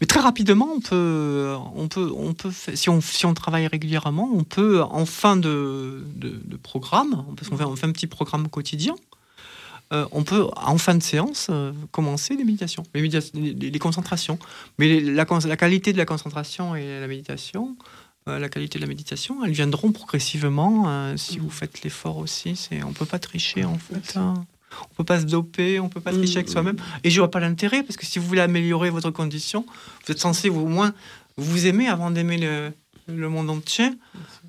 Mais 0.00 0.06
très 0.06 0.20
rapidement, 0.20 0.68
on 0.74 0.80
peut, 0.80 1.54
on 1.76 1.86
peut, 1.88 2.10
on 2.16 2.34
peut 2.34 2.50
si, 2.74 2.88
on, 2.88 3.00
si 3.00 3.26
on 3.26 3.34
travaille 3.34 3.66
régulièrement, 3.68 4.28
on 4.32 4.42
peut, 4.44 4.82
en 4.82 5.06
fin 5.06 5.36
de, 5.36 6.04
de, 6.16 6.30
de 6.44 6.56
programme, 6.56 7.24
parce 7.36 7.48
qu'on 7.48 7.56
fait, 7.56 7.64
on 7.64 7.76
fait 7.76 7.86
un 7.86 7.92
petit 7.92 8.08
programme 8.08 8.48
quotidien, 8.48 8.96
euh, 9.92 10.06
on 10.10 10.24
peut, 10.24 10.48
en 10.56 10.78
fin 10.78 10.94
de 10.96 11.02
séance, 11.02 11.46
euh, 11.50 11.72
commencer 11.92 12.36
les 12.36 12.44
méditations, 12.44 12.82
les, 12.92 13.02
médita- 13.08 13.30
les- 13.34 13.78
concentrations. 13.78 14.38
Mais 14.78 15.00
la, 15.00 15.24
la 15.24 15.56
qualité 15.56 15.92
de 15.92 15.98
la 15.98 16.04
concentration 16.06 16.74
et 16.74 17.00
la 17.00 17.06
méditation, 17.06 17.76
la 18.38 18.48
qualité 18.48 18.78
de 18.78 18.84
la 18.84 18.88
méditation, 18.88 19.44
elles 19.44 19.52
viendront 19.52 19.92
progressivement 19.92 20.84
euh, 20.88 21.16
si 21.16 21.38
vous 21.38 21.50
faites 21.50 21.82
l'effort 21.82 22.18
aussi. 22.18 22.56
C'est, 22.56 22.82
on 22.82 22.92
peut 22.92 23.06
pas 23.06 23.18
tricher 23.18 23.64
en 23.64 23.78
fait. 23.78 24.16
hein. 24.16 24.34
On 24.90 24.94
peut 24.96 25.04
pas 25.04 25.20
se 25.20 25.24
doper, 25.24 25.80
on 25.80 25.88
peut 25.88 26.00
pas 26.00 26.12
tricher 26.12 26.36
avec 26.38 26.48
soi-même. 26.50 26.76
Et 27.04 27.10
je 27.10 27.18
vois 27.20 27.30
pas 27.30 27.40
l'intérêt 27.40 27.82
parce 27.82 27.96
que 27.96 28.04
si 28.04 28.18
vous 28.18 28.26
voulez 28.26 28.42
améliorer 28.42 28.90
votre 28.90 29.10
condition, 29.10 29.64
vous 30.04 30.12
êtes 30.12 30.18
censé 30.18 30.50
vous, 30.50 30.60
au 30.60 30.66
moins 30.68 30.92
vous 31.38 31.66
aimer 31.66 31.88
avant 31.88 32.10
d'aimer 32.10 32.36
le, 32.36 32.72
le 33.06 33.28
monde 33.30 33.48
entier. 33.48 33.88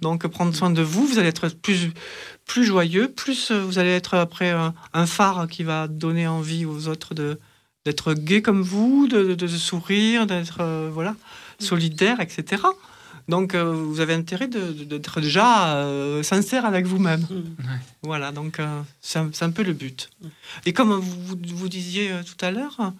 Donc 0.01 0.27
prendre 0.27 0.53
soin 0.53 0.71
de 0.71 0.81
vous, 0.81 1.05
vous 1.07 1.19
allez 1.19 1.29
être 1.29 1.47
plus 1.49 1.91
plus 2.45 2.65
joyeux, 2.65 3.07
plus 3.09 3.51
euh, 3.51 3.63
vous 3.63 3.77
allez 3.79 3.91
être 3.91 4.15
après 4.15 4.49
un, 4.49 4.73
un 4.93 5.05
phare 5.05 5.47
qui 5.47 5.63
va 5.63 5.87
donner 5.87 6.27
envie 6.27 6.65
aux 6.65 6.87
autres 6.89 7.13
de 7.13 7.39
d'être 7.85 8.13
gai 8.13 8.41
comme 8.41 8.61
vous, 8.61 9.07
de, 9.07 9.23
de- 9.23 9.35
de 9.35 9.47
sourire, 9.47 10.27
d'être 10.27 10.57
euh, 10.59 10.89
voilà 10.91 11.15
solidaire, 11.59 12.19
etc. 12.19 12.61
Donc 13.29 13.53
euh, 13.55 13.71
vous 13.71 13.99
avez 14.01 14.13
intérêt 14.13 14.47
de- 14.47 14.73
de- 14.73 14.83
d'être 14.83 15.21
déjà 15.21 15.75
euh, 15.75 16.23
sincère 16.23 16.65
avec 16.65 16.85
vous-même. 16.85 17.25
Voilà, 18.01 18.31
donc 18.31 18.59
euh, 18.59 18.81
c'est 19.01 19.19
un, 19.19 19.29
un 19.41 19.49
peu 19.51 19.63
le 19.63 19.73
but. 19.73 20.09
Et 20.65 20.73
comme 20.73 20.91
vous, 20.93 21.01
vous- 21.27 21.37
vous 21.55 21.69
disiez 21.69 22.11
tout 22.25 22.43
à 22.43 22.51
l'heure, 22.51 22.93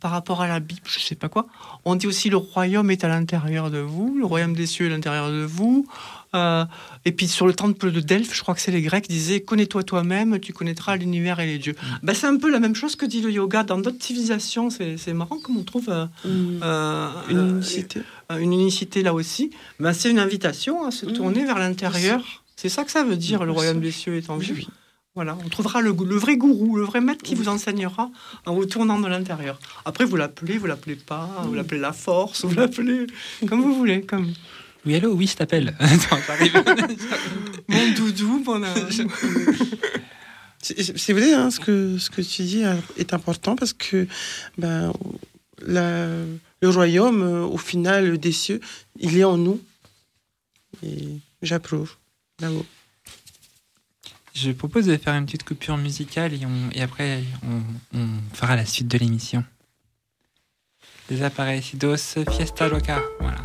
par 0.00 0.10
rapport 0.10 0.42
à 0.42 0.48
la 0.48 0.60
Bible, 0.60 0.82
je 0.86 0.98
sais 1.00 1.14
pas 1.14 1.28
quoi, 1.28 1.46
on 1.86 1.94
dit 1.96 2.06
aussi 2.06 2.28
le 2.28 2.36
royaume 2.36 2.90
est 2.90 3.04
à 3.04 3.08
l'intérieur 3.08 3.70
de 3.70 3.78
vous, 3.78 4.16
le 4.18 4.26
royaume 4.26 4.54
des 4.54 4.66
cieux 4.66 4.86
est 4.86 4.90
à 4.90 4.94
l'intérieur 4.94 5.28
de 5.30 5.44
vous. 5.44 5.86
Euh, 6.34 6.64
et 7.04 7.12
puis 7.12 7.28
sur 7.28 7.46
le 7.46 7.54
temple 7.54 7.90
de 7.92 8.00
Delphes, 8.00 8.34
je 8.34 8.42
crois 8.42 8.54
que 8.54 8.60
c'est 8.60 8.72
les 8.72 8.82
Grecs, 8.82 9.08
disaient 9.08 9.40
connais-toi 9.40 9.84
toi-même, 9.84 10.40
tu 10.40 10.52
connaîtras 10.52 10.96
l'univers 10.96 11.40
et 11.40 11.46
les 11.46 11.58
dieux. 11.58 11.74
Ben, 12.02 12.14
c'est 12.14 12.26
un 12.26 12.36
peu 12.36 12.50
la 12.50 12.60
même 12.60 12.74
chose 12.74 12.96
que 12.96 13.06
dit 13.06 13.20
le 13.20 13.30
yoga 13.30 13.62
dans 13.62 13.78
d'autres 13.78 14.02
civilisations. 14.02 14.68
C'est 14.70 15.12
marrant 15.12 15.38
comme 15.38 15.56
on 15.56 15.62
trouve 15.62 15.88
euh, 15.88 16.06
euh, 16.26 17.10
Une 17.28 17.48
unicité. 17.50 18.00
une 18.30 18.52
unicité 18.52 19.02
là 19.02 19.14
aussi. 19.14 19.50
Ben, 19.78 19.92
c'est 19.92 20.10
une 20.10 20.18
invitation 20.18 20.84
à 20.84 20.90
se 20.90 21.06
tourner 21.06 21.44
vers 21.44 21.58
l'intérieur. 21.58 22.22
C'est 22.56 22.68
ça 22.68 22.84
que 22.84 22.90
ça 22.90 23.04
veut 23.04 23.16
dire, 23.16 23.44
le 23.44 23.52
royaume 23.52 23.80
des 23.80 23.92
cieux 23.92 24.16
est 24.16 24.30
en. 24.30 24.38
Voilà, 25.14 25.38
on 25.44 25.48
trouvera 25.48 25.80
le, 25.80 25.92
le 25.92 26.16
vrai 26.16 26.36
gourou, 26.36 26.76
le 26.76 26.82
vrai 26.82 27.00
maître 27.00 27.22
qui 27.22 27.36
vous 27.36 27.48
enseignera 27.48 28.10
en 28.46 28.54
vous 28.54 28.66
tournant 28.66 28.98
de 28.98 29.06
l'intérieur. 29.06 29.60
Après, 29.84 30.04
vous 30.04 30.16
l'appelez, 30.16 30.58
vous 30.58 30.66
l'appelez 30.66 30.96
pas, 30.96 31.30
vous 31.44 31.54
l'appelez 31.54 31.80
la 31.80 31.92
force, 31.92 32.44
vous 32.44 32.56
l'appelez 32.56 33.06
comme 33.48 33.62
vous 33.62 33.74
voulez. 33.74 34.02
Comme... 34.02 34.32
Oui, 34.86 34.94
allô, 34.96 35.12
oui, 35.14 35.26
je 35.26 35.36
t'appelle. 35.36 35.74
Mon 37.68 37.92
doudou, 37.92 38.42
mon 38.44 38.62
C'est 40.62 40.96
c'est 40.98 41.12
vrai, 41.12 41.32
hein, 41.34 41.50
ce, 41.50 41.60
que, 41.60 41.98
ce 41.98 42.08
que 42.10 42.22
tu 42.22 42.42
dis 42.42 42.62
est 42.96 43.12
important 43.12 43.54
parce 43.56 43.72
que 43.74 44.06
ben, 44.56 44.92
la- 45.66 46.08
le 46.62 46.68
royaume, 46.70 47.22
euh, 47.22 47.42
au 47.44 47.58
final, 47.58 48.16
des 48.18 48.32
cieux, 48.32 48.60
il 48.98 49.18
est 49.18 49.24
en 49.24 49.36
nous. 49.36 49.60
Et 50.82 51.08
j'approuve. 51.42 51.96
Bravo. 52.38 52.64
Je 54.34 54.50
propose 54.52 54.86
de 54.86 54.96
faire 54.96 55.14
une 55.14 55.26
petite 55.26 55.44
coupure 55.44 55.76
musicale 55.76 56.32
et, 56.34 56.44
on, 56.46 56.70
et 56.72 56.80
après 56.82 57.22
on, 57.46 57.98
on 57.98 58.08
fera 58.32 58.56
la 58.56 58.64
suite 58.66 58.88
de 58.88 58.98
l'émission. 58.98 59.44
Desaparecidos 61.10 62.16
Fiesta 62.30 62.68
Loca. 62.68 63.00
Voilà. 63.20 63.42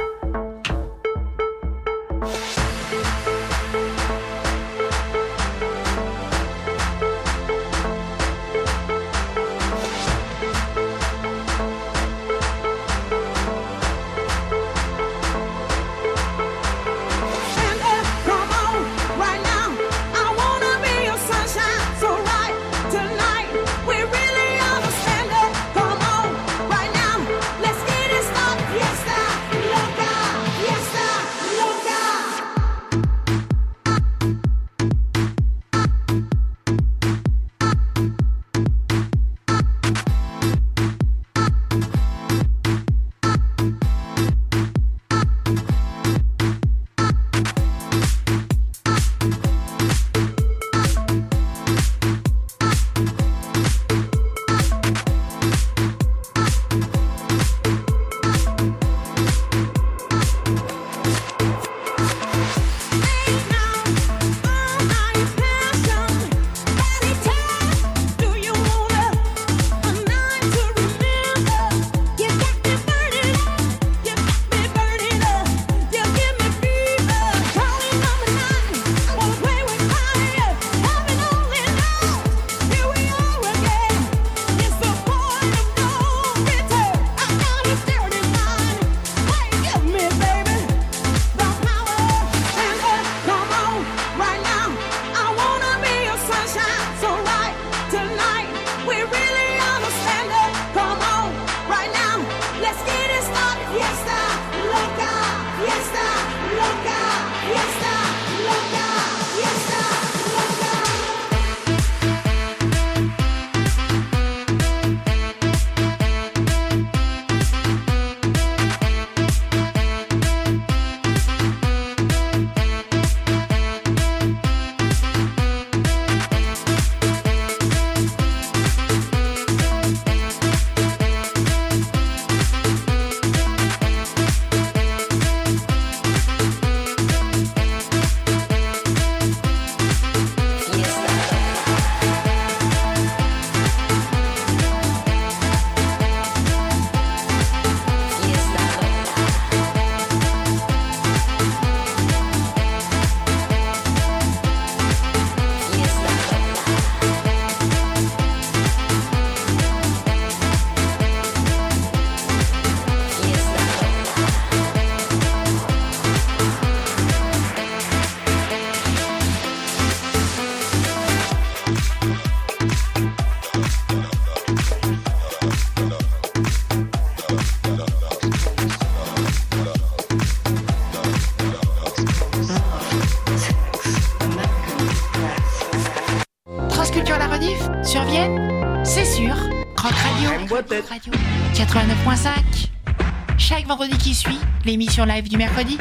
L'émission 194.65 195.05
live 195.05 195.29
du 195.29 195.37
mercredi. 195.37 195.77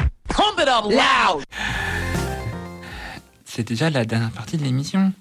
C'est 3.45 3.67
déjà 3.67 3.89
la 3.89 4.05
dernière 4.05 4.31
partie 4.31 4.57
de 4.57 4.63
l'émission. 4.63 5.13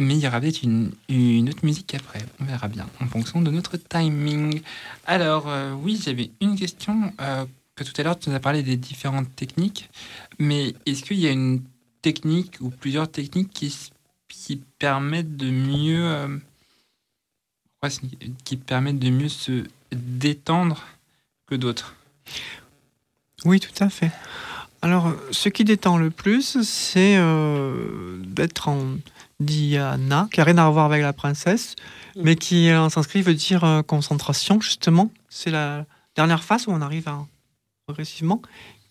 Mais 0.00 0.14
il 0.14 0.20
y 0.20 0.28
aura 0.28 0.40
peut-être 0.40 0.62
une, 0.62 0.92
une 1.08 1.48
autre 1.48 1.64
musique 1.64 1.92
après. 1.94 2.20
On 2.40 2.44
verra 2.44 2.68
bien, 2.68 2.86
en 3.00 3.06
fonction 3.06 3.40
de 3.42 3.50
notre 3.50 3.76
timing. 3.76 4.62
Alors, 5.06 5.48
euh, 5.48 5.72
oui, 5.72 6.00
j'avais 6.02 6.30
une 6.40 6.56
question. 6.56 7.12
euh, 7.20 7.44
que 7.74 7.82
tout 7.84 7.92
à 7.96 8.02
l'heure, 8.04 8.18
tu 8.18 8.28
nous 8.30 8.36
as 8.36 8.40
parlé 8.40 8.62
des 8.62 8.76
différentes 8.76 9.34
techniques. 9.34 9.88
Mais 10.38 10.74
est-ce 10.86 11.02
qu'il 11.02 11.18
y 11.18 11.26
a 11.26 11.30
une 11.32 11.62
technique 12.02 12.56
ou 12.60 12.70
plusieurs 12.70 13.10
techniques 13.10 13.50
qui, 13.50 13.74
qui 14.28 14.56
permettent 14.78 15.36
de 15.36 15.50
mieux. 15.50 16.04
euh, 16.06 16.38
qui 18.44 18.56
permettent 18.56 18.98
de 18.98 19.10
mieux 19.10 19.28
se 19.28 19.64
détendre 19.92 20.84
que 21.46 21.54
d'autres? 21.54 21.94
Oui, 23.44 23.60
tout 23.60 23.82
à 23.82 23.88
fait. 23.88 24.10
Alors, 24.82 25.08
euh, 25.08 25.28
ce 25.30 25.48
qui 25.48 25.64
détend 25.64 25.96
le 25.96 26.10
plus, 26.10 26.62
c'est 26.62 27.16
euh, 27.16 28.18
d'être 28.24 28.68
en 28.68 28.96
dhyana, 29.40 30.28
qui 30.32 30.40
n'a 30.40 30.44
rien 30.44 30.58
à 30.58 30.68
voir 30.70 30.86
avec 30.86 31.02
la 31.02 31.12
princesse, 31.12 31.74
mais 32.16 32.36
qui 32.36 32.72
en 32.72 32.88
sanskrit 32.88 33.22
veut 33.22 33.34
dire 33.34 33.64
euh, 33.64 33.82
concentration, 33.82 34.60
justement. 34.60 35.10
C'est 35.28 35.50
la 35.50 35.84
dernière 36.16 36.44
phase 36.44 36.66
où 36.66 36.70
on 36.70 36.80
arrive 36.80 37.08
à, 37.08 37.26
progressivement. 37.86 38.42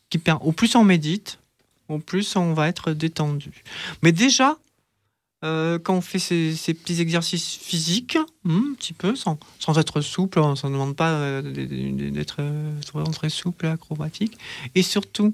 Qui 0.09 0.21
au 0.41 0.53
plus 0.53 0.75
on 0.75 0.85
médite, 0.85 1.39
au 1.89 1.99
plus 1.99 2.35
on 2.37 2.53
va 2.53 2.69
être 2.69 2.93
détendu. 2.93 3.63
Mais 4.01 4.13
déjà, 4.13 4.57
euh, 5.43 5.77
quand 5.79 5.93
on 5.95 6.01
fait 6.01 6.19
ces, 6.19 6.55
ces 6.55 6.73
petits 6.73 6.99
exercices 6.99 7.55
physiques, 7.55 8.17
hmm, 8.43 8.71
un 8.71 8.73
petit 8.75 8.93
peu, 8.93 9.15
sans, 9.15 9.37
sans 9.59 9.77
être 9.77 10.01
souple, 10.01 10.39
on 10.39 10.51
ne 10.53 10.61
demande 10.63 10.95
pas 10.95 11.11
euh, 11.11 11.41
d'être 11.41 12.37
euh, 12.39 12.71
vraiment 12.93 13.11
très 13.11 13.29
souple 13.29 13.65
et 13.67 13.69
acrobatique. 13.69 14.37
Et 14.75 14.81
surtout, 14.81 15.33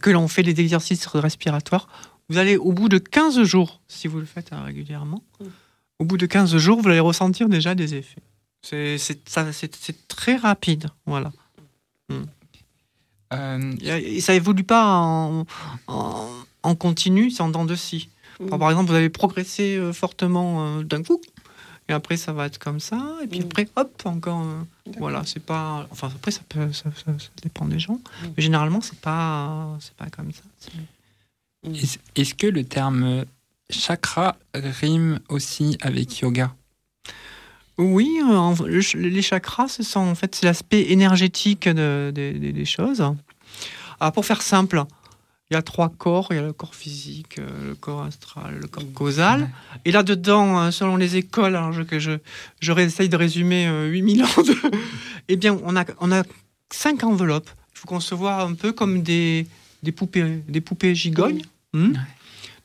que 0.00 0.10
l'on 0.10 0.28
fait 0.28 0.42
des 0.42 0.60
exercices 0.60 1.06
respiratoires, 1.06 1.88
vous 2.28 2.38
allez, 2.38 2.56
au 2.56 2.72
bout 2.72 2.88
de 2.88 2.98
15 2.98 3.42
jours, 3.44 3.80
si 3.88 4.08
vous 4.08 4.18
le 4.18 4.24
faites 4.26 4.52
euh, 4.52 4.62
régulièrement, 4.62 5.22
au 5.98 6.04
bout 6.04 6.16
de 6.16 6.26
15 6.26 6.56
jours, 6.56 6.80
vous 6.80 6.88
allez 6.88 7.00
ressentir 7.00 7.48
déjà 7.48 7.74
des 7.74 7.94
effets. 7.94 8.22
C'est 8.62 8.98
ça- 8.98 9.46
très 10.08 10.36
rapide, 10.36 10.88
voilà. 11.06 11.32
Euh, 13.32 13.72
Et 13.82 14.20
ça 14.20 14.34
évolue 14.34 14.64
pas 14.64 14.86
en, 14.86 15.44
en, 15.88 16.28
en 16.62 16.74
continu, 16.74 17.30
c'est 17.30 17.42
en 17.42 17.48
dents 17.48 17.64
de 17.64 17.74
scie. 17.74 18.08
Enfin, 18.44 18.58
par 18.58 18.70
exemple, 18.70 18.90
vous 18.90 18.96
allez 18.96 19.08
progresser 19.08 19.76
euh, 19.76 19.92
fortement 19.92 20.78
euh, 20.78 20.82
d'un 20.82 21.02
coup, 21.02 21.20
et 21.88 21.92
après 21.92 22.16
ça 22.16 22.32
va 22.32 22.46
être 22.46 22.58
comme 22.58 22.80
ça, 22.80 23.00
et 23.22 23.26
puis 23.26 23.40
après, 23.42 23.68
hop, 23.76 24.02
encore. 24.04 24.42
euh, 24.42 24.62
voilà, 24.98 25.22
c'est 25.24 25.42
pas. 25.42 25.86
Enfin, 25.90 26.08
après, 26.14 26.30
ça, 26.30 26.42
peut, 26.48 26.72
ça, 26.72 26.90
ça- 26.96 27.18
ça 27.18 27.28
dépend 27.42 27.64
des 27.66 27.78
gens, 27.78 28.00
mais 28.36 28.42
généralement, 28.42 28.80
c'est 28.80 28.98
pas, 28.98 29.76
c'est 29.80 29.94
pas 29.94 30.06
comme 30.10 30.32
ça. 30.32 30.42
Est-ce 32.16 32.34
que 32.34 32.46
le 32.46 32.64
terme 32.64 33.24
chakra 33.70 34.36
rime 34.54 35.18
aussi 35.28 35.76
avec 35.80 36.20
yoga? 36.20 36.54
Oui, 37.78 38.20
en- 38.24 38.54
le 38.64 38.80
ch- 38.82 38.94
les 38.96 39.22
chakras, 39.22 39.68
ce 39.68 39.82
sont 39.82 40.00
en 40.00 40.14
fait 40.14 40.34
c'est 40.34 40.46
l'aspect 40.46 40.90
énergétique 40.92 41.68
de- 41.68 42.10
de- 42.14 42.38
de- 42.38 42.50
des 42.50 42.64
choses. 42.64 43.02
Alors 44.00 44.12
pour 44.12 44.24
faire 44.24 44.42
simple, 44.42 44.84
il 45.50 45.54
y 45.54 45.56
a 45.56 45.62
trois 45.62 45.88
corps, 45.88 46.28
il 46.30 46.36
y 46.36 46.38
a 46.38 46.42
le 46.42 46.52
corps 46.52 46.74
physique, 46.74 47.38
euh, 47.38 47.68
le 47.68 47.74
corps 47.74 48.02
astral, 48.02 48.58
le 48.60 48.66
corps 48.66 48.90
causal. 48.94 49.48
Et 49.84 49.92
là-dedans, 49.92 50.58
euh, 50.60 50.70
selon 50.72 50.96
les 50.96 51.16
écoles, 51.16 51.54
alors 51.56 51.72
je, 51.72 51.82
que 51.82 51.98
je, 52.00 52.12
je 52.60 52.72
réessaye 52.72 53.08
de 53.08 53.16
résumer 53.16 53.66
euh, 53.68 53.86
8000 53.88 54.24
ans, 54.24 54.42
de... 54.42 54.54
eh 55.28 55.36
bien, 55.36 55.56
on 55.64 55.76
a, 55.76 55.84
on 56.00 56.10
a 56.12 56.24
cinq 56.72 57.04
enveloppes. 57.04 57.50
Il 57.74 57.78
faut 57.78 57.86
concevoir 57.88 58.40
un 58.46 58.54
peu 58.54 58.72
comme 58.72 59.02
des, 59.02 59.46
des, 59.82 59.92
poupées, 59.92 60.42
des 60.48 60.60
poupées 60.60 60.94
gigognes. 60.94 61.42
Hmm 61.72 61.92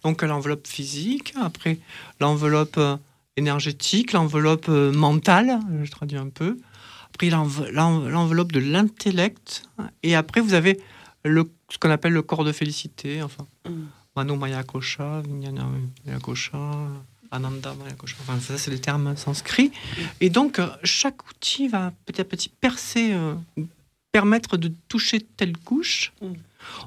Donc 0.03 0.23
l'enveloppe 0.23 0.65
physique, 0.67 1.33
après 1.39 1.77
l'enveloppe 2.19 2.77
euh, 2.79 2.97
énergétique, 3.37 4.13
l'enveloppe 4.13 4.69
euh, 4.69 4.91
mentale, 4.91 5.59
je 5.83 5.91
traduis 5.91 6.17
un 6.17 6.29
peu, 6.29 6.57
après 7.13 7.29
l'enve- 7.29 7.69
l'en- 7.71 7.99
l'enveloppe 8.09 8.51
de 8.51 8.59
l'intellect, 8.59 9.63
et 10.01 10.15
après 10.15 10.41
vous 10.41 10.53
avez 10.55 10.79
le, 11.23 11.47
ce 11.71 11.77
qu'on 11.77 11.89
appelle 11.89 12.13
le 12.13 12.21
corps 12.21 12.43
de 12.43 12.51
félicité, 12.51 13.21
enfin, 13.23 13.45
Mano 14.15 14.35
Maya 14.35 14.63
Kosha, 14.63 15.21
Vijnana 15.21 15.65
Maya 16.05 16.19
Kosha, 16.19 16.57
Ananda 17.31 17.73
Maya 17.75 17.93
Kosha, 17.93 18.17
enfin 18.21 18.39
ça 18.39 18.57
c'est 18.57 18.71
les 18.71 18.79
termes 18.81 19.15
sanscrits. 19.15 19.71
Et 20.19 20.29
donc 20.29 20.59
euh, 20.59 20.67
chaque 20.83 21.27
outil 21.29 21.67
va 21.69 21.93
petit 22.05 22.19
à 22.21 22.25
petit 22.25 22.49
percer, 22.49 23.13
euh, 23.13 23.35
permettre 24.11 24.57
de 24.57 24.71
toucher 24.89 25.21
telle 25.37 25.55
couche. 25.57 26.11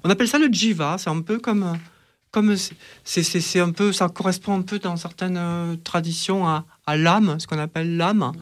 On 0.05 0.11
appelle 0.11 0.29
ça 0.29 0.39
le 0.39 0.53
jiva, 0.53 0.97
c'est 0.99 1.11
un 1.11 1.23
peu 1.23 1.39
comme... 1.39 1.63
euh, 1.63 1.75
comme 2.31 2.57
c'est- 2.57 3.61
un 3.61 3.71
peu, 3.71 3.93
ça 3.93 4.09
correspond 4.09 4.59
un 4.59 4.63
peu 4.63 4.81
dans 4.81 4.97
certaines 4.97 5.37
euh, 5.39 5.77
traditions 5.77 6.47
à, 6.49 6.65
à 6.85 6.97
l'âme, 6.97 7.39
ce 7.39 7.47
qu'on 7.47 7.59
appelle 7.61 7.97
l'âme, 7.97 8.33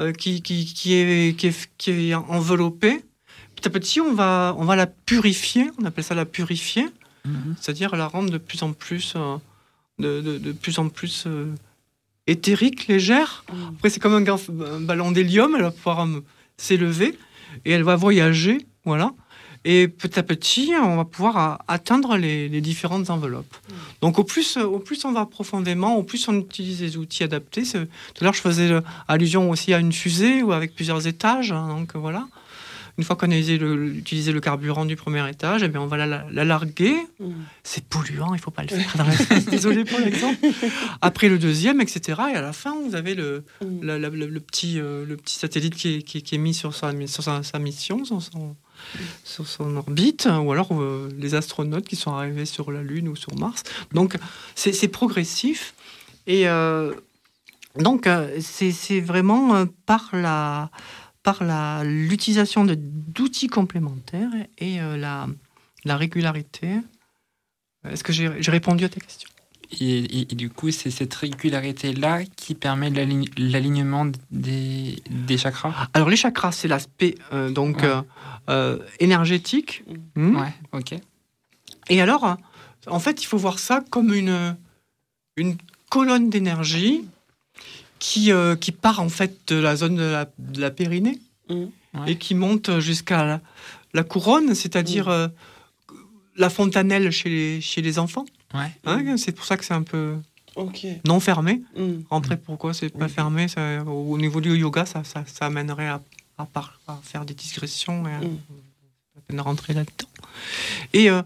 euh, 0.00 0.12
qui, 0.12 0.40
qui, 0.40 0.64
qui, 0.64 0.94
est, 0.94 1.36
qui, 1.36 1.48
est, 1.48 1.70
qui 1.76 1.90
est 1.90 2.14
enveloppée. 2.14 3.04
Petit 3.64 3.68
à 3.68 3.80
petit, 3.80 4.00
on 4.02 4.12
va, 4.12 4.54
on 4.58 4.66
va 4.66 4.76
la 4.76 4.86
purifier, 4.86 5.70
on 5.80 5.86
appelle 5.86 6.04
ça 6.04 6.14
la 6.14 6.26
purifier, 6.26 6.86
c'est-à-dire 7.58 7.96
la 7.96 8.06
rendre 8.06 8.28
de 8.30 8.36
plus 8.36 8.62
en 8.62 8.74
plus, 8.74 9.14
euh, 9.16 9.36
de, 9.98 10.20
de, 10.20 10.36
de 10.36 10.52
plus 10.52 10.78
en 10.78 10.90
plus 10.90 11.24
euh, 11.26 11.46
éthérique, 12.26 12.88
légère. 12.88 13.42
Après, 13.74 13.88
c'est 13.88 14.00
comme 14.00 14.12
un, 14.12 14.80
ballon 14.80 15.12
d'hélium, 15.12 15.54
elle 15.56 15.62
va 15.62 15.70
pouvoir 15.70 16.04
euh, 16.04 16.22
s'élever 16.58 17.18
et 17.64 17.70
elle 17.70 17.84
va 17.84 17.96
voyager, 17.96 18.66
voilà. 18.84 19.14
Et 19.64 19.88
petit 19.88 20.18
à 20.18 20.22
petit, 20.22 20.72
on 20.78 20.96
va 20.96 21.06
pouvoir 21.06 21.62
atteindre 21.66 22.18
les, 22.18 22.50
les 22.50 22.60
différentes 22.60 23.08
enveloppes. 23.08 23.56
Donc, 24.02 24.18
au 24.18 24.24
plus, 24.24 24.58
au 24.58 24.78
plus 24.78 25.06
on 25.06 25.12
va 25.12 25.24
profondément, 25.24 25.96
au 25.96 26.02
plus 26.02 26.28
on 26.28 26.34
utilise 26.38 26.80
des 26.80 26.98
outils 26.98 27.22
adaptés. 27.24 27.64
C'est- 27.64 27.86
Tout 27.86 28.20
à 28.20 28.24
l'heure, 28.24 28.34
je 28.34 28.42
faisais 28.42 28.70
allusion 29.08 29.48
aussi 29.48 29.72
à 29.72 29.78
une 29.78 29.94
fusée 29.94 30.42
ou 30.42 30.52
avec 30.52 30.74
plusieurs 30.74 31.06
étages. 31.06 31.50
hein, 31.50 31.68
donc, 31.68 31.96
voilà. 31.96 32.26
Une 32.96 33.02
fois 33.04 33.16
qu'on 33.16 33.26
a 33.26 33.34
utilisé 33.36 33.58
le, 33.58 33.86
utilisé 33.96 34.30
le 34.32 34.40
carburant 34.40 34.84
du 34.84 34.94
premier 34.94 35.28
étage, 35.28 35.62
eh 35.64 35.68
bien, 35.68 35.80
on 35.80 35.86
va 35.86 35.96
la, 35.96 36.06
la- 36.06 36.26
la 36.30 36.44
larguer. 36.44 36.94
C'est 37.64 37.84
polluant, 37.84 38.28
il 38.34 38.36
ne 38.36 38.40
faut 38.42 38.52
pas 38.52 38.62
le 38.62 38.68
faire. 38.68 39.04
Désolé 39.50 39.84
pour 39.84 39.98
l'exemple. 39.98 40.38
Après 41.00 41.28
le 41.28 41.38
deuxième, 41.38 41.80
etc. 41.80 42.20
Et 42.32 42.36
à 42.36 42.40
la 42.40 42.52
fin, 42.52 42.74
vous 42.86 42.94
avez 42.94 43.14
le, 43.16 43.44
la- 43.82 43.98
petit, 44.40 44.78
euh, 44.78 45.04
le 45.04 45.16
petit 45.16 45.36
satellite 45.38 45.74
qui 45.74 45.96
est, 45.96 46.02
qui 46.02 46.18
est- 46.18 46.20
qui 46.20 46.34
est 46.36 46.38
mis 46.38 46.54
sur 46.54 46.74
sa, 46.74 46.92
sur 47.08 47.22
sa, 47.24 47.42
sa 47.42 47.58
mission, 47.58 48.04
sur 48.04 48.22
son, 48.22 48.54
sur 49.24 49.46
son 49.48 49.74
orbite, 49.76 50.28
ou 50.42 50.52
alors 50.52 50.68
euh, 50.72 51.08
les 51.18 51.34
astronautes 51.34 51.86
qui 51.88 51.96
sont 51.96 52.12
arrivés 52.12 52.46
sur 52.46 52.70
la 52.70 52.82
Lune 52.82 53.08
ou 53.08 53.16
sur 53.16 53.34
Mars. 53.36 53.64
Donc, 53.92 54.16
c'est 54.54 54.88
progressif. 54.88 55.74
Et 56.28 56.48
euh, 56.48 56.92
donc, 57.76 58.08
c'est 58.40 59.00
vraiment 59.00 59.66
par 59.84 60.10
la 60.12 60.70
par 61.24 61.42
l'utilisation 61.84 62.64
d'outils 62.64 63.48
complémentaires 63.48 64.30
et 64.58 64.80
euh, 64.80 64.96
la, 64.96 65.26
la 65.84 65.96
régularité. 65.96 66.76
Est-ce 67.88 68.04
que 68.04 68.12
j'ai 68.12 68.28
répondu 68.50 68.84
à 68.84 68.88
ta 68.88 69.00
question? 69.00 69.28
Et, 69.80 69.98
et- 70.00 70.32
et 70.32 70.34
du 70.36 70.50
coup, 70.50 70.70
c'est 70.70 70.90
cette 70.90 71.14
régularité-là 71.14 72.24
qui 72.36 72.54
permet 72.54 72.90
l'aligne- 72.90 73.28
l'alignement 73.38 74.06
des, 74.30 75.02
des 75.10 75.38
chakras? 75.38 75.88
Alors 75.94 76.10
les 76.10 76.16
chakras, 76.16 76.52
c'est 76.52 76.68
l'aspect 76.68 77.16
euh, 77.32 77.50
donc 77.50 77.78
Ouais. 77.82 77.90
euh, 78.50 78.78
énergétique. 79.00 79.82
Hmm? 80.16 80.36
Ouais, 80.36 80.52
ok. 80.72 80.94
Et 81.88 82.00
alors, 82.02 82.36
en 82.86 83.00
fait, 83.00 83.22
il 83.22 83.26
faut 83.26 83.38
voir 83.38 83.58
ça 83.58 83.82
comme 83.90 84.12
une, 84.12 84.54
une 85.38 85.56
colonne 85.90 86.28
d'énergie 86.28 87.04
qui, 88.04 88.32
euh, 88.32 88.54
qui 88.56 88.70
part 88.72 89.00
en 89.00 89.08
fait 89.08 89.32
de 89.46 89.56
la 89.56 89.76
zone 89.76 89.96
de 89.96 90.02
la, 90.02 90.24
de 90.38 90.60
la 90.60 90.70
périnée 90.70 91.18
et 92.06 92.16
qui 92.18 92.34
monte 92.34 92.80
jusqu'à 92.80 93.24
la, 93.24 93.40
la 93.94 94.02
couronne, 94.04 94.54
c'est-à-dire 94.54 95.08
euh, 95.08 95.28
la 96.36 96.50
fontanelle 96.50 97.10
chez 97.10 97.28
les, 97.30 97.60
chez 97.60 97.80
les 97.82 97.98
enfants. 97.98 98.26
Ouais. 98.52 98.70
Hein, 98.84 99.16
c'est 99.16 99.32
pour 99.32 99.44
ça 99.46 99.56
que 99.56 99.64
c'est 99.64 99.74
un 99.74 99.82
peu 99.82 100.16
non 101.06 101.18
fermé. 101.20 101.62
Rentrer, 102.10 102.36
pourquoi 102.36 102.74
c'est 102.74 102.90
pas 102.90 103.08
fermé 103.08 103.48
ça- 103.48 103.82
Au 103.84 104.18
niveau 104.18 104.40
du 104.40 104.54
yoga, 104.56 104.84
ça, 104.86 105.02
ça, 105.04 105.24
ça 105.26 105.46
amènerait 105.46 105.88
à, 105.88 106.00
à, 106.38 106.44
par- 106.46 106.78
à 106.86 106.98
faire 107.02 107.24
des 107.24 107.34
digressions 107.34 108.06
et 108.06 108.12
à, 108.12 108.18
à 108.18 109.20
peine 109.26 109.40
rentrer 109.40 109.72
là-dedans. 109.72 110.10
Et 110.92 111.10
euh, 111.10 111.22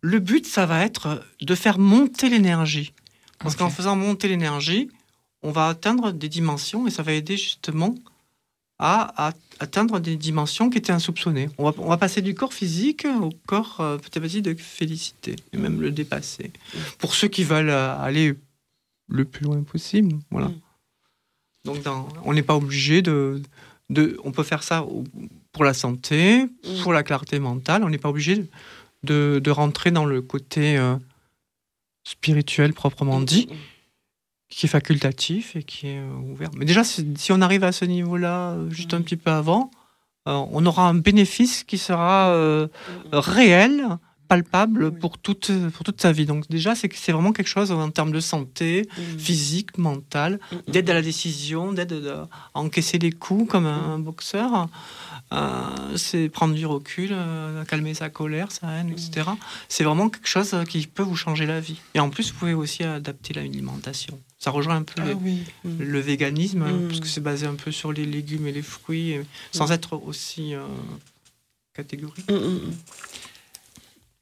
le 0.00 0.18
but, 0.18 0.46
ça 0.46 0.64
va 0.66 0.82
être 0.84 1.22
de 1.40 1.54
faire 1.54 1.78
monter 1.78 2.28
l'énergie. 2.28 2.92
Parce 3.38 3.54
qu'en 3.56 3.70
faisant 3.70 3.96
monter 3.96 4.28
l'énergie, 4.28 4.88
on 5.42 5.50
va 5.50 5.68
atteindre 5.68 6.12
des 6.12 6.28
dimensions 6.28 6.86
et 6.86 6.90
ça 6.90 7.02
va 7.02 7.12
aider 7.12 7.36
justement 7.36 7.94
à, 8.78 9.28
à 9.28 9.32
atteindre 9.60 10.00
des 10.00 10.16
dimensions 10.16 10.70
qui 10.70 10.78
étaient 10.78 10.92
insoupçonnées. 10.92 11.48
On 11.58 11.70
va, 11.70 11.74
on 11.78 11.88
va 11.88 11.96
passer 11.96 12.20
du 12.22 12.34
corps 12.34 12.52
physique 12.54 13.06
au 13.20 13.30
corps 13.46 13.76
euh, 13.80 13.96
petit 13.98 14.18
à 14.18 14.20
petit 14.20 14.42
de 14.42 14.54
félicité 14.54 15.36
et 15.52 15.56
même 15.56 15.80
le 15.80 15.90
dépasser. 15.90 16.50
Pour 16.98 17.14
ceux 17.14 17.28
qui 17.28 17.44
veulent 17.44 17.70
euh, 17.70 17.96
aller 17.98 18.34
le 19.08 19.24
plus 19.24 19.44
loin 19.44 19.62
possible. 19.62 20.16
Voilà. 20.30 20.50
Donc, 21.64 21.82
dans- 21.82 22.08
on 22.24 22.32
n'est 22.32 22.42
pas 22.42 22.56
obligé 22.56 23.02
de, 23.02 23.40
de. 23.90 24.18
On 24.24 24.32
peut 24.32 24.42
faire 24.42 24.62
ça 24.64 24.84
pour 25.52 25.64
la 25.64 25.74
santé, 25.74 26.46
pour 26.82 26.92
la 26.92 27.02
clarté 27.04 27.38
mentale. 27.38 27.84
On 27.84 27.88
n'est 27.90 27.98
pas 27.98 28.08
obligé 28.08 28.46
de, 29.04 29.40
de 29.42 29.50
rentrer 29.50 29.90
dans 29.92 30.04
le 30.06 30.22
côté 30.22 30.76
euh, 30.78 30.96
spirituel 32.04 32.72
proprement 32.72 33.20
dit, 33.20 33.48
qui 34.54 34.66
est 34.66 34.68
facultatif 34.68 35.56
et 35.56 35.62
qui 35.62 35.88
est 35.88 35.98
euh, 35.98 36.32
ouvert. 36.32 36.50
Mais 36.56 36.64
déjà, 36.64 36.84
si 36.84 37.32
on 37.32 37.40
arrive 37.40 37.64
à 37.64 37.72
ce 37.72 37.84
niveau-là, 37.84 38.50
euh, 38.50 38.70
juste 38.70 38.94
un 38.94 39.00
petit 39.00 39.16
peu 39.16 39.30
avant, 39.30 39.70
euh, 40.28 40.44
on 40.52 40.64
aura 40.66 40.88
un 40.88 40.94
bénéfice 40.94 41.64
qui 41.64 41.78
sera 41.78 42.28
euh, 42.28 42.68
réel, 43.12 43.86
palpable 44.28 44.92
pour 44.92 45.18
toute, 45.18 45.50
pour 45.70 45.84
toute 45.84 46.00
sa 46.00 46.12
vie. 46.12 46.26
Donc 46.26 46.48
déjà, 46.48 46.74
c'est 46.74 47.12
vraiment 47.12 47.32
quelque 47.32 47.48
chose 47.48 47.70
en 47.70 47.90
termes 47.90 48.12
de 48.12 48.20
santé, 48.20 48.88
physique, 49.18 49.76
mentale, 49.76 50.40
d'aide 50.68 50.88
à 50.88 50.94
la 50.94 51.02
décision, 51.02 51.72
d'aide 51.72 51.92
à 51.92 52.28
encaisser 52.58 52.98
les 52.98 53.12
coups 53.12 53.50
comme 53.50 53.66
un, 53.66 53.98
boxeur. 53.98 54.68
Euh, 55.32 55.96
c'est 55.96 56.28
prendre 56.28 56.54
du 56.54 56.66
recul, 56.66 57.10
euh, 57.12 57.64
calmer 57.64 57.94
sa 57.94 58.10
colère, 58.10 58.52
sa 58.52 58.68
haine, 58.68 58.90
etc. 58.90 59.30
C'est 59.68 59.84
vraiment 59.84 60.08
quelque 60.08 60.28
chose 60.28 60.54
qui 60.68 60.86
peut 60.86 61.02
vous 61.02 61.16
changer 61.16 61.46
la 61.46 61.60
vie. 61.60 61.80
Et 61.94 62.00
en 62.00 62.10
plus, 62.10 62.32
vous 62.32 62.38
pouvez 62.38 62.54
aussi 62.54 62.84
adapter 62.84 63.34
l'alimentation. 63.34 64.18
Ça 64.42 64.50
rejoint 64.50 64.74
un 64.74 64.82
peu 64.82 64.94
Ah 65.00 65.06
les- 65.06 65.14
oui. 65.14 65.44
Mm. 65.64 65.82
le 65.82 66.00
véganisme, 66.00 66.64
Mm. 66.64 66.88
parce 66.88 66.98
que 66.98 67.06
c'est 67.06 67.20
basé 67.20 67.46
un 67.46 67.54
peu 67.54 67.70
sur 67.70 67.92
les 67.92 68.04
légumes 68.04 68.48
et 68.48 68.52
les 68.52 68.60
fruits, 68.62 69.10
et- 69.12 69.22
sans 69.52 69.68
Mm. 69.68 69.72
être 69.72 69.96
aussi 70.04 70.54
euh, 70.56 70.66
catégorique. 71.74 72.26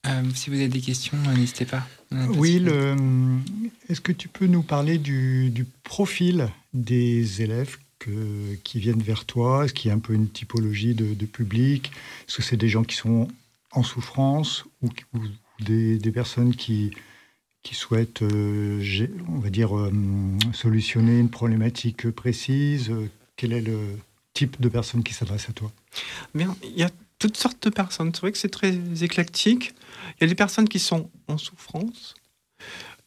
Euh, 0.06 0.22
si 0.34 0.50
vous 0.50 0.56
avez 0.56 0.68
des 0.68 0.80
questions, 0.82 1.16
euh, 1.26 1.34
n'hésitez 1.34 1.64
pas. 1.64 1.86
Oui, 2.36 2.58
le- 2.58 2.96
est-ce 3.88 4.00
que 4.02 4.12
tu 4.12 4.28
peux 4.28 4.46
nous 4.46 4.62
parler 4.62 4.98
du, 4.98 5.48
du 5.50 5.64
profil 5.64 6.48
des 6.74 7.40
élèves 7.40 7.78
que- 7.98 8.56
qui 8.64 8.78
viennent 8.78 9.02
vers 9.02 9.24
toi? 9.24 9.64
Est-ce 9.64 9.72
qu'il 9.74 9.88
y 9.88 9.92
a 9.92 9.94
un 9.94 10.00
peu 10.00 10.12
une 10.12 10.28
typologie 10.28 10.94
de, 10.94 11.14
de 11.14 11.26
public? 11.26 11.92
Est-ce 12.28 12.36
que 12.38 12.42
c'est 12.42 12.56
des 12.58 12.68
gens 12.68 12.82
qui 12.84 12.96
sont 12.96 13.26
en 13.72 13.82
souffrance 13.82 14.64
ou, 14.82 14.88
ou 15.14 15.20
des, 15.60 15.98
des 15.98 16.12
personnes 16.12 16.54
qui, 16.54 16.90
qui 17.62 17.74
souhaitent, 17.74 18.22
euh, 18.22 18.82
on 19.28 19.38
va 19.38 19.50
dire, 19.50 19.76
euh, 19.76 19.92
solutionner 20.52 21.18
une 21.18 21.30
problématique 21.30 22.10
précise 22.10 22.90
Quel 23.36 23.52
est 23.52 23.60
le 23.60 23.78
type 24.34 24.60
de 24.60 24.68
personne 24.68 25.02
qui 25.02 25.14
s'adresse 25.14 25.48
à 25.48 25.52
toi? 25.52 25.70
Bien, 26.34 26.56
il 26.62 26.78
y 26.78 26.82
a 26.82 26.90
toutes 27.18 27.36
sortes 27.36 27.62
de 27.64 27.70
personnes. 27.70 28.12
C'est 28.14 28.20
vrai 28.20 28.32
que 28.32 28.38
c'est 28.38 28.48
très 28.48 28.74
éclectique. 29.02 29.74
Il 30.18 30.22
y 30.22 30.24
a 30.24 30.28
des 30.28 30.34
personnes 30.34 30.68
qui 30.68 30.78
sont 30.78 31.10
en 31.28 31.36
souffrance. 31.36 32.14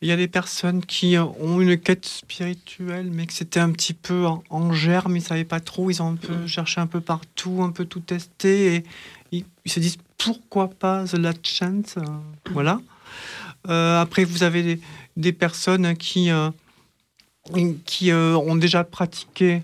Il 0.02 0.08
y 0.08 0.12
a 0.12 0.18
des 0.18 0.28
personnes 0.28 0.86
qui 0.86 1.16
euh, 1.16 1.24
ont 1.24 1.62
une 1.62 1.78
quête 1.78 2.06
spirituelle, 2.06 3.10
mais 3.12 3.26
que 3.26 3.34
c'était 3.34 3.62
un 3.62 3.72
petit 3.72 3.94
peu 3.94 4.26
en, 4.26 4.44
en 4.50 4.74
germe, 4.74 5.16
ils 5.16 5.22
ne 5.22 5.26
savaient 5.26 5.46
pas 5.46 5.62
trop, 5.62 5.90
ils 5.90 6.02
ont 6.02 6.12
un 6.12 6.16
peu 6.16 6.46
cherché 6.46 6.82
un 6.82 6.88
peu 6.88 7.00
partout, 7.00 7.62
un 7.64 7.72
peu 7.72 7.86
tout 7.86 8.02
testé, 8.02 8.76
et 8.76 8.84
ils, 9.32 9.46
ils 9.64 9.72
se 9.72 9.80
disent 9.80 9.98
pourquoi 10.18 10.70
pas 10.70 11.06
The 11.06 11.14
Last 11.14 11.48
Chance, 11.48 11.96
euh, 11.98 12.02
voilà. 12.52 12.82
Euh, 13.70 14.02
après, 14.02 14.24
vous 14.26 14.44
avez 14.44 14.64
des, 14.64 14.80
des 15.18 15.34
personnes 15.34 15.96
qui, 15.96 16.30
euh, 16.32 16.50
qui 17.86 18.12
euh, 18.12 18.36
ont 18.36 18.56
déjà 18.56 18.84
pratiqué, 18.84 19.64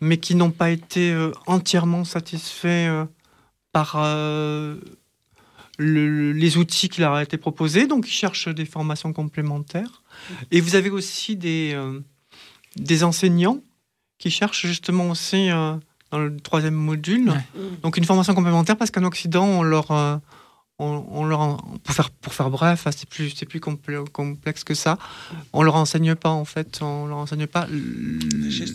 mais 0.00 0.16
qui 0.18 0.34
n'ont 0.34 0.50
pas 0.50 0.70
été 0.70 1.12
euh, 1.12 1.30
entièrement 1.46 2.04
satisfaits 2.04 2.66
euh, 2.88 3.04
par 3.72 3.94
euh, 3.96 4.76
le- 5.78 6.08
le- 6.08 6.32
les 6.32 6.56
outils 6.56 6.88
qui 6.88 7.00
leur 7.00 7.12
ont 7.12 7.18
été 7.20 7.36
proposés, 7.36 7.86
donc 7.86 8.06
ils 8.08 8.12
cherchent 8.12 8.48
des 8.48 8.64
formations 8.66 9.12
complémentaires. 9.12 10.02
Et 10.50 10.60
vous 10.60 10.74
avez 10.76 10.90
aussi 10.90 11.36
des, 11.36 11.72
euh, 11.74 12.00
des 12.76 13.04
enseignants 13.04 13.58
qui 14.18 14.30
cherchent 14.30 14.66
justement 14.66 15.10
aussi 15.10 15.50
euh, 15.50 15.74
dans 16.10 16.18
le 16.18 16.36
troisième 16.36 16.74
module, 16.74 17.32
donc 17.82 17.96
une 17.96 18.04
formation 18.04 18.34
complémentaire 18.34 18.76
parce 18.76 18.90
qu'en 18.90 19.04
Occident, 19.04 19.46
on 19.46 19.62
leur, 19.62 19.90
euh, 19.90 20.16
on, 20.82 21.06
on 21.20 21.24
leur 21.24 21.40
en- 21.40 21.56
pour 21.84 21.94
faire 21.94 22.10
pour 22.10 22.34
faire 22.34 22.50
bref, 22.50 22.86
hein, 22.86 22.90
c'est 22.96 23.08
plus 23.08 23.30
c'est 23.30 23.46
plus 23.46 23.60
complexe 23.60 24.64
que 24.64 24.74
ça. 24.74 24.98
On 25.52 25.62
leur 25.62 25.76
enseigne 25.76 26.14
pas 26.14 26.30
en 26.30 26.44
fait, 26.44 26.80
on 26.82 27.06
leur 27.06 27.18
enseigne 27.18 27.46
pas 27.46 27.66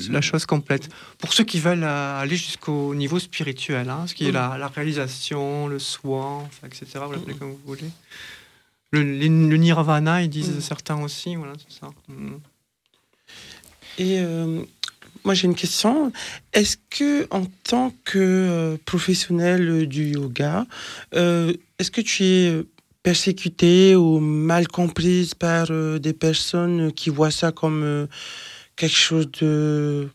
la 0.10 0.22
chose 0.22 0.46
complète. 0.46 0.90
Pour 1.20 1.34
ceux 1.34 1.44
qui 1.44 1.60
veulent 1.60 1.84
euh, 1.84 2.22
aller 2.22 2.36
jusqu'au 2.36 2.96
niveau 2.96 3.20
spirituel, 3.20 3.90
hein, 3.90 4.06
ce 4.08 4.14
qui 4.14 4.28
est 4.28 4.32
la, 4.32 4.58
la 4.58 4.68
réalisation, 4.68 5.68
le 5.68 5.80
soi, 5.80 6.44
enfin, 6.46 6.68
etc. 6.68 6.86
Vous 7.06 7.12
l'appelez 7.14 7.36
comme 7.36 7.52
vous 7.52 7.60
voulez. 7.66 7.90
Le, 8.92 9.04
nirvana, 9.58 10.22
ils 10.24 10.30
disent 10.30 10.60
certains 10.60 11.02
aussi, 11.04 11.36
voilà, 11.36 11.54
c'est 11.68 11.78
ça. 11.80 11.90
Mm. 12.08 12.36
Et 14.00 14.20
euh, 14.20 14.64
moi 15.24 15.34
j'ai 15.34 15.46
une 15.48 15.56
question. 15.56 16.12
Est-ce 16.54 16.78
que 16.90 17.28
en 17.32 17.46
tant 17.64 17.92
que 18.06 18.18
euh, 18.20 18.78
professionnel 18.86 19.88
du 19.88 20.12
yoga, 20.12 20.66
euh, 21.16 21.54
est-ce 21.80 21.92
que 21.92 22.02
tu 22.02 22.24
es 22.24 22.64
persécuté 23.04 23.96
ou 23.96 24.20
mal 24.20 24.68
comprise 24.68 25.34
par 25.34 25.68
euh, 25.70 26.00
des 26.00 26.14
personnes 26.14 26.92
qui 26.92 27.10
voient 27.10 27.32
ça 27.32 27.52
comme 27.52 27.84
euh, 27.84 28.08
quelque 28.76 28.96
chose 28.96 29.30
de 29.42 30.10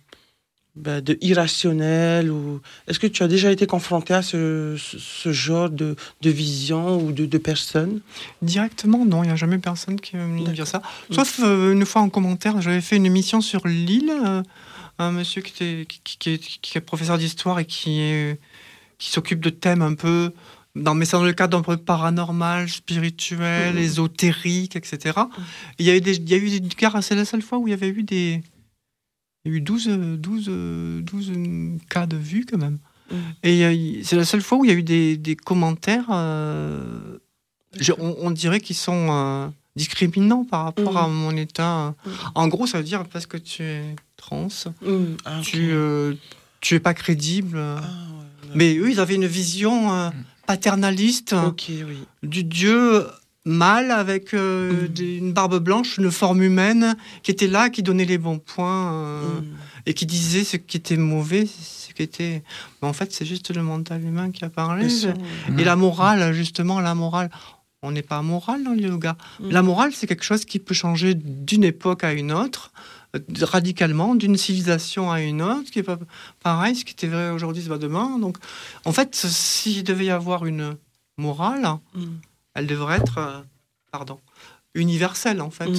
bah, 0.75 1.03
de 1.03 1.19
irrationnel 1.21 2.31
ou 2.31 2.61
est-ce 2.89 2.99
que 2.99 3.07
tu 3.07 3.23
as 3.23 3.29
déjà 3.29 3.53
été 3.53 3.67
confronté 3.67 4.15
à 4.15 4.23
ce, 4.23 4.75
ce- 4.79 4.99
ce 4.99 5.31
genre 5.33 5.69
de, 5.69 5.97
de 6.23 6.31
vision 6.31 6.99
ou 6.99 7.13
de, 7.13 7.27
de 7.27 7.39
personnes? 7.39 8.01
Directement, 8.41 9.05
non, 9.05 9.23
il 9.23 9.27
n'y 9.27 9.33
a 9.33 9.37
jamais 9.37 9.59
personne 9.59 10.01
qui 10.01 10.17
me 10.17 10.49
dire 10.53 10.67
ça. 10.67 10.81
Sauf 11.11 11.41
euh, 11.43 11.73
une 11.73 11.85
fois 11.85 12.01
en 12.03 12.09
commentaire, 12.09 12.61
j'avais 12.63 12.81
fait 12.81 12.97
une 12.97 13.05
émission 13.07 13.41
sur 13.43 13.67
l'île, 13.69 14.11
euh, 14.25 14.43
un 14.99 15.13
monsieur 15.13 15.43
qui, 15.43 15.53
était, 15.53 15.87
qui, 15.87 16.01
qui- 16.05 16.19
qui 16.19 16.31
est, 16.31 16.39
qui 16.63 16.79
est 16.79 16.81
professeur 16.81 17.19
d'histoire 17.19 17.59
et 17.59 17.67
qui, 17.67 18.01
est- 18.01 18.39
qui 18.99 19.11
s'occupe 19.11 19.41
de 19.41 19.51
thèmes 19.51 19.83
un 19.83 19.95
peu, 19.95 20.33
dans, 20.75 20.95
mais 20.95 21.05
c'est 21.05 21.17
dans 21.17 21.25
le 21.25 21.33
cadre 21.33 21.59
un 21.59 21.63
peu 21.63 21.77
paranormal, 21.77 22.69
spirituel, 22.69 23.75
Mhm. 23.75 23.81
ésotérique, 23.83 24.77
etc. 24.77 25.19
Il 25.79 25.87
y 25.87 25.91
a 25.91 25.97
eu 25.97 26.01
des, 26.01 26.17
il 26.17 26.29
y 26.29 26.35
a 26.35 26.39
eu 26.39 26.61
des 26.61 26.69
cas, 26.71 27.01
c'est 27.03 27.15
la 27.15 27.25
seule 27.25 27.43
fois 27.43 27.59
où 27.59 27.69
il 27.69 27.73
y 27.73 27.75
avait 27.75 27.89
eu 27.89 28.03
des. 28.03 28.43
Il 29.45 29.51
y 29.53 29.55
a 29.55 29.59
eu 29.59 29.61
12, 29.61 29.89
euh, 29.89 30.17
12, 30.17 30.47
euh, 30.49 31.01
12 31.03 31.33
cas 31.91 32.07
de 32.07 32.17
vues 32.17 32.47
quand 32.49 32.59
même. 32.59 32.79
Et 33.43 33.65
euh, 33.67 34.01
c'est 34.05 34.17
la 34.17 34.25
seule 34.25 34.41
fois 34.41 34.59
où 34.59 34.65
il 34.65 34.71
y 34.71 34.75
a 34.75 34.77
eu 34.77 34.83
des, 34.83 35.17
des 35.19 35.37
commentaires. 35.37 36.07
euh, 36.11 37.19
je- 37.79 37.93
on, 37.99 38.17
on 38.21 38.31
dirait 38.31 38.61
qu'ils 38.61 38.77
sont 38.77 39.09
euh, 39.11 39.49
discriminants 39.77 40.45
par 40.45 40.65
rapport 40.65 40.97
à 40.97 41.09
mon 41.09 41.37
état. 41.37 41.95
En 42.35 42.49
gros, 42.49 42.67
ça 42.67 42.79
veut 42.79 42.85
dire 42.85 43.05
parce 43.07 43.27
que 43.27 43.37
tu 43.37 43.63
es 43.63 43.97
trans, 44.17 44.49
Ah, 45.27 45.41
tu, 45.43 45.73
euh, 45.73 46.15
tu 46.63 46.75
es 46.77 46.81
pas 46.81 46.95
crédible. 46.95 47.59
Mais 48.55 48.77
eux, 48.77 48.91
ils 48.91 49.01
avaient 49.01 49.15
une 49.17 49.27
vision 49.27 49.93
paternaliste 50.57 51.33
du 52.23 52.45
dieu 52.45 53.07
mâle 53.45 53.91
avec 53.91 54.35
euh, 54.35 54.87
des- 54.89 55.17
une 55.17 55.33
barbe 55.33 55.59
blanche, 55.59 55.97
une 55.99 56.11
forme 56.11 56.43
humaine, 56.43 56.95
qui 57.23 57.31
était 57.31 57.49
là, 57.49 57.71
qui 57.71 57.83
donnait 57.83 58.05
les 58.05 58.19
bons 58.19 58.39
points 58.39 58.93
euh, 58.93 59.41
et 59.87 59.95
qui 59.95 60.05
disait 60.07 60.45
ce 60.45 60.57
qui 60.59 60.77
était 60.77 60.97
mauvais, 60.99 61.47
ce 61.47 61.93
qui 61.95 62.03
était. 62.03 62.43
Mais 62.81 62.89
en 62.89 62.93
fait, 62.93 63.13
c'est 63.13 63.25
juste 63.25 63.55
le 63.55 63.63
mental 63.63 64.05
humain 64.05 64.31
qui 64.31 64.45
a 64.45 64.51
parlé. 64.51 64.85
Et 65.59 65.65
la 65.65 65.75
morale, 65.77 66.33
justement, 66.35 66.81
la 66.81 66.95
morale. 66.95 67.31
On 67.85 67.91
n'est 67.91 68.03
pas 68.03 68.23
moral 68.23 68.63
dans 68.63 68.75
le 68.75 68.83
yoga. 68.83 69.17
La 69.51 69.61
morale, 69.63 69.91
c'est 69.93 70.07
quelque 70.07 70.23
chose 70.23 70.45
qui 70.45 70.61
peut 70.61 70.75
changer 70.75 71.15
d'une 71.17 71.65
époque 71.65 72.05
à 72.05 72.13
une 72.13 72.31
autre, 72.31 72.71
radicalement, 73.43 74.15
d'une 74.15 74.37
civilisation 74.37 75.11
à 75.11 75.21
une 75.21 75.43
autre, 75.43 75.71
qui 75.71 75.79
est 75.81 75.83
pas 75.83 75.99
pareil. 76.43 76.75
Ce 76.77 76.85
qui 76.85 76.93
était 76.93 77.09
vrai 77.09 77.31
aujourd'hui, 77.31 77.63
c'est 77.63 77.69
pas 77.69 77.79
demain. 77.79 78.19
Donc, 78.19 78.39
en 78.85 78.93
fait, 78.93 79.15
s'il 79.15 79.85
devait 79.85 80.07
y 80.07 80.11
avoir 80.11 80.47
une 80.47 80.77
morale, 81.19 81.79
elle 82.55 82.67
devrait 82.67 82.97
être, 82.97 83.19
euh, 83.19 83.41
pardon, 83.91 84.19
universelle 84.75 85.41
en 85.41 85.51
fait. 85.51 85.71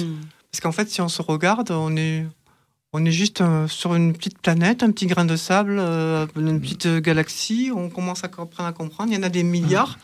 Parce 0.50 0.60
qu'en 0.60 0.72
fait, 0.72 0.88
si 0.88 1.00
on 1.00 1.08
se 1.08 1.22
regarde, 1.22 1.70
on 1.72 1.96
est, 1.96 2.24
on 2.92 3.04
est 3.04 3.12
juste 3.12 3.40
euh, 3.40 3.66
sur 3.66 3.94
une 3.96 4.12
petite 4.12 4.38
planète, 4.38 4.82
un 4.84 4.92
petit 4.92 5.06
grain 5.06 5.24
de 5.24 5.36
sable, 5.36 5.76
euh, 5.78 6.26
une 6.36 6.60
petite 6.60 6.86
galaxie. 6.86 7.72
On 7.74 7.90
commence 7.90 8.22
à 8.22 8.28
comprendre, 8.28 8.68
à 8.68 8.72
comprendre. 8.72 9.10
Il 9.12 9.16
y 9.16 9.18
en 9.18 9.24
a 9.24 9.28
des 9.28 9.42
milliards. 9.42 9.98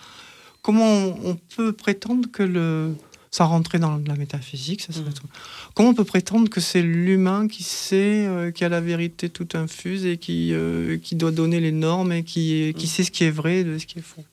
Comment 0.62 0.84
on, 0.84 1.18
on 1.24 1.36
peut 1.56 1.72
prétendre 1.72 2.28
que 2.30 2.42
le 2.42 2.94
ça 3.30 3.44
rentrait 3.44 3.78
dans 3.78 3.96
la 3.98 4.16
métaphysique, 4.16 4.80
ça 4.82 4.92
serait 4.92 5.12
trop- 5.12 5.28
Comment 5.74 5.90
on 5.90 5.94
peut 5.94 6.04
prétendre 6.04 6.48
que 6.50 6.60
c'est 6.60 6.82
l'humain 6.82 7.46
qui 7.46 7.62
sait, 7.62 8.26
euh, 8.26 8.50
qui 8.50 8.64
a 8.64 8.68
la 8.68 8.80
vérité 8.80 9.28
toute 9.28 9.54
infuse 9.54 10.04
et 10.04 10.16
qui, 10.18 10.52
euh, 10.52 10.98
qui 10.98 11.14
doit 11.14 11.30
donner 11.30 11.60
les 11.60 11.70
normes 11.72 12.12
et 12.12 12.24
qui, 12.24 12.74
qui 12.76 12.86
sait 12.88 13.04
ce 13.04 13.10
qui 13.12 13.24
est 13.24 13.30
vrai 13.30 13.62
de 13.62 13.78
ce 13.78 13.86
qui 13.86 14.00
est 14.00 14.02
faux? 14.02 14.24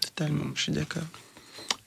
Totalement, 0.00 0.44
je 0.54 0.62
suis 0.62 0.72
d'accord. 0.72 1.02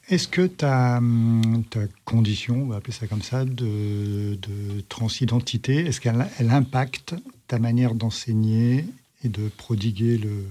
Est-ce 0.10 0.28
que 0.28 0.46
ta, 0.46 0.98
hum, 0.98 1.64
ta 1.70 1.80
condition, 2.06 2.64
on 2.64 2.68
va 2.68 2.76
appeler 2.78 2.94
ça 2.94 3.08
comme 3.08 3.22
ça, 3.22 3.46
de, 3.46 4.36
de 4.36 4.82
transidentité, 4.90 5.86
est-ce 5.86 6.02
qu'elle 6.02 6.28
elle 6.38 6.52
impacte 6.52 7.16
ta 7.48 7.60
manière 7.60 7.96
d'enseigner 7.96 8.86
et 9.24 9.30
de 9.30 9.48
prodiguer 9.58 10.18
le, 10.18 10.46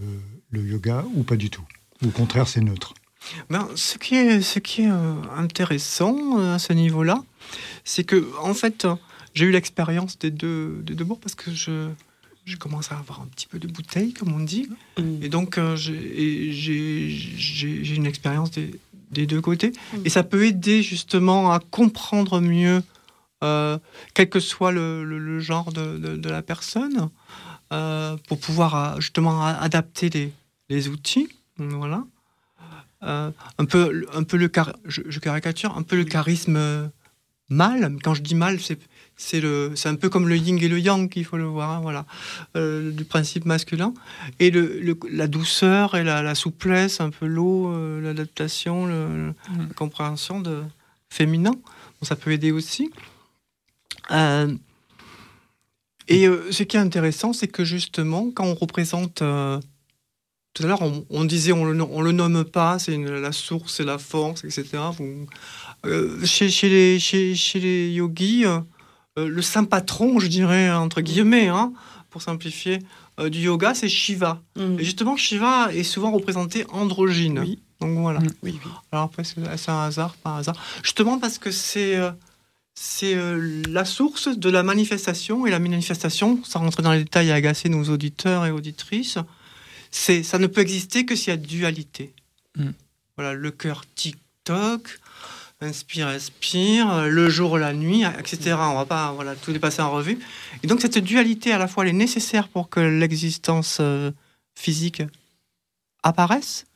le 0.50 0.66
yoga 0.66 1.04
ou 1.14 1.22
pas 1.22 1.36
du 1.36 1.50
tout? 1.50 1.64
Ou 2.02 2.08
Au 2.08 2.10
contraire, 2.10 2.48
c'est 2.48 2.60
neutre? 2.62 2.94
Ben, 3.48 3.68
ce 3.76 3.98
qui 3.98 4.14
est, 4.16 4.40
ce 4.40 4.58
qui 4.58 4.82
est 4.82 4.90
euh, 4.90 5.14
intéressant 5.36 6.38
euh, 6.38 6.54
à 6.54 6.58
ce 6.58 6.72
niveau-là, 6.72 7.22
c'est 7.84 8.04
que, 8.04 8.26
en 8.42 8.54
fait, 8.54 8.84
euh, 8.84 8.94
j'ai 9.34 9.44
eu 9.46 9.50
l'expérience 9.50 10.18
des 10.18 10.30
deux, 10.30 10.80
des 10.82 10.94
deux 10.94 11.04
bords 11.04 11.20
parce 11.20 11.34
que 11.34 11.52
je, 11.52 11.88
je 12.44 12.56
commence 12.56 12.90
à 12.92 12.96
avoir 12.98 13.20
un 13.20 13.26
petit 13.26 13.46
peu 13.46 13.58
de 13.58 13.68
bouteille, 13.68 14.12
comme 14.14 14.32
on 14.32 14.40
dit. 14.40 14.68
Et 15.22 15.28
donc, 15.28 15.58
euh, 15.58 15.76
j'ai- 15.76 16.50
une 17.94 18.06
expérience 18.06 18.50
des, 18.52 18.70
des 19.10 19.26
deux 19.26 19.40
côtés. 19.40 19.72
Et 20.04 20.08
ça 20.10 20.22
peut 20.22 20.44
aider 20.46 20.82
justement 20.82 21.52
à 21.52 21.60
comprendre 21.60 22.40
mieux, 22.40 22.82
euh, 23.44 23.78
quel 24.14 24.28
que 24.30 24.40
soit 24.40 24.72
le, 24.72 25.04
le- 25.04 25.18
le 25.18 25.40
genre 25.40 25.72
de, 25.72 25.98
de- 25.98 26.16
de 26.16 26.28
la 26.30 26.42
personne, 26.42 27.10
euh, 27.72 28.16
pour 28.28 28.38
pouvoir 28.40 29.00
justement 29.00 29.44
adapter 29.44 30.08
les, 30.10 30.32
les 30.68 30.88
outils. 30.88 31.28
Voilà. 31.58 32.02
Euh, 33.02 33.30
un 33.58 33.64
peu, 33.64 34.06
un 34.12 34.22
peu 34.24 34.36
le 34.36 34.48
car- 34.48 34.74
je, 34.84 35.00
je 35.08 35.20
caricature, 35.20 35.76
un 35.76 35.82
peu 35.82 35.96
le 35.96 36.04
charisme 36.04 36.56
euh, 36.56 36.86
mâle. 37.48 37.96
Quand 38.04 38.12
je 38.14 38.20
dis 38.22 38.34
mâle, 38.34 38.60
c'est 38.60 38.78
c'est 39.16 39.40
le, 39.40 39.72
c'est 39.74 39.88
un 39.90 39.96
peu 39.96 40.08
comme 40.08 40.28
le 40.28 40.36
yin 40.36 40.56
et 40.62 40.68
le 40.68 40.78
yang 40.80 41.10
qu'il 41.10 41.24
faut 41.26 41.36
le 41.36 41.44
voir, 41.44 41.70
hein, 41.70 41.80
voilà, 41.80 42.06
Euh, 42.56 42.90
du 42.90 43.04
principe 43.04 43.44
masculin. 43.44 43.92
Et 44.38 44.50
le, 44.50 44.80
le- 44.80 44.98
la 45.10 45.26
douceur 45.28 45.94
et 45.94 46.04
la, 46.04 46.22
la 46.22 46.34
souplesse, 46.34 47.00
un 47.00 47.10
peu 47.10 47.26
l'eau, 47.26 47.70
euh, 47.72 48.00
l'adaptation, 48.00 48.86
le- 48.86 49.16
le- 49.28 49.34
la 49.68 49.74
compréhension 49.74 50.40
de 50.40 50.62
féminin. 51.10 51.52
Bon, 51.52 52.04
ça 52.06 52.16
peut 52.16 52.32
aider 52.32 52.50
aussi. 52.50 52.90
Euh, 54.10 54.54
et 56.08 56.26
ce 56.50 56.62
qui 56.64 56.76
est 56.76 56.80
intéressant, 56.80 57.32
c'est 57.32 57.46
que 57.48 57.64
justement, 57.64 58.30
quand 58.34 58.44
on 58.44 58.54
représente 58.54 59.22
tout 60.54 60.62
à 60.64 60.66
l'heure, 60.66 60.82
on, 60.82 61.04
on 61.10 61.24
disait 61.24 61.52
on 61.52 61.64
le, 61.64 61.80
on 61.82 62.00
le 62.02 62.12
nomme 62.12 62.44
pas, 62.44 62.78
c'est 62.78 62.96
la 62.96 63.32
source, 63.32 63.74
c'est 63.76 63.84
la 63.84 63.98
force, 63.98 64.44
etc. 64.44 64.64
Vous- 64.98 65.26
euh, 65.86 66.24
chez, 66.24 66.50
chez 66.50 66.68
les, 66.68 66.98
chez, 66.98 67.34
chez 67.34 67.60
les 67.60 67.90
yogis, 67.92 68.44
euh, 68.44 68.58
euh, 69.18 69.28
le 69.28 69.42
saint 69.42 69.64
patron, 69.64 70.18
je 70.18 70.26
dirais, 70.26 70.70
entre 70.70 71.00
guillemets, 71.00 71.48
hein, 71.48 71.72
pour 72.10 72.20
simplifier, 72.22 72.80
euh, 73.18 73.28
du 73.30 73.38
yoga, 73.40 73.74
c'est 73.74 73.88
Shiva. 73.88 74.42
Et 74.78 74.84
justement, 74.84 75.16
Shiva 75.16 75.72
est 75.72 75.82
souvent 75.84 76.10
représenté 76.10 76.66
androgyne. 76.72 77.38
Donc 77.80 77.98
voilà. 77.98 78.20
Alors 78.92 79.04
après, 79.06 79.22
c'est 79.24 79.40
un 79.70 79.82
hasard, 79.84 80.14
pas 80.16 80.30
un 80.30 80.38
hasard. 80.38 80.56
Justement 80.82 81.18
parce 81.18 81.38
que 81.38 81.50
c'est 81.50 81.98
c'est 82.74 83.14
euh, 83.14 83.62
la 83.68 83.84
source 83.84 84.28
de 84.28 84.48
la 84.50 84.62
manifestation 84.62 85.46
et 85.46 85.50
la 85.50 85.58
manifestation, 85.58 86.40
sans 86.44 86.60
rentrer 86.60 86.82
dans 86.82 86.92
les 86.92 87.00
détails 87.00 87.28
et 87.28 87.32
agacer 87.32 87.68
nos 87.68 87.84
auditeurs 87.90 88.46
et 88.46 88.50
auditrices, 88.50 89.18
c'est 89.90 90.22
ça 90.22 90.38
ne 90.38 90.46
peut 90.46 90.60
exister 90.60 91.04
que 91.04 91.16
s'il 91.16 91.28
y 91.28 91.32
a 91.32 91.36
dualité. 91.36 92.12
Mm. 92.56 92.70
Voilà, 93.16 93.34
le 93.34 93.50
cœur 93.50 93.84
tic-toc, 93.94 94.98
inspire, 95.60 96.10
expire, 96.10 97.06
le 97.06 97.28
jour, 97.28 97.58
la 97.58 97.72
nuit, 97.72 98.02
etc. 98.18 98.56
On 98.58 98.74
va 98.74 98.86
pas 98.86 99.12
voilà, 99.12 99.36
tout 99.36 99.52
dépasser 99.52 99.82
en 99.82 99.90
revue. 99.90 100.18
Et 100.62 100.66
donc 100.66 100.80
cette 100.80 100.98
dualité, 100.98 101.52
à 101.52 101.58
la 101.58 101.68
fois, 101.68 101.84
elle 101.84 101.90
est 101.90 101.92
nécessaire 101.92 102.48
pour 102.48 102.68
que 102.68 102.80
l'existence 102.80 103.78
euh, 103.80 104.10
physique 104.54 105.02
apparaisse, 106.02 106.66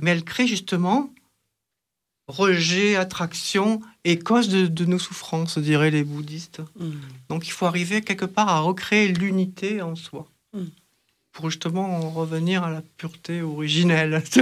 mais 0.00 0.12
elle 0.12 0.24
crée 0.24 0.46
justement 0.46 1.12
rejet, 2.30 2.96
attraction 2.96 3.80
et 4.04 4.18
cause 4.18 4.48
de, 4.48 4.66
de 4.66 4.84
nos 4.84 4.98
souffrances, 4.98 5.58
diraient 5.58 5.90
les 5.90 6.04
bouddhistes. 6.04 6.62
Donc 7.28 7.46
il 7.46 7.50
faut 7.50 7.66
arriver 7.66 8.00
quelque 8.00 8.24
part 8.24 8.48
à 8.48 8.60
recréer 8.60 9.08
l'unité 9.08 9.82
en 9.82 9.96
soi. 9.96 10.28
Mm. 10.54 10.64
Pour 11.32 11.50
justement 11.50 11.96
en 11.96 12.10
revenir 12.10 12.64
à 12.64 12.70
la 12.70 12.82
pureté 12.96 13.42
originelle. 13.42 14.22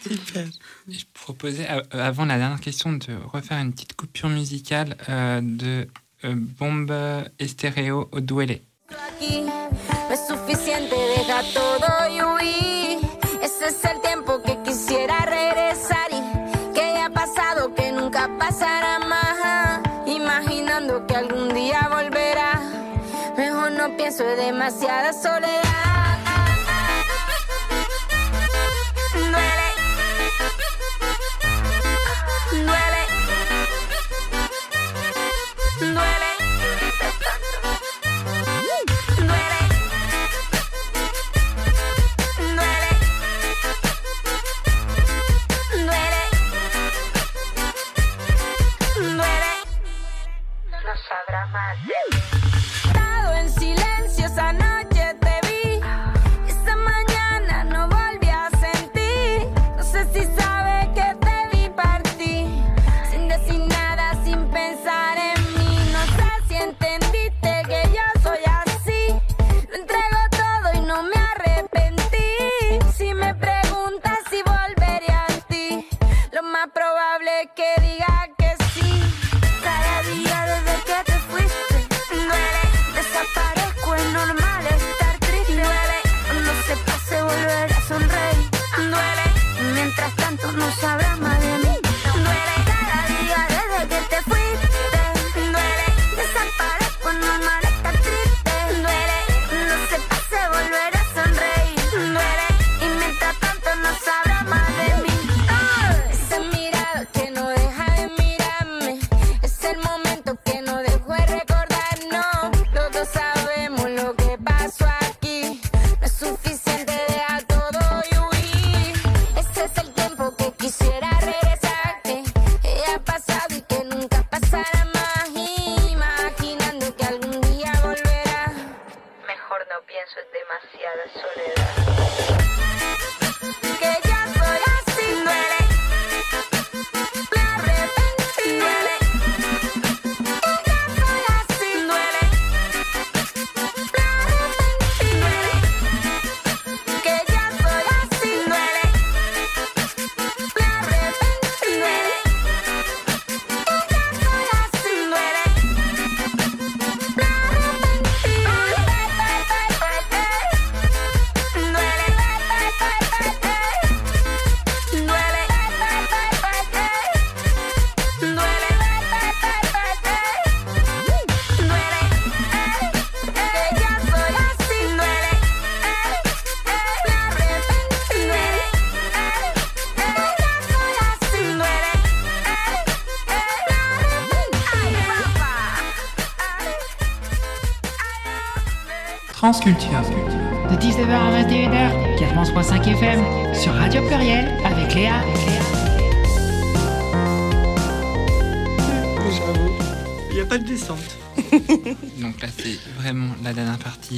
Super. 0.00 0.46
Je 0.88 1.04
proposais, 1.14 1.66
euh, 1.70 1.82
avant 1.92 2.24
la 2.26 2.38
dernière 2.38 2.60
question, 2.60 2.92
de 2.92 3.14
refaire 3.32 3.58
une 3.58 3.72
petite 3.72 3.94
coupure 3.94 4.28
musicale 4.28 4.96
euh, 5.08 5.40
de 5.42 5.88
euh, 6.24 6.34
Bombe 6.36 6.92
Estéreo 7.38 8.08
au 8.12 8.20
demasiada 24.46 25.12
soledad. 25.12 25.64
Duele, 29.12 29.68
duele, 32.52 33.02
duele. 35.80 36.26
sabrá 51.08 51.46
más. 51.46 52.25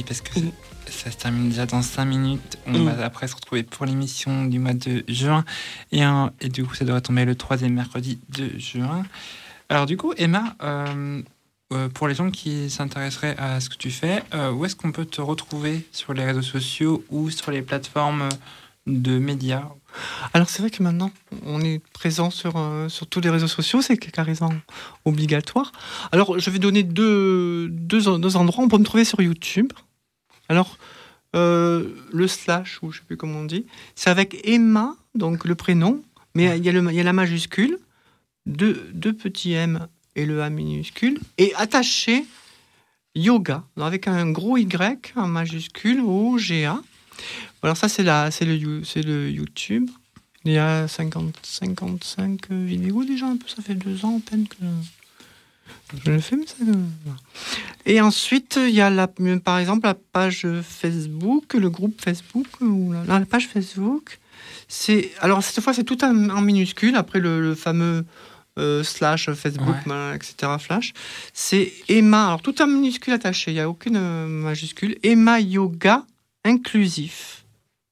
Parce 0.03 0.21
que 0.21 0.31
ça 0.89 1.11
se 1.11 1.17
termine 1.17 1.49
déjà 1.49 1.65
dans 1.65 1.81
5 1.81 2.05
minutes. 2.05 2.57
On 2.65 2.79
Mm. 2.79 2.85
va 2.89 3.05
après 3.05 3.27
se 3.27 3.35
retrouver 3.35 3.63
pour 3.63 3.85
l'émission 3.85 4.45
du 4.45 4.59
mois 4.59 4.73
de 4.73 5.03
juin. 5.07 5.45
Et, 5.91 6.03
un- 6.03 6.31
et 6.41 6.49
du 6.49 6.63
coup, 6.65 6.73
ça 6.75 6.85
devrait 6.85 7.01
tomber 7.01 7.25
le 7.25 7.35
troisième 7.35 7.73
mercredi 7.73 8.19
de 8.29 8.57
juin. 8.57 9.03
Alors, 9.69 9.85
du 9.85 9.97
coup, 9.97 10.13
Emma, 10.17 10.55
euh, 10.63 11.21
euh, 11.73 11.89
pour 11.89 12.07
les 12.07 12.15
gens 12.15 12.31
qui 12.31 12.69
s'intéresseraient 12.71 13.35
à 13.37 13.59
ce 13.59 13.69
que 13.69 13.75
tu 13.77 13.91
fais, 13.91 14.23
euh, 14.33 14.51
où 14.51 14.65
est-ce 14.65 14.75
qu'on 14.75 14.91
peut 14.91 15.05
te 15.05 15.21
retrouver 15.21 15.85
sur 15.91 16.13
les 16.13 16.23
réseaux 16.25 16.41
sociaux 16.41 17.03
ou 17.09 17.29
sur 17.29 17.51
les 17.51 17.61
plateformes 17.61 18.29
de 18.87 19.19
médias? 19.19 19.67
Alors 20.33 20.49
c'est 20.49 20.61
vrai 20.61 20.69
que 20.71 20.81
maintenant, 20.83 21.11
on 21.45 21.61
est 21.61 21.81
présent 21.93 22.29
sur, 22.31 22.53
euh, 22.57 22.89
sur 22.89 23.07
tous 23.07 23.21
les 23.21 23.29
réseaux 23.29 23.47
sociaux, 23.47 23.81
c'est 23.81 23.97
carrément 23.97 24.53
obligatoire. 25.05 25.71
Alors 26.11 26.39
je 26.39 26.49
vais 26.49 26.59
donner 26.59 26.83
deux, 26.83 27.67
deux, 27.69 28.17
deux 28.19 28.35
endroits. 28.37 28.63
On 28.63 28.67
peut 28.67 28.77
me 28.77 28.83
trouver 28.83 29.05
sur 29.05 29.19
YouTube. 29.21 29.71
Alors 30.49 30.77
euh, 31.35 31.89
le 32.11 32.27
slash, 32.27 32.79
ou 32.81 32.91
je 32.91 32.97
sais 32.99 33.05
plus 33.05 33.15
comment 33.17 33.39
on 33.39 33.45
dit, 33.45 33.65
c'est 33.95 34.09
avec 34.09 34.39
Emma, 34.47 34.95
donc 35.15 35.45
le 35.45 35.55
prénom, 35.55 36.03
mais 36.35 36.57
il 36.57 36.65
y, 36.65 36.69
a 36.69 36.71
le- 36.71 36.83
il 36.91 36.95
y 36.95 36.99
a 36.99 37.03
la 37.03 37.13
majuscule, 37.13 37.77
deux, 38.47 38.89
deux 38.93 39.13
petits 39.13 39.51
M 39.53 39.87
et 40.15 40.25
le 40.25 40.41
A 40.41 40.49
minuscule, 40.49 41.19
et 41.37 41.53
attaché 41.55 42.25
yoga, 43.15 43.63
avec 43.77 44.07
un 44.07 44.31
gros 44.31 44.57
Y, 44.57 45.13
en 45.15 45.27
majuscule, 45.27 46.01
O-G-A. 46.01 46.81
Alors 47.61 47.77
ça, 47.77 47.89
c'est 47.89 48.03
la- 48.03 48.31
c'est 48.31 48.45
le, 48.45 48.55
You- 48.55 48.83
c'est 48.83 49.01
le 49.03 49.29
YouTube. 49.29 49.89
Il 50.45 50.53
y 50.53 50.57
a 50.57 50.87
50, 50.87 51.35
55 51.43 52.49
vidéos 52.49 53.03
déjà, 53.03 53.27
un 53.27 53.35
peu, 53.37 53.47
ça 53.47 53.61
fait 53.61 53.75
deux 53.75 54.05
ans 54.05 54.17
à 54.25 54.29
peine 54.29 54.47
que 54.47 54.55
je 56.05 56.11
le 56.11 56.19
fais. 56.19 56.35
Mais 56.35 56.45
ça. 56.45 56.55
Et 57.85 58.01
ensuite, 58.01 58.59
il 58.61 58.73
y 58.73 58.81
a 58.81 58.89
la, 58.89 59.07
par 59.07 59.57
exemple 59.59 59.85
la 59.87 59.95
page 59.95 60.45
Facebook, 60.61 61.53
le 61.53 61.69
groupe 61.69 61.99
Facebook, 62.01 62.47
ou 62.61 62.93
la, 62.93 63.19
la 63.19 63.25
page 63.25 63.47
Facebook. 63.47 64.19
C'est 64.67 65.11
alors 65.19 65.41
cette 65.43 65.63
fois 65.63 65.73
c'est 65.73 65.83
tout 65.83 66.03
en, 66.03 66.29
en 66.29 66.41
minuscule 66.41 66.95
après 66.95 67.19
le, 67.19 67.41
le 67.41 67.55
fameux 67.55 68.05
euh, 68.59 68.83
slash 68.83 69.31
Facebook, 69.31 69.75
Ouais. 69.87 70.15
etc. 70.15 70.51
Flash. 70.59 70.93
C'est 71.33 71.71
Emma, 71.87 72.27
alors 72.27 72.41
tout 72.41 72.61
en 72.61 72.67
minuscule 72.67 73.13
attaché, 73.13 73.51
il 73.51 73.55
n'y 73.55 73.59
a 73.61 73.69
aucune 73.69 73.95
euh, 73.97 74.27
majuscule. 74.27 74.97
Emma 75.03 75.39
Yoga 75.39 76.05
inclusif. 76.43 77.45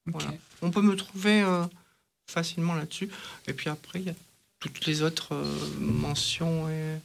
Voilà. 0.06 0.34
On 0.62 0.72
peut 0.72 0.82
me 0.82 0.95
trouver 0.95 1.41
euh, 1.41 1.64
facilement 2.28 2.74
là-dessus. 2.76 3.10
Et 3.48 3.54
puis 3.54 3.70
après, 3.70 3.99
il 3.99 4.06
y 4.06 4.10
a 4.10 4.14
toutes 4.60 4.86
les 4.86 5.02
autres 5.04 5.36
mentions 5.80 6.68
et, 6.70 6.98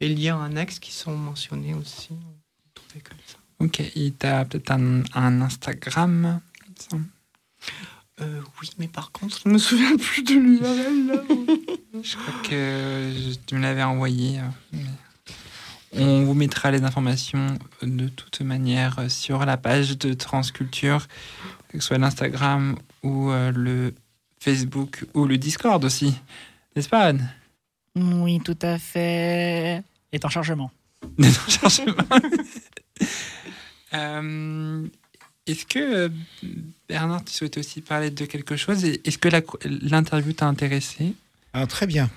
et 0.00 0.08
liens 0.08 0.42
annexes 0.42 0.78
qui 0.78 0.92
sont 0.92 1.16
mentionnés 1.16 1.74
aussi. 1.74 2.10
Comme 2.92 3.18
ça. 3.26 3.36
Ok, 3.58 3.80
et 3.80 4.12
t'as 4.18 4.44
peut-être 4.46 4.70
un, 4.70 5.02
un 5.14 5.40
Instagram 5.42 6.40
ça 6.78 6.96
Euh, 8.20 8.40
oui, 8.60 8.70
mais 8.78 8.88
par 8.88 9.12
contre, 9.12 9.38
je 9.42 9.48
ne 9.48 9.54
me 9.54 9.58
souviens 9.58 9.96
plus 9.98 10.22
de 10.22 10.32
l'URL. 10.34 11.22
Je 12.02 12.16
crois 12.16 12.34
que 12.42 13.12
je- 13.16 13.38
tu 13.46 13.54
me 13.54 13.60
l'avais 13.60 13.82
envoyé. 13.82 14.38
euh, 14.40 14.42
mais 14.74 16.02
On 16.02 16.24
vous 16.24 16.34
mettra 16.34 16.70
les 16.70 16.82
informations 16.84 17.46
euh, 17.82 17.86
de 17.86 18.08
toute 18.08 18.40
manière 18.42 19.10
sur 19.10 19.44
la 19.46 19.56
page 19.56 19.96
de 19.98 20.12
Transculture, 20.12 21.06
que 21.68 21.80
ce 21.80 21.86
soit 21.86 21.98
l'Instagram 21.98 22.76
ou 23.02 23.30
euh, 23.30 23.50
le 23.52 23.94
Facebook 24.40 25.04
ou 25.14 25.24
le 25.26 25.38
Discord 25.38 25.82
aussi. 25.84 26.14
N'est-ce 26.74 26.88
pas, 26.90 27.04
Anne? 27.04 27.30
Oui, 27.96 28.40
tout 28.44 28.58
à 28.62 28.78
fait. 28.78 29.82
Et 30.12 30.20
en 30.22 30.28
chargement. 30.28 30.70
Des 31.18 31.30
chargements. 31.48 31.94
Euh, 33.94 34.86
Est-ce 35.46 35.64
que, 35.64 36.10
Bernard, 36.88 37.24
tu 37.24 37.32
souhaitais 37.32 37.60
aussi 37.60 37.80
parler 37.80 38.10
de 38.10 38.24
quelque 38.26 38.56
chose 38.56 38.84
Est-ce 38.84 39.16
que 39.16 39.28
l'interview 39.86 40.32
t'a 40.32 40.46
intéressé? 40.48 41.14
Ah, 41.52 41.66
très 41.66 41.86
bien. 41.86 42.10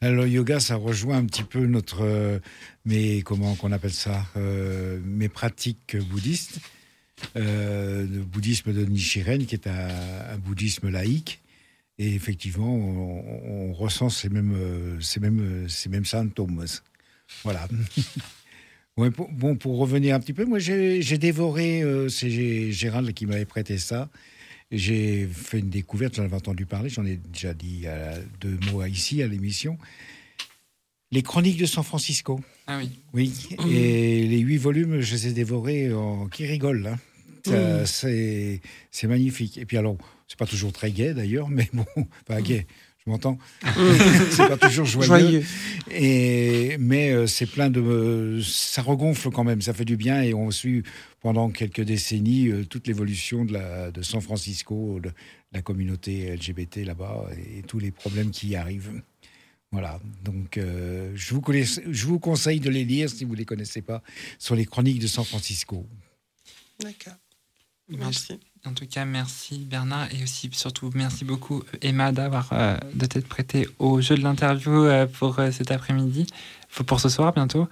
Alors, 0.00 0.24
le 0.24 0.28
yoga, 0.28 0.60
ça 0.60 0.76
rejoint 0.76 1.18
un 1.18 1.24
petit 1.26 1.42
peu 1.42 1.66
notre, 1.66 2.02
euh, 2.02 2.38
mes, 2.86 3.20
comment 3.22 3.56
qu'on 3.56 3.72
appelle 3.72 3.92
ça, 3.92 4.24
euh, 4.36 4.98
mes 5.04 5.28
pratiques 5.28 5.96
bouddhistes. 6.08 6.60
Euh, 7.36 8.06
le 8.06 8.20
bouddhisme 8.20 8.72
de 8.72 8.84
Nichiren, 8.86 9.44
qui 9.44 9.54
est 9.56 9.66
un, 9.66 9.88
un 10.32 10.38
bouddhisme 10.38 10.88
laïque. 10.88 11.39
Et 12.02 12.14
effectivement, 12.14 12.74
on, 12.74 13.68
on 13.68 13.72
ressent 13.74 14.08
ces 14.08 14.30
mêmes, 14.30 14.54
euh, 14.56 14.98
ces 15.00 15.20
mêmes, 15.20 15.40
euh, 15.40 15.68
ces 15.68 15.90
mêmes 15.90 16.06
symptômes. 16.06 16.64
Voilà. 17.44 17.68
Ouais, 18.96 19.10
pour, 19.10 19.30
bon, 19.30 19.54
pour 19.56 19.78
revenir 19.78 20.14
un 20.14 20.20
petit 20.20 20.34
peu, 20.34 20.44
moi 20.44 20.58
j'ai 20.58 21.00
dévoré, 21.16 21.80
euh, 21.82 22.08
c'est 22.10 22.28
Gé- 22.28 22.70
Gérald 22.70 23.14
qui 23.14 23.24
m'avait 23.24 23.46
prêté 23.46 23.78
ça. 23.78 24.10
J'ai 24.72 25.26
fait 25.26 25.60
une 25.60 25.70
découverte, 25.70 26.16
j'en 26.16 26.24
avais 26.24 26.34
entendu 26.36 26.66
parler, 26.66 26.90
j'en 26.90 27.06
ai 27.06 27.16
déjà 27.16 27.54
dit 27.54 27.82
euh, 27.86 28.20
deux 28.42 28.58
mots 28.70 28.84
ici 28.84 29.22
à 29.22 29.26
l'émission. 29.28 29.78
Les 31.12 31.22
Chroniques 31.22 31.56
de 31.56 31.66
San 31.66 31.82
Francisco. 31.82 32.40
Ah 32.66 32.78
oui. 32.78 32.90
Oui, 33.14 33.32
et 33.72 34.26
les 34.26 34.38
huit 34.40 34.58
volumes, 34.58 35.00
je 35.00 35.14
les 35.14 35.28
ai 35.28 35.32
dévorés 35.32 35.94
en 35.94 36.26
qui 36.28 36.46
rigole. 36.46 36.86
hein. 36.88 36.98
Mm. 37.82 37.86
C'est 37.86 38.60
c'est 38.90 39.06
magnifique. 39.06 39.56
Et 39.56 39.64
puis 39.64 39.78
alors, 39.78 39.96
c'est 40.30 40.38
pas 40.38 40.46
toujours 40.46 40.72
très 40.72 40.92
gai 40.92 41.12
d'ailleurs, 41.12 41.48
mais 41.48 41.68
bon, 41.72 41.84
pas 42.24 42.40
gai, 42.40 42.68
je 43.04 43.10
m'entends. 43.10 43.36
c'est 44.30 44.46
pas 44.46 44.56
toujours 44.56 44.86
joyeux. 44.86 45.06
Joyeux. 45.08 45.44
Et, 45.90 46.76
mais 46.78 47.10
euh, 47.10 47.26
c'est 47.26 47.46
plein 47.46 47.68
de. 47.68 47.80
euh, 47.80 48.40
ça 48.44 48.80
regonfle 48.82 49.30
quand 49.30 49.42
même, 49.42 49.60
ça 49.60 49.74
fait 49.74 49.84
du 49.84 49.96
bien. 49.96 50.22
Et 50.22 50.32
on 50.32 50.52
suit 50.52 50.84
pendant 51.20 51.50
quelques 51.50 51.80
décennies 51.80 52.46
euh, 52.48 52.64
toute 52.64 52.86
l'évolution 52.86 53.44
de, 53.44 53.54
la, 53.54 53.90
de 53.90 54.02
San 54.02 54.20
Francisco, 54.20 55.00
de 55.02 55.10
la 55.52 55.62
communauté 55.62 56.32
LGBT 56.36 56.84
là-bas 56.84 57.28
et 57.56 57.62
tous 57.62 57.80
les 57.80 57.90
problèmes 57.90 58.30
qui 58.30 58.48
y 58.50 58.54
arrivent. 58.56 59.02
Voilà, 59.72 60.00
donc 60.24 60.58
euh, 60.58 61.10
je, 61.16 61.34
vous 61.34 61.40
connais- 61.40 61.64
je 61.64 62.06
vous 62.06 62.18
conseille 62.20 62.60
de 62.60 62.70
les 62.70 62.84
lire 62.84 63.08
si 63.10 63.24
vous 63.24 63.32
ne 63.32 63.38
les 63.38 63.44
connaissez 63.44 63.82
pas, 63.82 64.02
sur 64.38 64.54
les 64.54 64.64
chroniques 64.66 65.00
de 65.00 65.06
San 65.08 65.24
Francisco. 65.24 65.86
D'accord. 66.80 67.14
Merci. 67.88 68.38
En 68.66 68.74
tout 68.74 68.86
cas, 68.86 69.04
merci 69.06 69.64
Bernard 69.64 70.12
et 70.12 70.22
aussi 70.22 70.50
surtout 70.52 70.90
merci 70.94 71.24
beaucoup 71.24 71.62
Emma 71.80 72.12
d'avoir 72.12 72.50
euh, 72.52 72.76
de 72.94 73.06
t'être 73.06 73.26
prêtée 73.28 73.66
au 73.78 74.00
jeu 74.02 74.16
de 74.16 74.22
l'interview 74.22 74.84
euh, 74.84 75.06
pour 75.06 75.38
euh, 75.38 75.50
cet 75.50 75.70
après-midi, 75.70 76.26
pour 76.86 77.00
ce 77.00 77.08
soir 77.08 77.32
bientôt. 77.32 77.68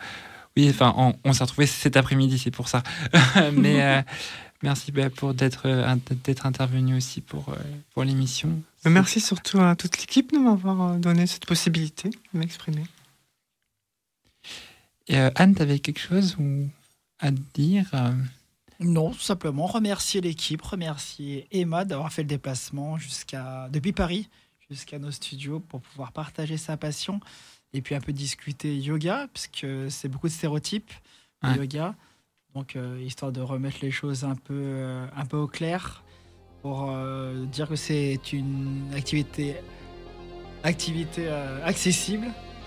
Oui, 0.56 0.68
enfin, 0.70 0.94
on, 0.96 1.14
on 1.24 1.32
s'est 1.32 1.44
retrouvés 1.44 1.66
cet 1.66 1.96
après-midi, 1.96 2.38
c'est 2.38 2.50
pour 2.50 2.68
ça. 2.68 2.82
Mais 3.52 3.82
euh, 3.82 4.02
merci 4.62 4.90
bah, 4.90 5.10
pour 5.10 5.34
d'être 5.34 5.62
euh, 5.66 5.94
d'être 6.24 6.46
intervenu 6.46 6.96
aussi 6.96 7.20
pour 7.20 7.50
euh, 7.50 7.56
pour 7.92 8.04
l'émission. 8.04 8.60
Merci 8.86 9.20
surtout 9.20 9.60
à 9.60 9.76
toute 9.76 9.98
l'équipe 9.98 10.32
de 10.32 10.38
m'avoir 10.38 10.82
euh, 10.82 10.98
donné 10.98 11.26
cette 11.26 11.46
possibilité 11.46 12.10
de 12.32 12.38
m'exprimer. 12.38 12.84
Et 15.06 15.18
euh, 15.18 15.30
Anne, 15.34 15.54
t'avais 15.54 15.78
quelque 15.78 16.00
chose 16.00 16.36
à 17.20 17.30
dire 17.30 17.86
euh? 17.94 18.12
Non, 18.80 19.10
tout 19.10 19.18
simplement 19.18 19.66
remercier 19.66 20.20
l'équipe, 20.20 20.62
remercier 20.62 21.48
Emma 21.50 21.84
d'avoir 21.84 22.12
fait 22.12 22.22
le 22.22 22.28
déplacement 22.28 22.96
jusqu'à 22.96 23.68
depuis 23.70 23.92
Paris 23.92 24.28
jusqu'à 24.70 24.98
nos 24.98 25.10
studios 25.10 25.60
pour 25.60 25.80
pouvoir 25.80 26.12
partager 26.12 26.56
sa 26.56 26.76
passion 26.76 27.20
et 27.72 27.80
puis 27.80 27.94
un 27.94 28.00
peu 28.00 28.12
discuter 28.12 28.76
yoga 28.78 29.26
puisque 29.32 29.90
c'est 29.90 30.08
beaucoup 30.08 30.28
de 30.28 30.32
stéréotypes 30.32 30.92
yoga. 31.56 31.94
Donc 32.54 32.76
euh, 32.76 33.00
histoire 33.04 33.32
de 33.32 33.40
remettre 33.40 33.78
les 33.82 33.90
choses 33.90 34.24
un 34.24 34.34
peu 34.34 34.54
euh, 34.54 35.06
un 35.16 35.26
peu 35.26 35.36
au 35.36 35.46
clair 35.46 36.04
pour 36.62 36.90
euh, 36.90 37.44
dire 37.46 37.68
que 37.68 37.76
c'est 37.76 38.32
une 38.32 38.90
activité 38.94 39.56
activité 40.62 41.26
euh, 41.28 41.64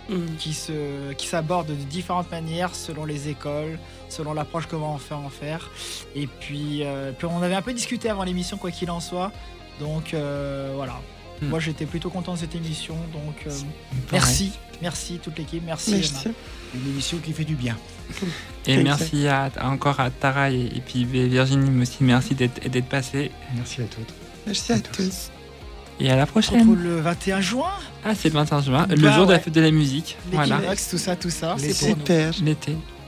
accessible 0.09 0.37
qui 0.37 0.53
se 0.53 1.13
qui 1.13 1.27
s'aborde 1.27 1.67
de 1.67 1.73
différentes 1.73 2.29
manières 2.31 2.75
selon 2.75 3.05
les 3.05 3.29
écoles, 3.29 3.79
selon 4.09 4.33
l'approche 4.33 4.65
comment 4.67 4.95
on 4.95 4.97
fait 4.97 5.13
en 5.13 5.29
faire. 5.29 5.69
Et 6.15 6.27
puis, 6.27 6.83
euh, 6.83 7.11
puis 7.11 7.27
on 7.27 7.41
avait 7.41 7.55
un 7.55 7.61
peu 7.61 7.73
discuté 7.73 8.09
avant 8.09 8.23
l'émission 8.23 8.57
quoi 8.57 8.71
qu'il 8.71 8.91
en 8.91 8.99
soit. 8.99 9.31
Donc 9.79 10.13
euh, 10.13 10.73
voilà. 10.75 10.99
Hmm. 11.41 11.49
Moi 11.49 11.59
j'étais 11.59 11.85
plutôt 11.85 12.09
content 12.09 12.33
de 12.33 12.39
cette 12.39 12.55
émission. 12.55 12.95
Donc 13.13 13.47
euh, 13.47 13.51
merci, 14.11 14.51
merci 14.81 15.19
toute 15.21 15.37
l'équipe, 15.37 15.63
merci. 15.65 15.91
Merci. 15.91 16.25
Emma. 16.25 16.35
Une 16.73 16.89
émission 16.91 17.17
qui 17.17 17.33
fait 17.33 17.45
du 17.45 17.55
bien. 17.55 17.77
Et 18.67 18.77
merci 18.83 19.27
à, 19.27 19.49
encore 19.63 19.99
à 19.99 20.11
Tara 20.11 20.51
et, 20.51 20.61
et 20.61 20.81
puis 20.85 21.03
Virginie 21.03 21.81
aussi 21.81 21.97
merci 22.01 22.35
d'être 22.35 22.69
d'être 22.69 22.85
passée. 22.85 23.31
Merci 23.55 23.81
à 23.81 23.85
toutes. 23.85 24.13
Merci 24.45 24.73
à 24.73 24.79
tous. 24.79 25.31
Et 26.01 26.09
à 26.09 26.15
la 26.15 26.25
prochaine. 26.25 26.59
retrouve 26.59 26.81
le 26.81 26.99
21 26.99 27.41
juin. 27.41 27.69
Ah, 28.03 28.15
c'est 28.15 28.29
le 28.29 28.33
21 28.33 28.61
juin, 28.61 28.87
le 28.89 28.95
Bah 28.95 29.11
jour 29.11 29.27
de 29.27 29.33
la 29.33 29.39
fête 29.39 29.53
de 29.53 29.61
la 29.61 29.69
musique. 29.69 30.17
Voilà. 30.31 30.59
Tout 30.89 30.97
ça, 30.97 31.15
tout 31.15 31.29
ça. 31.29 31.55
C'est 31.59 31.77
pour. 31.77 31.97
Super. 31.97 32.33
L'été. 32.43 32.75